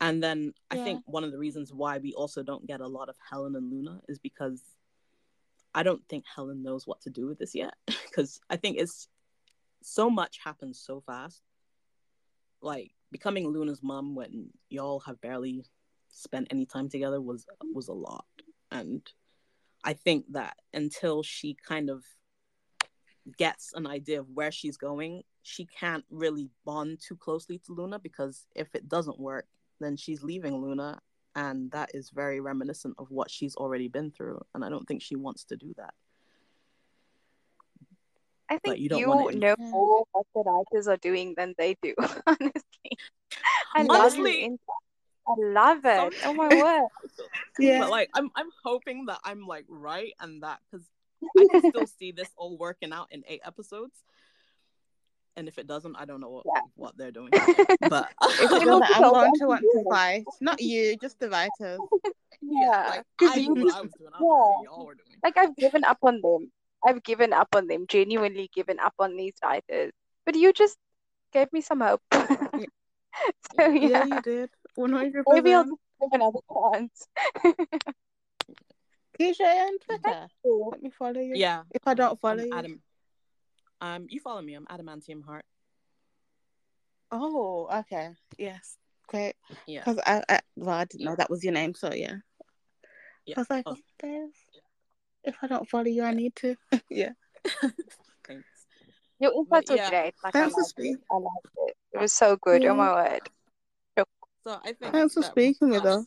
And 0.00 0.22
then 0.22 0.54
I 0.70 0.76
Yeah. 0.76 0.84
think 0.84 1.02
one 1.06 1.22
of 1.22 1.30
the 1.30 1.38
reasons 1.38 1.72
why 1.72 1.98
we 1.98 2.12
also 2.14 2.42
don't 2.42 2.66
get 2.66 2.80
a 2.80 2.88
lot 2.88 3.08
of 3.08 3.16
Helen 3.18 3.54
and 3.54 3.70
Luna 3.70 4.02
is 4.08 4.18
because 4.18 4.76
I 5.74 5.82
don't 5.82 6.06
think 6.08 6.26
Helen 6.26 6.62
knows 6.62 6.86
what 6.86 7.00
to 7.02 7.10
do 7.10 7.26
with 7.26 7.38
this 7.38 7.54
yet. 7.54 7.74
Because 8.12 8.40
I 8.50 8.56
think 8.56 8.78
it's 8.78 9.08
so 9.82 10.10
much 10.10 10.38
happens 10.38 10.78
so 10.78 11.00
fast. 11.00 11.42
Like 12.60 12.94
becoming 13.10 13.48
Luna's 13.48 13.82
mom 13.82 14.14
when 14.14 14.52
y'all 14.68 15.00
have 15.00 15.20
barely 15.20 15.64
spent 16.08 16.48
any 16.50 16.66
time 16.66 16.88
together 16.88 17.20
was 17.20 17.46
was 17.72 17.88
a 17.88 17.92
lot 17.92 18.26
and 18.72 19.12
i 19.84 19.92
think 19.92 20.24
that 20.32 20.56
until 20.72 21.22
she 21.22 21.56
kind 21.66 21.90
of 21.90 22.04
gets 23.36 23.72
an 23.74 23.86
idea 23.86 24.20
of 24.20 24.28
where 24.30 24.50
she's 24.52 24.76
going, 24.76 25.22
she 25.42 25.66
can't 25.66 26.04
really 26.10 26.48
bond 26.64 27.00
too 27.00 27.16
closely 27.16 27.58
to 27.66 27.72
Luna 27.72 27.98
because 27.98 28.46
if 28.54 28.74
it 28.74 28.88
doesn't 28.88 29.18
work, 29.18 29.46
then 29.80 29.96
she's 29.96 30.22
leaving 30.22 30.56
Luna. 30.56 31.00
And 31.34 31.70
that 31.70 31.90
is 31.94 32.10
very 32.10 32.40
reminiscent 32.40 32.94
of 32.98 33.10
what 33.10 33.30
she's 33.30 33.56
already 33.56 33.88
been 33.88 34.10
through. 34.10 34.42
And 34.54 34.64
I 34.64 34.68
don't 34.68 34.86
think 34.86 35.02
she 35.02 35.16
wants 35.16 35.44
to 35.44 35.56
do 35.56 35.72
that. 35.78 35.94
I 38.50 38.58
think 38.58 38.76
you 38.76 38.82
you, 38.82 38.88
don't 38.90 39.08
want 39.08 39.38
know 39.38 39.54
more 39.58 40.04
what 40.12 40.26
the 40.34 40.42
writers 40.42 40.86
are 40.86 40.98
doing 40.98 41.34
than 41.36 41.54
they 41.56 41.74
do, 41.80 41.94
honestly. 42.26 42.98
I 43.74 43.86
Honestly- 43.88 44.40
your 44.40 44.50
insight. 44.50 44.81
I 45.26 45.34
love 45.38 45.84
it. 45.84 46.14
Oh 46.24 46.34
my 46.34 46.48
word. 46.54 46.88
Yeah. 47.58 47.80
But 47.80 47.90
like 47.90 48.08
I'm 48.14 48.30
I'm 48.34 48.48
hoping 48.64 49.06
that 49.06 49.18
I'm 49.24 49.46
like 49.46 49.66
right 49.68 50.14
and 50.20 50.42
that 50.42 50.58
because 50.70 50.86
I 51.38 51.46
can 51.50 51.60
still 51.70 51.86
see 51.98 52.10
this 52.10 52.30
all 52.36 52.56
working 52.56 52.92
out 52.92 53.08
in 53.10 53.22
eight 53.28 53.42
episodes. 53.44 53.92
And 55.36 55.48
if 55.48 55.58
it 55.58 55.66
doesn't, 55.66 55.96
I 55.96 56.04
don't 56.06 56.20
know 56.20 56.30
what, 56.30 56.46
Yeah. 56.46 56.60
what 56.76 56.96
they're 56.96 57.10
doing. 57.10 57.32
But 57.80 58.08
If 58.40 58.52
it 58.52 58.64
Well, 58.64 58.80
doesn't, 58.80 58.96
I'm 58.96 59.02
going 59.02 59.32
to 59.38 59.46
want 59.46 59.64
to 59.70 59.84
fight. 59.88 60.24
Not 60.40 60.60
you, 60.60 60.96
just 60.96 61.18
the 61.20 61.28
writers. 61.28 61.80
Yeah. 62.40 62.84
like 62.88 63.02
Because 63.18 63.36
I 63.36 63.40
you 63.40 63.54
knew 63.54 63.68
I 63.68 63.80
doing. 63.80 63.90
I 64.14 64.20
know 64.20 64.60
y'all 64.64 64.86
were 64.86 64.94
doing. 64.94 65.16
like 65.22 65.36
I've 65.36 65.54
given 65.56 65.84
up 65.84 65.98
on 66.02 66.20
them. 66.22 66.50
I've 66.84 67.02
given 67.02 67.32
up 67.32 67.48
on 67.54 67.66
them, 67.68 67.86
genuinely 67.86 68.50
given 68.54 68.78
up 68.80 68.94
on 68.98 69.16
these 69.16 69.34
writers. 69.44 69.92
But 70.26 70.34
you 70.36 70.52
just 70.52 70.76
gave 71.32 71.52
me 71.52 71.60
some 71.60 71.80
hope. 71.80 72.00
so 72.12 73.68
yeah, 73.68 73.68
Yeah, 73.70 74.04
you 74.04 74.22
did. 74.22 74.50
One 74.74 74.92
hundred 74.92 75.24
maybe 75.28 75.52
I'll 75.54 75.64
percent. 75.64 75.80
just 76.00 76.12
give 76.12 76.20
another 76.20 76.38
chance. 76.72 77.08
Keisha 79.20 79.66
on 79.66 79.78
Twitter. 79.78 80.28
Let 80.70 80.82
me 80.82 80.90
follow 80.90 81.20
you. 81.20 81.34
Yeah. 81.34 81.62
If 81.70 81.86
I 81.86 81.94
don't 81.94 82.18
follow 82.20 82.42
I'm 82.42 82.46
you. 82.46 82.54
Adam. 82.54 82.82
Um, 83.80 84.06
you 84.08 84.20
follow 84.20 84.40
me. 84.40 84.54
I'm 84.54 84.66
Adamantium 84.66 85.24
Heart. 85.24 85.44
Oh, 87.10 87.68
okay. 87.80 88.10
Yes. 88.38 88.78
Great. 89.08 89.34
Yeah. 89.66 89.82
Because 89.84 90.00
I, 90.06 90.22
I, 90.28 90.40
well, 90.56 90.76
I 90.76 90.84
didn't 90.84 91.04
know 91.04 91.16
that 91.16 91.28
was 91.28 91.44
your 91.44 91.52
name, 91.52 91.74
so 91.74 91.92
yeah. 91.92 92.16
Yeah. 93.26 93.34
I 93.36 93.40
was 93.40 93.50
like, 93.50 93.64
Oh. 93.66 93.74
oh, 93.76 93.82
there's. 94.00 94.32
If 95.24 95.36
I 95.42 95.46
don't 95.46 95.68
follow 95.68 95.84
you, 95.84 96.02
I 96.04 96.14
need 96.14 96.34
to. 96.36 96.56
yeah. 96.90 97.10
Thanks. 98.26 98.44
Your 99.20 99.32
insights 99.34 99.70
were 99.70 99.76
yeah. 99.76 99.90
great. 99.90 100.14
Like 100.24 100.34
I 100.34 100.40
Thanks 100.40 100.72
for 100.72 100.82
it. 100.82 100.98
I 101.10 101.14
liked 101.16 101.46
it. 101.68 101.76
It 101.92 102.00
was 102.00 102.12
so 102.12 102.36
good. 102.36 102.62
Yeah. 102.62 102.70
Oh 102.70 102.74
my 102.74 102.92
word. 102.94 103.28
So 104.44 104.58
I 104.64 104.72
think 104.72 104.92
Thanks 104.92 105.14
for 105.14 105.20
that- 105.20 105.30
speaking 105.30 105.70
with 105.70 105.84
us. 105.84 106.04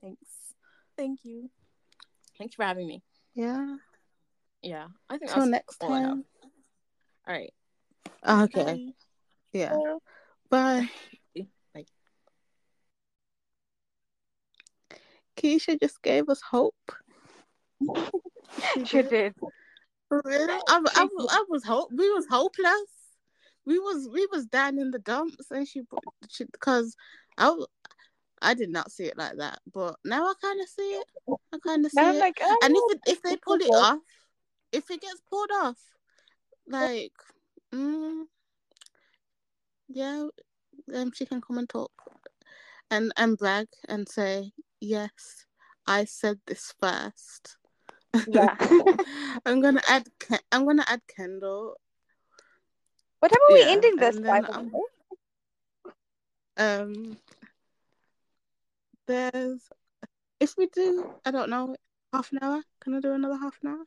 Thanks. 0.00 0.54
Thank 0.96 1.20
you. 1.24 1.50
Thanks 2.38 2.54
for 2.54 2.64
having 2.64 2.86
me. 2.86 3.02
Yeah. 3.34 3.76
Yeah. 4.62 4.88
I 5.08 5.18
think 5.18 5.30
Till 5.30 5.46
next 5.46 5.82
all 5.82 5.92
I 5.92 6.00
have. 6.00 6.08
time. 6.10 6.24
All 7.28 7.34
right. 7.34 7.54
Okay. 8.28 8.64
Bye. 8.64 8.92
Yeah. 9.52 9.76
Bye. 10.50 10.90
Bye. 11.74 11.86
Keisha 15.36 15.80
just 15.80 16.02
gave 16.02 16.28
us 16.28 16.40
hope. 16.42 16.74
She 18.74 18.84
She 18.84 18.96
did. 19.02 19.08
did. 19.08 19.34
For 20.08 20.20
real? 20.26 20.46
I, 20.50 20.82
I, 20.94 21.08
I 21.30 21.44
was 21.48 21.64
hope 21.64 21.88
we 21.90 22.10
was 22.12 22.26
hopeless. 22.28 22.90
We 23.64 23.78
was 23.78 24.08
we 24.12 24.26
was 24.32 24.46
down 24.46 24.78
in 24.78 24.90
the 24.90 24.98
dumps, 24.98 25.50
and 25.50 25.66
she 25.66 25.82
she 26.28 26.44
because 26.44 26.96
I 28.42 28.54
did 28.54 28.70
not 28.70 28.90
see 28.90 29.04
it 29.04 29.16
like 29.16 29.36
that, 29.38 29.60
but 29.72 29.96
now 30.04 30.26
I 30.26 30.34
kind 30.42 30.60
of 30.60 30.68
see 30.68 30.94
it. 30.94 31.06
I 31.54 31.58
kind 31.64 31.86
of 31.86 31.92
see 31.92 32.00
it. 32.00 32.20
like, 32.20 32.38
oh, 32.42 32.58
and 32.62 32.76
if 32.76 32.82
it, 32.88 33.00
if 33.06 33.22
they 33.22 33.36
pull 33.36 33.54
it 33.54 33.70
off, 33.70 34.00
if 34.72 34.90
it 34.90 35.00
gets 35.00 35.22
pulled 35.30 35.50
off, 35.52 35.78
like, 36.66 37.12
mm, 37.72 38.24
yeah, 39.88 40.26
um, 40.94 41.12
she 41.14 41.24
can 41.24 41.40
come 41.40 41.58
and 41.58 41.68
talk, 41.68 41.92
and 42.90 43.12
and 43.16 43.38
brag 43.38 43.68
and 43.88 44.08
say, 44.08 44.50
yes, 44.80 45.46
I 45.86 46.04
said 46.04 46.40
this 46.46 46.74
first. 46.80 47.58
yeah. 48.26 48.56
I'm 49.46 49.60
gonna 49.60 49.82
add. 49.88 50.08
I'm 50.50 50.66
gonna 50.66 50.84
add 50.88 51.00
Kendall. 51.06 51.76
What 53.22 53.30
time 53.30 53.38
are 53.40 53.54
we 53.54 53.62
ending 53.70 53.96
this 53.98 54.18
by? 54.18 54.40
the 54.40 54.52
um. 54.52 54.72
Um, 56.56 57.16
there's 59.06 59.70
if 60.40 60.56
we 60.58 60.66
do, 60.66 61.14
I 61.24 61.30
don't 61.30 61.48
know, 61.48 61.76
half 62.12 62.32
an 62.32 62.40
hour. 62.42 62.64
Can 62.80 62.94
I 62.96 63.00
do 63.00 63.12
another 63.12 63.36
half 63.36 63.56
an 63.62 63.68
hour? 63.68 63.84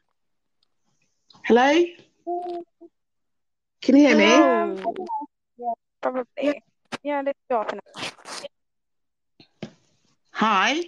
Hello? 1.44 1.84
Can 3.82 3.98
you 3.98 4.08
hear 4.08 4.16
me? 4.16 4.38
Um, 4.40 4.78
yeah, 5.58 5.74
probably. 6.02 6.64
Yeah, 7.04 7.22
let's 7.26 7.40
go 7.50 7.58
off 7.58 7.74
an 7.74 7.80
Hi. 10.32 10.82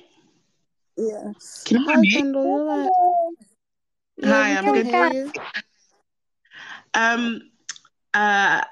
Yes. 0.95 1.64
Can 1.65 1.82
you 1.82 1.86
hear 1.86 1.98
Hi, 1.98 2.02
me? 2.02 2.10
Kendall. 2.14 2.45
You 2.45 2.49
alright? 2.61 2.91
Yeah, 4.18 4.30
Hi, 4.30 4.57
I'm 4.57 4.64
can 4.64 4.74
good. 4.74 4.86
hear 4.86 5.06
you. 5.11 5.32
Um 6.94 7.52
uh 8.13 8.63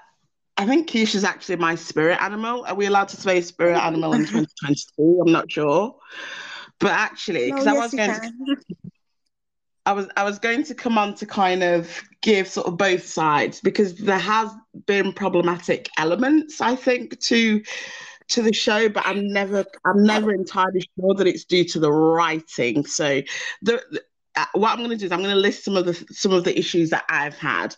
I 0.58 0.66
think 0.66 0.90
Keisha's 0.90 1.26
actually 1.26 1.58
my 1.58 1.76
spirit 1.76 2.22
animal. 2.22 2.64
Are 2.66 2.76
we 2.76 2.86
allowed 2.86 3.10
to 3.10 3.18
say 3.18 3.42
spirit 3.42 3.78
animal 3.78 4.14
in 4.14 4.22
2022? 4.22 5.22
I'm 5.26 5.32
not 5.34 5.52
sure. 5.52 5.98
But 6.80 6.92
actually, 6.92 7.50
No, 7.50 7.56
because 7.56 7.68
I 7.68 7.74
yes, 7.74 7.84
was 7.84 7.94
you 7.94 7.98
going 8.00 8.12
to. 8.14 8.58
I 9.86 9.92
was 9.94 10.08
I 10.18 10.24
was 10.24 10.40
going 10.40 10.64
to 10.64 10.74
come 10.76 10.98
on 10.98 11.14
to 11.16 11.26
kind 11.26 11.62
of 11.62 12.02
give 12.22 12.48
sort 12.48 12.68
of 12.68 12.78
both 12.78 13.06
sides 13.06 13.60
because 13.62 13.96
there 13.96 14.18
has 14.18 14.50
been 14.88 15.14
problematic 15.14 15.90
elements, 15.98 16.62
I 16.62 16.76
think, 16.76 17.20
to 17.22 17.62
to 18.30 18.42
the 18.42 18.54
show, 18.54 18.90
but 18.90 19.06
I'm 19.06 19.28
never 19.28 19.66
I'm 19.86 20.04
never 20.04 20.34
entirely 20.34 20.82
sure 21.00 21.14
that 21.16 21.28
it's 21.28 21.44
due 21.46 21.66
to 21.66 21.80
the 21.80 21.92
writing. 21.92 22.86
So 22.86 23.22
the, 23.62 23.84
the- 23.92 24.04
uh, 24.38 24.44
what 24.54 24.72
I'm 24.72 24.80
going 24.80 24.90
to 24.90 24.98
do 24.98 25.06
is 25.06 25.14
I'm 25.14 25.20
going 25.22 25.34
to 25.34 25.40
list 25.40 25.64
some 25.64 25.78
of 25.78 25.86
the 25.86 25.94
some 26.12 26.34
of 26.34 26.44
the 26.44 26.58
issues 26.60 26.90
that 26.90 27.06
I've 27.08 27.38
had, 27.38 27.74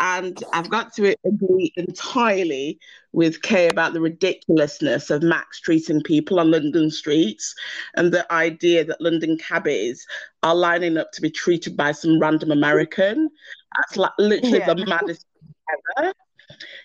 and 0.00 0.42
I've 0.52 0.70
got 0.70 0.92
to 0.94 1.14
agree 1.24 1.72
entirely 1.76 2.78
with 3.12 3.42
Kay 3.42 3.68
about 3.68 3.92
the 3.92 4.00
ridiculousness 4.00 5.10
of 5.10 5.22
Max 5.22 5.60
treating 5.60 6.02
people 6.02 6.40
on 6.40 6.50
London 6.50 6.90
streets, 6.90 7.54
and 7.96 8.10
the 8.12 8.30
idea 8.32 8.84
that 8.84 9.00
London 9.00 9.36
cabbies 9.36 10.06
are 10.42 10.54
lining 10.54 10.96
up 10.96 11.12
to 11.12 11.20
be 11.20 11.30
treated 11.30 11.76
by 11.76 11.92
some 11.92 12.18
random 12.18 12.50
American. 12.50 13.28
That's 13.76 13.96
like 13.96 14.12
literally 14.18 14.58
Yeah. 14.58 14.74
the 14.74 14.86
maddest 14.86 15.26
thing 15.34 15.54
ever. 15.98 16.12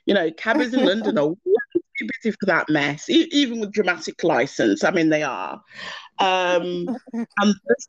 You 0.05 0.13
know, 0.13 0.31
cabbies 0.31 0.73
in 0.73 0.85
London 0.85 1.17
are 1.17 1.27
way 1.29 1.35
too 1.97 2.07
busy 2.21 2.35
for 2.39 2.45
that 2.47 2.69
mess, 2.69 3.09
e- 3.09 3.29
even 3.31 3.59
with 3.61 3.71
dramatic 3.71 4.23
license. 4.23 4.83
I 4.83 4.91
mean, 4.91 5.09
they 5.09 5.23
are. 5.23 5.61
Um, 6.19 6.87
and 7.13 7.55
this, 7.67 7.87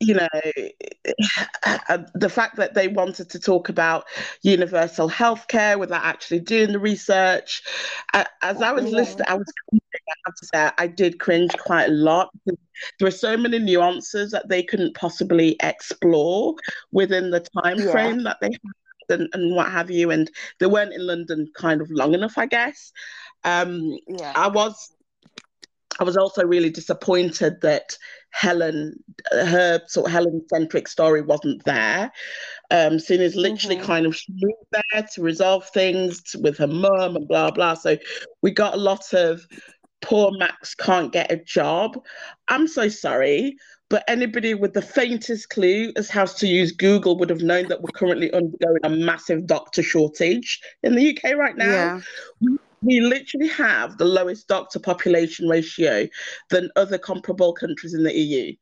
you 0.00 0.14
know, 0.14 0.28
the 2.14 2.28
fact 2.30 2.56
that 2.56 2.74
they 2.74 2.88
wanted 2.88 3.30
to 3.30 3.40
talk 3.40 3.68
about 3.68 4.04
universal 4.42 5.08
healthcare 5.08 5.78
without 5.78 6.04
actually 6.04 6.40
doing 6.40 6.72
the 6.72 6.78
research. 6.78 7.62
As 8.42 8.62
I 8.62 8.72
was 8.72 8.84
Yeah. 8.84 8.92
listening, 8.92 9.26
I 9.28 9.34
was 9.34 9.46
I 9.74 9.78
have 10.26 10.34
to 10.34 10.46
say 10.46 10.70
I 10.78 10.86
did 10.86 11.18
cringe 11.18 11.56
quite 11.56 11.86
a 11.86 11.92
lot 11.92 12.30
there 12.98 13.06
were 13.06 13.10
so 13.10 13.36
many 13.36 13.58
nuances 13.58 14.30
that 14.32 14.48
they 14.48 14.62
couldn't 14.62 14.94
possibly 14.94 15.56
explore 15.62 16.54
within 16.92 17.30
the 17.30 17.44
time 17.62 17.78
Yeah. 17.78 17.84
frame 17.84 18.22
that 18.24 18.38
they 18.40 18.48
had 18.48 19.20
and, 19.20 19.28
and 19.32 19.54
what 19.54 19.70
have 19.70 19.90
you. 19.90 20.10
And 20.10 20.30
they 20.60 20.66
weren't 20.66 20.92
in 20.92 21.06
London 21.06 21.48
kind 21.56 21.80
of 21.80 21.90
long 21.90 22.14
enough, 22.14 22.38
I 22.38 22.46
guess. 22.46 22.92
Um, 23.44 23.98
Yeah. 24.08 24.34
I 24.34 24.48
was 24.48 24.92
I 26.00 26.04
was 26.04 26.16
also 26.16 26.44
really 26.44 26.70
disappointed 26.70 27.60
that 27.62 27.96
Helen, 28.30 28.94
her 29.32 29.80
sort 29.86 30.06
of 30.06 30.12
Helen 30.12 30.42
centric 30.48 30.86
story 30.86 31.22
wasn't 31.22 31.64
there. 31.64 32.12
Um, 32.70 32.98
seeing 32.98 33.22
as 33.22 33.34
literally 33.34 33.76
Mhm. 33.76 33.82
kind 33.82 34.06
of 34.06 34.14
she 34.14 34.32
moved 34.32 34.66
there 34.70 35.02
to 35.14 35.22
resolve 35.22 35.68
things 35.70 36.36
with 36.40 36.58
her 36.58 36.66
mum 36.66 37.16
and 37.16 37.26
blah 37.26 37.50
blah. 37.50 37.74
So 37.74 37.96
we 38.42 38.50
got 38.50 38.74
a 38.74 38.78
lot 38.78 39.12
of 39.12 39.46
poor 40.00 40.30
Max 40.38 40.74
can't 40.74 41.12
get 41.12 41.32
a 41.32 41.36
job. 41.36 41.98
I'm 42.48 42.68
so 42.68 42.88
sorry, 42.88 43.56
but 43.88 44.04
anybody 44.06 44.54
with 44.54 44.74
the 44.74 44.82
faintest 44.82 45.48
clue 45.48 45.92
as 45.96 46.08
how 46.08 46.26
to 46.26 46.46
use 46.46 46.70
Google 46.70 47.18
would 47.18 47.30
have 47.30 47.42
known 47.42 47.66
that 47.68 47.82
we're 47.82 47.90
currently 47.90 48.30
undergoing 48.32 48.80
a 48.84 48.90
massive 48.90 49.46
doctor 49.46 49.82
shortage 49.82 50.60
in 50.82 50.94
the 50.94 51.02
UK 51.02 51.34
right 51.34 51.56
now 51.56 52.00
Yeah. 52.40 52.56
We 52.82 53.00
literally 53.00 53.48
have 53.48 53.98
the 53.98 54.04
lowest 54.04 54.48
doctor 54.48 54.78
population 54.78 55.48
ratio 55.48 56.06
than 56.50 56.70
other 56.76 56.98
comparable 56.98 57.52
countries 57.52 57.94
in 57.94 58.04
the 58.04 58.16
EU. 58.16 58.54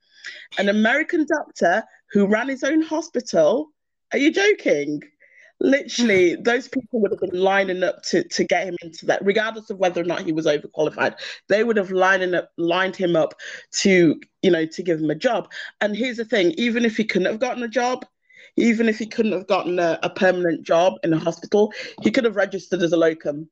An 0.58 0.68
American 0.68 1.26
doctor 1.26 1.84
who 2.12 2.26
ran 2.26 2.48
his 2.48 2.62
own 2.62 2.82
hospital. 2.82 3.68
Are 4.12 4.18
you 4.18 4.32
joking? 4.32 5.02
Literally, 5.60 6.36
those 6.40 6.68
people 6.68 7.00
would 7.00 7.10
have 7.10 7.20
been 7.20 7.40
lining 7.40 7.82
up 7.82 8.02
to, 8.04 8.24
to 8.24 8.44
get 8.44 8.66
him 8.66 8.76
into 8.82 9.06
that, 9.06 9.24
regardless 9.24 9.70
of 9.70 9.78
whether 9.78 10.00
or 10.00 10.04
not 10.04 10.22
he 10.22 10.32
was 10.32 10.46
overqualified. 10.46 11.16
They 11.48 11.64
would 11.64 11.76
have 11.76 11.90
lining 11.90 12.34
up, 12.34 12.50
lined 12.56 12.96
him 12.96 13.16
up 13.16 13.34
to, 13.80 14.20
you 14.42 14.50
know, 14.50 14.66
to 14.66 14.82
give 14.82 15.00
him 15.00 15.10
a 15.10 15.14
job. 15.14 15.50
And 15.80 15.96
here's 15.96 16.16
the 16.16 16.24
thing: 16.24 16.52
even 16.52 16.84
if 16.84 16.96
he 16.96 17.04
couldn't 17.04 17.30
have 17.30 17.40
gotten 17.40 17.62
a 17.62 17.68
job, 17.68 18.04
even 18.56 18.88
if 18.88 18.98
he 18.98 19.06
couldn't 19.06 19.32
have 19.32 19.46
gotten 19.46 19.78
a, 19.78 19.98
a 20.02 20.10
permanent 20.10 20.64
job 20.64 20.94
in 21.02 21.12
a 21.12 21.18
hospital, 21.18 21.72
he 22.02 22.10
could 22.10 22.24
have 22.24 22.36
registered 22.36 22.82
as 22.82 22.92
a 22.92 22.96
locum 22.96 23.48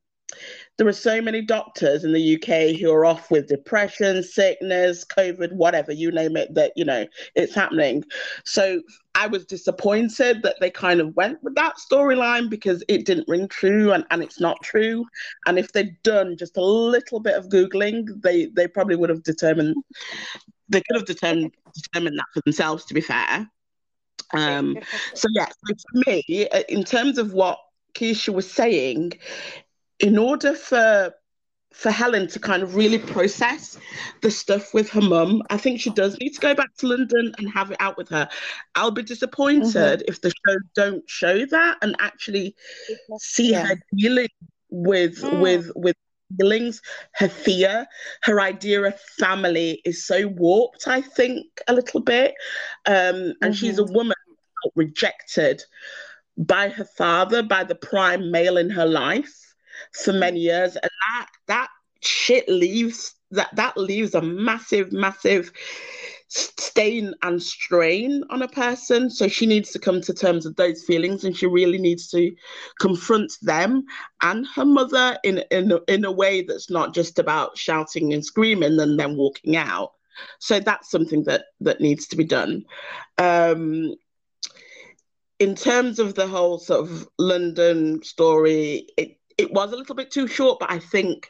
there 0.77 0.87
are 0.87 0.93
so 0.93 1.21
many 1.21 1.41
doctors 1.41 2.03
in 2.03 2.11
the 2.11 2.35
UK 2.35 2.77
who 2.79 2.91
are 2.91 3.05
off 3.05 3.31
with 3.31 3.47
depression, 3.47 4.21
sickness, 4.21 5.05
COVID, 5.05 5.53
whatever, 5.53 5.93
you 5.93 6.11
name 6.11 6.35
it, 6.35 6.53
that, 6.53 6.73
you 6.75 6.83
know, 6.83 7.05
it's 7.35 7.55
happening. 7.55 8.03
So 8.43 8.81
I 9.13 9.27
was 9.27 9.45
disappointed 9.45 10.43
that 10.43 10.57
they 10.59 10.69
kind 10.69 10.99
of 10.99 11.15
went 11.15 11.41
with 11.43 11.55
that 11.55 11.75
storyline 11.77 12.49
because 12.49 12.83
it 12.89 13.05
didn't 13.05 13.27
ring 13.29 13.47
true 13.47 13.93
and, 13.93 14.05
and 14.11 14.21
it's 14.21 14.39
not 14.39 14.61
true. 14.63 15.05
And 15.45 15.57
if 15.57 15.71
they'd 15.71 16.01
done 16.03 16.35
just 16.35 16.57
a 16.57 16.63
little 16.63 17.21
bit 17.21 17.35
of 17.35 17.47
Googling, 17.47 18.21
they, 18.21 18.47
they 18.47 18.67
probably 18.67 18.97
would 18.97 19.09
have 19.09 19.23
determined, 19.23 19.75
they 20.67 20.81
could 20.81 20.97
have 20.97 21.05
determined, 21.05 21.53
determined 21.73 22.19
that 22.19 22.25
for 22.33 22.41
themselves, 22.41 22.83
to 22.85 22.93
be 22.93 23.01
fair. 23.01 23.49
Um, 24.33 24.77
so, 25.13 25.29
yeah, 25.31 25.47
so 25.47 25.75
for 25.93 26.09
me, 26.09 26.49
uh, 26.51 26.63
in 26.67 26.83
terms 26.83 27.17
of 27.17 27.31
what 27.31 27.59
Keisha 27.93 28.33
was 28.33 28.51
saying, 28.51 29.13
in 29.99 30.17
order 30.17 30.53
for 30.53 31.13
for 31.75 31.91
Helen 31.91 32.27
to 32.27 32.39
kind 32.39 32.63
of 32.63 32.75
really 32.75 32.97
process 32.97 33.77
the 34.21 34.31
stuff 34.31 34.73
with 34.73 34.89
her 34.91 35.01
mum, 35.01 35.41
I 35.49 35.57
think 35.57 35.81
she 35.81 35.89
does 35.89 36.17
need 36.19 36.29
to 36.29 36.39
go 36.39 36.55
back 36.55 36.73
to 36.77 36.87
London 36.87 37.33
and 37.37 37.49
have 37.49 37.69
it 37.69 37.77
out 37.81 37.97
with 37.97 38.07
her. 38.09 38.29
I'll 38.75 38.91
be 38.91 39.03
disappointed 39.03 39.99
mm-hmm. 39.99 40.05
if 40.07 40.21
the 40.21 40.29
show 40.29 40.55
don't 40.73 41.03
show 41.09 41.45
that 41.45 41.77
and 41.81 41.95
actually 41.99 42.55
see 43.19 43.51
yeah. 43.51 43.67
her 43.67 43.75
dealing 43.97 44.29
with 44.69 45.21
mm. 45.21 45.41
with 45.41 45.69
with 45.75 45.95
feelings, 46.39 46.81
her 47.15 47.27
fear, 47.27 47.85
her 48.23 48.39
idea 48.39 48.81
of 48.81 48.99
family 49.19 49.81
is 49.83 50.07
so 50.07 50.27
warped, 50.27 50.87
I 50.87 51.01
think, 51.01 51.45
a 51.67 51.73
little 51.73 51.99
bit. 51.99 52.35
Um, 52.85 52.95
and 52.95 53.35
mm-hmm. 53.41 53.51
she's 53.51 53.79
a 53.79 53.83
woman 53.83 54.15
rejected 54.75 55.61
by 56.37 56.69
her 56.69 56.85
father, 56.85 57.43
by 57.43 57.63
the 57.65 57.75
prime 57.75 58.31
male 58.31 58.57
in 58.57 58.69
her 58.69 58.85
life 58.85 59.44
for 60.03 60.13
many 60.13 60.39
years, 60.39 60.75
and 60.75 60.91
that 61.07 61.27
that 61.47 61.69
shit 62.01 62.47
leaves 62.47 63.15
that 63.31 63.55
that 63.55 63.77
leaves 63.77 64.15
a 64.15 64.21
massive, 64.21 64.91
massive 64.91 65.51
stain 66.27 67.13
and 67.21 67.41
strain 67.41 68.23
on 68.29 68.41
a 68.41 68.47
person. 68.47 69.09
So 69.09 69.27
she 69.27 69.45
needs 69.45 69.71
to 69.71 69.79
come 69.79 70.01
to 70.01 70.13
terms 70.13 70.45
with 70.45 70.55
those 70.55 70.83
feelings, 70.83 71.23
and 71.23 71.35
she 71.35 71.47
really 71.47 71.77
needs 71.77 72.09
to 72.11 72.35
confront 72.79 73.33
them 73.41 73.85
and 74.21 74.45
her 74.55 74.65
mother 74.65 75.17
in 75.23 75.43
in 75.51 75.77
in 75.87 76.05
a 76.05 76.11
way 76.11 76.41
that's 76.41 76.69
not 76.69 76.93
just 76.93 77.19
about 77.19 77.57
shouting 77.57 78.13
and 78.13 78.25
screaming 78.25 78.79
and 78.79 78.99
then 78.99 79.17
walking 79.17 79.55
out. 79.55 79.93
So 80.39 80.59
that's 80.59 80.89
something 80.89 81.23
that 81.25 81.45
that 81.61 81.81
needs 81.81 82.07
to 82.07 82.15
be 82.15 82.23
done. 82.23 82.65
Um, 83.17 83.95
in 85.39 85.55
terms 85.55 85.99
of 85.99 86.15
the 86.15 86.27
whole 86.27 86.59
sort 86.59 86.81
of 86.89 87.07
London 87.19 88.01
story, 88.03 88.87
it 88.97 89.17
it 89.37 89.51
was 89.51 89.71
a 89.71 89.75
little 89.75 89.95
bit 89.95 90.11
too 90.11 90.27
short, 90.27 90.59
but 90.59 90.71
I 90.71 90.79
think 90.79 91.29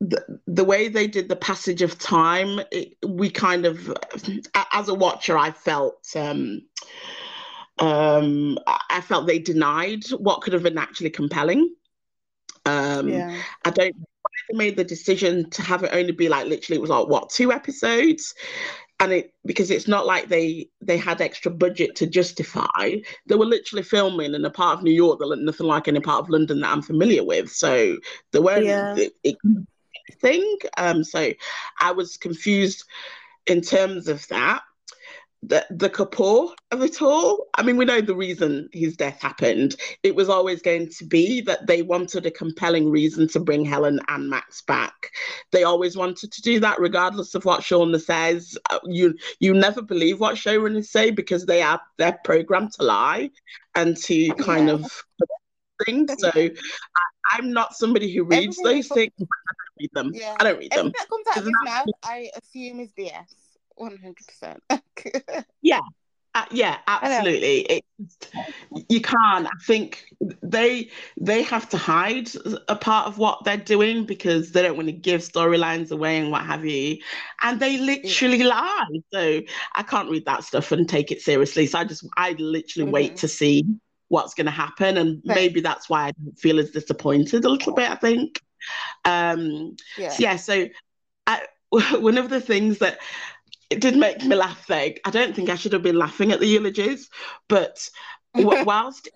the, 0.00 0.22
the 0.46 0.64
way 0.64 0.88
they 0.88 1.06
did 1.06 1.28
the 1.28 1.36
passage 1.36 1.82
of 1.82 1.98
time, 1.98 2.60
it, 2.70 2.94
we 3.06 3.30
kind 3.30 3.66
of, 3.66 3.92
as 4.72 4.88
a 4.88 4.94
watcher, 4.94 5.38
I 5.38 5.50
felt. 5.50 6.06
Um, 6.16 6.62
um, 7.80 8.56
I 8.88 9.00
felt 9.00 9.26
they 9.26 9.40
denied 9.40 10.04
what 10.10 10.42
could 10.42 10.52
have 10.52 10.62
been 10.62 10.78
actually 10.78 11.10
compelling. 11.10 11.74
Um, 12.66 13.08
yeah. 13.08 13.36
I 13.64 13.70
don't 13.70 13.96
they 14.48 14.56
made 14.56 14.76
the 14.76 14.84
decision 14.84 15.48
to 15.50 15.62
have 15.62 15.82
it 15.82 15.90
only 15.92 16.12
be 16.12 16.28
like 16.28 16.46
literally 16.46 16.76
it 16.76 16.80
was 16.80 16.90
like 16.90 17.06
what 17.06 17.30
two 17.30 17.52
episodes 17.52 18.34
and 19.00 19.12
it 19.12 19.34
because 19.44 19.70
it's 19.70 19.88
not 19.88 20.06
like 20.06 20.28
they 20.28 20.68
they 20.80 20.96
had 20.96 21.20
extra 21.20 21.50
budget 21.50 21.96
to 21.96 22.06
justify. 22.06 22.96
They 23.26 23.34
were 23.34 23.46
literally 23.46 23.82
filming 23.82 24.34
in 24.34 24.44
a 24.44 24.50
part 24.50 24.78
of 24.78 24.84
new 24.84 24.92
york 24.92 25.18
that 25.18 25.26
looked 25.26 25.42
nothing 25.42 25.66
like 25.66 25.88
any 25.88 26.00
part 26.00 26.20
of 26.20 26.30
london 26.30 26.60
that 26.60 26.70
i'm 26.70 26.82
familiar 26.82 27.24
with. 27.24 27.50
So 27.50 27.96
there 28.32 28.42
weren't 28.42 28.66
yeah. 28.66 28.94
it, 28.96 29.12
it 29.22 29.36
thing 30.20 30.58
um 30.76 31.02
so 31.02 31.32
i 31.80 31.90
was 31.90 32.18
confused 32.18 32.84
in 33.46 33.62
terms 33.62 34.06
of 34.06 34.26
that 34.28 34.62
the, 35.48 35.66
the 35.70 35.90
Kapoor 35.90 36.54
of 36.70 36.82
it 36.82 37.02
all. 37.02 37.46
I 37.54 37.62
mean, 37.62 37.76
we 37.76 37.84
know 37.84 38.00
the 38.00 38.14
reason 38.14 38.68
his 38.72 38.96
death 38.96 39.20
happened. 39.20 39.76
It 40.02 40.14
was 40.14 40.28
always 40.28 40.62
going 40.62 40.88
to 40.90 41.06
be 41.06 41.40
that 41.42 41.66
they 41.66 41.82
wanted 41.82 42.26
a 42.26 42.30
compelling 42.30 42.90
reason 42.90 43.28
to 43.28 43.40
bring 43.40 43.64
Helen 43.64 44.00
and 44.08 44.30
Max 44.30 44.62
back. 44.62 45.10
They 45.52 45.64
always 45.64 45.96
wanted 45.96 46.32
to 46.32 46.42
do 46.42 46.60
that, 46.60 46.80
regardless 46.80 47.34
of 47.34 47.44
what 47.44 47.62
Schulner 47.62 48.00
says. 48.00 48.56
Uh, 48.70 48.78
you 48.84 49.14
you 49.40 49.54
never 49.54 49.82
believe 49.82 50.20
what 50.20 50.36
showrunners 50.36 50.86
say 50.86 51.10
because 51.10 51.46
they 51.46 51.62
are 51.62 51.80
they're 51.98 52.18
programmed 52.24 52.72
to 52.72 52.84
lie 52.84 53.30
and 53.74 53.96
to 53.98 54.30
kind 54.34 54.68
yeah. 54.68 54.74
of 54.74 54.90
things. 55.84 56.14
So 56.18 56.30
I, 56.34 57.38
am 57.38 57.52
not 57.52 57.74
somebody 57.74 58.14
who 58.14 58.24
reads 58.24 58.58
Everything 58.58 58.64
those 58.64 58.88
things. 58.88 59.12
I 59.20 59.24
don't 59.24 59.80
read 59.80 59.90
them. 59.92 60.10
Yeah. 60.14 60.36
I 60.40 60.44
don't 60.44 60.58
read 60.58 60.72
Everything 60.72 60.92
them. 60.92 60.92
that 60.98 61.08
comes 61.08 61.26
out 61.28 61.36
of 61.38 61.44
his 61.44 61.54
mouth, 61.64 61.86
I 62.02 62.30
assume 62.36 62.80
is 62.80 62.92
BS. 62.92 63.43
One 63.76 63.96
hundred 63.96 64.26
percent. 64.26 64.62
Yeah. 65.62 65.80
Uh, 66.36 66.44
yeah, 66.50 66.78
absolutely. 66.88 67.60
It, 67.60 67.84
you 68.88 69.00
can't. 69.00 69.46
I 69.46 69.64
think 69.64 70.04
they 70.42 70.90
they 71.20 71.42
have 71.42 71.68
to 71.68 71.76
hide 71.76 72.28
a 72.66 72.74
part 72.74 73.06
of 73.06 73.18
what 73.18 73.44
they're 73.44 73.56
doing 73.56 74.04
because 74.04 74.50
they 74.50 74.62
don't 74.62 74.76
want 74.76 74.88
to 74.88 74.92
give 74.92 75.20
storylines 75.20 75.92
away 75.92 76.18
and 76.18 76.32
what 76.32 76.42
have 76.42 76.64
you, 76.64 76.98
and 77.42 77.60
they 77.60 77.78
literally 77.78 78.38
yeah. 78.38 78.46
lie. 78.46 79.00
So 79.12 79.42
I 79.76 79.82
can't 79.84 80.10
read 80.10 80.26
that 80.26 80.42
stuff 80.42 80.72
and 80.72 80.88
take 80.88 81.12
it 81.12 81.22
seriously. 81.22 81.68
So 81.68 81.78
I 81.78 81.84
just 81.84 82.04
I 82.16 82.32
literally 82.32 82.86
mm-hmm. 82.86 82.90
wait 82.90 83.16
to 83.18 83.28
see 83.28 83.64
what's 84.08 84.34
going 84.34 84.46
to 84.46 84.50
happen, 84.50 84.96
and 84.96 85.22
right. 85.24 85.36
maybe 85.36 85.60
that's 85.60 85.88
why 85.88 86.08
I 86.08 86.12
feel 86.36 86.58
as 86.58 86.70
disappointed 86.70 87.44
a 87.44 87.48
little 87.48 87.74
bit. 87.74 87.88
I 87.88 87.94
think. 87.94 88.40
Um, 89.04 89.76
yeah. 89.96 90.08
So 90.08 90.20
yeah. 90.20 90.36
So 90.36 90.66
I, 91.28 91.42
one 91.98 92.18
of 92.18 92.30
the 92.30 92.40
things 92.40 92.78
that 92.78 92.98
it 93.74 93.80
did 93.80 93.96
make 93.96 94.24
me 94.24 94.36
laugh 94.36 94.66
though. 94.68 94.92
I 95.04 95.10
don't 95.10 95.34
think 95.34 95.50
I 95.50 95.56
should 95.56 95.72
have 95.72 95.82
been 95.82 95.98
laughing 95.98 96.30
at 96.30 96.38
the 96.38 96.46
eulogies, 96.46 97.10
but 97.48 97.88
whilst 98.34 99.08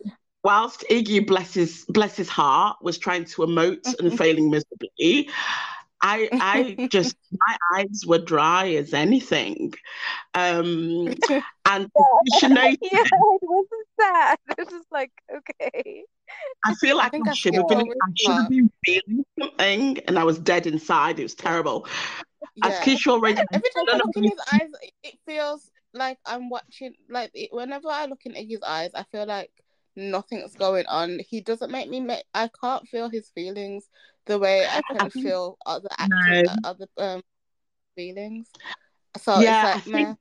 whilst 0.43 0.85
Iggy 0.91 1.25
bless 1.25 1.55
his 1.55 1.85
bless 1.89 2.17
his 2.17 2.29
heart 2.29 2.79
was 2.83 2.99
trying 2.99 3.25
to 3.27 3.43
emote 3.43 3.95
and 4.01 4.17
failing 4.19 4.51
miserably, 4.51 5.31
I 6.03 6.29
I 6.33 6.89
just 6.91 7.17
my 7.31 7.57
eyes 7.77 8.03
were 8.05 8.19
dry 8.19 8.71
as 8.71 8.95
anything. 8.95 9.75
Um 10.35 11.15
and 11.67 11.91
yeah, 12.43 12.75
yeah, 12.83 13.03
it 13.03 13.43
wasn't 13.43 13.87
sad. 14.01 14.39
It 14.51 14.59
was 14.59 14.69
just 14.69 14.89
like, 14.91 15.13
okay. 15.33 16.03
I 16.65 16.75
feel 16.75 16.97
like 16.97 17.15
I, 17.15 17.21
I 17.31 17.35
should 17.35 17.55
have 17.55 17.69
been 17.69 17.81
I 17.81 18.11
should 18.17 18.35
have 18.35 18.49
been 18.49 18.71
feeling 18.85 19.25
something 19.39 19.99
and 20.01 20.19
I 20.19 20.25
was 20.25 20.39
dead 20.39 20.67
inside. 20.67 21.21
It 21.21 21.23
was 21.23 21.35
terrible. 21.35 21.87
Yeah. 22.65 22.81
As 22.87 23.07
already 23.07 23.41
every 23.53 23.71
time 23.75 23.85
I 23.89 23.97
look 23.97 24.17
in 24.17 24.25
his 24.25 24.41
eyes, 24.53 24.71
it 25.03 25.19
feels 25.27 25.71
like 25.95 26.19
I'm 26.27 26.51
watching 26.51 26.95
like 27.09 27.31
it, 27.35 27.51
whenever 27.53 27.89
I 27.89 28.07
look 28.07 28.21
in 28.25 28.33
Iggy's 28.33 28.63
eyes, 28.67 28.91
I 28.95 29.05
feel 29.13 29.27
like 29.27 29.51
nothing's 29.97 30.55
going 30.55 30.87
on. 30.87 31.21
He 31.29 31.41
doesn't 31.41 31.71
make 31.71 31.89
me 31.89 32.01
make 32.01 32.25
I 32.35 32.51
can't 32.63 32.87
feel 32.89 33.09
his 33.09 33.29
feelings 33.31 33.89
the 34.27 34.39
way 34.39 34.67
I 34.67 34.83
can 34.97 35.11
feel 35.11 35.57
other 35.67 35.89
actors, 35.99 36.49
no. 36.49 36.55
other 36.65 36.87
um 36.99 37.23
feelings. 37.95 38.49
So 39.19 39.41
yeah, 39.41 39.65
like, 39.65 39.77
I 39.77 39.81
think, 39.81 40.19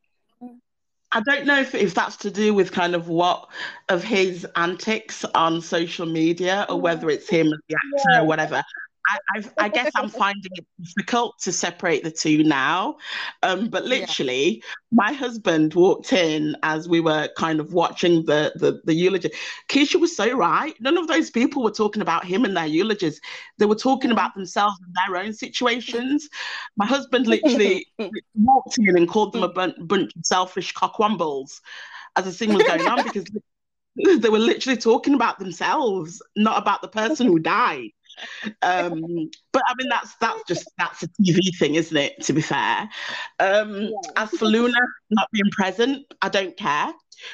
I 1.12 1.22
don't 1.22 1.46
know 1.46 1.60
if, 1.60 1.74
if 1.76 1.94
that's 1.94 2.18
to 2.18 2.32
do 2.32 2.54
with 2.54 2.72
kind 2.72 2.96
of 2.96 3.08
what 3.08 3.48
of 3.90 4.04
his 4.04 4.46
antics 4.56 5.24
on 5.36 5.62
social 5.62 6.06
media 6.06 6.66
or 6.70 6.80
whether 6.80 7.10
it's 7.10 7.30
him 7.30 7.48
as 7.48 7.60
the 7.70 7.76
actor 7.76 8.12
yeah. 8.12 8.22
or 8.22 8.26
whatever. 8.26 8.64
I, 9.08 9.44
I, 9.58 9.70
guess 9.70 9.92
I'm 9.96 10.10
finding 10.24 10.52
it 10.54 10.66
difficult 10.82 11.40
to 11.40 11.52
separate 11.52 12.04
the 12.04 12.12
two 12.12 12.44
now. 12.44 12.98
Um, 13.44 13.70
but 13.70 13.86
literally, 13.86 14.56
yeah. 14.56 14.62
my 14.92 15.14
husband 15.14 15.74
walked 15.74 16.14
in 16.14 16.56
as 16.64 16.90
we 16.90 17.00
were 17.00 17.30
kind 17.38 17.60
of 17.60 17.74
watching 17.74 18.26
the, 18.26 18.52
the, 18.56 18.82
the 18.84 18.94
eulogy. 18.94 19.32
Keisha 19.70 20.00
was 20.00 20.16
so 20.16 20.36
right. 20.36 20.76
None 20.82 20.98
of 20.98 21.08
those 21.08 21.30
people 21.30 21.64
were 21.64 21.72
talking 21.72 22.02
about 22.02 22.26
him 22.26 22.44
and 22.44 22.56
their 22.56 22.66
eulogies. 22.66 23.22
They 23.58 23.66
were 23.66 23.76
talking 23.76 24.12
about 24.12 24.36
themselves 24.36 24.78
and 24.86 24.94
their 24.96 25.22
own 25.22 25.34
situations. 25.34 26.30
My 26.76 26.86
husband 26.86 27.28
literally 27.28 27.88
walked 28.36 28.78
in 28.78 28.98
and 28.98 29.08
called 29.08 29.34
them 29.34 29.44
a 29.44 29.50
bunch, 29.50 29.76
bunch 29.80 30.16
of 30.16 30.26
selfish 30.26 30.74
cockwombles 30.74 31.62
as 32.16 32.26
the 32.26 32.32
thing 32.32 32.54
was 32.54 32.64
going 32.64 32.88
on 32.88 33.04
because 33.04 33.26
they 34.22 34.30
were 34.30 34.40
literally 34.40 34.78
talking 34.78 35.14
about 35.14 35.40
themselves, 35.40 36.22
not 36.36 36.62
about 36.62 36.82
the 36.82 36.88
person 36.88 37.28
who 37.28 37.40
died 37.40 37.92
um, 38.62 39.30
but 39.52 39.64
I 39.68 39.74
mean 39.78 39.90
that's 39.90 40.16
that's 40.16 40.44
just 40.48 40.70
that's 40.78 41.04
a 41.04 41.08
TV 41.08 41.40
thing, 41.58 41.76
isn't 41.76 41.96
it? 41.96 42.22
To 42.24 42.34
be 42.34 42.42
fair. 42.42 42.90
Um, 43.40 43.82
yeah. 43.82 43.90
As 44.16 44.30
for 44.32 44.46
Luna 44.46 44.80
not 45.10 45.28
being 45.32 45.50
present, 45.52 46.06
I 46.22 46.30
don't 46.30 46.56
care. 46.58 46.94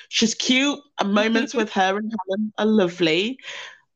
She's 0.10 0.36
cute, 0.36 0.80
and 1.00 1.14
moments 1.14 1.54
with 1.54 1.72
her 1.72 1.98
and 1.98 2.12
Helen 2.28 2.54
are 2.58 2.66
lovely. 2.66 3.38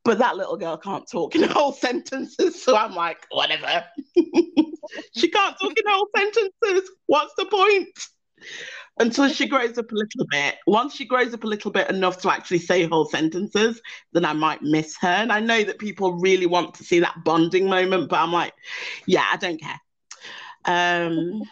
But 0.04 0.20
that 0.20 0.38
little 0.38 0.56
girl 0.56 0.78
can't 0.78 1.06
talk 1.10 1.36
in 1.36 1.44
whole 1.50 1.74
sentences, 1.74 2.64
so 2.64 2.78
I'm 2.78 2.96
like, 2.96 3.18
whatever. 3.30 3.84
she 5.18 5.30
can't 5.30 5.56
talk 5.60 5.78
in 5.78 5.84
whole 5.86 6.08
sentences. 6.16 6.90
What's 7.08 7.34
the 7.38 7.46
point? 7.46 7.90
Until 9.00 9.30
she 9.30 9.48
grows 9.48 9.78
up 9.78 9.92
a 9.92 9.96
little 9.96 10.26
bit. 10.30 10.56
Once 10.66 10.96
she 10.96 11.06
grows 11.06 11.34
up 11.34 11.44
a 11.44 11.48
little 11.48 11.72
bit 11.72 11.90
enough 11.90 12.22
to 12.22 12.32
actually 12.32 12.60
say 12.60 12.86
whole 12.86 13.06
sentences, 13.06 13.82
then 14.14 14.26
I 14.26 14.34
might 14.34 14.62
miss 14.62 14.98
her. 15.02 15.08
And 15.08 15.32
I 15.32 15.40
know 15.40 15.64
that 15.64 15.80
people 15.80 16.14
really 16.14 16.46
want 16.46 16.74
to 16.76 16.84
see 16.84 17.00
that 17.00 17.24
bonding 17.24 17.70
moment, 17.70 18.10
but 18.10 18.20
I'm 18.20 18.32
like, 18.32 18.54
yeah, 19.06 19.26
I 19.32 19.38
don't 19.38 19.62
care. 19.62 19.80
Um, 20.66 21.44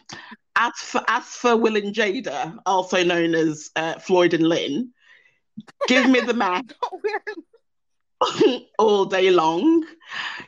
as 0.55 0.73
for 0.75 1.01
as 1.07 1.23
for 1.23 1.55
Will 1.55 1.75
and 1.75 1.93
Jada, 1.93 2.57
also 2.65 3.03
known 3.03 3.35
as 3.35 3.69
uh, 3.75 3.99
Floyd 3.99 4.33
and 4.33 4.47
Lynn, 4.47 4.91
give 5.87 6.09
me 6.09 6.21
the 6.21 6.33
man 6.33 6.67
all 8.79 9.05
day 9.05 9.29
long 9.29 9.85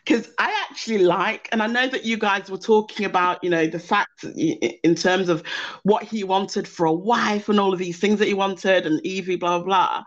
because 0.05 0.29
I 0.37 0.65
actually 0.69 0.99
like, 0.99 1.49
and 1.51 1.61
I 1.61 1.67
know 1.67 1.87
that 1.87 2.05
you 2.05 2.17
guys 2.17 2.49
were 2.49 2.57
talking 2.57 3.05
about, 3.05 3.43
you 3.43 3.49
know, 3.49 3.67
the 3.67 3.79
fact 3.79 4.23
in 4.23 4.95
terms 4.95 5.29
of 5.29 5.43
what 5.83 6.03
he 6.03 6.23
wanted 6.23 6.67
for 6.67 6.85
a 6.85 6.93
wife 6.93 7.49
and 7.49 7.59
all 7.59 7.73
of 7.73 7.79
these 7.79 7.99
things 7.99 8.19
that 8.19 8.27
he 8.27 8.33
wanted, 8.33 8.85
and 8.85 9.05
Evie, 9.05 9.35
blah, 9.35 9.59
blah. 9.59 10.03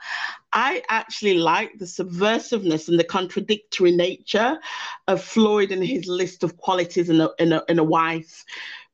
I 0.52 0.82
actually 0.88 1.34
like 1.34 1.78
the 1.78 1.84
subversiveness 1.84 2.88
and 2.88 2.98
the 2.98 3.04
contradictory 3.04 3.92
nature 3.92 4.58
of 5.06 5.22
Floyd 5.22 5.70
and 5.70 5.84
his 5.84 6.06
list 6.06 6.42
of 6.42 6.56
qualities 6.56 7.08
in 7.08 7.20
a, 7.20 7.30
in 7.38 7.52
a, 7.52 7.62
in 7.68 7.78
a 7.78 7.84
wife 7.84 8.44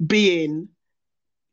being 0.06 0.68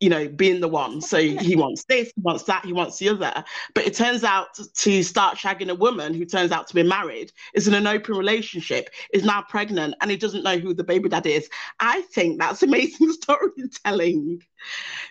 you 0.04 0.10
know, 0.10 0.28
being 0.28 0.60
the 0.60 0.68
one. 0.68 1.00
So 1.00 1.18
he 1.18 1.56
wants 1.64 1.86
this, 1.86 2.12
he 2.14 2.22
wants 2.22 2.44
that, 2.44 2.66
he 2.66 2.74
wants 2.74 3.00
the 3.00 3.08
other. 3.08 3.46
But 3.74 3.88
it 3.88 3.94
turns 3.94 4.26
out 4.26 4.60
to 4.76 5.02
start 5.02 5.38
shagging 5.38 5.70
a 5.70 5.76
woman 5.76 6.14
who 6.14 6.26
turns 6.26 6.52
out 6.52 6.68
to 6.68 6.76
be 6.76 6.84
married, 6.84 7.32
is 7.54 7.70
in 7.70 7.74
an 7.74 7.88
open 7.88 8.18
relationship, 8.18 8.90
is 9.14 9.24
now 9.24 9.44
pregnant, 9.48 9.96
and 10.02 10.12
he 10.12 10.18
doesn't 10.18 10.44
know 10.44 10.58
who 10.58 10.74
the 10.74 10.84
baby 10.84 11.08
dad 11.08 11.26
is. 11.26 11.50
I 11.80 12.02
think 12.14 12.38
that's 12.38 12.64
amazing 12.64 13.14
storytelling 13.22 14.42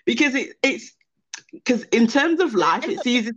because 0.05 0.35
it, 0.35 0.57
it's 0.63 0.93
because 1.53 1.85
in 1.85 2.07
terms 2.07 2.41
of 2.41 2.55
life, 2.55 2.87
it's 2.87 3.07
easy. 3.07 3.33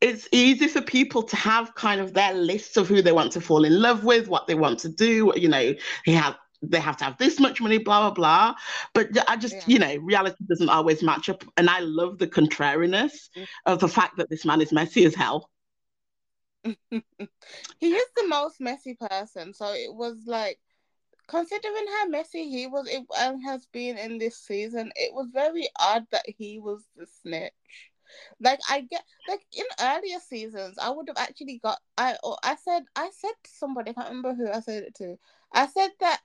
It's 0.00 0.26
easy 0.32 0.66
for 0.66 0.80
people 0.80 1.22
to 1.22 1.36
have 1.36 1.76
kind 1.76 2.00
of 2.00 2.14
their 2.14 2.34
lists 2.34 2.76
of 2.76 2.88
who 2.88 3.02
they 3.02 3.12
want 3.12 3.30
to 3.32 3.40
fall 3.40 3.64
in 3.64 3.80
love 3.80 4.02
with, 4.02 4.26
what 4.26 4.48
they 4.48 4.56
want 4.56 4.80
to 4.80 4.88
do. 4.88 5.32
You 5.36 5.48
know, 5.48 5.74
he 6.04 6.12
has 6.14 6.34
they 6.62 6.80
have 6.80 6.96
to 6.98 7.04
have 7.04 7.18
this 7.18 7.40
much 7.40 7.60
money, 7.60 7.78
blah, 7.78 8.00
blah, 8.00 8.14
blah. 8.14 8.54
But 8.94 9.08
I 9.28 9.36
just, 9.36 9.54
yeah. 9.54 9.62
you 9.66 9.78
know, 9.78 9.96
reality 9.96 10.44
doesn't 10.48 10.68
always 10.68 11.02
match 11.02 11.28
up. 11.28 11.44
And 11.56 11.68
I 11.68 11.80
love 11.80 12.18
the 12.18 12.28
contrariness 12.28 13.30
mm. 13.36 13.46
of 13.66 13.80
the 13.80 13.88
fact 13.88 14.16
that 14.16 14.30
this 14.30 14.44
man 14.44 14.60
is 14.60 14.72
messy 14.72 15.04
as 15.04 15.14
hell. 15.14 15.50
he 16.64 17.02
is 17.86 18.08
the 18.16 18.28
most 18.28 18.60
messy 18.60 18.94
person. 18.94 19.52
So 19.52 19.72
it 19.72 19.92
was 19.92 20.16
like, 20.26 20.58
considering 21.26 21.86
how 21.98 22.08
messy 22.08 22.48
he 22.48 22.66
was, 22.66 22.88
it 22.88 23.04
um, 23.20 23.40
has 23.40 23.66
been 23.72 23.98
in 23.98 24.18
this 24.18 24.36
season, 24.36 24.92
it 24.96 25.12
was 25.14 25.28
very 25.32 25.68
odd 25.80 26.06
that 26.10 26.24
he 26.26 26.58
was 26.58 26.84
the 26.96 27.06
snitch. 27.22 27.52
Like 28.40 28.60
I 28.68 28.82
get 28.82 29.02
like 29.26 29.40
in 29.56 29.64
earlier 29.80 30.18
seasons, 30.18 30.76
I 30.78 30.90
would 30.90 31.08
have 31.08 31.16
actually 31.16 31.58
got 31.62 31.78
I 31.96 32.16
or 32.22 32.36
I 32.42 32.56
said 32.56 32.84
I 32.94 33.08
said 33.10 33.32
to 33.44 33.50
somebody, 33.50 33.90
I 33.90 33.94
can't 33.94 34.08
remember 34.08 34.34
who 34.34 34.50
I 34.50 34.60
said 34.60 34.82
it 34.82 34.94
to. 34.96 35.16
I 35.52 35.66
said 35.66 35.90
that 36.00 36.20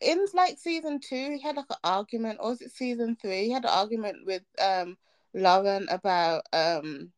in 0.00 0.24
like 0.34 0.58
season 0.58 1.00
two, 1.00 1.32
he 1.32 1.40
had 1.42 1.56
like 1.56 1.70
an 1.70 1.76
argument, 1.84 2.38
or 2.40 2.50
was 2.50 2.62
it 2.62 2.72
season 2.72 3.16
three? 3.16 3.46
He 3.46 3.50
had 3.52 3.64
an 3.64 3.70
argument 3.72 4.26
with 4.26 4.42
um 4.60 4.96
Lauren 5.34 5.88
about 5.90 6.44
um 6.52 7.12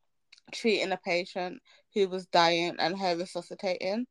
treating 0.52 0.92
a 0.92 0.96
patient 0.96 1.62
who 1.94 2.08
was 2.08 2.26
dying 2.26 2.76
and 2.78 2.98
her 2.98 3.16
resuscitating 3.16 4.06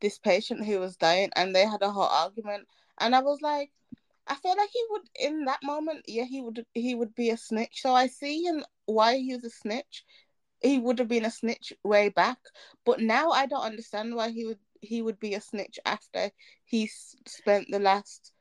this 0.00 0.18
patient 0.18 0.64
who 0.66 0.78
was 0.80 0.96
dying, 0.96 1.30
and 1.36 1.54
they 1.54 1.66
had 1.66 1.82
a 1.82 1.90
whole 1.90 2.02
argument. 2.04 2.66
And 2.98 3.14
I 3.14 3.20
was 3.20 3.40
like, 3.42 3.70
I 4.26 4.34
feel 4.36 4.56
like 4.56 4.70
he 4.72 4.84
would 4.90 5.08
in 5.18 5.44
that 5.46 5.62
moment, 5.62 6.04
yeah, 6.08 6.24
he 6.24 6.40
would 6.40 6.64
he 6.74 6.94
would 6.94 7.14
be 7.14 7.30
a 7.30 7.36
snitch. 7.36 7.80
So 7.82 7.94
I 7.94 8.06
see 8.06 8.42
him 8.44 8.64
why 8.86 9.16
he 9.16 9.34
was 9.34 9.44
a 9.44 9.50
snitch. 9.50 10.04
He 10.60 10.78
would 10.78 10.98
have 10.98 11.08
been 11.08 11.24
a 11.24 11.30
snitch 11.30 11.72
way 11.84 12.08
back, 12.08 12.38
but 12.84 13.00
now 13.00 13.30
I 13.30 13.46
don't 13.46 13.62
understand 13.64 14.14
why 14.14 14.30
he 14.30 14.46
would 14.46 14.58
he 14.80 15.02
would 15.02 15.18
be 15.20 15.34
a 15.34 15.40
snitch 15.40 15.78
after 15.84 16.30
he 16.64 16.88
spent 17.26 17.66
the 17.70 17.78
last 17.78 18.32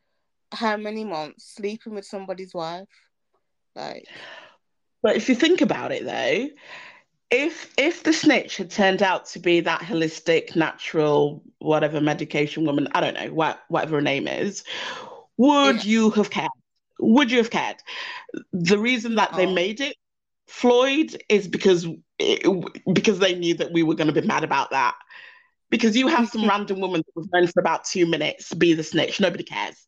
how 0.51 0.77
many 0.77 1.05
months 1.05 1.53
sleeping 1.55 1.93
with 1.93 2.05
somebody's 2.05 2.53
wife 2.53 2.87
like 3.75 4.05
but 5.01 5.15
if 5.15 5.29
you 5.29 5.35
think 5.35 5.61
about 5.61 5.91
it 5.91 6.05
though 6.05 6.49
if 7.31 7.71
if 7.77 8.03
the 8.03 8.13
snitch 8.13 8.57
had 8.57 8.71
turned 8.71 9.03
out 9.03 9.25
to 9.27 9.39
be 9.39 9.59
that 9.59 9.81
holistic 9.81 10.55
natural 10.55 11.43
whatever 11.59 12.01
medication 12.01 12.65
woman 12.65 12.87
i 12.93 13.01
don't 13.01 13.13
know 13.13 13.31
what 13.33 13.59
whatever 13.67 13.97
her 13.97 14.01
name 14.01 14.27
is 14.27 14.63
would 15.37 15.83
yeah. 15.83 15.91
you 15.91 16.09
have 16.09 16.29
cared 16.29 16.49
would 16.99 17.31
you 17.31 17.37
have 17.37 17.51
cared 17.51 17.77
the 18.51 18.79
reason 18.79 19.15
that 19.15 19.29
oh. 19.33 19.37
they 19.37 19.45
made 19.45 19.79
it 19.79 19.95
floyd 20.47 21.21
is 21.29 21.47
because 21.47 21.87
it, 22.17 22.43
because 22.91 23.19
they 23.19 23.35
knew 23.35 23.53
that 23.53 23.71
we 23.71 23.83
were 23.83 23.95
going 23.95 24.11
to 24.11 24.21
be 24.21 24.27
mad 24.27 24.43
about 24.43 24.71
that 24.71 24.95
because 25.69 25.95
you 25.95 26.07
have 26.07 26.29
some 26.29 26.47
random 26.49 26.79
woman 26.79 27.01
that 27.05 27.15
was 27.15 27.27
known 27.33 27.47
for 27.47 27.59
about 27.59 27.85
two 27.85 28.05
minutes 28.05 28.49
to 28.49 28.55
be 28.55 28.73
the 28.73 28.83
snitch. 28.83 29.19
Nobody 29.19 29.43
cares 29.43 29.87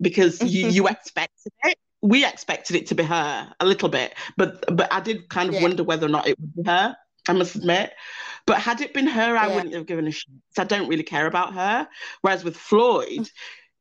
because 0.00 0.42
you, 0.42 0.68
you 0.68 0.88
expected 0.88 1.52
it. 1.64 1.78
We 2.02 2.24
expected 2.26 2.76
it 2.76 2.86
to 2.88 2.94
be 2.94 3.02
her 3.02 3.52
a 3.60 3.64
little 3.64 3.88
bit, 3.88 4.14
but 4.36 4.64
but 4.76 4.92
I 4.92 5.00
did 5.00 5.28
kind 5.30 5.48
of 5.48 5.54
yeah. 5.54 5.62
wonder 5.62 5.84
whether 5.84 6.06
or 6.06 6.10
not 6.10 6.26
it 6.26 6.38
would 6.38 6.54
be 6.54 6.62
her. 6.70 6.96
I 7.26 7.32
must 7.32 7.56
admit. 7.56 7.94
But 8.46 8.58
had 8.58 8.82
it 8.82 8.92
been 8.92 9.06
her, 9.06 9.36
I 9.36 9.46
yeah. 9.46 9.54
wouldn't 9.54 9.74
have 9.74 9.86
given 9.86 10.06
a 10.06 10.10
shit. 10.10 10.30
I 10.58 10.64
don't 10.64 10.88
really 10.88 11.02
care 11.02 11.26
about 11.26 11.54
her. 11.54 11.88
Whereas 12.20 12.44
with 12.44 12.56
Floyd, 12.56 13.30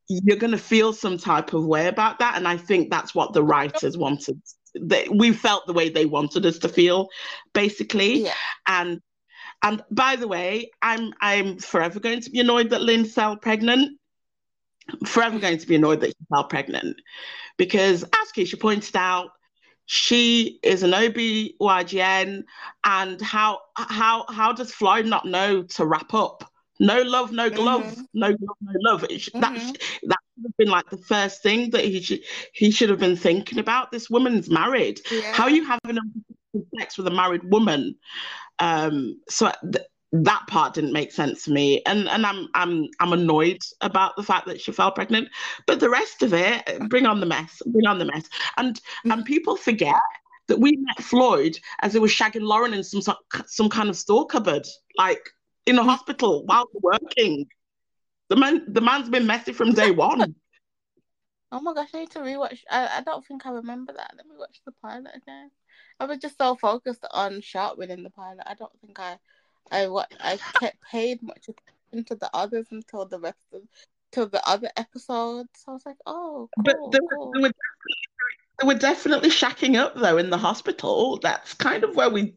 you're 0.07 0.38
going 0.38 0.51
to 0.51 0.57
feel 0.57 0.93
some 0.93 1.18
type 1.18 1.53
of 1.53 1.65
way 1.65 1.88
about 1.88 2.19
that, 2.19 2.35
and 2.38 2.47
I 2.47 2.57
think 2.57 2.89
that's 2.89 3.14
what 3.14 3.34
the 3.34 3.43
writers 3.43 3.97
wanted. 3.97 4.41
They, 4.80 5.07
we 5.10 5.34
felt 5.34 5.68
the 5.68 5.73
way 5.73 5.89
they 5.89 6.05
wanted 6.05 6.45
us 6.45 6.60
to 6.60 6.69
feel, 6.69 7.10
basically, 7.53 8.23
yeah. 8.23 8.34
and 8.68 9.01
and 9.64 9.81
by 9.90 10.18
the 10.18 10.27
way, 10.27 10.72
I'm 10.81 11.14
I'm 11.22 11.57
forever 11.57 11.99
going 11.99 12.22
to 12.22 12.30
be 12.30 12.41
annoyed 12.41 12.69
that 12.72 12.81
Lynn 12.81 13.06
fell 13.06 13.38
pregnant. 13.38 13.98
Forever 15.06 15.40
going 15.40 15.57
to 15.57 15.68
be 15.68 15.76
annoyed 15.76 16.02
that 16.02 16.10
she 16.10 16.26
fell 16.30 16.44
pregnant. 16.44 16.98
Because 17.57 18.03
as 18.03 18.31
Keisha 18.35 18.60
pointed 18.60 18.95
out, 18.98 19.30
she 19.85 20.60
is 20.64 20.84
an 20.84 20.94
OB/GYN, 20.94 22.44
and 22.84 23.22
how 23.22 23.61
how 23.76 24.26
how 24.30 24.52
does 24.52 24.73
Floyd 24.73 25.06
not 25.06 25.26
know 25.26 25.64
to 25.64 25.85
wrap 25.85 26.14
up? 26.14 26.49
No 26.80 27.02
love, 27.02 27.31
no 27.31 27.49
glove, 27.49 27.84
mm-hmm. 27.84 28.02
no 28.14 28.27
love, 28.27 28.57
no 28.61 28.73
love. 28.80 29.03
It, 29.06 29.10
mm-hmm. 29.11 29.40
That 29.40 29.77
that 30.03 30.19
should 30.35 30.44
have 30.45 30.57
been 30.57 30.69
like 30.69 30.90
the 30.90 30.98
first 30.98 31.41
thing 31.41 31.69
that 31.69 31.85
he 31.85 32.02
should 32.02 32.19
he 32.53 32.72
should 32.72 32.90
have 32.90 32.99
been 32.99 33.15
thinking 33.15 33.60
about. 33.60 33.91
This 33.91 34.10
woman's 34.10 34.49
married. 34.49 34.99
Yeah. 35.10 35.31
How 35.34 35.44
are 35.44 35.49
you 35.49 35.64
having 35.64 35.98
sex 36.77 36.97
with 36.97 37.07
a 37.07 37.11
married 37.11 37.43
woman? 37.43 37.95
Um, 38.59 39.19
so 39.30 39.51
th- 39.71 39.85
that 40.13 40.45
part 40.47 40.75
didn't 40.75 40.93
make 40.93 41.11
sense 41.11 41.43
to 41.45 41.51
me, 41.51 41.81
and 41.88 42.07
and 42.07 42.25
I'm 42.25 42.47
I'm 42.53 42.88
I'm 42.99 43.13
annoyed 43.13 43.57
about 43.81 44.15
the 44.15 44.23
fact 44.23 44.45
that 44.45 44.61
she 44.61 44.71
fell 44.71 44.91
pregnant. 44.91 45.27
But 45.65 45.80
the 45.80 45.89
rest 45.89 46.21
of 46.21 46.34
it, 46.34 46.88
bring 46.88 47.07
on 47.07 47.19
the 47.19 47.25
mess, 47.25 47.61
bring 47.65 47.88
on 47.88 47.97
the 47.97 48.05
mess, 48.05 48.30
and 48.57 48.80
and 49.05 49.25
people 49.25 49.55
forget 49.55 49.95
that 50.47 50.59
we 50.59 50.77
met 50.77 51.03
Floyd 51.03 51.57
as 51.81 51.93
he 51.93 51.99
was 51.99 52.11
shagging 52.11 52.41
Lauren 52.43 52.73
in 52.73 52.84
some 52.84 53.01
some 53.47 53.69
kind 53.69 53.89
of 53.89 53.97
store 53.97 54.27
cupboard, 54.27 54.67
like 54.97 55.31
in 55.65 55.80
a 55.80 55.84
hospital 55.84 56.43
while 56.45 56.67
working. 56.81 57.47
The 58.30 58.35
man 58.35 58.65
the 58.67 58.81
man's 58.81 59.09
been 59.09 59.25
messy 59.25 59.51
from 59.53 59.71
day 59.73 59.91
one. 59.91 60.35
Oh 61.53 61.61
my 61.61 61.71
gosh, 61.75 61.89
I 61.93 61.99
need 61.99 62.09
to 62.11 62.19
rewatch. 62.19 62.61
I, 62.67 62.97
I 62.97 63.01
don't 63.01 63.23
think 63.23 63.45
I 63.45 63.51
remember 63.51 63.93
that. 63.93 64.13
Let 64.17 64.25
me 64.25 64.34
watch 64.39 64.59
the 64.65 64.71
pilot 64.71 65.11
again. 65.15 65.51
I 65.99 66.05
was 66.05 66.17
just 66.17 66.35
so 66.39 66.55
focused 66.55 67.05
on 67.11 67.41
Sharp 67.41 67.77
winning 67.77 68.01
the 68.01 68.09
pilot. 68.09 68.41
I 68.47 68.55
don't 68.55 68.71
think 68.81 68.99
I, 68.99 69.19
I 69.69 69.88
what 69.88 70.11
I 70.19 70.39
kept 70.59 70.81
paid 70.81 71.21
much 71.21 71.47
attention 71.47 72.05
to 72.05 72.15
the 72.15 72.30
others 72.34 72.65
until 72.71 73.05
the 73.05 73.19
rest 73.19 73.45
of 73.53 73.61
till 74.11 74.27
the 74.27 74.41
other 74.49 74.71
episodes. 74.75 75.49
So 75.53 75.73
I 75.73 75.75
was 75.75 75.85
like, 75.85 75.97
oh, 76.07 76.49
cool, 76.65 76.89
but 76.89 76.91
they, 76.91 76.99
cool. 77.07 77.31
Were, 77.34 77.39
they, 77.39 77.41
were 77.43 77.51
they 78.59 78.67
were 78.67 78.73
definitely 78.73 79.30
shacking 79.30 79.75
up 79.77 79.93
though 79.95 80.17
in 80.17 80.31
the 80.31 80.39
hospital. 80.39 81.19
That's 81.21 81.53
kind 81.53 81.84
of 81.84 81.95
where 81.95 82.09
we, 82.09 82.34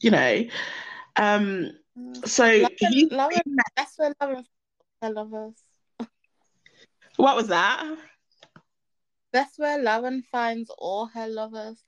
you 0.00 0.10
know, 0.10 0.42
um. 1.16 1.70
Mm. 1.98 2.26
So 2.26 2.44
Lauren, 2.44 2.68
he, 2.78 3.08
Lauren, 3.10 3.56
that's 3.76 3.98
where 3.98 4.14
Lauren 4.22 4.46
her 5.02 5.10
lovers. 5.10 5.54
What 7.16 7.36
was 7.36 7.48
that? 7.48 7.94
That's 9.34 9.58
where 9.58 9.82
Lauren 9.82 10.22
finds 10.30 10.70
all 10.78 11.06
her 11.06 11.26
lovers. 11.26 11.82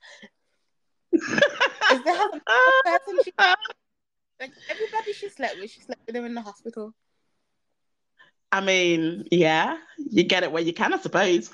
Is 1.13 2.03
there 2.03 2.27
a 2.27 2.29
person 2.83 3.19
she 3.23 3.31
like 4.39 4.51
everybody 4.69 5.13
she 5.13 5.29
slept 5.29 5.55
with? 5.57 5.71
She 5.71 5.79
slept 5.79 6.01
with 6.05 6.13
them 6.13 6.25
in 6.25 6.35
the 6.35 6.41
hospital. 6.41 6.93
I 8.51 8.59
mean, 8.59 9.29
yeah, 9.31 9.77
you 9.97 10.25
get 10.25 10.43
it 10.43 10.51
where 10.51 10.61
you 10.61 10.73
can, 10.73 10.93
I 10.93 10.97
suppose. 10.97 11.49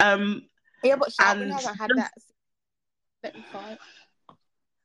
Um, 0.00 0.46
yeah, 0.82 0.96
but 0.96 1.12
Shelby 1.12 1.50
hasn't 1.50 1.78
had 1.78 1.90
that. 1.94 2.12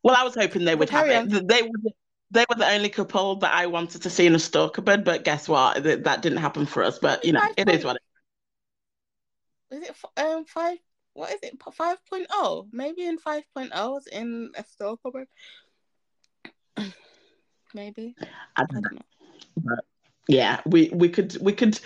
Well, 0.03 0.15
I 0.17 0.23
was 0.23 0.35
hoping 0.35 0.65
they 0.65 0.75
would 0.75 0.89
have 0.89 1.07
it. 1.07 1.47
They 1.47 1.61
were 1.61 1.91
they 2.31 2.45
were 2.49 2.55
the 2.55 2.69
only 2.69 2.89
couple 2.89 3.37
that 3.37 3.53
I 3.53 3.67
wanted 3.67 4.01
to 4.01 4.09
see 4.09 4.25
in 4.25 4.35
a 4.35 4.39
stalker 4.39 4.81
bed, 4.81 5.05
but 5.05 5.23
guess 5.23 5.47
what? 5.47 5.81
That, 5.83 6.03
that 6.03 6.21
didn't 6.21 6.39
happen 6.39 6.65
for 6.65 6.83
us. 6.83 6.99
But 6.99 7.23
you 7.23 7.31
know, 7.31 7.41
it 7.55 7.69
is 7.69 7.85
what 7.85 7.95
it 7.95 8.01
is. 9.71 9.89
It 9.89 9.95
um 10.17 10.45
five 10.45 10.77
what 11.13 11.31
is 11.31 11.39
it? 11.43 11.59
5.0? 11.59 12.67
Maybe 12.71 13.05
in 13.05 13.17
5.0 13.17 13.71
was 13.91 14.07
in 14.07 14.51
a 14.55 14.63
store 14.63 14.97
cupboard. 15.03 15.27
Maybe. 17.73 18.15
I 18.55 18.63
don't 18.65 18.91
know. 18.91 18.99
But 19.57 19.79
yeah, 20.27 20.61
we 20.65 20.89
we 20.93 21.09
could 21.09 21.37
we 21.41 21.51
could 21.51 21.79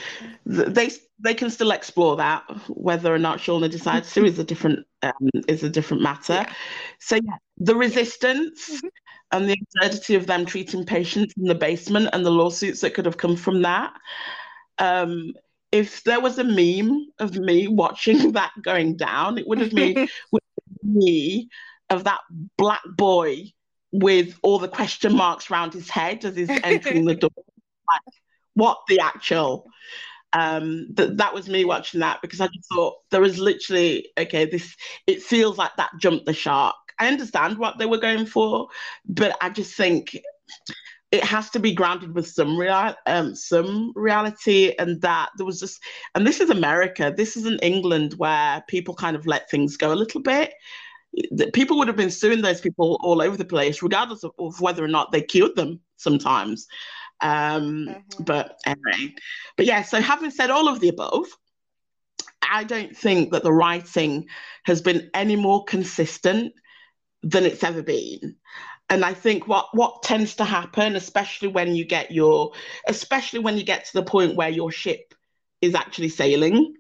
they 0.46 0.92
they 1.20 1.34
can 1.34 1.50
still 1.50 1.72
explore 1.72 2.18
that. 2.18 2.44
Whether 2.70 3.14
or 3.14 3.18
not 3.18 3.40
Schulner 3.40 3.70
decides 3.70 4.14
to 4.14 4.26
is 4.26 4.38
a 4.38 4.44
different 4.44 4.86
um, 5.02 5.30
is 5.48 5.64
a 5.64 5.70
different 5.70 6.04
matter. 6.04 6.34
Yeah. 6.34 6.54
So 7.00 7.16
yeah, 7.16 7.38
the 7.58 7.76
resistance 7.76 8.70
Mhm. 8.70 8.90
and 9.32 9.50
the 9.50 9.58
absurdity 9.62 10.16
of 10.16 10.28
them 10.28 10.46
treating 10.46 10.86
patients 10.86 11.34
in 11.38 11.46
the 11.46 11.56
basement 11.56 12.10
and 12.14 12.26
the 12.26 12.32
lawsuits 12.32 12.82
that 12.82 12.94
could 12.94 13.06
have 13.06 13.18
come 13.18 13.36
from 13.36 13.62
that. 13.64 13.94
Um, 14.78 15.34
if 15.74 16.04
there 16.04 16.20
was 16.20 16.38
a 16.38 16.44
meme 16.44 17.08
of 17.20 17.36
me 17.36 17.68
watching 17.68 18.32
that 18.34 18.52
going 18.62 18.96
down, 18.96 19.38
it 19.40 19.48
would 19.48 19.60
have 19.60 19.72
been 19.72 20.08
me 20.84 21.50
of 21.90 22.04
that 22.04 22.22
black 22.58 22.82
boy 22.96 23.52
with 23.92 24.38
all 24.44 24.60
the 24.60 24.68
question 24.68 25.16
marks 25.16 25.50
around 25.50 25.74
his 25.74 25.90
head 25.90 26.24
as 26.24 26.36
he's 26.36 26.50
entering 26.50 27.06
the 27.06 27.16
door. 27.16 27.30
Like, 27.86 28.16
what 28.54 28.78
the 28.88 29.02
actual? 29.02 29.68
Um, 30.32 30.88
that 30.94 31.18
that 31.18 31.34
was 31.34 31.50
me 31.50 31.66
watching 31.66 32.00
that 32.00 32.22
because 32.22 32.40
I 32.40 32.48
just 32.48 32.70
thought 32.74 32.96
there 33.12 33.20
was 33.20 33.38
literally 33.38 34.08
okay. 34.18 34.46
This 34.46 34.74
it 35.06 35.22
feels 35.22 35.58
like 35.58 35.72
that 35.76 35.92
jumped 36.00 36.26
the 36.26 36.34
shark. 36.34 36.76
I 36.98 37.10
understand 37.10 37.58
what 37.58 37.78
they 37.78 37.86
were 37.86 37.98
going 37.98 38.26
for, 38.26 38.70
but 39.06 39.36
I 39.42 39.50
just 39.50 39.76
think 39.76 40.18
it 41.14 41.24
has 41.24 41.52
to 41.52 41.60
be 41.60 41.74
grounded 41.74 42.16
with 42.16 42.28
some 42.28 42.58
real 42.58 42.96
um 43.06 43.36
some 43.36 43.94
reality 43.96 44.74
and 44.80 45.00
that 45.02 45.30
there 45.38 45.46
was 45.46 45.60
just 45.60 45.82
and 46.16 46.26
this 46.26 46.42
is 46.42 46.50
America. 46.50 47.14
This 47.16 47.38
isn't 47.38 47.64
England 47.64 48.16
where 48.18 48.64
people 48.68 48.96
kind 48.96 49.16
of 49.16 49.28
let 49.28 49.50
things 49.50 49.78
go 49.78 49.94
a 49.94 50.02
little 50.02 50.22
bit 50.22 50.54
people 51.54 51.78
would 51.78 51.88
have 51.88 51.98
been 51.98 52.10
suing 52.10 52.42
those 52.42 52.62
people 52.62 53.00
all 53.04 53.22
over 53.22 53.38
the 53.38 53.46
place, 53.46 53.84
regardless 53.84 54.24
of, 54.24 54.32
of 54.40 54.60
whether 54.60 54.84
or 54.84 54.88
not 54.88 55.12
they 55.12 55.22
killed 55.22 55.56
them 55.56 55.80
sometimes. 55.98 56.68
Um, 57.22 57.88
Mhm. 57.88 58.26
But 58.26 58.60
anyway, 58.66 59.14
but 59.56 59.66
yeah, 59.68 59.84
so 59.84 60.02
having 60.02 60.32
said 60.32 60.50
all 60.50 60.68
of 60.68 60.80
the 60.80 60.90
above, 60.90 61.26
I 62.42 62.64
don't 62.64 62.98
think 62.98 63.32
that 63.32 63.44
the 63.44 63.54
writing 63.54 64.28
has 64.66 64.82
been 64.82 65.10
any 65.14 65.36
more 65.36 65.64
consistent 65.66 66.54
than 67.22 67.46
it's 67.46 67.64
ever 67.64 67.84
been. 67.84 68.36
And 68.94 69.04
I 69.04 69.16
think 69.16 69.48
what 69.48 69.70
what 69.74 70.04
tends 70.04 70.36
to 70.36 70.46
happen, 70.46 70.96
especially 70.96 71.48
when 71.48 71.76
you 71.76 71.84
get 71.84 72.12
your, 72.12 72.52
especially 72.88 73.40
when 73.40 73.58
you 73.58 73.64
get 73.64 73.86
to 73.86 73.94
the 73.94 74.04
point 74.04 74.36
where 74.36 74.50
your 74.50 74.72
ship 74.72 75.16
is 75.62 75.74
actually 75.74 76.10
sailing, 76.10 76.76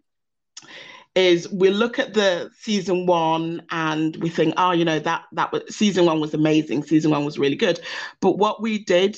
is 1.15 1.51
we 1.51 1.71
look 1.71 1.97
at 1.97 2.13
the 2.13 2.51
season 2.59 3.07
one 3.07 3.63
and 3.71 4.15
we 4.17 4.29
think, 4.29 4.53
oh, 4.57 4.73
you 4.73 4.85
know, 4.85 4.99
that 4.99 5.23
that 5.31 5.51
was 5.51 5.75
season 5.75 6.05
one 6.05 6.19
was 6.19 6.35
amazing, 6.35 6.83
season 6.83 7.09
one 7.09 7.25
was 7.25 7.39
really 7.39 7.55
good. 7.55 7.79
But 8.21 8.37
what 8.37 8.61
we 8.61 8.83
did, 8.83 9.17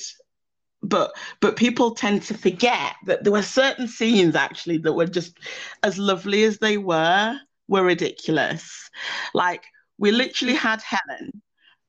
but 0.80 1.12
but 1.40 1.56
people 1.56 1.94
tend 1.94 2.22
to 2.22 2.34
forget 2.38 2.94
that 3.04 3.24
there 3.24 3.32
were 3.32 3.42
certain 3.42 3.88
scenes 3.88 4.34
actually 4.34 4.78
that 4.78 4.94
were 4.94 5.06
just 5.06 5.36
as 5.82 5.98
lovely 5.98 6.44
as 6.44 6.60
they 6.60 6.78
were, 6.78 7.38
were 7.68 7.84
ridiculous. 7.84 8.88
Like 9.34 9.64
we 9.98 10.12
literally 10.12 10.54
had 10.54 10.80
Helen, 10.80 11.42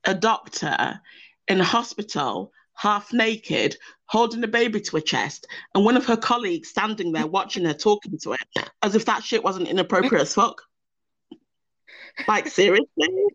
a 0.08 0.16
doctor, 0.16 1.00
in 1.48 1.60
a 1.60 1.64
hospital, 1.64 2.52
half 2.74 3.14
naked, 3.14 3.78
holding 4.06 4.44
a 4.44 4.48
baby 4.48 4.82
to 4.82 4.96
her 4.96 5.02
chest, 5.02 5.48
and 5.76 5.86
one 5.86 5.98
of 5.98 6.06
her 6.06 6.18
colleagues 6.18 6.70
standing 6.70 7.12
there 7.12 7.28
watching 7.28 7.66
her 7.66 7.74
talking 7.74 8.18
to 8.20 8.34
it 8.34 8.70
as 8.82 8.96
if 8.96 9.06
that 9.06 9.24
shit 9.24 9.44
wasn't 9.44 9.68
inappropriate 9.68 10.22
as 10.22 10.34
fuck. 10.34 10.64
Like 12.28 12.48
seriously, 12.48 13.26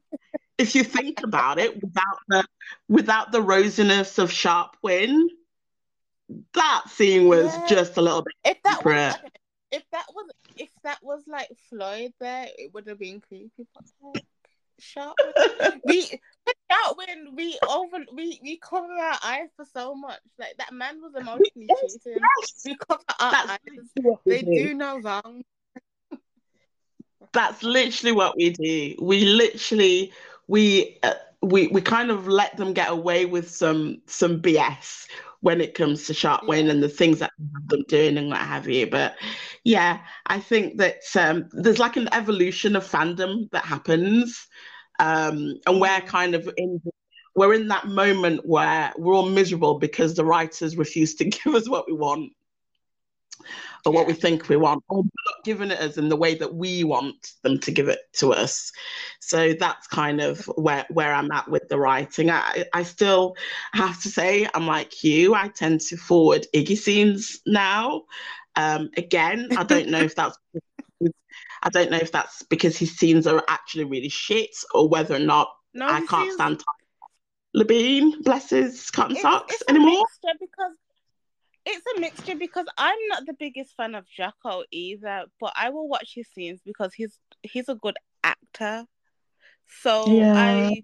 if 0.59 0.75
you 0.75 0.83
think 0.83 1.23
about 1.23 1.59
it, 1.59 1.81
without 1.81 2.19
the 2.29 2.45
without 2.89 3.33
the 3.33 3.41
rosiness 3.41 4.19
of 4.19 4.31
Sharpwin, 4.31 5.27
that 6.55 6.85
scene 6.89 7.29
was 7.29 7.55
Yeah. 7.55 7.67
just 7.69 7.97
a 7.97 8.03
little 8.03 8.23
bit. 8.23 8.35
If 8.45 8.63
that 8.63 8.85
was 8.85 9.15
if 9.71 9.85
that 9.93 10.07
was 10.15 10.31
if 10.57 10.71
that 10.85 10.99
was 11.03 11.23
like 11.27 11.51
Floyd 11.69 12.13
there, 12.19 12.49
it 12.59 12.73
would 12.75 12.87
have 12.89 12.99
been 12.99 13.21
creepy. 13.21 13.51
Sharp 14.79 15.17
we 15.85 16.03
Sharp 16.71 16.97
when 16.97 17.35
we 17.35 17.59
over 17.69 17.99
we, 18.15 18.41
we 18.43 18.59
cover 18.59 18.93
our 18.93 19.19
eyes 19.25 19.49
for 19.57 19.65
so 19.73 19.95
much. 19.95 20.21
Like 20.39 20.57
that 20.59 20.73
man 20.73 21.01
was 21.01 21.13
emotionally 21.15 21.69
Yes, 21.69 21.99
cheating. 22.05 22.21
yes. 22.21 22.63
We 22.65 22.77
cover 22.77 23.03
our 23.21 23.31
That's 23.33 23.51
eyes. 23.51 23.59
literally 23.67 23.89
what 24.03 24.21
we 24.25 24.33
They 24.33 24.43
do. 24.43 24.69
do 24.69 24.75
no 24.75 25.01
wrong. 25.01 25.43
That's 27.33 27.63
literally 27.63 28.13
what 28.13 28.37
we 28.37 28.51
do. 28.51 28.95
We 29.01 29.25
literally 29.25 30.13
we 30.49 30.99
uh, 31.03 31.15
we 31.41 31.69
we 31.69 31.81
kind 31.81 32.11
of 32.11 32.29
let 32.29 32.57
them 32.57 32.73
get 32.73 32.91
away 32.91 33.25
with 33.27 33.51
some 33.51 34.03
some 34.07 34.41
BS 34.43 35.07
when 35.41 35.61
it 35.61 35.75
comes 35.75 36.07
to 36.07 36.13
Sharpwin 36.13 36.71
and 36.71 36.83
the 36.83 36.89
things 36.89 37.19
that 37.19 37.33
them 37.67 37.83
doing 37.89 38.17
and 38.17 38.29
what 38.29 38.39
have 38.39 38.69
you. 38.69 38.87
But 38.87 39.17
yeah, 39.65 40.01
I 40.33 40.41
think 40.41 40.79
that 40.79 41.03
um, 41.15 41.51
there's 41.53 41.79
like 41.79 41.99
an 41.99 42.09
evolution 42.15 42.75
of 42.75 42.91
fandom 42.91 43.51
that 43.51 43.67
happens, 43.67 44.47
um, 44.99 45.61
and 45.67 45.79
we're 45.79 46.01
kind 46.01 46.35
of 46.35 46.49
in 46.57 46.81
we're 47.37 47.53
in 47.53 47.69
that 47.69 47.89
moment 47.89 48.41
where 48.47 48.95
we're 48.97 49.13
all 49.15 49.29
miserable 49.29 49.79
because 49.79 50.15
the 50.15 50.25
writers 50.25 50.79
refuse 50.79 51.15
to 51.17 51.25
give 51.45 51.55
us 51.55 51.69
what 51.69 51.85
we 51.87 51.93
want 51.93 52.33
or 53.85 53.93
what 53.93 54.07
we 54.07 54.15
think 54.15 54.49
we 54.49 54.57
want, 54.57 54.83
or 54.89 55.03
not 55.03 55.45
giving 55.45 55.71
it 55.71 55.81
us 55.81 55.99
in 55.99 56.09
the 56.09 56.17
way 56.17 56.35
that 56.35 56.55
we 56.55 56.83
want 56.83 57.33
them 57.43 57.59
to 57.59 57.71
give 57.71 57.89
it 57.89 57.99
to 58.15 58.33
us. 58.33 58.73
So 59.21 59.53
that's 59.53 59.87
kind 59.87 60.21
of 60.21 60.45
where 60.57 60.87
where 60.89 61.13
I'm 61.13 61.31
at 61.31 61.51
with 61.51 61.69
the 61.69 61.79
writing. 61.79 62.31
I 62.31 62.65
I 62.73 62.85
still 62.85 63.37
have 63.75 64.01
to 64.03 64.09
say 64.09 64.49
I'm 64.55 64.67
like 64.67 65.05
you. 65.05 65.35
I 65.35 65.49
tend 65.49 65.81
to 65.83 65.97
forward 65.97 66.47
Iggy 66.55 66.77
scenes 66.77 67.41
now. 67.47 68.05
Um, 68.57 68.91
again, 68.97 69.49
I 69.57 69.63
don't 69.73 69.89
know 69.89 70.01
if 70.01 70.15
that's 70.15 70.37
I 71.65 71.71
don't 71.71 71.91
know 71.91 71.99
if 71.99 72.13
that's 72.13 72.43
because 72.45 72.77
his 72.77 72.97
scenes 72.97 73.27
are 73.27 73.43
actually 73.49 73.85
really 73.85 74.09
shit 74.09 74.55
or 74.75 74.89
whether 74.89 75.15
or 75.15 75.19
not 75.21 75.49
No, 75.75 75.87
I 75.87 76.01
can't 76.07 76.25
seems- 76.25 76.35
stand 76.35 76.65
Labine, 77.57 78.23
bless 78.25 78.51
his 78.51 78.91
cotton 78.91 79.13
it's, 79.13 79.23
socks 79.23 79.53
it's 79.55 79.63
a 79.69 79.71
anymore. 79.71 80.05
mixture 80.25 80.39
because 80.41 80.73
it's 81.67 81.87
a 81.97 82.01
mixture 82.01 82.35
because 82.35 82.67
I'm 82.79 82.99
not 83.09 83.27
the 83.27 83.35
biggest 83.35 83.77
fan 83.77 83.95
of 83.95 84.07
Jocko 84.09 84.65
either, 84.71 85.25
but 85.39 85.53
I 85.55 85.69
will 85.71 85.87
watch 85.89 86.13
his 86.15 86.27
scenes 86.35 86.61
because 86.65 86.93
he's 86.95 87.19
he's 87.43 87.69
a 87.69 87.75
good 87.75 87.97
actor. 88.25 88.87
So 89.83 90.07
Yeah. 90.17 90.33
I 90.35 90.83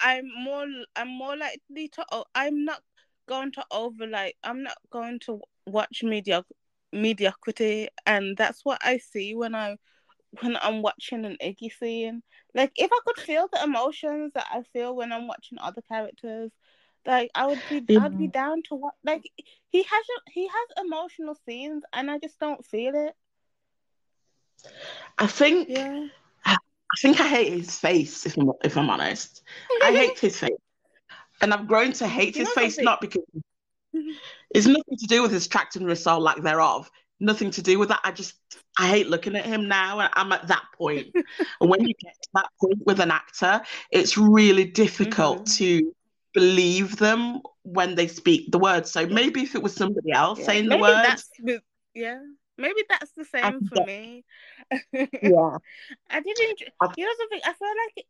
I'm 0.00 0.28
more 0.44 0.66
I'm 0.96 1.08
more 1.08 1.36
likely 1.36 1.88
to 1.88 2.04
I'm 2.34 2.64
not 2.64 2.80
going 3.28 3.52
to 3.52 3.64
over 3.70 4.06
like 4.06 4.36
I'm 4.44 4.62
not 4.62 4.78
going 4.90 5.18
to 5.26 5.40
watch 5.66 6.02
media 6.02 6.44
mediocrity 6.92 7.88
and 8.06 8.36
that's 8.36 8.64
what 8.64 8.78
I 8.82 8.98
see 8.98 9.34
when 9.34 9.54
I 9.54 9.76
when 10.40 10.56
I'm 10.60 10.82
watching 10.82 11.24
an 11.24 11.36
Iggy 11.42 11.72
scene. 11.72 12.22
Like 12.54 12.72
if 12.76 12.90
I 12.92 13.00
could 13.06 13.18
feel 13.18 13.48
the 13.52 13.62
emotions 13.62 14.32
that 14.34 14.46
I 14.50 14.62
feel 14.72 14.94
when 14.94 15.12
I'm 15.12 15.26
watching 15.26 15.58
other 15.60 15.82
characters, 15.82 16.50
like 17.06 17.30
I 17.34 17.46
would 17.46 17.66
be 17.68 17.86
I'd 17.96 18.18
be 18.18 18.28
down 18.28 18.62
to 18.68 18.74
what 18.74 18.94
like 19.04 19.24
he 19.68 19.82
has 19.82 20.04
he 20.30 20.46
has 20.46 20.84
emotional 20.84 21.34
scenes 21.46 21.82
and 21.92 22.10
I 22.10 22.18
just 22.18 22.38
don't 22.38 22.64
feel 22.64 22.94
it. 22.94 23.14
I 25.18 25.26
think 25.26 25.68
Yeah. 25.68 26.06
I 26.46 26.96
think 27.00 27.20
I 27.20 27.26
hate 27.26 27.52
his 27.52 27.78
face, 27.78 28.26
if 28.26 28.36
I'm, 28.36 28.50
if 28.62 28.76
I'm 28.76 28.90
honest. 28.90 29.42
I 29.82 29.92
hate 29.92 30.18
his 30.20 30.38
face. 30.38 30.50
And 31.40 31.52
I've 31.52 31.66
grown 31.66 31.92
to 31.94 32.06
hate 32.06 32.36
You 32.36 32.44
his 32.44 32.52
face, 32.52 32.74
something? 32.74 32.84
not 32.84 33.00
because 33.00 33.22
it's 34.54 34.66
nothing 34.66 34.96
to 34.98 35.06
do 35.06 35.22
with 35.22 35.32
his 35.32 35.46
attractiveness 35.46 36.06
or 36.06 36.18
lack 36.20 36.42
thereof. 36.42 36.90
Nothing 37.20 37.50
to 37.52 37.62
do 37.62 37.78
with 37.78 37.88
that. 37.90 38.00
I 38.02 38.10
just, 38.10 38.34
I 38.78 38.88
hate 38.88 39.08
looking 39.08 39.36
at 39.36 39.46
him 39.46 39.68
now. 39.68 40.00
And 40.00 40.10
I'm 40.14 40.32
at 40.32 40.48
that 40.48 40.64
point. 40.76 41.08
and 41.14 41.70
when 41.70 41.80
you 41.84 41.94
get 42.02 42.14
to 42.20 42.28
that 42.34 42.48
point 42.60 42.84
with 42.84 43.00
an 43.00 43.10
actor, 43.10 43.62
it's 43.90 44.18
really 44.18 44.64
difficult 44.64 45.46
to 45.58 45.92
believe 46.34 46.96
them 46.96 47.40
when 47.62 47.94
they 47.94 48.08
speak 48.08 48.50
the 48.50 48.58
words. 48.58 48.90
So 48.90 49.06
maybe 49.06 49.42
if 49.42 49.54
it 49.54 49.62
was 49.62 49.74
somebody 49.74 50.10
else 50.12 50.40
Yeah. 50.40 50.46
saying 50.46 50.68
the 50.68 50.78
words, 50.78 51.30
yeah. 51.94 52.18
Maybe 52.62 52.82
that's 52.88 53.12
the 53.12 53.24
same 53.26 53.60
can 53.60 53.68
for 53.68 53.78
me. 53.80 54.24
yeah. 54.92 55.58
I 56.10 56.20
didn't. 56.20 56.60
You 56.96 57.04
know 57.06 57.12
something? 57.18 57.40
I 57.44 57.52
feel 57.54 57.68
like 57.86 58.06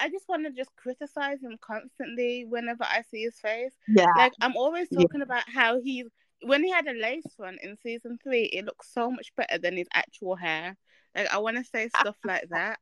I, 0.00 0.04
I 0.06 0.08
just 0.10 0.28
want 0.28 0.44
to 0.46 0.52
just 0.52 0.74
criticize 0.76 1.40
him 1.42 1.56
constantly 1.60 2.44
whenever 2.48 2.84
I 2.84 3.02
see 3.10 3.22
his 3.22 3.38
face. 3.40 3.74
Yeah. 3.88 4.04
Like 4.14 4.34
I'm 4.40 4.56
always 4.56 4.88
Yeah. 4.90 5.06
talking 5.06 5.22
about 5.22 5.44
how 5.48 5.80
he's 5.80 6.06
when 6.42 6.62
he 6.62 6.70
had 6.70 6.86
a 6.86 6.92
lace 6.92 7.26
front 7.36 7.58
in 7.62 7.76
season 7.82 8.18
three, 8.22 8.44
it 8.44 8.64
looks 8.66 8.92
so 8.92 9.10
much 9.10 9.32
better 9.36 9.58
than 9.58 9.76
his 9.76 9.88
actual 9.94 10.36
hair. 10.36 10.76
Like 11.14 11.32
I 11.32 11.38
want 11.38 11.56
to 11.56 11.64
say 11.64 11.88
stuff 12.00 12.16
like 12.24 12.48
that. 12.50 12.78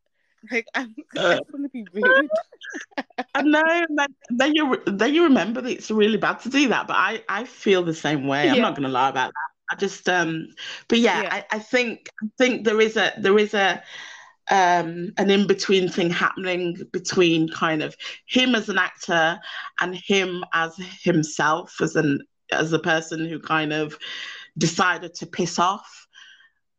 Like 0.50 0.66
I'm 0.74 0.94
Uh. 1.16 1.40
to 1.40 1.68
be 1.72 1.86
rude. 1.92 2.30
I 3.34 3.42
know. 3.42 3.62
Then, 3.96 4.08
then 4.30 4.54
you 4.54 4.82
then 4.86 5.14
you 5.14 5.24
remember 5.24 5.60
that 5.60 5.70
it's 5.70 5.90
really 5.90 6.18
bad 6.18 6.40
to 6.40 6.50
do 6.50 6.68
that, 6.68 6.86
but 6.86 6.96
I 6.96 7.24
I 7.28 7.44
feel 7.44 7.82
the 7.82 7.94
same 7.94 8.26
way. 8.26 8.48
I'm 8.48 8.60
not 8.60 8.74
going 8.76 8.84
to 8.84 8.88
lie 8.88 9.08
about 9.08 9.28
that. 9.32 9.53
I 9.70 9.76
just 9.76 10.08
um, 10.08 10.48
but 10.88 10.98
yeah, 10.98 11.22
Yeah. 11.22 11.28
I, 11.32 11.44
I 11.52 11.58
think 11.58 12.08
I 12.22 12.26
think 12.38 12.64
there 12.64 12.80
is 12.80 12.96
a 12.96 13.12
there 13.18 13.38
is 13.38 13.54
a 13.54 13.82
um, 14.50 15.10
an 15.16 15.30
in 15.30 15.46
between 15.46 15.88
thing 15.88 16.10
happening 16.10 16.76
between 16.92 17.48
kind 17.48 17.82
of 17.82 17.96
him 18.26 18.54
as 18.54 18.68
an 18.68 18.78
actor 18.78 19.38
and 19.80 19.94
him 19.94 20.44
as 20.52 20.76
himself 21.02 21.80
as 21.80 21.96
an 21.96 22.20
as 22.52 22.72
a 22.72 22.78
person 22.78 23.26
who 23.26 23.38
kind 23.40 23.72
of 23.72 23.96
decided 24.58 25.14
to 25.14 25.26
piss 25.26 25.58
off 25.58 26.06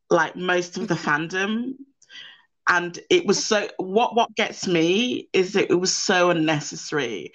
like 0.09 0.35
most 0.35 0.77
of 0.77 0.87
the 0.87 0.93
fandom 0.93 1.73
and 2.69 2.99
it 3.09 3.25
was 3.25 3.43
so 3.43 3.67
what 3.77 4.15
what 4.15 4.33
gets 4.35 4.67
me 4.67 5.27
is 5.33 5.53
that 5.53 5.71
it 5.71 5.75
was 5.75 5.93
so 5.93 6.29
unnecessary 6.29 7.33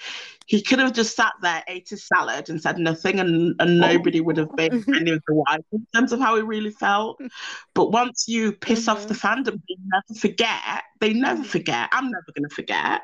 he 0.51 0.61
could 0.61 0.81
have 0.81 0.93
just 0.93 1.15
sat 1.15 1.33
there 1.43 1.63
ate 1.69 1.89
his 1.89 2.05
salad 2.05 2.51
and 2.51 2.61
said 2.61 2.77
nothing 2.77 3.21
and, 3.21 3.55
and 3.61 3.79
nobody 3.79 4.21
would 4.21 4.37
have 4.37 4.55
been 4.57 4.85
any 4.97 5.13
of 5.13 5.23
the 5.29 5.35
wise 5.35 5.61
in 5.71 5.87
terms 5.95 6.13
of 6.13 6.19
how 6.19 6.35
he 6.35 6.43
really 6.43 6.71
felt 6.71 7.21
but 7.73 7.93
once 7.93 8.27
you 8.27 8.51
piss 8.51 8.81
mm-hmm. 8.81 8.91
off 8.91 9.07
the 9.07 9.15
fandom 9.15 9.61
they 9.69 9.77
never 9.87 10.19
forget 10.19 10.83
they 10.99 11.13
never 11.13 11.45
forget 11.45 11.89
i'm 11.93 12.11
never 12.11 12.27
going 12.35 12.49
to 12.49 12.55
forget 12.55 13.03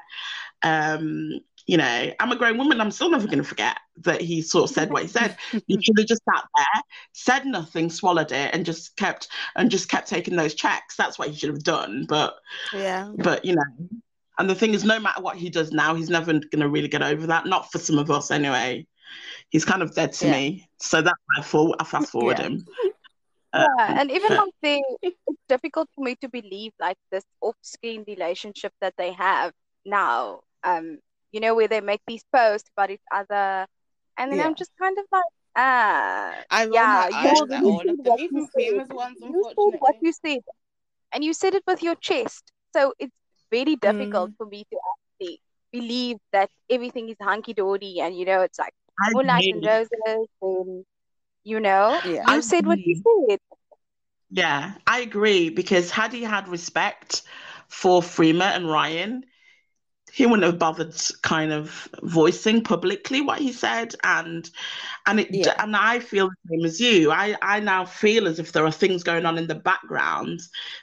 um 0.63 1.41
you 1.67 1.77
know, 1.77 2.13
I'm 2.21 2.31
a 2.31 2.37
grown 2.37 2.59
woman. 2.59 2.81
I'm 2.81 2.93
still 2.93 3.11
never 3.11 3.27
going 3.27 3.39
to 3.39 3.45
forget 3.45 3.79
that 4.03 4.21
he 4.21 4.41
sort 4.41 4.71
of 4.71 4.75
said 4.75 4.91
what 4.91 5.03
he 5.03 5.09
said. 5.09 5.37
you 5.67 5.79
should 5.83 5.99
have 5.99 6.07
just 6.07 6.23
sat 6.25 6.45
there, 6.57 6.83
said 7.13 7.45
nothing, 7.45 7.91
swallowed 7.91 8.31
it, 8.31 8.55
and 8.55 8.65
just 8.65 8.97
kept 8.97 9.29
and 9.57 9.69
just 9.69 9.89
kept 9.89 10.09
taking 10.09 10.37
those 10.37 10.55
checks. 10.55 10.95
That's 10.95 11.19
what 11.19 11.29
he 11.29 11.35
should 11.35 11.51
have 11.51 11.65
done. 11.65 12.07
But 12.09 12.37
yeah, 12.73 13.11
but 13.19 13.45
you 13.45 13.57
know, 13.57 13.89
and 14.39 14.49
the 14.51 14.55
thing 14.55 14.75
is, 14.75 14.85
no 14.85 14.99
matter 14.99 15.23
what 15.23 15.37
he 15.37 15.51
does 15.51 15.73
now, 15.73 15.95
he's 15.95 16.11
never 16.11 16.33
going 16.33 16.61
to 16.61 16.69
really 16.69 16.89
get 16.89 17.03
over 17.03 17.27
that. 17.27 17.47
Not 17.47 17.71
for 17.73 17.79
some 17.79 17.99
of 17.99 18.11
us, 18.11 18.31
anyway. 18.31 18.87
He's 19.51 19.65
kind 19.65 19.83
of 19.83 19.95
dead 19.95 20.13
to 20.15 20.27
yeah. 20.27 20.33
me. 20.33 20.69
So 20.79 21.03
that's 21.03 21.19
why 21.27 21.41
I, 21.41 21.43
for- 21.43 21.77
I 21.79 21.85
fast 21.85 22.11
forward 22.11 22.39
yeah. 22.39 22.47
him. 22.47 22.67
Yeah, 23.55 24.01
and 24.01 24.11
even 24.11 24.37
like 24.37 24.51
they, 24.61 24.83
it's 25.03 25.17
difficult 25.49 25.89
for 25.95 26.05
me 26.05 26.17
to 26.17 26.29
believe 26.29 26.73
like 26.79 26.99
this 27.11 27.25
off-screen 27.41 28.05
relationship 28.07 28.73
that 28.81 28.95
they 28.99 29.13
have 29.13 29.53
now. 29.85 30.41
Um, 30.63 30.99
you 31.33 31.41
know, 31.41 31.55
where 31.55 31.69
they 31.69 31.81
make 31.81 32.01
these 32.07 32.25
posts 32.35 32.71
about 32.75 32.91
each 32.91 33.01
other. 33.13 33.67
And 34.17 34.33
then 34.33 34.39
yeah. 34.39 34.47
I'm 34.47 34.55
just 34.55 34.71
kind 34.81 34.97
of 34.97 35.05
like, 35.13 35.25
ah, 35.55 36.35
I 36.51 36.69
yeah, 36.73 37.09
you, 37.09 37.47
you, 37.51 37.71
all 37.71 37.91
of 37.91 38.03
them, 38.03 38.19
even 38.19 38.47
famous 38.57 38.89
ones, 38.89 39.19
you 39.21 39.45
said 39.45 39.81
what 39.81 39.97
you 40.01 40.13
said, 40.13 40.41
and 41.13 41.23
you 41.23 41.35
said 41.35 41.55
it 41.55 41.63
with 41.67 41.83
your 41.83 41.95
chest. 41.97 42.53
So 42.75 42.95
it's 42.99 43.15
very 43.51 43.77
difficult 43.77 44.31
mm. 44.31 44.37
for 44.37 44.47
me 44.47 44.65
to 44.71 44.79
actually 44.93 45.41
believe 45.73 46.17
that 46.33 46.51
everything 46.71 47.09
is 47.09 47.17
hunky 47.21 47.55
dory, 47.55 47.99
and 48.01 48.17
you 48.17 48.25
know, 48.25 48.41
it's 48.43 48.59
like 48.59 48.75
moonlight 49.13 49.45
and 49.53 49.65
roses, 49.65 50.29
and 50.43 50.85
you 51.45 51.61
know, 51.61 52.01
yeah. 52.05 52.11
you 52.11 52.23
I 52.27 52.41
said 52.41 52.67
what 52.67 52.79
you 52.79 53.03
said. 53.29 53.39
Yeah, 54.31 54.75
I 54.87 55.01
agree 55.01 55.51
because 55.51 55.91
had 55.91 56.13
he 56.13 56.23
had 56.23 56.49
respect 56.49 57.23
for 57.69 58.03
Freema 58.03 58.57
and 58.57 58.69
Ryan, 58.69 59.25
he 60.17 60.25
wouldn't 60.25 60.45
have 60.45 60.59
bothered 60.59 60.95
kind 61.21 61.53
of 61.53 61.87
voicing 62.03 62.65
publicly 62.65 63.21
what 63.21 63.39
he 63.39 63.53
said. 63.53 63.95
And 64.03 64.49
and 65.07 65.21
it 65.21 65.29
yeah. 65.31 65.53
and 65.59 65.77
I 65.77 65.99
feel 65.99 66.31
the 66.31 66.57
same 66.57 66.65
as 66.65 66.81
you. 66.81 67.13
I 67.13 67.37
I 67.43 67.61
now 67.61 67.85
feel 67.85 68.27
as 68.27 68.39
if 68.39 68.53
there 68.53 68.65
are 68.65 68.73
things 68.73 69.03
going 69.03 69.27
on 69.27 69.37
in 69.37 69.47
the 69.47 69.55
background 69.55 70.41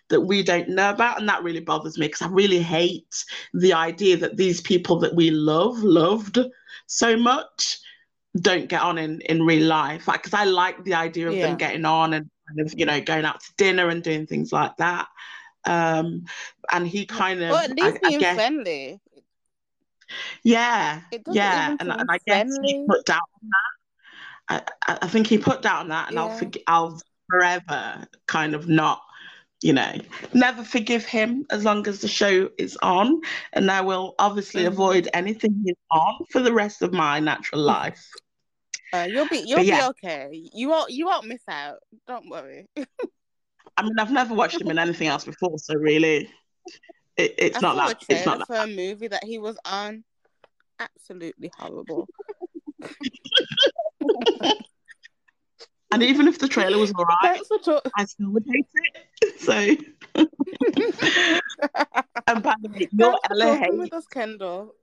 that 0.09 0.21
we 0.21 0.43
don't 0.43 0.69
know 0.69 0.91
about. 0.91 1.19
And 1.19 1.27
that 1.29 1.41
really 1.41 1.61
bothers 1.61 1.97
me 1.97 2.05
because 2.05 2.21
I 2.21 2.27
really 2.27 2.59
hate 2.59 3.25
the 3.55 3.73
idea 3.73 4.17
that 4.17 4.37
these 4.37 4.61
people 4.61 4.99
that 4.99 5.15
we 5.15 5.31
love 5.31 5.79
loved 5.79 6.37
so 6.85 7.17
much 7.17 7.79
don't 8.39 8.69
get 8.69 8.83
on 8.83 8.99
in 8.99 9.19
in 9.21 9.47
real 9.47 9.65
life. 9.65 10.07
Like 10.07 10.21
because 10.21 10.35
I 10.35 10.43
like 10.43 10.83
the 10.83 10.93
idea 10.93 11.27
of 11.27 11.33
yeah. 11.33 11.47
them 11.47 11.57
getting 11.57 11.85
on 11.85 12.13
and 12.13 12.29
kind 12.49 12.59
of 12.59 12.71
you 12.77 12.85
know 12.85 13.01
going 13.01 13.25
out 13.25 13.41
to 13.41 13.51
dinner 13.57 13.89
and 13.89 14.03
doing 14.03 14.27
things 14.27 14.53
like 14.53 14.77
that. 14.77 15.07
Um 15.65 16.25
and 16.71 16.87
he 16.87 17.07
kind 17.07 17.41
of 17.41 17.49
well, 17.49 17.63
at 17.63 17.71
least 17.71 17.97
I, 18.03 18.09
being 18.09 18.19
I 18.19 18.21
guess, 18.21 18.35
friendly 18.35 18.99
yeah, 20.43 21.01
yeah, 21.29 21.75
and, 21.79 21.91
and 21.91 22.05
I 22.09 22.17
guess 22.25 22.49
he 22.63 22.85
put 22.87 23.05
down 23.05 23.19
on 23.19 23.49
that. 23.49 24.73
I, 24.87 24.97
I 25.01 25.07
think 25.07 25.27
he 25.27 25.37
put 25.37 25.61
down 25.61 25.89
that, 25.89 26.07
and 26.07 26.15
yeah. 26.15 26.23
I'll 26.23 26.37
forget. 26.37 26.63
I'll 26.67 27.01
forever 27.29 28.05
kind 28.27 28.53
of 28.53 28.67
not, 28.67 29.01
you 29.61 29.73
know, 29.73 29.93
never 30.33 30.63
forgive 30.63 31.05
him 31.05 31.45
as 31.49 31.63
long 31.63 31.87
as 31.87 32.01
the 32.01 32.07
show 32.07 32.49
is 32.57 32.77
on, 32.81 33.21
and 33.53 33.71
I 33.71 33.81
will 33.81 34.15
obviously 34.19 34.63
mm-hmm. 34.63 34.73
avoid 34.73 35.09
anything 35.13 35.63
he's 35.65 35.75
on 35.91 36.25
for 36.31 36.41
the 36.41 36.53
rest 36.53 36.81
of 36.81 36.93
my 36.93 37.19
natural 37.19 37.61
life. 37.61 38.05
Uh, 38.93 39.07
you'll 39.09 39.27
be 39.27 39.39
you'll 39.39 39.61
yeah. 39.61 39.79
be 39.79 39.85
okay. 40.07 40.49
You 40.53 40.69
won't 40.69 40.91
you 40.91 41.07
won't 41.07 41.25
miss 41.25 41.41
out. 41.49 41.77
Don't 42.07 42.29
worry. 42.29 42.67
I 43.75 43.81
mean, 43.81 43.97
I've 43.97 44.11
never 44.11 44.35
watched 44.35 44.61
him 44.61 44.69
in 44.69 44.77
anything 44.77 45.07
else 45.07 45.25
before, 45.25 45.57
so 45.57 45.73
really, 45.73 46.29
it, 47.17 47.35
it's 47.37 47.57
I 47.57 47.61
not 47.61 47.75
that. 47.75 48.03
It's 48.09 48.25
not 48.25 48.47
for 48.47 48.53
that. 48.53 48.69
a 48.69 48.71
movie 48.71 49.07
that 49.07 49.23
he 49.23 49.37
was 49.39 49.57
on. 49.65 50.03
Absolutely 50.79 51.51
horrible. 51.57 52.07
and 55.91 56.03
even 56.03 56.27
if 56.27 56.39
the 56.39 56.47
trailer 56.47 56.77
was 56.77 56.91
alright, 56.93 57.41
I 57.95 58.05
still 58.05 58.31
would 58.31 58.45
hate 58.47 58.65
it. 58.73 59.07
So. 59.39 59.53
and 62.27 62.43
by 62.43 62.55
the 62.61 62.69
way, 62.69 62.87
your 62.91 63.17
Ella 63.29 63.55
hate. 63.57 63.77
With 63.77 63.93
us, 63.93 64.05
Kendall. 64.07 64.75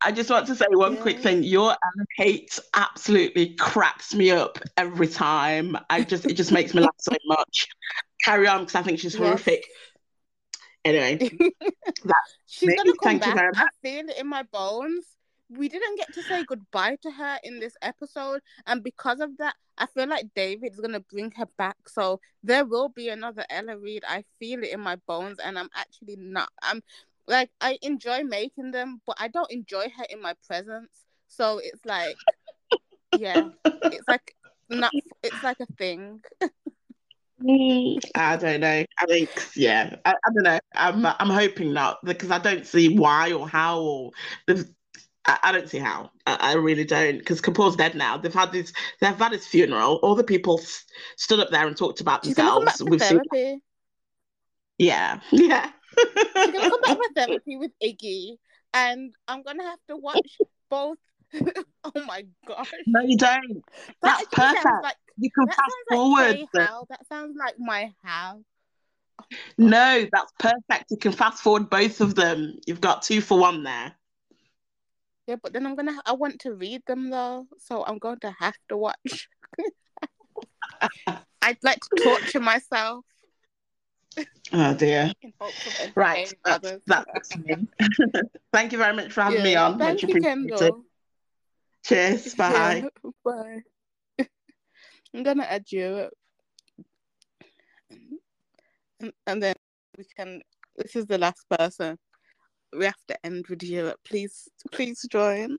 I 0.00 0.12
just 0.12 0.30
want 0.30 0.46
to 0.46 0.54
say 0.54 0.66
one 0.70 0.94
yeah. 0.94 1.00
quick 1.00 1.20
thing. 1.20 1.42
Your 1.42 1.70
Ella 1.70 2.06
hate 2.16 2.58
absolutely 2.74 3.54
cracks 3.54 4.14
me 4.14 4.30
up 4.30 4.58
every 4.76 5.08
time. 5.08 5.76
I 5.90 6.02
just 6.02 6.24
it 6.26 6.34
just 6.34 6.52
makes 6.52 6.74
me 6.74 6.82
laugh 6.82 6.94
so 6.98 7.16
much. 7.26 7.68
Carry 8.24 8.46
on 8.48 8.60
because 8.60 8.74
I 8.74 8.82
think 8.82 8.98
she's 8.98 9.14
yes. 9.14 9.22
horrific. 9.22 9.66
Anyway, 10.88 11.18
she's 12.46 12.74
gonna 12.74 12.92
come 13.02 13.20
Thank 13.20 13.22
back. 13.22 13.52
I 13.56 13.68
feel 13.82 14.08
it 14.08 14.16
in 14.18 14.26
my 14.26 14.42
bones. 14.44 15.04
We 15.50 15.68
didn't 15.68 15.96
get 15.96 16.12
to 16.14 16.22
say 16.22 16.44
goodbye 16.44 16.96
to 17.02 17.10
her 17.10 17.38
in 17.42 17.60
this 17.60 17.74
episode, 17.82 18.40
and 18.66 18.82
because 18.82 19.20
of 19.20 19.36
that, 19.38 19.54
I 19.76 19.86
feel 19.86 20.08
like 20.08 20.26
David 20.34 20.72
is 20.72 20.80
gonna 20.80 21.00
bring 21.00 21.30
her 21.32 21.46
back. 21.58 21.76
So 21.88 22.20
there 22.42 22.64
will 22.64 22.88
be 22.88 23.10
another 23.10 23.44
Ella 23.50 23.76
Reed. 23.78 24.02
I 24.08 24.24
feel 24.38 24.62
it 24.62 24.72
in 24.72 24.80
my 24.80 24.96
bones, 25.06 25.38
and 25.44 25.58
I'm 25.58 25.68
actually 25.74 26.16
not. 26.16 26.50
I'm 26.62 26.82
like 27.26 27.50
I 27.60 27.78
enjoy 27.82 28.22
making 28.22 28.70
them, 28.70 29.02
but 29.06 29.16
I 29.20 29.28
don't 29.28 29.50
enjoy 29.52 29.92
her 29.96 30.04
in 30.08 30.22
my 30.22 30.34
presence. 30.46 31.04
So 31.26 31.60
it's 31.62 31.84
like, 31.84 32.16
yeah, 33.18 33.48
it's 33.64 34.08
like 34.08 34.34
not. 34.70 34.92
It's 35.22 35.42
like 35.42 35.60
a 35.60 35.66
thing. 35.76 36.22
I 37.40 38.36
don't 38.36 38.60
know. 38.60 38.84
I 38.98 39.06
think, 39.06 39.30
yeah, 39.54 39.96
I, 40.04 40.10
I, 40.10 40.30
don't 40.34 40.42
know. 40.42 40.58
I'm 40.74 41.06
I'm 41.06 41.30
hoping 41.30 41.72
not 41.72 41.98
because 42.04 42.30
I 42.30 42.38
don't 42.38 42.66
see 42.66 42.98
why 42.98 43.32
or 43.32 43.48
how 43.48 43.80
or 43.80 44.10
the. 44.46 44.68
I, 45.26 45.38
I 45.44 45.52
don't 45.52 45.68
see 45.68 45.78
how. 45.78 46.10
I, 46.26 46.36
I 46.40 46.54
really 46.54 46.84
don't 46.84 47.18
because 47.18 47.40
Kapoor's 47.40 47.76
dead 47.76 47.94
now. 47.94 48.16
They've 48.16 48.34
had 48.34 48.50
this. 48.50 48.72
They've 49.00 49.14
had 49.14 49.32
his 49.32 49.46
funeral. 49.46 49.96
All 50.02 50.16
the 50.16 50.24
people 50.24 50.58
s- 50.58 50.84
stood 51.16 51.38
up 51.38 51.50
there 51.50 51.66
and 51.66 51.76
talked 51.76 52.00
about 52.00 52.24
She's 52.24 52.34
themselves. 52.34 52.82
We've 52.82 53.02
seen. 53.02 53.22
Yeah, 54.78 55.20
yeah. 55.30 55.70
She's 55.96 56.52
gonna 56.52 56.70
come 56.70 56.80
back 56.80 56.96
for 56.96 57.12
therapy 57.14 57.56
with 57.56 57.72
Iggy, 57.82 58.36
and 58.74 59.14
I'm 59.28 59.42
gonna 59.42 59.64
have 59.64 59.80
to 59.88 59.96
watch 59.96 60.38
both. 60.70 60.98
oh 61.84 62.04
my 62.06 62.24
god. 62.46 62.66
No, 62.86 63.00
you 63.00 63.16
don't. 63.16 63.62
That's 64.02 64.26
that 64.26 64.32
perfect. 64.32 64.82
Like 64.82 64.96
you 65.18 65.30
can 65.30 65.46
fast 65.46 65.76
forward. 65.90 66.38
Like 66.52 66.70
that 66.88 67.06
sounds 67.08 67.36
like 67.38 67.54
my 67.58 67.92
house. 68.02 68.42
Oh 69.20 69.24
no, 69.58 70.06
that's 70.12 70.32
perfect. 70.38 70.90
You 70.90 70.96
can 70.96 71.12
fast 71.12 71.42
forward 71.42 71.68
both 71.68 72.00
of 72.00 72.14
them. 72.14 72.58
You've 72.66 72.80
got 72.80 73.02
two 73.02 73.20
for 73.20 73.38
one 73.38 73.64
there. 73.64 73.92
Yeah, 75.26 75.36
but 75.42 75.52
then 75.52 75.66
I'm 75.66 75.74
gonna. 75.74 76.00
I 76.06 76.12
want 76.12 76.40
to 76.40 76.54
read 76.54 76.82
them 76.86 77.10
though, 77.10 77.46
so 77.58 77.84
I'm 77.84 77.98
going 77.98 78.20
to 78.20 78.34
have 78.38 78.54
to 78.70 78.76
watch. 78.76 79.28
I'd 81.42 81.58
like 81.62 81.80
to 81.80 82.02
torture 82.02 82.40
myself. 82.40 83.04
Oh 84.52 84.74
dear. 84.74 85.12
Right, 85.94 86.32
that's, 86.44 86.78
that's 86.86 87.36
me. 87.36 87.68
Thank 88.52 88.72
you 88.72 88.78
very 88.78 88.94
much 88.94 89.12
for 89.12 89.22
having 89.22 89.38
yeah. 89.38 89.44
me 89.44 89.56
on. 89.56 89.78
Thank 89.78 89.94
much 89.94 90.02
you, 90.02 90.08
appreciated. 90.08 90.48
Kendall. 90.48 90.84
Cheers. 91.88 92.34
Bye. 92.34 92.84
Yeah, 93.02 93.10
bye. 93.24 93.62
I'm 95.14 95.22
gonna 95.22 95.44
add 95.44 95.64
you, 95.72 96.10
and, 99.00 99.12
and 99.26 99.42
then 99.42 99.54
we 99.96 100.04
can. 100.14 100.42
This 100.76 100.96
is 100.96 101.06
the 101.06 101.16
last 101.16 101.48
person. 101.48 101.96
We 102.76 102.84
have 102.84 103.02
to 103.08 103.16
end 103.24 103.46
with 103.48 103.62
you. 103.62 103.94
Please, 104.04 104.48
please 104.70 105.00
join. 105.10 105.56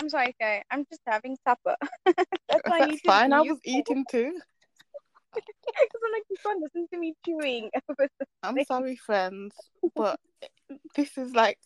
I'm 0.00 0.08
sorry, 0.08 0.34
Kay. 0.40 0.62
I'm 0.72 0.84
just 0.90 1.02
having 1.06 1.36
supper. 1.46 1.76
That's 2.04 2.66
why 2.66 2.80
That's 2.80 3.00
fine. 3.06 3.32
I 3.32 3.42
was 3.42 3.60
eating 3.64 4.04
too. 4.10 4.40
Because 5.36 6.00
I'm 6.04 6.12
like, 6.12 6.24
you 6.30 6.36
can't 6.44 6.60
listen 6.62 6.86
to 6.92 6.98
me 6.98 7.14
chewing. 7.24 7.70
I'm 8.42 8.64
sorry, 8.64 8.96
friends, 8.96 9.54
but 9.94 10.18
this 10.96 11.16
is 11.18 11.32
like 11.34 11.58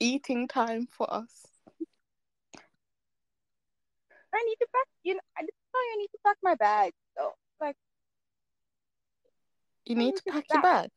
eating 0.00 0.48
time 0.48 0.86
for 0.90 1.12
us. 1.12 1.46
I 4.34 4.42
need 4.44 4.56
to 4.60 4.66
practice. 4.70 5.00
you 5.04 5.14
know, 5.14 5.20
I 5.36 5.40
didn't 5.40 5.54
know 5.74 5.80
you 5.92 5.98
need 5.98 6.08
to 6.12 6.18
pack 6.24 6.36
my 6.42 6.54
bag. 6.56 6.92
So 7.16 7.32
like, 7.60 7.76
You 9.86 9.94
need 9.94 10.06
need 10.06 10.16
to 10.16 10.22
pack 10.32 10.44
your 10.52 10.62
pack. 10.62 10.62
bag. 10.62 10.90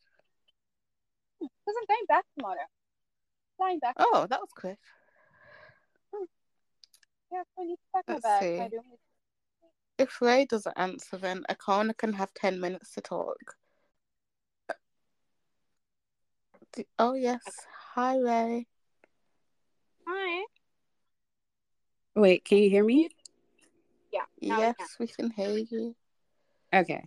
because 1.40 1.76
I'm 1.80 1.86
going 1.88 2.06
back 2.08 2.26
tomorrow. 2.38 2.68
Flying 3.58 3.80
back. 3.80 3.96
Oh, 3.98 4.26
that 4.30 4.40
was 4.40 4.50
quick. 4.56 4.78
Hmm. 6.14 6.26
Yeah, 7.32 7.44
so 7.56 7.62
I 7.62 7.66
need 7.66 7.76
to 7.76 7.90
pack 7.94 8.04
my 8.08 8.14
Let's 8.16 8.24
bag. 8.24 8.41
see. 8.41 8.58
My 8.58 8.64
room 8.66 8.91
is 8.94 9.00
If 10.00 10.22
Ray 10.22 10.46
doesn't 10.46 10.78
answer, 10.78 11.18
then 11.18 11.44
Akona 11.50 11.96
can 11.96 12.14
have 12.14 12.34
10 12.34 12.62
minutes 12.62 12.94
to 12.94 13.02
talk. 13.02 13.58
Oh, 16.98 17.14
yes. 17.14 17.42
Hi, 17.96 18.18
Ray. 18.18 18.66
Hi. 20.08 20.46
Wait, 22.16 22.46
can 22.46 22.60
you 22.60 22.70
hear 22.70 22.86
me? 22.86 23.10
Yeah. 24.14 24.22
Now 24.42 24.56
we 24.56 24.62
Yes, 24.62 24.76
can. 24.78 24.88
we 25.02 25.08
can 25.08 25.32
hear 25.32 25.58
you. 25.70 25.96
Okay. 26.74 27.04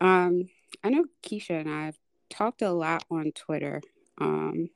Um, 0.00 0.48
I 0.82 0.90
know 0.90 1.04
Keisha 1.22 1.60
and 1.60 1.70
I 1.70 1.84
have 1.86 1.98
talked 2.30 2.62
a 2.62 2.72
lot 2.72 3.04
on 3.12 3.30
Twitter. 3.30 3.80
Um, 4.20 4.70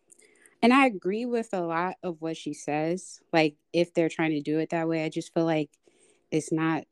and 0.62 0.72
I 0.72 0.86
agree 0.86 1.26
with 1.26 1.48
a 1.52 1.60
lot 1.60 1.96
of 2.04 2.20
what 2.20 2.36
she 2.36 2.54
says. 2.54 3.20
Like, 3.32 3.56
if 3.72 3.92
they're 3.92 4.08
trying 4.08 4.30
to 4.30 4.42
do 4.42 4.60
it 4.60 4.70
that 4.70 4.86
way, 4.86 5.04
I 5.04 5.08
just 5.08 5.34
feel 5.34 5.44
like 5.44 5.70
it's 6.30 6.52
not 6.52 6.84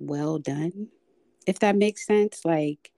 well 0.00 0.38
done. 0.38 0.88
If 1.46 1.58
that 1.60 1.76
makes 1.76 2.06
sense. 2.06 2.44
Like, 2.44 2.92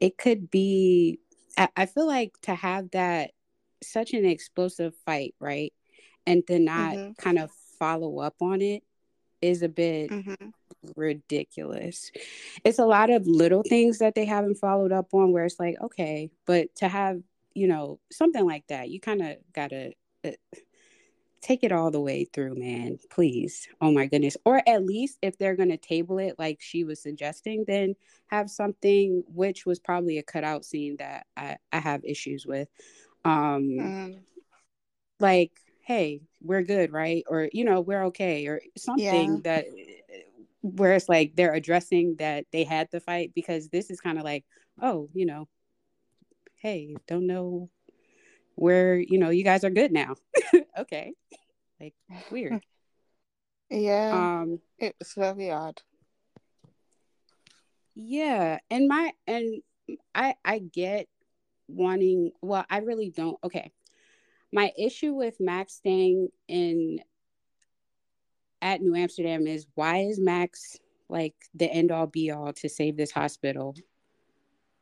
it 0.00 0.18
could 0.18 0.50
be, 0.50 1.20
I, 1.56 1.68
I 1.76 1.86
feel 1.86 2.06
like 2.06 2.32
to 2.42 2.54
have 2.54 2.90
that 2.92 3.32
such 3.82 4.12
an 4.12 4.24
explosive 4.24 4.94
fight, 5.04 5.34
right? 5.40 5.72
And 6.26 6.46
to 6.48 6.58
not 6.58 6.94
Mhm. 6.94 7.16
kind 7.18 7.38
of 7.38 7.50
follow 7.78 8.18
up 8.18 8.34
on 8.40 8.60
it 8.62 8.82
is 9.42 9.62
a 9.62 9.68
bit 9.68 10.10
Mm-hmm. 10.10 10.48
ridiculous. 10.96 12.10
It's 12.64 12.78
a 12.78 12.84
lot 12.86 13.10
of 13.10 13.26
little 13.26 13.62
things 13.62 13.98
that 13.98 14.14
they 14.14 14.24
haven't 14.24 14.56
followed 14.56 14.92
up 14.92 15.12
on 15.12 15.32
where 15.32 15.44
it's 15.44 15.60
like, 15.60 15.76
okay, 15.80 16.30
but 16.46 16.74
to 16.76 16.88
have, 16.88 17.20
you 17.54 17.68
know, 17.68 18.00
something 18.10 18.44
like 18.44 18.66
that, 18.68 18.90
you 18.90 19.00
kind 19.00 19.22
of 19.22 19.36
got 19.52 19.70
to 19.70 19.92
uh, 20.24 20.30
take 21.40 21.62
it 21.62 21.72
all 21.72 21.90
the 21.90 22.00
way 22.00 22.24
through, 22.24 22.54
man. 22.56 22.98
Please. 23.10 23.68
Oh 23.80 23.92
my 23.92 24.06
goodness. 24.06 24.36
Or 24.44 24.62
at 24.68 24.84
least 24.84 25.18
if 25.22 25.38
they're 25.38 25.56
going 25.56 25.68
to 25.70 25.76
table 25.76 26.18
it 26.18 26.38
like 26.38 26.58
she 26.60 26.84
was 26.84 27.00
suggesting, 27.00 27.64
then 27.66 27.94
have 28.28 28.50
something 28.50 29.22
which 29.28 29.64
was 29.66 29.78
probably 29.78 30.18
a 30.18 30.22
cutout 30.22 30.64
scene 30.64 30.96
that 30.98 31.26
I, 31.36 31.56
I 31.72 31.78
have 31.78 32.04
issues 32.04 32.46
with. 32.46 32.68
Um 33.24 33.62
Mm. 33.78 34.20
like 35.20 35.52
hey 35.82 36.20
we're 36.42 36.62
good 36.62 36.92
right 36.92 37.24
or 37.28 37.48
you 37.52 37.64
know 37.64 37.80
we're 37.80 38.04
okay 38.06 38.46
or 38.46 38.60
something 38.76 39.40
that 39.42 39.64
where 40.62 40.92
it's 40.94 41.08
like 41.08 41.34
they're 41.36 41.54
addressing 41.54 42.16
that 42.16 42.44
they 42.52 42.64
had 42.64 42.88
the 42.90 43.00
fight 43.00 43.32
because 43.34 43.68
this 43.68 43.90
is 43.90 44.00
kind 44.00 44.18
of 44.18 44.24
like 44.24 44.44
oh 44.82 45.08
you 45.14 45.26
know 45.26 45.48
hey 46.56 46.94
don't 47.06 47.26
know 47.26 47.70
where 48.56 48.98
you 48.98 49.18
know 49.18 49.30
you 49.30 49.44
guys 49.44 49.64
are 49.64 49.70
good 49.70 49.92
now 49.92 50.14
okay 50.78 51.12
Yeah, 53.86 54.12
um 54.12 54.60
was 55.00 55.14
very 55.14 55.50
odd. 55.50 55.82
yeah 57.94 58.58
and 58.70 58.88
my 58.88 59.12
and 59.26 59.62
i 60.14 60.34
i 60.44 60.58
get 60.58 61.08
wanting 61.68 62.30
well 62.42 62.64
i 62.70 62.78
really 62.78 63.10
don't 63.10 63.38
okay 63.44 63.72
my 64.52 64.72
issue 64.78 65.12
with 65.12 65.36
max 65.40 65.74
staying 65.74 66.28
in 66.48 66.98
at 68.62 68.80
new 68.80 68.94
amsterdam 68.94 69.46
is 69.46 69.66
why 69.74 69.98
is 69.98 70.18
max 70.20 70.78
like 71.08 71.34
the 71.54 71.70
end 71.72 71.90
all 71.90 72.06
be 72.06 72.30
all 72.30 72.52
to 72.52 72.68
save 72.68 72.96
this 72.96 73.12
hospital 73.12 73.74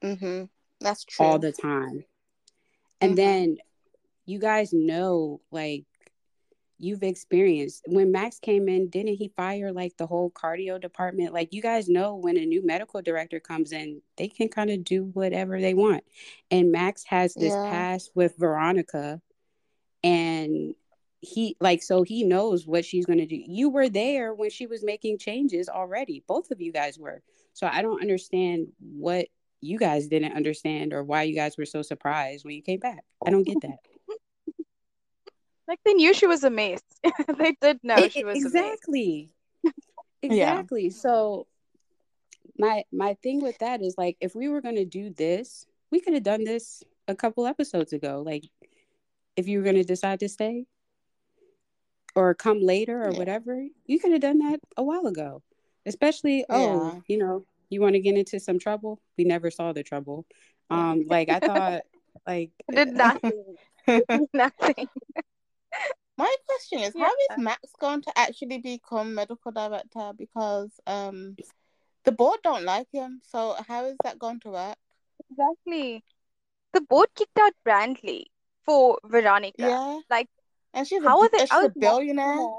Mm-hmm. 0.02 0.44
That's 0.80 1.04
true. 1.04 1.26
all 1.26 1.38
the 1.38 1.52
time 1.52 2.04
and 3.00 3.16
Mhm. 3.16 3.16
then 3.16 3.58
you 4.26 4.38
guys 4.38 4.72
know 4.72 5.40
like 5.50 5.84
you've 6.78 7.02
experienced. 7.02 7.82
When 7.86 8.12
max 8.12 8.38
came 8.38 8.68
in 8.68 8.88
didn't 8.88 9.14
he 9.16 9.28
fire 9.28 9.72
like 9.72 9.96
the 9.96 10.06
whole 10.06 10.30
cardio 10.30 10.80
department? 10.80 11.32
Like 11.32 11.52
you 11.52 11.62
guys 11.62 11.88
know 11.88 12.14
when 12.16 12.36
a 12.36 12.46
new 12.46 12.64
medical 12.64 13.02
director 13.02 13.40
comes 13.40 13.72
in 13.72 14.02
they 14.16 14.28
can 14.28 14.48
kind 14.48 14.70
of 14.70 14.84
do 14.84 15.04
whatever 15.14 15.60
they 15.60 15.74
want. 15.74 16.04
And 16.50 16.72
max 16.72 17.04
has 17.04 17.34
this 17.34 17.54
Yeah. 17.54 17.68
past 17.70 18.10
with 18.14 18.36
veronica 18.38 19.20
and 20.02 20.74
he 21.20 21.56
like 21.60 21.82
so 21.82 22.02
he 22.02 22.22
knows 22.24 22.66
what 22.66 22.84
she's 22.84 23.06
going 23.06 23.18
to 23.18 23.26
do. 23.26 23.42
You 23.46 23.70
were 23.70 23.88
there 23.88 24.34
when 24.34 24.50
she 24.50 24.66
was 24.66 24.84
making 24.84 25.18
changes 25.18 25.68
already. 25.68 26.22
Both 26.26 26.50
of 26.50 26.60
you 26.60 26.72
guys 26.72 26.98
were. 26.98 27.22
So 27.54 27.66
i 27.66 27.82
don't 27.82 28.00
understand 28.02 28.68
what 28.80 29.26
you 29.60 29.78
guys 29.78 30.08
didn't 30.08 30.36
understand 30.36 30.92
or 30.92 31.02
why 31.02 31.22
you 31.22 31.34
guys 31.34 31.56
were 31.56 31.64
so 31.64 31.80
surprised 31.82 32.44
when 32.44 32.54
you 32.54 32.62
came 32.62 32.80
back. 32.80 33.04
I 33.24 33.30
don't 33.30 33.44
get 33.44 33.60
that 33.62 33.78
Like 35.66 35.80
they 35.84 35.94
knew 35.94 36.12
she 36.14 36.26
was 36.26 36.44
a 36.44 36.50
mess. 36.50 36.82
they 37.38 37.56
did 37.60 37.80
know 37.82 38.04
E- 38.04 38.10
she 38.10 38.24
was 38.24 38.36
exactly 38.36 39.30
exactly 40.22 40.90
so 40.90 41.46
my 42.58 42.84
my 42.92 43.14
thing 43.22 43.40
with 43.40 43.58
that 43.58 43.82
is 43.82 43.94
like 43.98 44.16
if 44.20 44.34
we 44.34 44.48
were 44.48 44.60
going 44.60 44.76
to 44.76 44.84
do 44.84 45.10
this 45.10 45.66
we 45.90 46.00
could 46.00 46.14
have 46.14 46.22
done 46.22 46.44
this 46.44 46.82
a 47.08 47.14
couple 47.14 47.46
episodes 47.46 47.92
ago 47.92 48.22
like 48.24 48.44
if 49.36 49.48
you 49.48 49.58
were 49.58 49.64
going 49.64 49.76
to 49.76 49.84
decide 49.84 50.20
to 50.20 50.28
stay 50.28 50.66
or 52.14 52.34
come 52.34 52.60
later 52.60 53.02
or 53.02 53.10
Yeah. 53.12 53.18
whatever 53.18 53.66
you 53.86 53.98
could 53.98 54.12
have 54.12 54.20
done 54.20 54.38
that 54.38 54.60
a 54.76 54.82
while 54.82 55.06
ago 55.06 55.42
especially 55.86 56.44
oh 56.48 56.62
Yeah. 56.62 57.00
you 57.08 57.18
know 57.18 57.44
you 57.70 57.80
want 57.80 57.94
to 57.94 58.00
get 58.00 58.16
into 58.16 58.38
some 58.38 58.58
trouble 58.58 59.00
we 59.18 59.24
never 59.24 59.50
saw 59.50 59.72
the 59.72 59.82
trouble 59.82 60.24
um 60.70 61.04
like 61.06 61.28
i 61.28 61.40
thought 61.40 61.82
like 62.26 62.50
Did 62.70 62.94
nothing. 62.94 63.56
Nothing. 64.32 64.88
My 66.16 66.32
question 66.46 66.78
is, 66.80 66.92
Yeah. 66.94 67.06
how 67.06 67.12
is 67.30 67.38
Max 67.42 67.60
going 67.80 68.02
to 68.02 68.12
actually 68.18 68.58
become 68.58 69.14
medical 69.14 69.50
director? 69.50 70.12
Because 70.16 70.70
um, 70.86 71.36
the 72.04 72.12
board 72.12 72.38
don't 72.44 72.64
like 72.64 72.86
him. 72.92 73.20
So 73.24 73.56
how 73.66 73.84
is 73.86 73.96
that 74.04 74.18
going 74.18 74.38
to 74.40 74.50
work? 74.50 74.76
Exactly. 75.30 76.04
The 76.72 76.80
board 76.82 77.08
kicked 77.16 77.38
out 77.38 77.52
Brantley 77.66 78.24
for 78.64 78.98
Veronica. 79.04 79.54
Yeah. 79.58 80.00
Like, 80.08 80.28
And 80.72 80.86
she's 80.86 81.02
how 81.02 81.20
a, 81.22 81.28
and 81.38 81.48
How 81.50 81.62
she's 81.62 81.68
a 81.68 81.70
is 81.70 81.76
Max 81.76 81.96
billionaire. 81.96 82.36
gonna? 82.36 82.56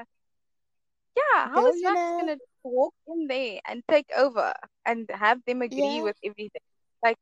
Yeah, 1.15 1.47
how 1.49 1.65
is 1.67 1.81
Max 1.81 1.95
gonna 1.95 2.37
walk 2.63 2.93
in 3.07 3.27
there 3.27 3.59
and 3.65 3.83
take 3.89 4.07
over 4.17 4.53
and 4.85 5.09
have 5.13 5.39
them 5.45 5.61
agree 5.61 5.97
Yeah. 5.97 6.01
with 6.03 6.17
everything? 6.23 6.61
Like, 7.01 7.17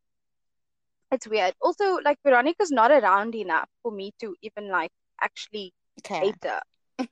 it's 1.12 1.28
weird. 1.28 1.54
Also, 1.62 1.98
like 2.04 2.18
Veronica's 2.24 2.72
not 2.72 2.90
around 2.92 3.36
enough 3.36 3.70
for 3.84 3.92
me 3.92 4.14
to 4.20 4.36
even 4.42 4.70
like 4.70 4.92
actually 5.22 5.74
Okay. 6.00 6.20
hate 6.26 6.36
her. 6.44 6.62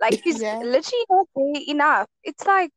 Like 0.00 0.20
she's 0.24 0.40
Yeah. 0.40 0.58
literally 0.60 1.04
not 1.10 1.26
there 1.36 1.62
enough. 1.68 2.06
It's 2.24 2.44
like 2.44 2.70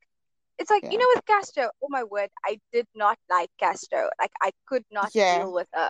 it's 0.60 0.70
like 0.70 0.84
you 0.84 0.98
know 0.98 1.06
with 1.16 1.26
Castro, 1.26 1.70
oh 1.84 1.88
my 1.90 2.04
word, 2.04 2.30
I 2.46 2.60
did 2.72 2.88
not 2.96 3.18
like 3.30 3.50
Castro. 3.60 4.10
Like 4.20 4.32
I 4.42 4.52
could 4.68 4.84
not 4.92 5.12
Yeah. 5.14 5.40
deal 5.40 5.54
with 5.54 5.68
her. 5.74 5.90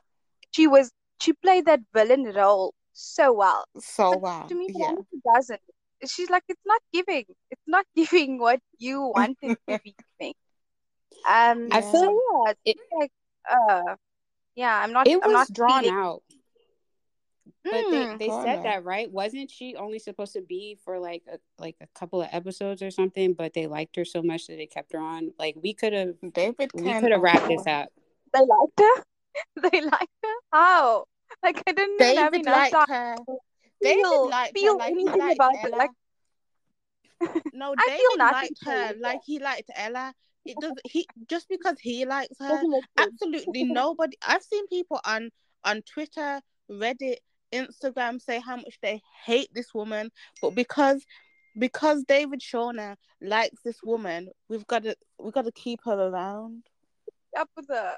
She 0.51 0.67
was 0.67 0.91
she 1.19 1.33
played 1.33 1.65
that 1.65 1.81
villain 1.93 2.23
role 2.35 2.73
so 2.93 3.33
well. 3.33 3.65
So 3.79 4.11
But 4.11 4.21
wow. 4.21 4.45
to 4.47 4.55
me, 4.55 4.67
Yeah. 4.69 4.85
Veronica 4.85 5.17
doesn't. 5.33 5.61
She's 6.07 6.29
like, 6.29 6.43
it's 6.47 6.61
not 6.65 6.81
giving. 6.93 7.25
It's 7.51 7.67
not 7.67 7.85
giving 7.95 8.37
what 8.39 8.59
you 8.77 9.01
wanted 9.01 9.57
to 9.69 9.79
be 9.83 9.95
giving. 10.19 10.33
Um, 11.27 11.69
i 11.71 11.81
feel 11.81 12.01
so 12.01 12.21
yeah, 12.45 12.51
it, 12.65 12.77
it's 12.77 12.81
like, 12.99 13.11
uh, 13.49 13.95
yeah, 14.55 14.77
I'm 14.77 14.93
not, 14.93 15.07
it 15.07 15.23
I'm 15.23 15.31
was 15.31 15.33
not 15.33 15.53
drawn 15.53 15.83
feeling. 15.83 15.97
out 15.97 16.21
But 17.65 17.85
they, 17.91 17.97
Mm, 17.97 18.19
they 18.19 18.29
Oh 18.29 18.43
said 18.43 18.63
that 18.63 18.83
right? 18.85 19.11
Wasn't 19.11 19.49
she 19.49 19.75
only 19.75 19.99
supposed 19.99 20.33
to 20.33 20.41
be 20.41 20.77
for 20.85 20.99
like 20.99 21.23
a 21.31 21.39
like 21.57 21.75
a 21.81 21.87
couple 21.97 22.21
of 22.21 22.29
episodes 22.31 22.81
or 22.81 22.91
something? 22.91 23.33
But 23.33 23.53
they 23.53 23.67
liked 23.67 23.95
her 23.95 24.05
so 24.05 24.21
much 24.21 24.47
that 24.47 24.57
they 24.57 24.67
kept 24.67 24.93
her 24.93 24.99
on. 24.99 25.33
Like 25.39 25.55
we 25.61 25.73
could 25.73 25.93
have 25.93 26.15
David 26.33 26.71
we 26.73 26.93
could 26.93 27.11
have 27.11 27.19
Oh 27.19 27.23
wrapped 27.23 27.47
this 27.47 27.65
up. 27.67 27.89
they 28.33 28.39
liked 28.39 28.79
her. 28.79 29.03
They 29.71 29.81
liked 29.81 30.07
her. 30.23 30.33
How? 30.53 31.05
Like 31.43 31.61
I 31.67 31.73
didn't 31.73 31.99
even 32.01 32.17
have 32.17 32.33
David 32.33 32.47
enough 32.47 32.71
liked 32.71 32.87
time 32.87 32.87
her. 32.87 33.15
to 33.25 33.37
David 33.81 34.03
feel 34.03 34.29
liked 34.29 34.59
her 34.61 34.73
like 34.75 34.87
he 34.93 34.99
anything 34.99 35.19
liked 35.19 35.35
about 35.35 35.53
it. 35.55 35.59
Ella. 35.73 35.77
Like 35.77 35.89
No, 37.53 37.75
I 37.77 37.83
feel 37.83 37.97
David 37.97 38.17
nothing 38.17 38.31
liked 38.33 38.63
her 38.65 38.87
towards 38.87 39.01
like 39.01 39.21
he 39.25 39.39
liked 39.39 39.71
Ella. 39.75 40.13
It 40.45 40.59
does 40.61 40.73
he 40.85 41.07
just 41.27 41.49
because 41.49 41.79
he 41.79 42.05
likes 42.05 42.37
her. 42.39 42.47
Doesn't 42.47 42.69
make 42.69 42.83
sense. 42.97 43.13
Absolutely 43.13 43.63
nobody. 43.65 44.15
I've 44.25 44.43
seen 44.43 44.67
people 44.67 44.99
on 45.03 45.31
on 45.63 45.81
Twitter, 45.81 46.39
Reddit, 46.71 47.17
Instagram 47.53 48.21
say 48.21 48.39
how 48.39 48.55
much 48.57 48.77
they 48.81 49.01
hate 49.25 49.49
this 49.53 49.73
woman, 49.73 50.11
but 50.41 50.55
because 50.55 51.05
because 51.57 52.03
David 52.03 52.41
Schulner 52.41 52.95
likes 53.21 53.61
this 53.63 53.81
woman, 53.83 54.29
we've 54.49 54.67
got 54.67 54.83
to 54.83 54.95
we've 55.19 55.33
got 55.33 55.45
to 55.45 55.51
keep 55.51 55.79
her 55.85 55.93
around. 55.93 56.63
Up 57.37 57.49
with 57.55 57.67
her. 57.69 57.97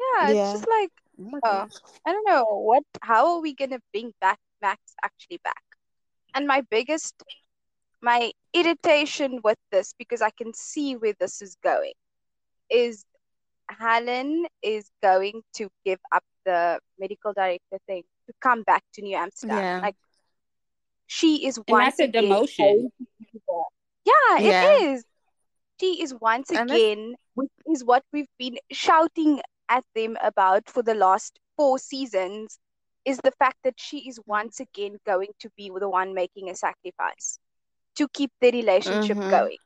Yeah, 0.00 0.30
it's 0.30 0.38
Yeah. 0.38 0.52
just 0.52 0.66
like 0.68 0.90
Oh 1.44 1.62
uh. 1.62 1.66
I 2.06 2.12
don't 2.12 2.26
know 2.26 2.44
what. 2.44 2.84
How 3.02 3.34
are 3.34 3.40
we 3.40 3.54
gonna 3.54 3.80
bring 3.92 4.12
back 4.20 4.38
Max 4.60 4.80
actually 5.02 5.38
back? 5.44 5.62
And 6.34 6.46
my 6.46 6.62
biggest 6.70 7.22
my 8.00 8.32
irritation 8.52 9.40
with 9.44 9.58
this 9.70 9.94
because 9.98 10.22
I 10.22 10.30
can 10.30 10.52
see 10.54 10.94
where 10.96 11.14
this 11.20 11.40
is 11.40 11.56
going 11.62 11.92
is 12.70 13.04
Helen 13.70 14.46
is 14.62 14.90
going 15.02 15.42
to 15.54 15.68
give 15.84 16.00
up 16.12 16.24
the 16.44 16.80
medical 16.98 17.32
director 17.32 17.78
thing 17.86 18.02
to 18.26 18.32
come 18.40 18.62
back 18.62 18.82
to 18.94 19.02
New 19.02 19.16
Amsterdam. 19.16 19.58
Yeah. 19.58 19.80
Like 19.80 19.96
she 21.06 21.46
is 21.46 21.56
And 21.58 21.66
once 21.68 21.96
that's 21.96 22.00
a 22.00 22.04
again 22.04 22.24
demotion. 22.24 22.74
going 22.74 22.92
to 23.32 23.40
do. 23.48 23.64
Yeah, 24.04 24.38
Yeah. 24.38 24.72
it 24.72 24.82
is. 24.82 25.04
She 25.80 26.02
is 26.02 26.14
once 26.14 26.50
And 26.50 26.70
it's- 26.70 26.76
again, 26.78 27.14
which 27.34 27.50
is 27.66 27.84
what 27.84 28.04
we've 28.12 28.30
been 28.38 28.58
shouting 28.70 29.40
at 29.68 29.84
them 29.94 30.16
about 30.22 30.68
for 30.68 30.82
the 30.82 30.94
last 30.94 31.38
four 31.56 31.78
seasons, 31.78 32.58
is 33.04 33.18
the 33.18 33.32
fact 33.32 33.56
that 33.64 33.74
she 33.80 34.08
is 34.08 34.20
once 34.26 34.60
again 34.60 34.96
going 35.04 35.32
to 35.40 35.50
be 35.56 35.70
the 35.74 35.88
one 35.88 36.14
making 36.14 36.48
a 36.48 36.54
sacrifice 36.54 37.38
to 37.96 38.06
keep 38.08 38.30
the 38.40 38.50
relationship 38.52 39.16
Mhm. 39.16 39.30
going. 39.30 39.58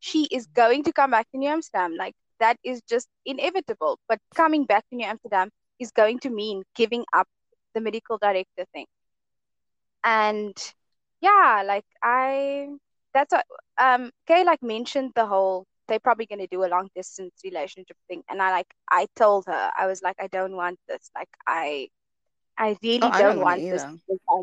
She 0.00 0.24
is 0.24 0.46
going 0.48 0.82
to 0.84 0.92
come 0.92 1.12
back 1.12 1.30
to 1.30 1.38
New 1.38 1.48
Amsterdam. 1.48 1.94
Like 1.96 2.16
that 2.40 2.58
is 2.64 2.82
just 2.82 3.08
inevitable. 3.24 4.00
But 4.08 4.18
coming 4.34 4.64
back 4.64 4.88
to 4.88 4.96
New 4.96 5.04
Amsterdam 5.06 5.50
is 5.78 5.92
going 5.92 6.18
to 6.20 6.30
mean 6.30 6.64
giving 6.74 7.04
up 7.12 7.28
the 7.74 7.80
medical 7.80 8.18
director 8.18 8.64
thing. 8.72 8.86
And 10.04 10.56
yeah, 11.20 11.62
like 11.66 11.84
I 12.02 12.68
that's 13.14 13.32
what 13.32 13.44
um 13.78 14.10
Kay 14.26 14.44
like 14.44 14.62
mentioned 14.62 15.12
the 15.14 15.26
whole 15.26 15.66
they're 15.88 16.00
probably 16.00 16.26
gonna 16.26 16.46
do 16.46 16.64
a 16.64 16.66
long 16.68 16.88
distance 16.94 17.32
relationship 17.44 17.96
thing. 18.08 18.22
And 18.28 18.42
I 18.42 18.50
like 18.50 18.68
I 18.90 19.06
told 19.16 19.46
her, 19.46 19.70
I 19.76 19.86
was 19.86 20.02
like, 20.02 20.16
I 20.20 20.28
don't 20.28 20.56
want 20.56 20.78
this. 20.88 21.10
Like 21.14 21.28
I 21.46 21.88
I 22.58 22.76
really 22.82 23.10
Oh, 23.12 23.12
don't 23.12 23.40
don't 23.40 23.40
want 23.40 23.64
this 23.70 23.84
I, 24.28 24.42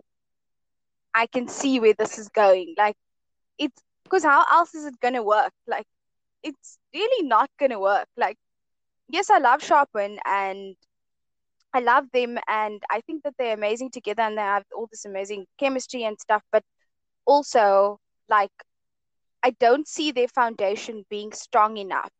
I 1.14 1.27
can 1.27 1.47
see 1.47 1.80
where 1.80 1.93
this 1.93 2.18
is 2.18 2.30
going. 2.30 2.76
Like 2.77 2.95
it's 3.57 3.81
because 4.03 4.23
how 4.23 4.45
else 4.51 4.73
is 4.76 4.85
it 4.85 4.99
gonna 5.01 5.23
work? 5.23 5.53
Like 5.68 5.85
it's 6.43 6.77
really 6.93 7.27
not 7.27 7.49
gonna 7.60 7.80
work. 7.80 8.07
Like 8.18 8.38
yes, 9.10 9.30
I 9.30 9.39
love 9.39 9.61
Sharpwin 9.61 10.18
and 10.26 10.76
I 11.73 11.79
love 11.79 12.05
them 12.13 12.37
and 12.47 12.81
I 12.89 13.01
think 13.01 13.23
that 13.23 13.33
they're 13.37 13.53
amazing 13.53 13.91
together 13.91 14.23
and 14.23 14.37
they 14.37 14.41
have 14.41 14.63
all 14.75 14.87
this 14.91 15.05
amazing 15.05 15.45
chemistry 15.59 16.03
and 16.03 16.19
stuff, 16.19 16.43
but 16.51 16.63
also 17.25 17.99
like 18.29 18.51
I 19.43 19.51
don't 19.51 19.87
see 19.87 20.11
their 20.11 20.27
foundation 20.27 21.05
being 21.09 21.31
strong 21.33 21.77
enough 21.77 22.11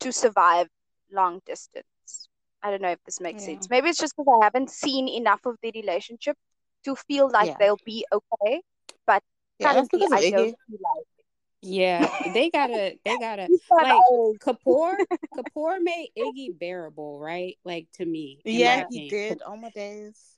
to 0.00 0.12
survive 0.12 0.68
long 1.12 1.40
distance. 1.46 2.28
I 2.62 2.70
don't 2.70 2.82
know 2.82 2.90
if 2.92 3.02
this 3.04 3.20
makes 3.20 3.44
Yeah. 3.44 3.46
sense. 3.46 3.68
Maybe 3.70 3.88
it's 3.90 3.98
just 3.98 4.14
because 4.16 4.38
I 4.40 4.44
haven't 4.44 4.70
seen 4.70 5.08
enough 5.08 5.40
of 5.46 5.56
their 5.62 5.72
relationship 5.74 6.36
to 6.84 6.96
feel 6.96 7.30
like 7.30 7.48
Yeah. 7.48 7.56
they'll 7.58 7.80
be 7.84 8.04
okay. 8.12 8.62
But 9.06 9.22
Yeah, 9.58 9.68
currently, 9.68 10.06
I 10.12 10.22
don't 10.22 10.56
feel 10.66 10.78
like 10.82 11.06
Yeah, 11.62 12.08
they 12.34 12.50
gotta, 12.52 12.94
they 13.04 13.18
gotta 13.18 13.48
like. 13.70 14.02
Kapoor. 14.40 14.96
Kapoor 15.36 15.80
made 15.80 16.10
Iggy 16.18 16.58
bearable, 16.58 17.18
right? 17.18 17.56
Like 17.64 17.86
to 17.94 18.04
me, 18.04 18.40
Yeah, 18.44 18.84
he 18.90 19.06
opinion. 19.06 19.08
did. 19.08 19.42
Oh 19.46 19.56
my 19.56 19.70
days. 19.70 20.36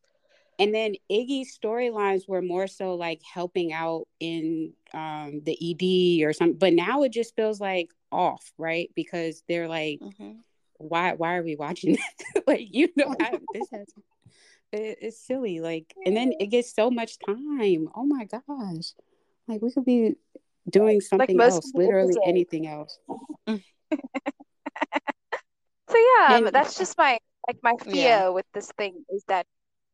And 0.59 0.75
then 0.75 0.95
Iggy's 1.11 1.59
storylines 1.59 2.29
were 2.29 2.43
more 2.43 2.67
so 2.67 2.95
like 2.95 3.21
helping 3.23 3.73
out 3.73 4.07
in 4.21 4.75
um 4.93 5.41
the 5.45 5.57
ED 5.61 6.25
or 6.25 6.33
something. 6.33 6.59
But 6.59 6.75
now 6.75 7.03
it 7.03 7.13
just 7.13 7.35
feels 7.35 7.61
like 7.61 7.91
off, 8.11 8.53
right? 8.59 8.91
Because 8.95 9.43
they're 9.49 9.69
like, 9.69 10.01
hmm 10.01 10.33
why 10.79 11.13
why 11.13 11.37
are 11.37 11.43
we 11.45 11.55
watching 11.57 11.93
this? 11.93 12.43
like, 12.47 12.67
you 12.71 12.89
know, 12.97 13.15
I, 13.21 13.39
this 13.53 13.69
has 13.71 13.87
it, 14.73 14.99
it's 15.01 15.19
silly. 15.27 15.61
Like, 15.61 15.95
and 16.05 16.17
then 16.17 16.33
it 16.41 16.47
gets 16.47 16.75
so 16.75 16.91
much 16.91 17.19
time. 17.25 17.89
Oh 17.95 18.05
my 18.05 18.25
gosh. 18.25 18.93
Like 19.49 19.63
we 19.63 19.71
could 19.73 19.85
be 19.85 20.15
doing 20.69 21.01
something 21.01 21.37
most 21.37 21.55
else, 21.55 21.73
literally 21.75 22.15
episodes. 22.15 22.29
anything 22.29 22.67
else. 22.67 22.99
So 25.91 25.99
yeah, 25.99 26.37
And- 26.39 26.47
that's 26.49 26.79
just 26.79 26.97
my 26.97 27.19
like 27.47 27.59
my 27.63 27.75
fear 27.83 27.93
Yeah. 27.95 28.29
with 28.29 28.47
this 28.55 28.71
thing 28.79 29.05
is 29.11 29.25
that 29.29 29.47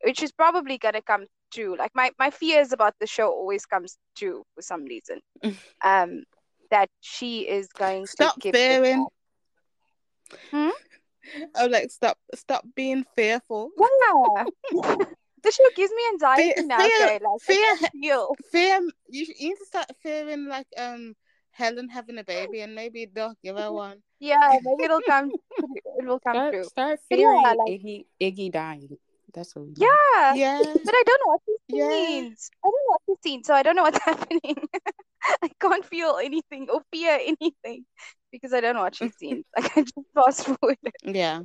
which 0.03 0.23
is 0.23 0.31
probably 0.31 0.77
gonna 0.77 1.01
come 1.01 1.25
true. 1.53 1.75
Like 1.77 1.91
my 1.93 2.11
my 2.17 2.29
fears 2.29 2.71
about 2.71 2.93
the 2.99 3.07
show 3.07 3.27
always 3.29 3.65
comes 3.65 3.97
true 4.15 4.43
for 4.55 4.61
some 4.61 4.85
reason. 4.85 5.19
Um, 5.83 6.23
that 6.71 6.89
she 7.01 7.47
is 7.47 7.67
going 7.69 8.05
to 8.05 8.11
Stop 8.11 8.39
give 8.39 8.53
fearing. 8.55 9.07
Hmm? 10.51 10.69
Oh, 11.55 11.65
like 11.65 11.89
stop, 11.91 12.17
stop 12.35 12.63
being 12.75 13.03
fearful. 13.15 13.71
Yeah, 13.77 14.45
the 15.43 15.51
show 15.51 15.63
gives 15.75 15.91
me 15.91 16.03
anxiety 16.13 16.53
Fear, 16.55 16.65
now. 16.65 16.79
fear, 16.79 17.05
Okay, 17.05 17.19
like 17.23 17.41
fear, 17.41 17.73
I 17.81 17.89
feel. 17.91 18.35
fear. 18.51 18.81
You, 19.09 19.25
you 19.37 19.49
need 19.49 19.55
to 19.57 19.65
start 19.65 19.87
fearing 20.01 20.47
like 20.47 20.67
um 20.77 21.15
Helen 21.51 21.89
having 21.89 22.17
a 22.17 22.23
baby, 22.23 22.61
and 22.61 22.75
maybe 22.75 23.05
they'll 23.05 23.35
give 23.43 23.57
her 23.57 23.71
one. 23.73 23.97
Yeah, 24.19 24.37
maybe 24.63 24.83
it'll 24.83 25.01
come. 25.01 25.31
It 25.99 26.05
will 26.05 26.19
come 26.19 26.35
Start 26.35 26.53
true. 26.53 26.63
start 26.63 26.99
But 27.09 27.17
fearing 27.17 27.41
yeah, 27.41 27.53
like 27.57 27.67
Iggy 27.67 28.05
Iggy 28.21 28.51
dying. 28.51 28.97
That's 29.33 29.55
what 29.55 29.65
we 29.65 29.71
need. 29.71 29.77
yeah, 29.81 30.33
Yeah, 30.35 30.61
but 30.83 30.93
I 30.95 31.03
don't 31.05 31.21
know 31.25 31.31
what 31.33 31.41
this 31.47 31.59
yeah. 31.69 31.87
means. 31.89 32.49
I 32.63 32.67
don't 32.67 32.73
know 32.73 32.91
what 32.93 33.01
this 33.07 33.17
means, 33.25 33.47
so 33.47 33.53
I 33.53 33.63
don't 33.63 33.75
know 33.75 33.83
what's 33.83 33.99
happening. 34.03 34.55
I 35.43 35.49
can't 35.59 35.85
feel 35.85 36.17
anything 36.23 36.69
or 36.69 36.81
fear 36.91 37.19
anything 37.21 37.85
because 38.31 38.53
I 38.53 38.61
don't 38.61 38.75
know 38.75 38.81
what 38.81 38.95
she's 38.95 39.15
seen. 39.17 39.43
Like 39.55 39.77
I 39.77 39.81
just 39.81 39.93
fast 40.15 40.45
forward 40.45 40.77
it. 40.83 40.95
Yeah. 41.03 41.41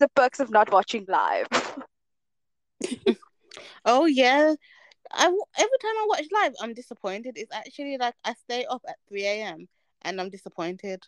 the 0.00 0.08
perks 0.08 0.40
of 0.40 0.50
not 0.50 0.72
watching 0.72 1.04
live. 1.08 1.46
Oh 3.84 4.04
yeah. 4.06 4.54
I 5.10 5.24
w- 5.24 5.42
every 5.56 5.78
time 5.80 5.96
I 5.96 6.06
watch 6.08 6.26
live, 6.32 6.54
I'm 6.60 6.74
disappointed. 6.74 7.34
It's 7.36 7.52
actually 7.52 7.96
like 7.96 8.14
I 8.24 8.34
stay 8.34 8.66
up 8.66 8.82
at 8.88 8.96
three 9.08 9.24
a.m. 9.24 9.68
and 10.02 10.20
I'm 10.20 10.28
disappointed. 10.28 11.02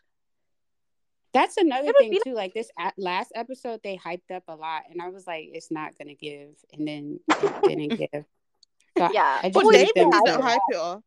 That's 1.32 1.56
another 1.58 1.92
thing 1.98 2.18
too. 2.24 2.34
Like 2.34 2.54
this 2.54 2.70
a- 2.78 2.92
last 2.96 3.32
episode, 3.34 3.80
they 3.84 3.96
hyped 3.96 4.34
up 4.34 4.44
a 4.48 4.54
lot, 4.56 4.82
and 4.90 5.00
I 5.00 5.08
was 5.10 5.26
like, 5.26 5.50
"It's 5.52 5.70
not 5.70 5.96
gonna 5.98 6.14
give," 6.14 6.56
and 6.72 6.88
then 6.88 7.20
it 7.28 7.62
didn't 7.62 7.96
give. 7.98 8.24
So 8.98 9.08
Yeah, 9.12 9.38
I 9.42 9.50
But 9.50 9.52
just 9.52 9.56
always 9.56 9.78
David 9.78 9.94
them 9.96 10.12
hype 10.12 10.24
didn't 10.24 10.42
hype 10.42 10.60
it 10.70 10.76
up. 10.76 11.04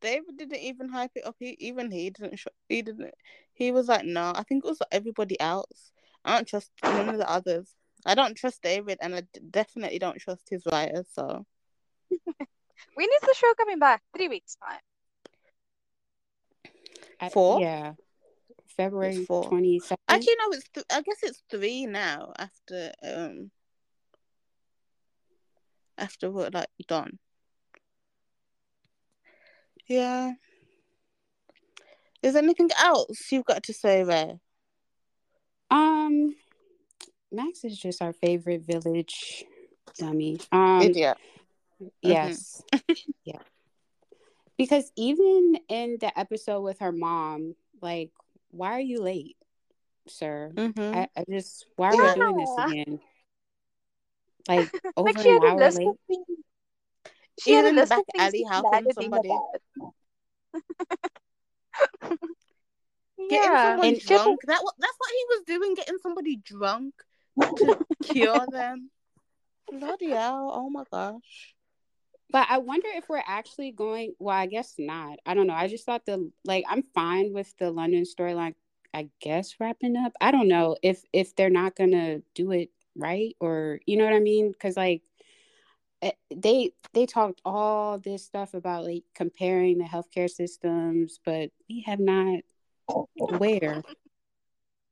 David 0.00 0.36
didn't 0.38 0.58
even 0.60 0.88
hype 0.88 1.12
it 1.14 1.26
up. 1.26 1.36
He 1.38 1.56
even 1.60 1.90
he 1.90 2.10
didn't. 2.10 2.38
Sh- 2.38 2.46
he 2.68 2.82
didn't. 2.82 3.14
He 3.52 3.70
was 3.70 3.88
like, 3.88 4.04
no. 4.04 4.32
I 4.34 4.42
think 4.42 4.64
it 4.64 4.68
was 4.68 4.80
everybody 4.90 5.38
else. 5.40 5.92
I 6.24 6.36
don't 6.36 6.48
trust 6.48 6.70
none 6.82 7.08
of 7.10 7.18
the 7.18 7.30
others. 7.30 7.74
I 8.06 8.14
don't 8.14 8.36
trust 8.36 8.62
David, 8.62 8.98
and 9.00 9.14
I 9.14 9.22
definitely 9.50 9.98
don't 9.98 10.18
trust 10.18 10.48
his 10.48 10.62
writers. 10.70 11.06
So 11.12 11.44
When 12.94 13.08
is 13.08 13.20
the 13.22 13.34
show 13.36 13.52
coming 13.54 13.78
back? 13.78 14.02
Three 14.16 14.28
weeks 14.28 14.56
time. 14.56 14.80
I- 17.20 17.28
four. 17.28 17.60
yeah, 17.60 17.94
February 18.76 19.16
It's 19.16 19.26
four. 19.26 19.44
twenty 19.44 19.78
second. 19.78 19.98
Actually, 20.08 20.36
no. 20.38 20.52
It's. 20.52 20.68
Th- 20.70 20.86
I 20.90 21.02
guess 21.02 21.18
it's 21.22 21.42
three 21.50 21.86
now. 21.86 22.32
After 22.38 22.92
um. 23.02 23.50
After 25.98 26.30
we're 26.30 26.48
like 26.52 26.68
done. 26.88 27.18
Yeah. 29.86 30.32
Is 32.22 32.34
there 32.34 32.42
anything 32.42 32.70
else 32.82 33.18
you've 33.32 33.44
got 33.44 33.62
to 33.64 33.72
say, 33.72 34.04
Ray? 34.04 34.38
Um, 35.70 36.34
Max 37.32 37.64
is 37.64 37.78
just 37.78 38.02
our 38.02 38.12
favorite 38.12 38.62
village 38.62 39.44
dummy. 39.98 40.38
Um, 40.52 40.82
Idiot. 40.82 41.16
yes, 42.02 42.62
yeah. 43.24 43.38
Because 44.58 44.90
even 44.96 45.56
in 45.68 45.96
the 46.00 46.16
episode 46.18 46.60
with 46.60 46.80
her 46.80 46.92
mom, 46.92 47.54
like, 47.80 48.10
why 48.50 48.72
are 48.72 48.80
you 48.80 49.00
late, 49.00 49.36
sir? 50.06 50.50
Mm-hmm. 50.54 50.94
I, 50.94 51.08
I 51.16 51.24
just 51.30 51.66
why 51.76 51.90
are 51.92 51.96
we 51.96 52.14
doing 52.14 52.36
this 52.36 52.50
again? 52.58 53.00
Like 54.48 54.70
over 54.96 55.06
Like 55.12 55.18
she 55.22 55.28
an 55.30 55.34
had 55.34 55.44
a 55.44 55.46
hour 55.52 55.58
list 55.58 55.78
late. 55.78 55.86
of 55.88 55.96
things. 56.08 56.26
She 57.40 57.50
He 57.50 57.56
had 57.56 57.64
a 57.66 57.72
list 57.72 57.92
of 57.92 57.98
back 57.98 58.04
things 58.12 58.22
alley 58.22 58.38
she 58.38 58.44
helping 58.44 58.92
somebody. 58.92 59.30
Getting 63.28 63.28
Yeah, 63.30 63.70
someone 63.72 63.86
And- 63.88 64.02
she 64.02 64.12
had 64.12 64.20
a- 64.20 64.24
drunk. 64.24 64.40
That 64.46 64.62
that's 64.78 64.96
what 64.98 65.10
he 65.10 65.24
was 65.28 65.42
doing, 65.46 65.74
getting 65.74 65.98
somebody 66.02 66.36
drunk 66.36 66.94
to 67.40 67.78
cure 68.02 68.46
them. 68.50 68.90
Bloody 69.70 70.10
hell. 70.10 70.50
Oh 70.54 70.70
my 70.70 70.84
gosh. 70.90 71.54
But 72.32 72.46
I 72.48 72.58
wonder 72.58 72.88
if 72.94 73.08
we're 73.08 73.22
actually 73.26 73.72
going. 73.72 74.14
Well, 74.18 74.36
I 74.36 74.46
guess 74.46 74.74
not. 74.78 75.18
I 75.26 75.34
don't 75.34 75.46
know. 75.46 75.54
I 75.54 75.68
just 75.68 75.84
thought 75.84 76.06
the 76.06 76.30
like 76.44 76.64
I'm 76.68 76.84
fine 76.94 77.32
with 77.32 77.56
the 77.58 77.70
London 77.70 78.04
storyline. 78.04 78.54
I 78.94 79.08
guess 79.20 79.54
wrapping 79.60 79.96
up. 79.96 80.12
I 80.20 80.30
don't 80.30 80.48
know 80.48 80.76
if 80.82 81.02
if 81.12 81.34
they're 81.36 81.50
not 81.50 81.76
gonna 81.76 82.20
do 82.34 82.52
it 82.52 82.70
right 82.96 83.36
or 83.40 83.80
you 83.86 83.96
know 83.96 84.04
what 84.04 84.14
I 84.14 84.20
mean? 84.20 84.52
Because 84.52 84.76
like 84.76 85.02
eh, 86.02 86.12
they 86.34 86.72
they 86.92 87.06
talked 87.06 87.40
all 87.44 87.98
this 87.98 88.24
stuff 88.24 88.54
about 88.54 88.84
like 88.84 89.04
comparing 89.14 89.78
the 89.78 89.84
healthcare 89.84 90.30
systems, 90.30 91.20
but 91.24 91.50
we 91.68 91.82
have 91.86 92.00
not 92.00 92.40
where 93.38 93.82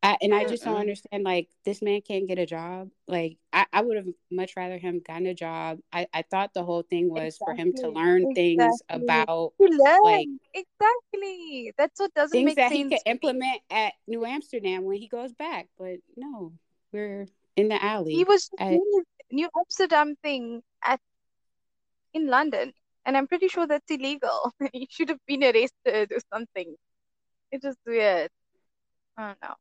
I, 0.01 0.17
and 0.23 0.33
I 0.33 0.45
just 0.45 0.63
don't 0.65 0.77
understand. 0.77 1.25
Like 1.25 1.49
this 1.65 1.83
man 1.83 2.01
can't 2.03 2.29
get 2.29 2.39
a 2.39 2.47
job. 2.47 2.91
Like 3.09 3.37
I, 3.53 3.67
I 3.73 3.81
would 3.83 3.97
have 3.97 4.07
much 4.31 4.53
rather 4.57 4.79
him 4.79 5.01
gotten 5.05 5.27
a 5.27 5.35
job. 5.35 5.81
I, 5.93 6.07
I 6.15 6.23
thought 6.23 6.55
the 6.55 6.63
whole 6.63 6.83
thing 6.83 7.11
was 7.11 7.37
for 7.37 7.53
him 7.53 7.73
to 7.73 7.89
Exactly. 7.89 7.95
learn 7.95 8.35
things 8.35 8.63
Exactly. 8.63 9.05
about 9.07 9.53
To 9.61 9.67
learn. 9.67 10.03
like 10.05 10.29
exactly. 10.55 11.73
That's 11.77 11.99
what 11.99 12.15
doesn't 12.15 12.33
things 12.33 12.47
make 12.47 12.57
that 12.57 12.71
sense. 12.71 12.77
he 12.77 12.85
could 12.85 12.99
to 13.05 13.11
implement 13.11 13.61
at 13.71 13.93
New 14.07 14.25
Amsterdam 14.25 14.85
when 14.85 14.99
he 14.99 15.09
goes 15.09 15.33
back. 15.33 15.67
But 15.77 15.97
no, 16.17 16.53
we're 16.93 17.27
in 17.57 17.69
the 17.69 17.83
alley. 17.83 18.15
He 18.15 18.25
was 18.25 18.43
just 18.49 18.55
I, 18.61 18.69
doing 18.69 18.85
his 18.95 19.05
New 19.33 19.49
Amsterdam 19.59 20.15
thing 20.23 20.63
at 20.85 21.01
in 22.15 22.29
London, 22.29 22.73
and 23.05 23.17
I'm 23.17 23.27
pretty 23.27 23.49
sure 23.49 23.67
that's 23.67 23.91
illegal. 23.91 24.53
He 24.73 24.87
should 24.91 25.09
have 25.09 25.19
been 25.27 25.43
arrested 25.43 26.13
or 26.13 26.21
something. 26.33 26.77
It's 27.51 27.65
just 27.65 27.79
weird. 27.85 28.31
I 29.17 29.27
don't 29.29 29.43
know. 29.43 29.55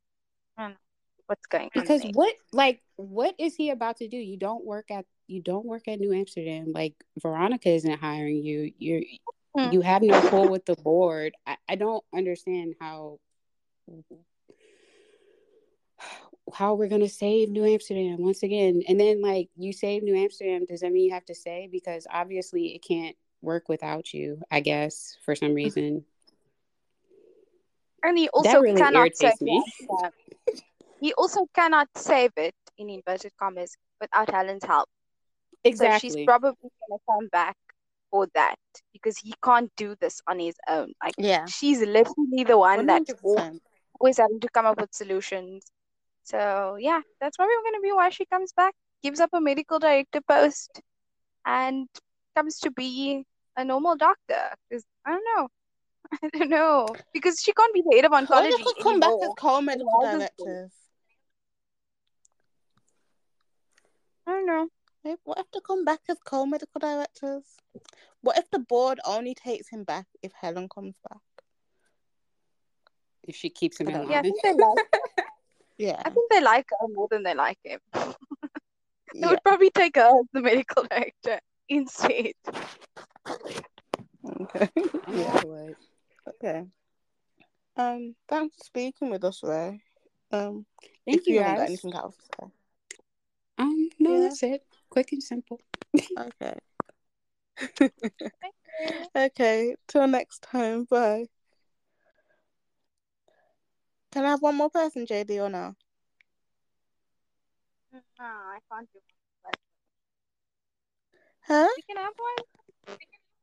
I 0.57 0.73
what's 1.27 1.45
going 1.47 1.65
on 1.65 1.69
because 1.73 2.03
what 2.13 2.33
like 2.51 2.81
what 2.95 3.35
is 3.37 3.55
he 3.55 3.69
about 3.69 3.97
to 3.97 4.07
do? 4.07 4.17
You 4.17 4.37
don't 4.37 4.65
work 4.65 4.91
at 4.91 5.05
you 5.27 5.41
don't 5.41 5.65
work 5.65 5.87
at 5.87 5.99
New 5.99 6.13
Amsterdam. 6.13 6.71
Like 6.73 6.95
Veronica 7.21 7.69
isn't 7.69 7.99
hiring 7.99 8.43
you. 8.43 8.71
You're 8.77 9.01
Hmm. 9.57 9.71
you 9.71 9.81
have 9.81 10.03
no 10.03 10.21
pull 10.29 10.49
with 10.49 10.65
the 10.65 10.75
board. 10.75 11.33
I, 11.45 11.57
I 11.67 11.75
don't 11.75 12.03
understand 12.13 12.75
how 12.79 13.19
how 16.53 16.75
we're 16.75 16.87
gonna 16.89 17.09
save 17.09 17.49
New 17.49 17.65
Amsterdam 17.65 18.17
once 18.19 18.43
again. 18.43 18.83
And 18.87 18.99
then 18.99 19.21
like 19.21 19.49
you 19.57 19.73
save 19.73 20.03
New 20.03 20.15
Amsterdam, 20.15 20.65
does 20.65 20.81
that 20.81 20.91
mean 20.91 21.05
you 21.05 21.13
have 21.13 21.25
to 21.25 21.35
say? 21.35 21.67
Because 21.71 22.07
obviously 22.09 22.75
it 22.75 22.79
can't 22.79 23.15
work 23.41 23.67
without 23.69 24.13
you, 24.13 24.41
I 24.51 24.59
guess, 24.61 25.17
for 25.25 25.35
some 25.35 25.53
reason. 25.53 26.05
And 28.07 28.17
he 28.17 28.29
also 28.31 28.63
really 28.63 28.81
cannot 28.81 29.15
save 29.15 29.41
me. 29.41 29.63
Amsterdam. 29.81 30.11
He 30.99 31.13
also 31.13 31.47
cannot 31.53 31.89
save 31.95 32.31
it 32.37 32.55
in 32.77 32.89
inverted 32.89 33.33
commas 33.37 33.77
without 34.01 34.29
Helen's 34.31 34.65
help. 34.65 34.89
Exactly. 35.63 35.73
So 35.73 35.89
she's 35.91 36.15
probably 36.17 36.55
gonna 36.89 36.99
come 37.09 37.27
back 37.29 37.57
for 38.11 38.27
that 38.33 38.57
because 38.93 39.19
he 39.19 39.33
can't 39.43 39.71
do 39.75 39.95
this 39.99 40.21
on 40.27 40.39
his 40.39 40.55
own. 40.67 40.93
Like 41.03 41.15
Yeah, 41.17 41.45
she's 41.45 41.81
literally 41.81 42.43
the 42.45 42.57
one 42.57 42.85
one 42.85 42.87
that's 42.87 43.13
hundred 43.13 43.19
al- 43.23 43.43
percent. 43.43 43.61
always 43.99 44.17
having 44.17 44.39
to 44.41 44.49
come 44.49 44.65
up 44.65 44.79
with 44.79 44.93
solutions. 44.93 45.71
So 46.23 46.77
yeah, 46.79 47.01
that's 47.19 47.37
probably 47.37 47.55
gonna 47.63 47.81
be 47.81 47.91
why 47.93 48.09
she 48.09 48.25
comes 48.25 48.53
back, 48.53 48.73
gives 49.03 49.19
up 49.19 49.29
a 49.33 49.41
medical 49.41 49.79
director 49.79 50.21
post, 50.21 50.81
and 51.45 51.87
comes 52.35 52.59
to 52.59 52.71
be 52.71 53.25
a 53.57 53.63
normal 53.65 53.95
doctor. 53.95 54.55
Because 54.69 54.85
I 55.05 55.11
don't 55.11 55.25
know, 55.35 55.49
I 56.23 56.29
don't 56.37 56.49
know, 56.49 56.87
because 57.13 57.39
she 57.41 57.53
can't 57.53 57.73
be 57.73 57.83
the 57.87 57.95
head 57.95 58.05
of 58.05 58.11
Or 58.13 58.21
they 58.21 58.25
oncology 58.25 58.63
could 58.63 58.75
come 58.83 58.99
back 58.99 59.09
as 59.09 59.15
anymore. 59.15 59.35
co-medical 59.37 59.99
Why 59.99 60.11
directors. 60.17 60.71
I 64.25 64.31
don't 64.31 64.45
know. 64.45 64.67
Hey, 65.03 65.15
What 65.23 65.39
if 65.39 65.45
they 65.51 65.59
come 65.65 65.85
back 65.85 65.99
as 66.09 66.17
co-medical 66.25 66.79
directors? 66.79 67.43
What 68.21 68.37
if 68.37 68.49
the 68.51 68.59
board 68.59 68.99
only 69.05 69.33
takes 69.33 69.69
him 69.69 69.83
back 69.83 70.05
if 70.21 70.31
Helen 70.33 70.67
comes 70.67 70.95
back? 71.09 71.21
If 73.23 73.35
she 73.35 73.49
keeps 73.49 73.79
him 73.79 73.87
I 73.87 73.91
in 73.91 73.97
don't 73.97 74.09
Yeah, 74.09 74.19
I 74.19 74.21
think 74.21 74.41
they 74.41 74.53
like. 74.53 74.87
Yeah, 75.77 76.01
I 76.03 76.09
think 76.09 76.31
they 76.31 76.41
like 76.41 76.65
her 76.79 76.87
more 76.89 77.07
than 77.09 77.23
they 77.23 77.35
like 77.35 77.59
him. 77.63 77.79
They 79.13 79.21
yeah. 79.21 79.29
would 79.29 79.43
probably 79.43 79.69
take 79.71 79.95
her 79.95 80.19
as 80.19 80.25
the 80.33 80.41
medical 80.41 80.83
director 80.83 81.39
instead. 81.69 82.33
Okay. 84.41 84.69
I 84.75 85.11
know 85.11 85.23
Yeah. 85.23 85.73
I 86.27 86.29
would. 86.29 86.35
Okay. 86.49 86.67
Um, 87.75 88.15
thanks 88.27 88.57
for 88.57 88.63
speaking 88.63 89.09
with 89.09 89.23
us, 89.23 89.41
Ray. 89.43 89.81
Um, 90.31 90.65
Thank 91.05 91.21
if 91.21 91.27
you 91.27 91.33
you 91.33 91.39
haven't 91.39 91.55
got 91.55 91.61
guys. 91.61 91.69
anything 91.69 91.93
else 91.93 92.15
to 92.17 92.23
say. 92.41 92.51
Um, 93.59 93.89
no, 93.99 94.13
Yeah. 94.13 94.19
that's 94.21 94.43
it. 94.43 94.63
Quick 94.89 95.11
and 95.13 95.23
simple. 95.23 95.59
Okay. 96.17 96.57
Okay. 99.15 99.75
Till 99.87 100.07
next 100.07 100.43
time. 100.43 100.83
Bye. 100.85 101.25
Can 104.11 104.25
I 104.25 104.29
have 104.29 104.41
one 104.41 104.55
more 104.55 104.69
person, 104.69 105.05
JD, 105.07 105.39
or 105.43 105.49
no? 105.49 105.75
No, 107.91 107.99
I 108.19 108.59
can't 108.71 108.87
do 108.93 108.99
one. 109.41 109.53
Huh? 111.41 111.67
We 111.77 111.83
can 111.83 111.97
have 111.97 112.13
one. 112.17 112.99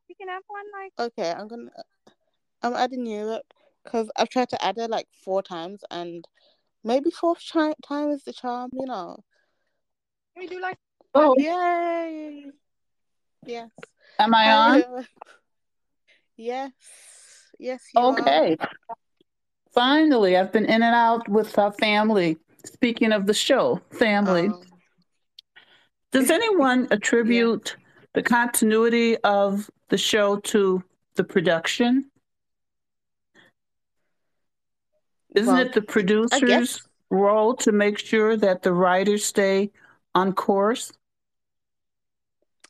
We 0.09 0.15
can 0.15 0.29
have 0.29 0.43
one 0.47 0.65
like 0.73 0.93
Okay, 0.99 1.33
I'm 1.33 1.49
gonna. 1.49 1.71
I'm 2.65 2.75
adding 2.75 3.05
you 3.05 3.41
because 3.85 4.11
I've 4.17 4.31
tried 4.31 4.49
to 4.49 4.65
add 4.65 4.77
her 4.79 4.89
like 4.89 5.07
four 5.23 5.43
times, 5.43 5.85
and 5.91 6.27
maybe 6.83 7.11
fourth 7.11 7.43
chi- 7.53 7.75
time 7.87 8.11
is 8.11 8.25
the 8.25 8.33
charm. 8.33 8.71
You 8.73 8.87
know. 8.87 9.19
we 10.37 10.47
do 10.47 10.61
like 10.61 10.79
Oh, 11.15 11.35
Yay! 11.39 12.47
Yes. 13.45 13.71
am 14.19 14.35
I 14.35 14.53
on? 14.53 14.79
you? 14.79 15.05
Yes. 16.37 16.73
Yes, 17.59 17.83
you 17.95 18.01
are. 18.01 18.19
Okay. 18.19 18.57
Finally, 19.73 20.37
I've 20.37 20.51
been 20.51 20.65
in 20.65 20.83
and 20.83 20.95
out 20.95 21.29
with 21.29 21.57
our 21.59 21.73
family. 21.73 22.39
Speaking 22.65 23.13
of 23.13 23.27
the 23.27 23.35
show, 23.35 23.81
family, 23.91 24.47
Um, 24.47 24.63
does 26.13 26.31
anyone 26.31 26.89
attribute 26.91 27.77
the 28.15 28.23
continuity 28.23 29.19
of 29.19 29.71
the 29.91 29.99
show 29.99 30.37
to 30.41 30.83
the 31.15 31.25
production? 31.25 32.11
Isn't 35.35 35.53
well, 35.53 35.67
it 35.67 35.73
the 35.73 35.83
producer's 35.83 36.81
role 37.11 37.55
to 37.57 37.73
make 37.73 37.99
sure 37.99 38.37
that 38.37 38.63
the 38.63 38.73
writers 38.73 39.25
stay 39.25 39.71
on 40.15 40.33
course? 40.33 40.93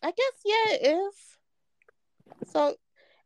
I 0.02 0.08
guess 0.08 0.42
yeah, 0.44 0.74
it 0.74 0.96
is. 0.96 2.48
So, 2.50 2.76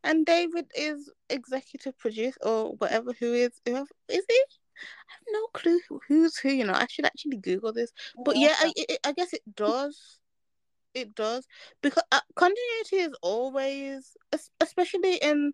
and 0.04 0.26
David 0.26 0.66
is 0.76 1.10
executive 1.30 1.96
producer 1.98 2.38
or 2.42 2.72
whatever. 2.72 3.12
Who 3.18 3.32
is 3.32 3.52
whoever 3.64 3.88
is 4.08 4.24
he? 4.28 4.42
I 4.80 5.12
have 5.12 5.22
no 5.32 5.46
clue 5.54 5.80
who's 6.06 6.36
who. 6.36 6.50
You 6.50 6.64
know, 6.64 6.72
I 6.72 6.86
should 6.88 7.04
actually 7.04 7.38
Google 7.38 7.72
this. 7.72 7.92
But 8.24 8.36
yeah, 8.36 8.54
I, 8.58 8.72
it, 8.76 8.98
I 9.04 9.12
guess 9.12 9.32
it 9.32 9.42
does. 9.54 10.18
It 10.94 11.14
does 11.14 11.46
because 11.82 12.02
uh, 12.10 12.20
continuity 12.34 12.96
is 12.96 13.12
always, 13.22 14.16
especially 14.60 15.16
in 15.16 15.52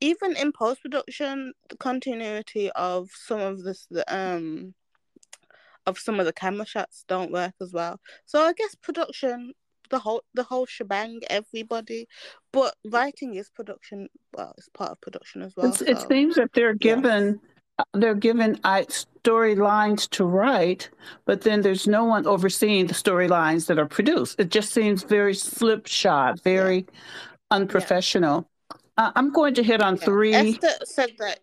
even 0.00 0.36
in 0.36 0.52
post 0.52 0.82
production, 0.82 1.52
the 1.68 1.76
continuity 1.76 2.70
of 2.72 3.10
some 3.12 3.40
of 3.40 3.62
this 3.62 3.86
the 3.90 4.04
um 4.14 4.74
of 5.86 5.98
some 5.98 6.20
of 6.20 6.26
the 6.26 6.32
camera 6.32 6.66
shots 6.66 7.04
don't 7.08 7.32
work 7.32 7.54
as 7.60 7.72
well. 7.72 7.98
So 8.26 8.42
I 8.42 8.52
guess 8.52 8.74
production, 8.74 9.54
the 9.90 9.98
whole 9.98 10.22
the 10.34 10.42
whole 10.42 10.66
shebang, 10.66 11.20
everybody, 11.30 12.06
but 12.52 12.74
writing 12.84 13.34
is 13.34 13.50
production. 13.50 14.08
Well, 14.36 14.54
it's 14.58 14.68
part 14.68 14.92
of 14.92 15.00
production 15.00 15.42
as 15.42 15.54
well. 15.56 15.66
It's, 15.66 15.80
it 15.80 15.98
seems 16.08 16.36
that 16.36 16.50
they're 16.54 16.74
given 16.74 17.40
uh, 17.78 17.84
they're 17.94 18.14
given 18.14 18.60
uh, 18.64 18.82
storylines 18.88 20.08
to 20.10 20.24
write, 20.24 20.90
but 21.24 21.40
then 21.40 21.62
there's 21.62 21.86
no 21.86 22.04
one 22.04 22.26
overseeing 22.26 22.86
the 22.86 22.94
storylines 22.94 23.66
that 23.66 23.78
are 23.78 23.86
produced. 23.86 24.38
It 24.38 24.50
just 24.50 24.72
seems 24.72 25.02
very 25.04 25.34
slipshod, 25.34 26.42
very 26.42 26.86
yeah, 26.92 27.00
unprofessional. 27.50 28.48
Uh, 28.98 29.12
I'm 29.14 29.32
going 29.32 29.54
to 29.54 29.62
hit 29.62 29.80
on 29.80 29.96
three. 29.96 30.34
Esther 30.34 30.68
said 30.84 31.10
that. 31.20 31.38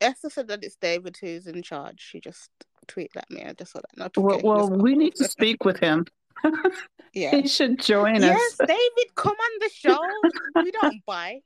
Esther 0.00 0.30
said 0.30 0.48
that 0.48 0.64
it's 0.64 0.74
David 0.74 1.16
who's 1.20 1.46
in 1.46 1.62
charge. 1.62 2.00
She 2.00 2.20
just 2.20 2.50
tweeted 2.88 3.16
at 3.16 3.30
me. 3.30 3.44
I 3.44 3.52
just 3.52 3.72
saw 3.72 3.80
that 3.96 4.16
Well, 4.16 4.40
well, 4.42 4.68
well. 4.68 4.70
we 4.70 4.96
need 4.96 5.14
to 5.14 5.28
speak 5.28 5.64
with 5.64 5.78
him. 5.78 6.06
yeah. 7.14 7.30
he 7.30 7.46
should 7.46 7.78
join 7.78 8.16
us. 8.16 8.22
Yes, 8.22 8.56
David, 8.58 9.14
come 9.14 9.36
on 9.36 9.58
the 9.60 9.70
show. 9.72 9.98
We 10.56 10.72
don't 10.72 11.04
bite. 11.06 11.42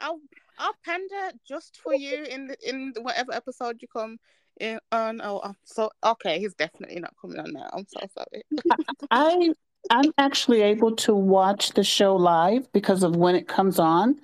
I'll 0.00 0.18
I'll 0.58 0.74
pander 0.82 1.36
just 1.46 1.78
for 1.82 1.94
you 1.94 2.24
in 2.24 2.46
the, 2.46 2.56
in 2.66 2.94
whatever 3.02 3.34
episode 3.34 3.82
you 3.82 3.88
come 3.88 4.16
in 4.58 4.78
on. 4.92 5.20
Oh, 5.22 5.42
I'm 5.44 5.56
so 5.64 5.90
okay. 6.02 6.38
He's 6.38 6.54
definitely 6.54 7.00
not 7.00 7.12
coming 7.20 7.38
on 7.38 7.52
now. 7.52 7.68
I'm 7.70 7.86
so 7.86 8.00
sorry. 8.16 8.44
I 9.10 9.52
I'm 9.88 10.12
actually 10.18 10.62
able 10.62 10.94
to 10.96 11.14
watch 11.14 11.70
the 11.72 11.84
show 11.84 12.14
live 12.16 12.70
because 12.72 13.02
of 13.02 13.16
when 13.16 13.34
it 13.34 13.48
comes 13.48 13.78
on, 13.78 14.20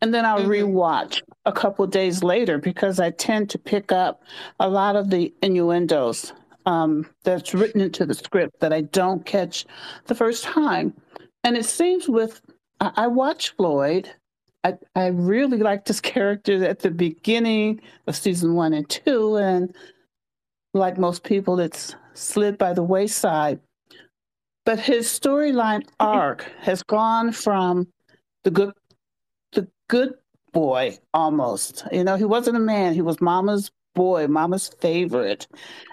and 0.00 0.12
then 0.14 0.24
I'll 0.24 0.42
hmm 0.42 0.44
rewatch 0.44 1.22
a 1.44 1.52
couple 1.52 1.86
days 1.86 2.22
later 2.22 2.58
because 2.58 2.98
I 3.00 3.10
tend 3.10 3.50
to 3.50 3.58
pick 3.58 3.92
up 3.92 4.22
a 4.60 4.68
lot 4.68 4.96
of 4.96 5.10
the 5.10 5.32
innuendos 5.42 6.32
um, 6.66 7.06
that's 7.24 7.54
written 7.54 7.80
into 7.80 8.06
the 8.06 8.14
script 8.14 8.60
that 8.60 8.72
I 8.72 8.82
don't 8.82 9.24
catch 9.26 9.66
the 10.06 10.14
first 10.14 10.44
time. 10.44 10.94
And 11.44 11.56
it 11.56 11.66
seems 11.66 12.08
with 12.08 12.40
I, 12.80 12.92
I 12.96 13.06
watch 13.08 13.54
Floyd. 13.56 14.10
I, 14.64 14.74
I 14.96 15.08
really 15.08 15.58
liked 15.58 15.88
his 15.88 16.00
character 16.12 16.64
at 16.64 16.80
the 16.80 16.90
beginning 16.90 17.80
of 18.06 18.16
season 18.16 18.54
one 18.54 18.72
and 18.72 18.88
two, 18.88 19.36
and 19.36 19.74
like 20.72 20.98
most 20.98 21.22
people, 21.24 21.60
it's 21.60 21.94
slid 22.14 22.58
by 22.58 22.72
the 22.72 22.82
wayside. 22.82 23.60
But 24.64 24.80
his 24.80 25.06
storyline 25.06 25.86
arc 26.00 26.50
has 26.60 26.82
gone 26.82 27.32
from 27.32 27.86
the 28.44 28.50
good 28.50 28.72
the 29.52 29.68
good 29.88 30.14
boy 30.52 30.98
almost. 31.12 31.84
You 31.92 32.04
know, 32.04 32.16
he 32.16 32.24
wasn't 32.24 32.56
a 32.56 32.60
man, 32.60 32.94
he 32.94 33.02
was 33.02 33.20
mama's 33.20 33.70
boy, 33.94 34.26
mama's 34.26 34.68
favorite. 34.80 35.46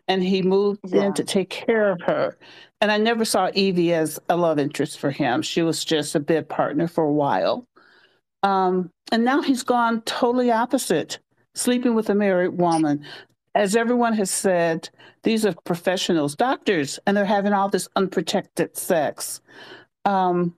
And 0.08 0.24
he 0.24 0.42
moved 0.42 0.80
Yeah. 0.88 1.06
in 1.06 1.14
to 1.14 1.24
take 1.24 1.50
care 1.50 1.92
of 1.92 2.02
her. 2.02 2.38
And 2.80 2.92
I 2.92 2.98
never 2.98 3.26
saw 3.26 3.52
Evie 3.54 3.94
as 3.94 4.20
a 4.30 4.36
love 4.38 4.58
interest 4.58 5.00
for 5.00 5.12
him. 5.12 5.42
She 5.42 5.62
was 5.62 5.86
just 5.86 6.16
a 6.16 6.20
bid 6.20 6.50
partner 6.50 6.88
for 6.88 7.04
a 7.04 7.12
while. 7.12 7.66
Um, 8.44 8.90
and 9.12 9.24
now 9.24 9.42
he's 9.42 9.62
gone 9.64 10.02
totally 10.02 10.50
opposite, 10.50 11.20
sleeping 11.54 11.94
with 11.94 12.10
a 12.10 12.16
married 12.16 12.58
woman. 12.58 13.06
As 13.54 13.76
everyone 13.76 14.14
has 14.14 14.32
said, 14.32 14.90
these 15.24 15.46
are 15.46 15.54
professionals, 15.66 16.36
doctors, 16.36 17.00
and 17.06 17.16
they're 17.16 17.26
having 17.26 17.54
all 17.54 17.70
this 17.70 17.88
unprotected 17.96 18.78
sex. 18.78 19.42
Um, 20.06 20.56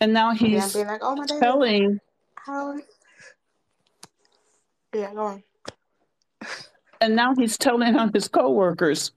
and 0.00 0.12
now 0.12 0.32
Yeah, 0.32 0.62
he's 0.62 0.74
being 0.74 0.86
like, 0.86 1.00
oh 1.02 1.14
my 1.14 1.26
telling 1.26 2.00
how? 2.34 2.78
Yeah, 4.94 5.12
go 5.14 5.20
on. 5.20 5.42
and 7.00 7.14
now 7.14 7.34
he's 7.36 7.58
telling 7.58 7.96
on 7.96 8.10
his 8.12 8.26
coworkers 8.26 9.12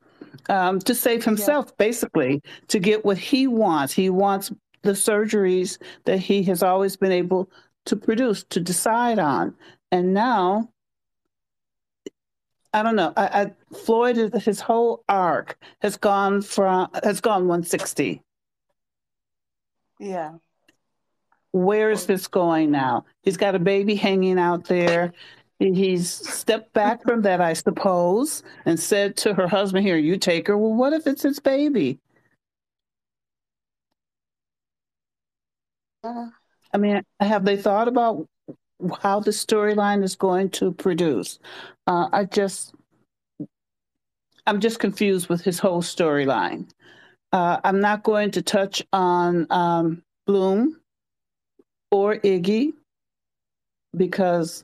um, 0.50 0.80
to 0.80 0.94
save 0.94 1.24
himself, 1.24 1.76
basically, 1.78 2.42
to 2.68 2.80
get 2.80 3.06
what 3.06 3.18
he 3.18 3.48
wants. 3.48 3.94
He 3.94 4.10
wants 4.10 4.52
the 4.84 4.92
surgeries 4.92 5.78
that 6.06 6.20
he 6.20 6.44
has 6.44 6.62
always 6.62 6.98
been 6.98 7.12
able 7.12 7.50
to 7.86 7.96
produce, 7.96 8.44
to 8.46 8.60
decide 8.60 9.18
on, 9.18 9.56
and 9.92 10.14
now. 10.14 10.70
I 12.74 12.84
don't 12.84 12.96
know. 12.96 13.14
I, 13.18 13.26
I, 13.26 13.76
Floyd, 13.76 14.34
his 14.36 14.62
whole 14.62 15.04
arc 15.10 15.58
has 15.82 15.98
gone 15.98 16.42
from 16.42 16.90
has 17.04 17.20
gone 17.20 17.48
160. 17.48 18.22
Yeah. 20.00 20.34
Where 21.52 21.92
is 21.92 22.06
this 22.06 22.28
going 22.28 22.72
now? 22.72 23.06
He's 23.24 23.38
got 23.38 23.56
a 23.56 23.60
baby 23.60 23.96
hanging 23.96 24.40
out 24.40 24.66
there. 24.66 25.14
He's 25.60 26.10
stepped 26.10 26.74
back 26.74 27.04
from 27.04 27.22
that, 27.22 27.40
I 27.42 27.54
suppose, 27.54 28.42
and 28.66 28.80
said 28.80 29.16
to 29.18 29.34
her 29.34 29.48
husband, 29.48 29.86
Here, 29.86 29.98
you 29.98 30.18
take 30.18 30.48
her. 30.48 30.58
Well, 30.58 30.74
what 30.74 30.94
if 30.94 31.06
it's 31.06 31.22
his 31.22 31.40
baby? 31.40 32.00
I 36.04 36.78
mean, 36.80 37.04
have 37.20 37.46
they 37.46 37.58
thought 37.58 37.88
about 37.88 38.28
how 39.02 39.20
the 39.20 39.32
storyline 39.32 40.04
is 40.04 40.16
going 40.16 40.50
to 40.52 40.72
produce? 40.72 41.40
Uh, 41.88 42.10
I 42.12 42.26
just, 42.26 42.74
I'm 44.48 44.60
just 44.60 44.80
confused 44.80 45.30
with 45.30 45.42
his 45.42 45.60
whole 45.60 45.82
storyline. 45.82 46.70
Uh, 47.32 47.60
I'm 47.64 47.80
not 47.80 48.04
going 48.04 48.32
to 48.32 48.42
touch 48.42 48.84
on 48.92 49.48
um, 49.50 50.04
Bloom 50.28 50.82
or 51.92 52.18
Iggy 52.18 52.74
because 53.96 54.64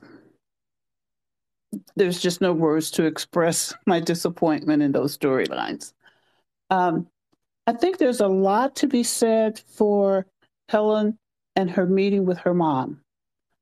there's 1.96 2.20
just 2.20 2.40
no 2.40 2.52
words 2.52 2.90
to 2.92 3.04
express 3.04 3.74
my 3.86 4.00
disappointment 4.00 4.82
in 4.82 4.92
those 4.92 5.16
storylines. 5.16 5.92
Um, 6.70 7.08
I 7.66 7.72
think 7.72 7.98
there's 7.98 8.20
a 8.20 8.28
lot 8.28 8.76
to 8.76 8.86
be 8.86 9.02
said 9.02 9.58
for 9.58 10.26
Helen 10.68 11.18
and 11.56 11.70
her 11.70 11.86
meeting 11.86 12.24
with 12.24 12.38
her 12.38 12.54
mom. 12.54 13.00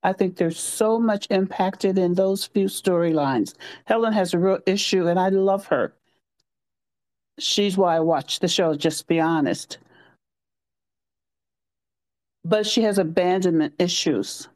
I 0.06 0.12
think 0.12 0.36
there's 0.36 0.60
so 0.60 1.00
much 1.00 1.26
impacted 1.30 1.98
in 1.98 2.14
those 2.14 2.46
few 2.46 2.66
storylines. 2.66 3.54
Helen 3.86 4.12
has 4.12 4.34
a 4.34 4.38
real 4.38 4.60
issue, 4.64 5.08
and 5.08 5.18
I 5.18 5.30
love 5.30 5.66
her. 5.66 5.94
She's 7.40 7.76
why 7.76 7.96
I 7.96 8.00
watch 8.00 8.38
the 8.38 8.46
show, 8.46 8.76
just 8.76 9.08
be 9.08 9.18
honest. 9.18 9.78
But 12.44 12.68
she 12.68 12.82
has 12.82 12.98
abandonment 12.98 13.74
issues, 13.80 14.48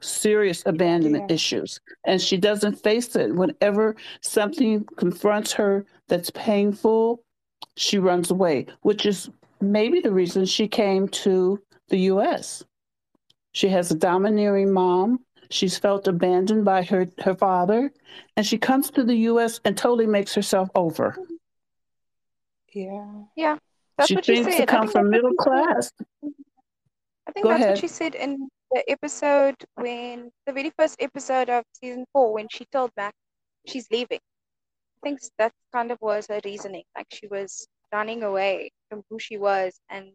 serious 0.00 0.62
abandonment 0.64 1.26
Yeah. 1.28 1.34
issues. 1.34 1.80
And 2.06 2.18
she 2.18 2.38
doesn't 2.38 2.82
face 2.82 3.14
it. 3.14 3.34
Whenever 3.34 3.96
something 4.22 4.84
confronts 4.96 5.52
her 5.52 5.84
that's 6.08 6.30
painful, 6.30 7.22
she 7.76 7.98
runs 7.98 8.30
away, 8.30 8.68
which 8.80 9.04
is 9.04 9.28
maybe 9.60 10.00
the 10.00 10.12
reason 10.14 10.46
she 10.46 10.66
came 10.66 11.08
to 11.08 11.62
the 11.90 11.98
US. 12.12 12.64
She 13.54 13.68
has 13.70 13.90
a 13.90 13.94
domineering 13.96 14.72
mom. 14.72 15.24
She's 15.50 15.78
felt 15.78 16.08
abandoned 16.08 16.64
by 16.66 16.82
her, 16.84 17.08
her 17.24 17.34
father. 17.34 17.92
And 18.36 18.44
she 18.46 18.58
comes 18.58 18.90
to 18.92 19.04
the 19.04 19.16
US 19.32 19.60
and 19.64 19.76
totally 19.78 20.06
makes 20.06 20.34
herself 20.34 20.68
over. 20.74 21.16
Yeah. 22.72 23.24
Yeah. 23.36 23.58
That's 23.96 24.08
she 24.08 24.16
what 24.16 24.24
she 24.24 24.42
thinks 24.42 24.56
said. 24.56 24.56
to 24.56 24.62
I 24.64 24.66
come 24.66 24.88
think 24.88 24.92
from 24.92 25.10
that's 25.10 25.22
what 25.22 25.22
middle 25.22 25.30
she 25.30 25.36
said. 25.38 25.66
class. 25.66 25.92
I 27.28 27.32
think 27.32 27.44
Go 27.44 27.50
that's 27.50 27.60
ahead. 27.62 27.70
what 27.70 27.78
she 27.78 27.88
said 27.88 28.14
in 28.16 28.48
the 28.72 28.84
episode 28.90 29.56
when 29.76 30.30
the 30.46 30.52
very 30.52 30.72
first 30.76 30.96
episode 31.00 31.48
of 31.48 31.64
season 31.80 32.04
four 32.12 32.32
when 32.34 32.48
she 32.50 32.64
told 32.72 32.90
Mac 32.96 33.14
she's 33.66 33.86
leaving. 33.90 34.18
I 34.18 35.00
think 35.08 35.20
that 35.38 35.52
kind 35.72 35.92
of 35.92 35.98
was 36.00 36.26
her 36.28 36.40
reasoning. 36.44 36.84
Like 36.96 37.06
she 37.12 37.28
was 37.28 37.68
running 37.92 38.24
away 38.24 38.72
from 38.90 39.04
who 39.08 39.18
she 39.20 39.38
was 39.38 39.78
and 39.88 40.12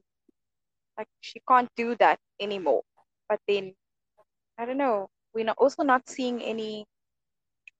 like 0.98 1.08
she 1.22 1.42
can't 1.48 1.70
do 1.78 1.96
that 2.00 2.20
anymore. 2.42 2.82
But 3.30 3.40
then 3.48 3.74
I 4.58 4.66
don't 4.66 4.78
know. 4.78 5.08
We're 5.34 5.46
not, 5.46 5.58
also 5.58 5.84
not 5.84 6.10
seeing 6.10 6.42
any 6.42 6.86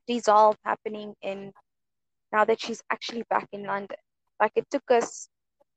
resolve 0.08 0.56
happening 0.64 1.16
in 1.22 1.52
now 2.32 2.46
that 2.46 2.62
she's 2.62 2.82
actually 2.92 3.24
back 3.30 3.48
in 3.52 3.64
London. 3.64 3.98
Like 4.40 4.52
it 4.56 4.66
took 4.72 4.90
us 4.90 5.28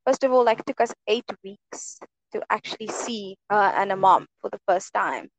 first 0.05 0.23
of 0.23 0.31
all, 0.31 0.45
like 0.45 0.59
it 0.59 0.65
took 0.65 0.81
us 0.81 0.93
eight 1.07 1.25
weeks 1.43 1.99
to 2.31 2.41
actually 2.49 2.87
see 2.87 3.35
her 3.49 3.73
and 3.75 3.91
a 3.91 3.95
mom 3.95 4.27
for 4.41 4.49
the 4.49 4.59
first 4.67 4.93
time. 4.93 5.29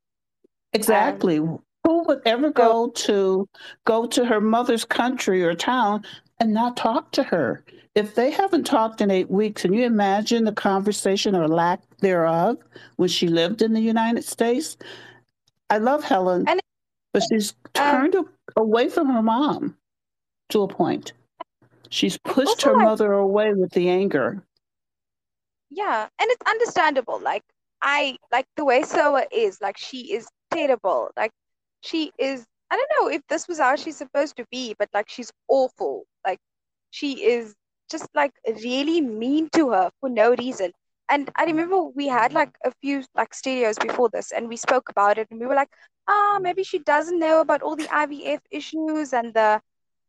Exactly. 0.72 1.36
Who 1.36 2.04
would 2.04 2.22
ever 2.24 2.50
go 2.50 2.88
to 2.88 3.48
go 3.84 4.06
to 4.06 4.24
her 4.24 4.40
mother's 4.40 4.84
country 4.84 5.44
or 5.44 5.54
town 5.54 6.04
and 6.40 6.52
not 6.52 6.76
talk 6.76 7.12
to 7.12 7.22
her? 7.22 7.64
If 7.94 8.14
they 8.16 8.30
haven't 8.30 8.64
talked 8.64 9.00
in 9.00 9.10
eight 9.10 9.30
weeks, 9.30 9.62
can 9.62 9.72
you 9.72 9.84
imagine 9.84 10.44
the 10.44 10.52
conversation 10.52 11.36
or 11.36 11.46
lack 11.46 11.80
thereof 11.98 12.58
when 12.96 13.08
she 13.08 13.28
lived 13.28 13.62
in 13.62 13.72
the 13.72 13.80
United 13.80 14.24
States? 14.24 14.76
I 15.70 15.78
love 15.78 16.02
Helen, 16.02 16.44
And- 16.48 16.60
but 17.12 17.22
she's 17.30 17.54
uh, 17.76 17.90
turned 17.92 18.14
a- 18.16 18.24
away 18.56 18.88
from 18.88 19.08
her 19.10 19.22
mom 19.22 19.76
to 20.50 20.62
a 20.62 20.68
point. 20.68 21.12
She's 21.88 22.18
pushed 22.18 22.62
her 22.62 22.74
like- 22.74 22.84
mother 22.84 23.12
away 23.12 23.54
with 23.54 23.70
the 23.72 23.88
anger. 23.88 24.42
Yeah, 25.70 26.08
and 26.20 26.30
it's 26.30 26.42
understandable. 26.50 27.20
Like 27.20 27.42
I 27.82 28.16
like 28.32 28.46
the 28.56 28.64
way 28.64 28.82
Soa 28.82 29.24
is. 29.32 29.60
Like 29.60 29.76
she 29.78 30.12
is 30.12 30.28
terrible. 30.50 31.10
Like 31.16 31.30
she 31.80 32.12
is. 32.18 32.44
I 32.70 32.76
don't 32.76 32.90
know 33.00 33.08
if 33.08 33.22
this 33.28 33.46
was 33.48 33.58
how 33.58 33.76
she's 33.76 33.96
supposed 33.96 34.36
to 34.36 34.46
be, 34.50 34.74
but 34.78 34.88
like 34.94 35.08
she's 35.08 35.30
awful. 35.48 36.04
Like 36.26 36.38
she 36.90 37.24
is 37.24 37.54
just 37.94 38.08
like 38.14 38.34
really 38.64 39.00
mean 39.00 39.48
to 39.50 39.70
her 39.70 39.90
for 40.00 40.08
no 40.08 40.34
reason. 40.34 40.72
And 41.08 41.30
I 41.36 41.44
remember 41.44 41.82
we 41.82 42.08
had 42.08 42.32
like 42.32 42.52
a 42.64 42.72
few 42.80 43.04
like 43.14 43.34
studios 43.34 43.76
before 43.78 44.08
this, 44.16 44.32
and 44.32 44.48
we 44.48 44.56
spoke 44.56 44.88
about 44.88 45.18
it, 45.18 45.28
and 45.30 45.38
we 45.40 45.46
were 45.46 45.54
like, 45.62 45.72
ah, 46.08 46.38
maybe 46.40 46.64
she 46.64 46.80
doesn't 46.80 47.18
know 47.18 47.40
about 47.40 47.62
all 47.62 47.76
the 47.76 47.90
IVF 48.04 48.40
issues 48.50 49.12
and 49.12 49.34
the 49.34 49.60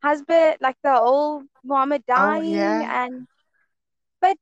husband, 0.01 0.57
like 0.61 0.77
the 0.83 0.95
old 0.97 1.43
mama 1.63 1.99
dying, 2.07 2.55
yeah. 2.55 3.05
and 3.05 3.27
but 4.21 4.37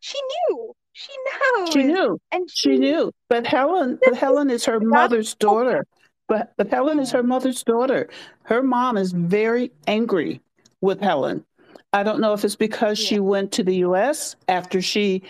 she 0.00 0.18
knew. 0.30 0.74
She 0.92 1.14
knows. 1.28 1.72
She 1.72 1.82
knew. 1.84 2.18
And 2.32 2.50
She 2.50 2.78
knew, 2.78 3.12
but 3.28 3.46
Helen, 3.46 3.98
but 4.04 4.16
Helen 4.16 4.50
is 4.50 4.64
her 4.64 4.80
mother's 4.80 5.34
daughter. 5.34 5.86
But 6.26 6.52
but 6.56 6.68
Helen 6.68 6.98
is 6.98 7.12
her 7.12 7.22
mother's 7.22 7.62
daughter. 7.62 8.10
Her 8.42 8.62
mom 8.62 8.96
is 8.96 9.12
very 9.12 9.70
angry 9.86 10.40
with 10.80 11.00
Helen. 11.00 11.44
I 11.92 12.02
don't 12.02 12.20
know 12.20 12.32
if 12.34 12.44
it's 12.44 12.56
because 12.56 12.98
she 12.98 13.18
went 13.18 13.52
to 13.52 13.62
the 13.64 13.76
U.S. 13.76 14.36
after 14.46 14.82
she. 14.82 15.22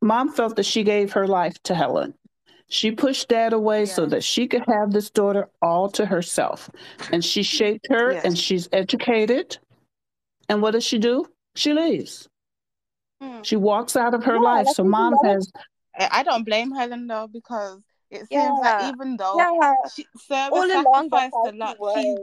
Mom 0.00 0.30
felt 0.30 0.56
that 0.56 0.64
she 0.66 0.84
gave 0.84 1.12
her 1.12 1.26
life 1.26 1.60
to 1.64 1.74
Helen. 1.74 2.14
She 2.70 2.90
pushed 2.90 3.28
dad 3.28 3.52
away 3.52 3.86
so 3.86 4.06
that 4.06 4.22
she 4.22 4.46
could 4.46 4.64
have 4.66 4.92
this 4.92 5.10
daughter 5.10 5.48
all 5.62 5.88
to 5.90 6.04
herself. 6.06 6.70
And 7.12 7.24
she 7.24 7.42
shaped 7.42 7.86
her 7.90 8.12
Yes. 8.12 8.24
and 8.24 8.38
she's 8.38 8.68
educated. 8.72 9.58
And 10.48 10.62
what 10.62 10.72
does 10.72 10.84
she 10.84 10.98
do? 10.98 11.26
She 11.56 11.72
leaves. 11.72 12.28
Hmm. 13.20 13.42
She 13.42 13.56
walks 13.56 13.96
out 13.96 14.14
of 14.14 14.22
her 14.24 14.34
Yeah, 14.34 14.40
life. 14.40 14.68
So 14.68 14.84
mom 14.84 15.14
lot 15.14 15.24
has 15.26 15.50
I 15.98 16.08
I 16.12 16.22
don't 16.22 16.44
blame 16.44 16.70
Helen 16.70 17.06
though 17.06 17.26
because 17.26 17.82
it 18.10 18.28
seems 18.28 18.60
like 18.60 18.80
Yeah. 18.80 18.90
even 18.90 19.16
though 19.16 19.38
Yeah, 19.38 19.74
she, 19.94 20.06
Sarah 20.16 20.52
all 20.52 20.68
sacrificed 20.68 21.34
a 21.46 21.52
lot, 21.52 21.76
she 21.96 22.16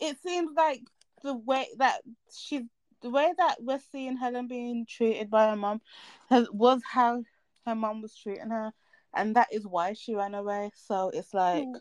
it 0.00 0.16
seems 0.22 0.50
like 0.56 0.82
the 1.24 1.34
way 1.36 1.68
that 1.78 2.02
she 2.32 2.68
the 3.02 3.10
way 3.10 3.34
that 3.38 3.56
we're 3.62 3.80
seeing 3.80 4.18
Helen 4.18 4.48
being 4.48 4.86
treated 4.86 5.30
by 5.30 5.50
her 5.50 5.56
mom 5.56 5.82
has 6.30 6.48
was 6.52 6.82
how 6.92 7.24
her 7.66 7.74
mom 7.76 8.02
was 8.02 8.16
treating 8.16 8.50
her 8.50 8.72
and 9.14 9.36
that 9.36 9.48
is 9.52 9.66
why 9.66 9.94
she 9.94 10.14
ran 10.14 10.34
away. 10.34 10.72
So 10.74 11.10
it's 11.14 11.34
like 11.34 11.68
Hmm. 11.68 11.76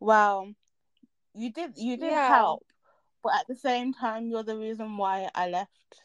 wow 0.00 0.54
you 1.34 1.52
did 1.52 1.72
you 1.76 1.96
did 1.98 2.12
Yeah. 2.12 2.28
help 2.28 2.64
but 3.22 3.34
at 3.34 3.48
the 3.48 3.56
same 3.56 3.92
time 3.92 4.28
you're 4.28 4.44
the 4.44 4.56
reason 4.58 4.96
why 4.98 5.28
I 5.34 5.48
left 5.48 6.02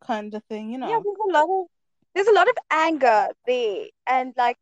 kind 0.00 0.34
of 0.34 0.44
thing, 0.44 0.70
you 0.70 0.78
know. 0.78 0.88
Yeah, 0.88 0.98
there's 1.04 1.16
a 1.28 1.32
lot 1.32 1.48
of 1.50 1.66
there's 2.14 2.28
a 2.28 2.32
lot 2.32 2.48
of 2.48 2.56
anger 2.70 3.28
there, 3.46 3.86
and 4.06 4.34
like, 4.36 4.58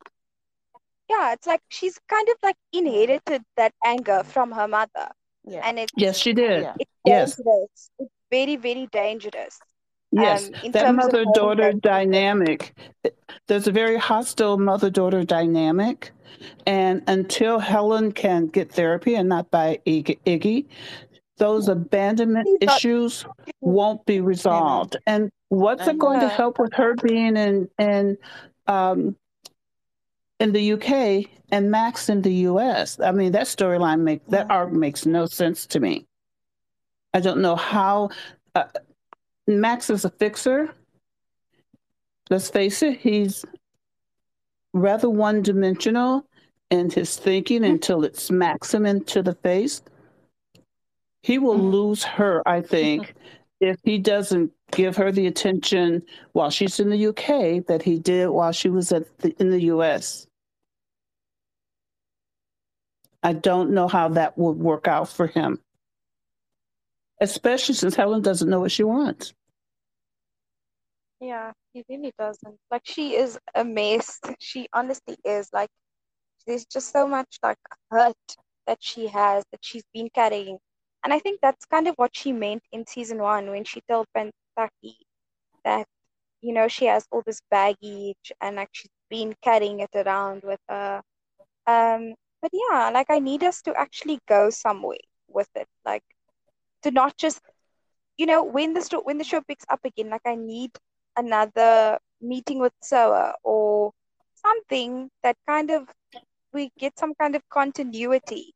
yeah, 1.08 1.32
it's 1.32 1.46
like 1.46 1.62
she's 1.68 1.98
kind 2.08 2.28
of 2.28 2.36
like 2.42 2.56
inherited 2.72 3.44
that 3.56 3.74
anger 3.84 4.22
from 4.24 4.52
her 4.52 4.68
mother, 4.68 5.10
Yeah. 5.44 5.62
and 5.62 5.78
it's 5.78 5.92
Yes, 5.96 6.18
she 6.18 6.32
did. 6.32 6.70
It 6.78 6.88
Yes. 7.04 7.36
dangerous. 7.36 7.90
It's 7.98 8.10
very, 8.30 8.56
very 8.56 8.86
dangerous. 8.92 9.58
Yes, 10.12 10.48
Um, 10.48 10.54
in 10.64 10.72
that 10.72 10.84
terms 10.86 11.04
of 11.06 11.12
mother 11.12 11.24
daughter 11.34 11.72
dynamic, 11.72 12.74
there's 13.46 13.68
a 13.68 13.72
very 13.72 13.96
hostile 13.96 14.58
mother 14.58 14.90
daughter 14.90 15.22
dynamic. 15.24 16.10
And 16.66 17.02
until 17.06 17.58
Helen 17.60 18.12
can 18.12 18.46
get 18.46 18.72
therapy 18.72 19.14
and 19.14 19.28
not 19.28 19.50
by 19.50 19.78
Iggy, 19.86 20.66
those 21.36 21.68
abandonment 21.68 22.46
She's 22.48 22.66
not- 22.66 22.76
issues 22.76 23.24
won't 23.60 24.04
be 24.04 24.20
resolved. 24.20 24.96
And 25.06 25.30
what's 25.48 25.86
it 25.86 25.98
going 25.98 26.20
to 26.20 26.28
help 26.28 26.58
with 26.58 26.72
her 26.74 26.94
being 26.96 27.36
in, 27.36 27.68
in, 27.78 28.18
um, 28.66 29.16
in 30.40 30.52
the 30.52 30.72
UK 30.72 31.26
and 31.52 31.70
Max 31.70 32.08
in 32.08 32.22
the 32.22 32.34
US? 32.48 32.98
I 33.00 33.12
mean, 33.12 33.32
that 33.32 33.46
storyline 33.46 34.00
make 34.00 34.26
that 34.26 34.50
arc 34.50 34.72
makes 34.72 35.06
no 35.06 35.26
sense 35.26 35.66
to 35.68 35.80
me. 35.80 36.06
I 37.14 37.20
don't 37.20 37.40
know 37.40 37.56
how. 37.56 38.10
Uh, 38.54 38.64
Max 39.46 39.90
is 39.90 40.04
a 40.04 40.10
fixer. 40.10 40.74
Let's 42.28 42.48
face 42.48 42.82
it, 42.82 42.98
he's 43.00 43.44
rather 44.72 45.10
one 45.10 45.42
dimensional 45.42 46.24
in 46.70 46.88
his 46.90 47.16
thinking 47.16 47.64
until 47.64 48.04
it 48.04 48.16
smacks 48.16 48.72
him 48.72 48.86
into 48.86 49.22
the 49.22 49.34
face. 49.34 49.82
He 51.22 51.38
will 51.38 51.58
Mhm. 51.58 51.72
lose 51.72 52.04
her, 52.04 52.46
I 52.46 52.60
think, 52.60 53.14
if 53.60 53.78
he 53.82 53.98
doesn't 53.98 54.52
give 54.70 54.96
her 54.96 55.10
the 55.10 55.26
attention 55.26 56.04
while 56.32 56.50
she's 56.50 56.78
in 56.78 56.88
the 56.88 57.06
UK 57.08 57.58
that 57.66 57.82
he 57.82 57.98
did 57.98 58.28
while 58.28 58.52
she 58.52 58.68
was 58.70 58.92
at 58.92 59.18
the, 59.18 59.34
in 59.40 59.50
the 59.50 59.62
US. 59.64 60.28
I 63.24 63.32
don't 63.32 63.72
know 63.72 63.88
how 63.88 64.08
that 64.10 64.38
would 64.38 64.56
work 64.58 64.86
out 64.86 65.08
for 65.08 65.26
him, 65.26 65.58
especially 67.20 67.74
since 67.74 67.94
Helen 67.94 68.22
doesn't 68.22 68.48
know 68.48 68.60
what 68.60 68.72
she 68.72 68.82
wants. 68.82 69.34
Yeah, 71.20 71.52
he 71.74 71.84
really 71.88 72.12
doesn't. 72.18 72.56
Like 72.70 72.82
she 72.84 73.14
is 73.14 73.38
amazed. 73.54 74.26
She 74.38 74.68
honestly 74.72 75.16
is. 75.24 75.50
Like 75.52 75.68
there's 76.46 76.64
just 76.64 76.92
so 76.92 77.06
much 77.06 77.38
like 77.42 77.58
hurt 77.90 78.16
that 78.66 78.78
she 78.80 79.06
has 79.08 79.44
that 79.52 79.60
she's 79.62 79.84
been 79.92 80.08
carrying. 80.14 80.58
And 81.04 81.12
I 81.12 81.18
think 81.18 81.40
that's 81.40 81.64
kind 81.66 81.88
of 81.88 81.94
what 81.96 82.16
she 82.16 82.32
meant 82.32 82.62
in 82.72 82.86
season 82.86 83.18
one 83.18 83.50
when 83.50 83.64
she 83.64 83.80
told 83.88 84.06
Pennsaki 84.16 84.96
that, 85.64 85.86
you 86.40 86.52
know, 86.52 86.68
she 86.68 86.86
has 86.86 87.06
all 87.10 87.22
this 87.26 87.40
baggage 87.50 88.32
and 88.40 88.56
like 88.56 88.68
she's 88.72 88.90
been 89.10 89.34
carrying 89.42 89.80
it 89.80 89.90
around 89.94 90.42
with 90.42 90.60
her. 90.68 91.02
Um, 91.66 92.14
but 92.42 92.50
yeah, 92.52 92.90
like 92.92 93.10
I 93.10 93.18
need 93.18 93.44
us 93.44 93.60
to 93.62 93.74
actually 93.74 94.20
go 94.26 94.50
somewhere 94.50 94.98
with 95.28 95.48
it. 95.54 95.68
Like 95.84 96.02
to 96.82 96.90
not 96.90 97.16
just 97.16 97.40
you 98.20 98.26
know, 98.26 98.44
when 98.44 98.74
the 98.74 98.82
sto- 98.82 99.00
when 99.00 99.16
the 99.16 99.24
show 99.24 99.40
picks 99.40 99.64
up 99.70 99.80
again, 99.82 100.10
like 100.10 100.26
I 100.26 100.34
need 100.34 100.72
another 101.16 101.98
meeting 102.20 102.58
with 102.58 102.74
Soa 102.82 103.34
or 103.42 103.92
something 104.34 105.08
that 105.22 105.36
kind 105.48 105.70
of 105.70 105.88
we 106.52 106.70
get 106.78 106.98
some 106.98 107.14
kind 107.14 107.34
of 107.34 107.42
continuity. 107.48 108.52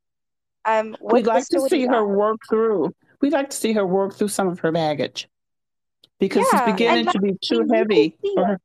Um, 0.66 0.94
We'd 1.00 1.26
like 1.26 1.48
to 1.48 1.60
see 1.68 1.86
her 1.86 2.06
work 2.06 2.40
through. 2.48 2.92
We'd 3.22 3.32
like 3.32 3.48
to 3.50 3.56
see 3.56 3.72
her 3.72 3.86
work 3.86 4.14
through 4.14 4.28
some 4.28 4.48
of 4.48 4.58
her 4.60 4.70
baggage 4.70 5.28
because 6.18 6.46
Yeah, 6.52 6.58
it's 6.58 6.72
beginning 6.72 7.06
like 7.06 7.14
to 7.14 7.20
be 7.20 7.34
too 7.42 7.66
heavy 7.72 8.18
for 8.34 8.44
her. 8.44 8.60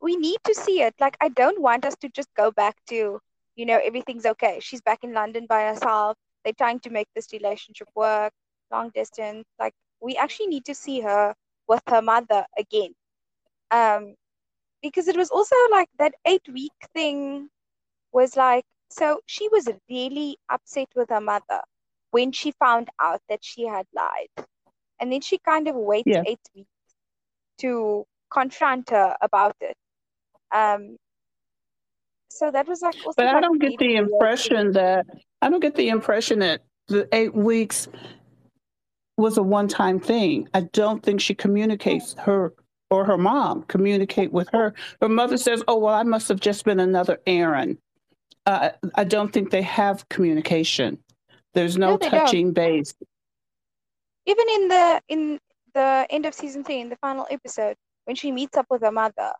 We 0.00 0.14
need 0.16 0.38
to 0.44 0.54
see 0.54 0.82
it. 0.82 0.94
Like 1.00 1.16
I 1.20 1.28
don't 1.28 1.60
want 1.60 1.84
us 1.84 1.96
to 2.02 2.08
just 2.08 2.28
go 2.36 2.52
back 2.52 2.76
to, 2.90 3.18
you 3.56 3.66
know, 3.66 3.80
everything's 3.82 4.26
okay. 4.26 4.58
She's 4.60 4.80
back 4.80 5.02
in 5.02 5.12
London 5.12 5.46
by 5.48 5.62
herself. 5.64 6.16
They're 6.46 6.54
trying 6.54 6.80
to 6.82 6.90
make 6.90 7.08
this 7.16 7.34
relationship 7.34 7.90
work, 7.96 8.32
long 8.72 8.92
distance. 8.94 9.46
Like 9.60 9.74
we 10.00 10.16
actually 10.16 10.48
need 10.48 10.66
to 10.66 10.74
see 10.74 11.02
her 11.02 11.34
with 11.68 11.82
her 11.88 12.02
mother 12.02 12.46
again. 12.58 12.94
Um, 13.70 14.14
because 14.82 15.08
it 15.08 15.16
was 15.16 15.30
also 15.30 15.56
like 15.72 15.88
that 15.98 16.14
eight 16.26 16.48
week 16.52 16.72
thing 16.94 17.50
was 18.12 18.36
like 18.36 18.64
so 18.90 19.20
she 19.26 19.48
was 19.50 19.68
really 19.90 20.38
upset 20.50 20.88
with 20.96 21.10
her 21.10 21.20
mother 21.20 21.62
when 22.12 22.32
she 22.32 22.52
found 22.52 22.88
out 23.00 23.20
that 23.28 23.44
she 23.44 23.66
had 23.66 23.86
lied 23.94 24.46
and 25.00 25.12
then 25.12 25.20
she 25.20 25.38
kind 25.38 25.68
of 25.68 25.76
waits 25.76 26.16
Yeah. 26.16 26.22
eight 26.26 26.40
weeks 26.54 26.68
to 27.58 28.04
confront 28.32 28.90
her 28.90 29.16
about 29.22 29.56
it 29.60 29.76
um 30.54 30.96
so 32.28 32.50
that 32.50 32.66
was 32.66 32.82
like 32.82 32.94
also 33.04 33.14
But 33.16 33.26
I 33.28 33.40
don't 33.40 33.58
get 33.60 33.78
the 33.78 33.96
impression 33.96 34.72
that 34.72 35.06
I 35.42 35.48
don't 35.50 35.60
get 35.60 35.74
the 35.74 35.88
impression 35.88 36.38
that 36.40 36.62
the 36.88 37.08
eight 37.12 37.34
weeks 37.34 37.88
was 39.16 39.38
a 39.38 39.42
one-time 39.42 39.98
thing. 39.98 40.48
I 40.54 40.60
don't 40.72 41.02
think 41.02 41.20
she 41.20 41.34
communicates 41.34 42.14
her 42.18 42.52
or 42.90 43.04
her 43.04 43.18
mom 43.18 43.62
communicate 43.64 44.32
with 44.32 44.48
her. 44.52 44.74
Her 45.00 45.08
mother 45.08 45.36
says, 45.38 45.62
"Oh 45.68 45.78
well, 45.78 45.94
I 45.94 46.02
must 46.02 46.28
have 46.28 46.40
just 46.40 46.64
been 46.64 46.80
another 46.80 47.18
errand." 47.26 47.78
Uh, 48.44 48.70
I 48.94 49.04
don't 49.04 49.32
think 49.32 49.50
they 49.50 49.62
have 49.62 50.08
communication. 50.08 50.98
There's 51.54 51.76
no, 51.76 51.92
No, 51.92 51.96
they 51.96 52.10
don't. 52.10 52.20
touching 52.20 52.52
base. 52.52 52.94
even 54.26 54.46
in 54.50 54.68
the 54.68 55.02
in 55.08 55.40
the 55.74 56.06
end 56.10 56.26
of 56.26 56.34
season 56.34 56.62
three 56.64 56.80
in 56.80 56.88
the 56.88 56.96
final 56.96 57.26
episode 57.30 57.76
when 58.04 58.14
she 58.16 58.30
meets 58.30 58.56
up 58.56 58.66
with 58.70 58.82
her 58.82 58.92
mother 58.92 59.32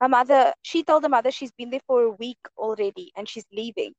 her 0.00 0.08
mother 0.08 0.52
she 0.62 0.82
told 0.82 1.02
her 1.02 1.08
mother 1.08 1.30
she's 1.30 1.52
been 1.52 1.70
there 1.70 1.80
for 1.86 2.02
a 2.02 2.10
week 2.10 2.38
already 2.56 3.12
and 3.16 3.28
she's 3.28 3.46
leaving. 3.52 3.92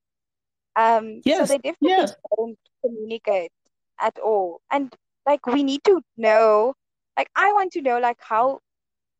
Um 0.75 1.21
so 1.25 1.45
they 1.45 1.57
definitely 1.57 1.89
yes. 1.89 2.15
don't 2.35 2.57
communicate 2.83 3.51
at 3.99 4.17
all. 4.19 4.61
And 4.71 4.93
like 5.27 5.45
we 5.45 5.61
need 5.61 5.83
to 5.83 6.01
know 6.15 6.73
like 7.17 7.29
i 7.35 7.51
want 7.53 7.71
to 7.71 7.81
know 7.81 7.99
like 7.99 8.17
how 8.21 8.59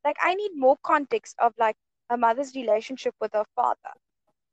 like 0.06 0.16
i 0.24 0.34
need 0.34 0.52
more 0.56 0.78
context 0.84 1.36
of 1.40 1.54
like 1.60 1.76
her 2.10 2.18
mother's 2.18 2.56
relationship 2.56 3.14
with 3.20 3.32
her 3.34 3.46
father 3.56 3.94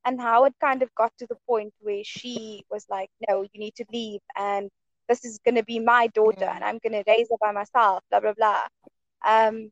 and 0.05 0.20
how 0.20 0.44
it 0.44 0.53
kind 0.61 0.83
of 0.83 0.94
got 0.97 1.12
to 1.19 1.27
the 1.28 1.36
point 1.47 1.73
where 1.81 2.03
she 2.05 2.65
was 2.70 2.85
like 2.91 3.09
no 3.28 3.43
you 3.43 3.61
need 3.61 3.75
to 3.75 3.85
leave 3.93 4.20
and 4.36 4.69
this 5.09 5.25
is 5.25 5.39
going 5.44 5.55
to 5.55 5.65
be 5.65 5.78
my 5.78 6.09
daughter 6.09 6.51
and 6.55 6.65
i'm 6.65 6.78
going 6.83 6.93
to 6.93 7.05
raise 7.07 7.28
her 7.31 7.36
by 7.41 7.53
myself 7.53 8.03
blah 8.11 8.20
blah 8.20 8.35
blah. 8.35 8.67
Um 9.25 9.70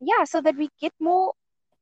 yeah 0.00 0.24
so 0.24 0.40
that 0.40 0.56
we 0.56 0.68
get 0.80 0.92
more 0.98 1.32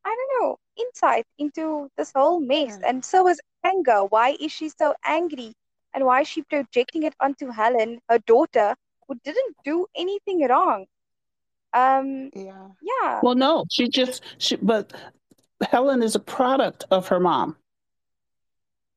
i 0.04 0.14
don't 0.16 0.32
know 0.42 0.56
insight 0.76 1.24
into 1.38 1.88
this 1.96 2.12
whole 2.14 2.40
mess 2.40 2.78
Yeah. 2.80 2.88
and 2.88 3.04
so 3.04 3.28
is 3.28 3.40
anger 3.64 4.04
why 4.04 4.36
is 4.40 4.52
she 4.52 4.68
so 4.68 4.94
angry 5.04 5.52
and 5.94 6.04
why 6.04 6.20
is 6.22 6.28
she 6.28 6.42
projecting 6.42 7.02
it 7.04 7.14
onto 7.20 7.50
helen 7.50 8.00
her 8.08 8.18
daughter 8.26 8.74
who 9.08 9.14
didn't 9.24 9.56
do 9.64 9.86
anything 9.96 10.46
wrong 10.48 10.86
um 11.72 12.30
Yeah. 12.34 12.68
yeah 12.82 13.20
Well, 13.22 13.34
no, 13.34 13.64
she 13.70 13.88
just 13.88 14.22
she, 14.38 14.56
but 14.56 14.92
Helen 15.70 16.02
is 16.02 16.14
a 16.14 16.20
product 16.20 16.84
of 16.90 17.08
her 17.08 17.18
mom. 17.20 17.56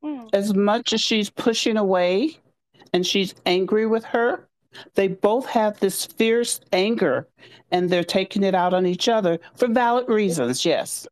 Mm. 0.04 0.30
As 0.34 0.54
much 0.54 0.94
as 0.94 1.02
she's 1.02 1.30
pushing 1.30 1.78
away 1.78 2.38
and 2.94 3.06
she's 3.06 3.34
angry 3.46 3.86
with 3.86 4.06
her, 4.06 4.47
they 4.96 5.08
both 5.08 5.46
have 5.48 5.80
this 5.80 6.06
fierce 6.06 6.60
anger 6.72 7.28
and 7.72 7.90
they're 7.90 8.04
taking 8.04 8.44
it 8.44 8.56
out 8.56 8.74
on 8.74 8.86
each 8.86 9.08
other 9.08 9.40
for 9.56 9.68
valid 9.68 10.08
reasons, 10.08 10.66
yes. 10.66 11.08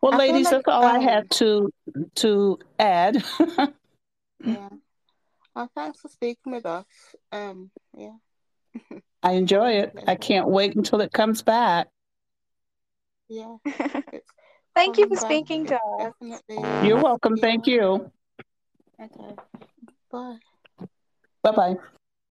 Well, 0.00 0.14
I 0.14 0.16
ladies, 0.16 0.46
like, 0.46 0.52
that's 0.52 0.68
all 0.68 0.84
I 0.84 0.96
um, 0.96 1.02
had 1.02 1.30
to 1.32 1.72
to 2.16 2.58
add. 2.78 3.22
Yeah. 4.44 4.68
Well, 5.54 5.70
thanks 5.74 6.00
for 6.00 6.08
speaking 6.08 6.52
with 6.52 6.66
us. 6.66 6.84
Um, 7.32 7.70
yeah. 7.96 8.16
I 9.22 9.32
enjoy 9.32 9.72
it. 9.72 9.98
I 10.06 10.14
can't 10.14 10.48
wait 10.48 10.76
until 10.76 11.00
it 11.00 11.12
comes 11.12 11.42
back. 11.42 11.88
Yeah. 13.28 13.56
Thank 14.74 14.98
you 14.98 15.08
for 15.08 15.16
speaking 15.16 15.66
to 15.66 15.76
us 15.76 16.12
definitely. 16.20 16.86
You're 16.86 17.02
welcome. 17.02 17.38
Thank 17.38 17.66
you. 17.66 18.10
Okay. 19.00 19.34
Bye. 20.12 20.36
Bye 21.46 21.52
bye. 21.52 21.74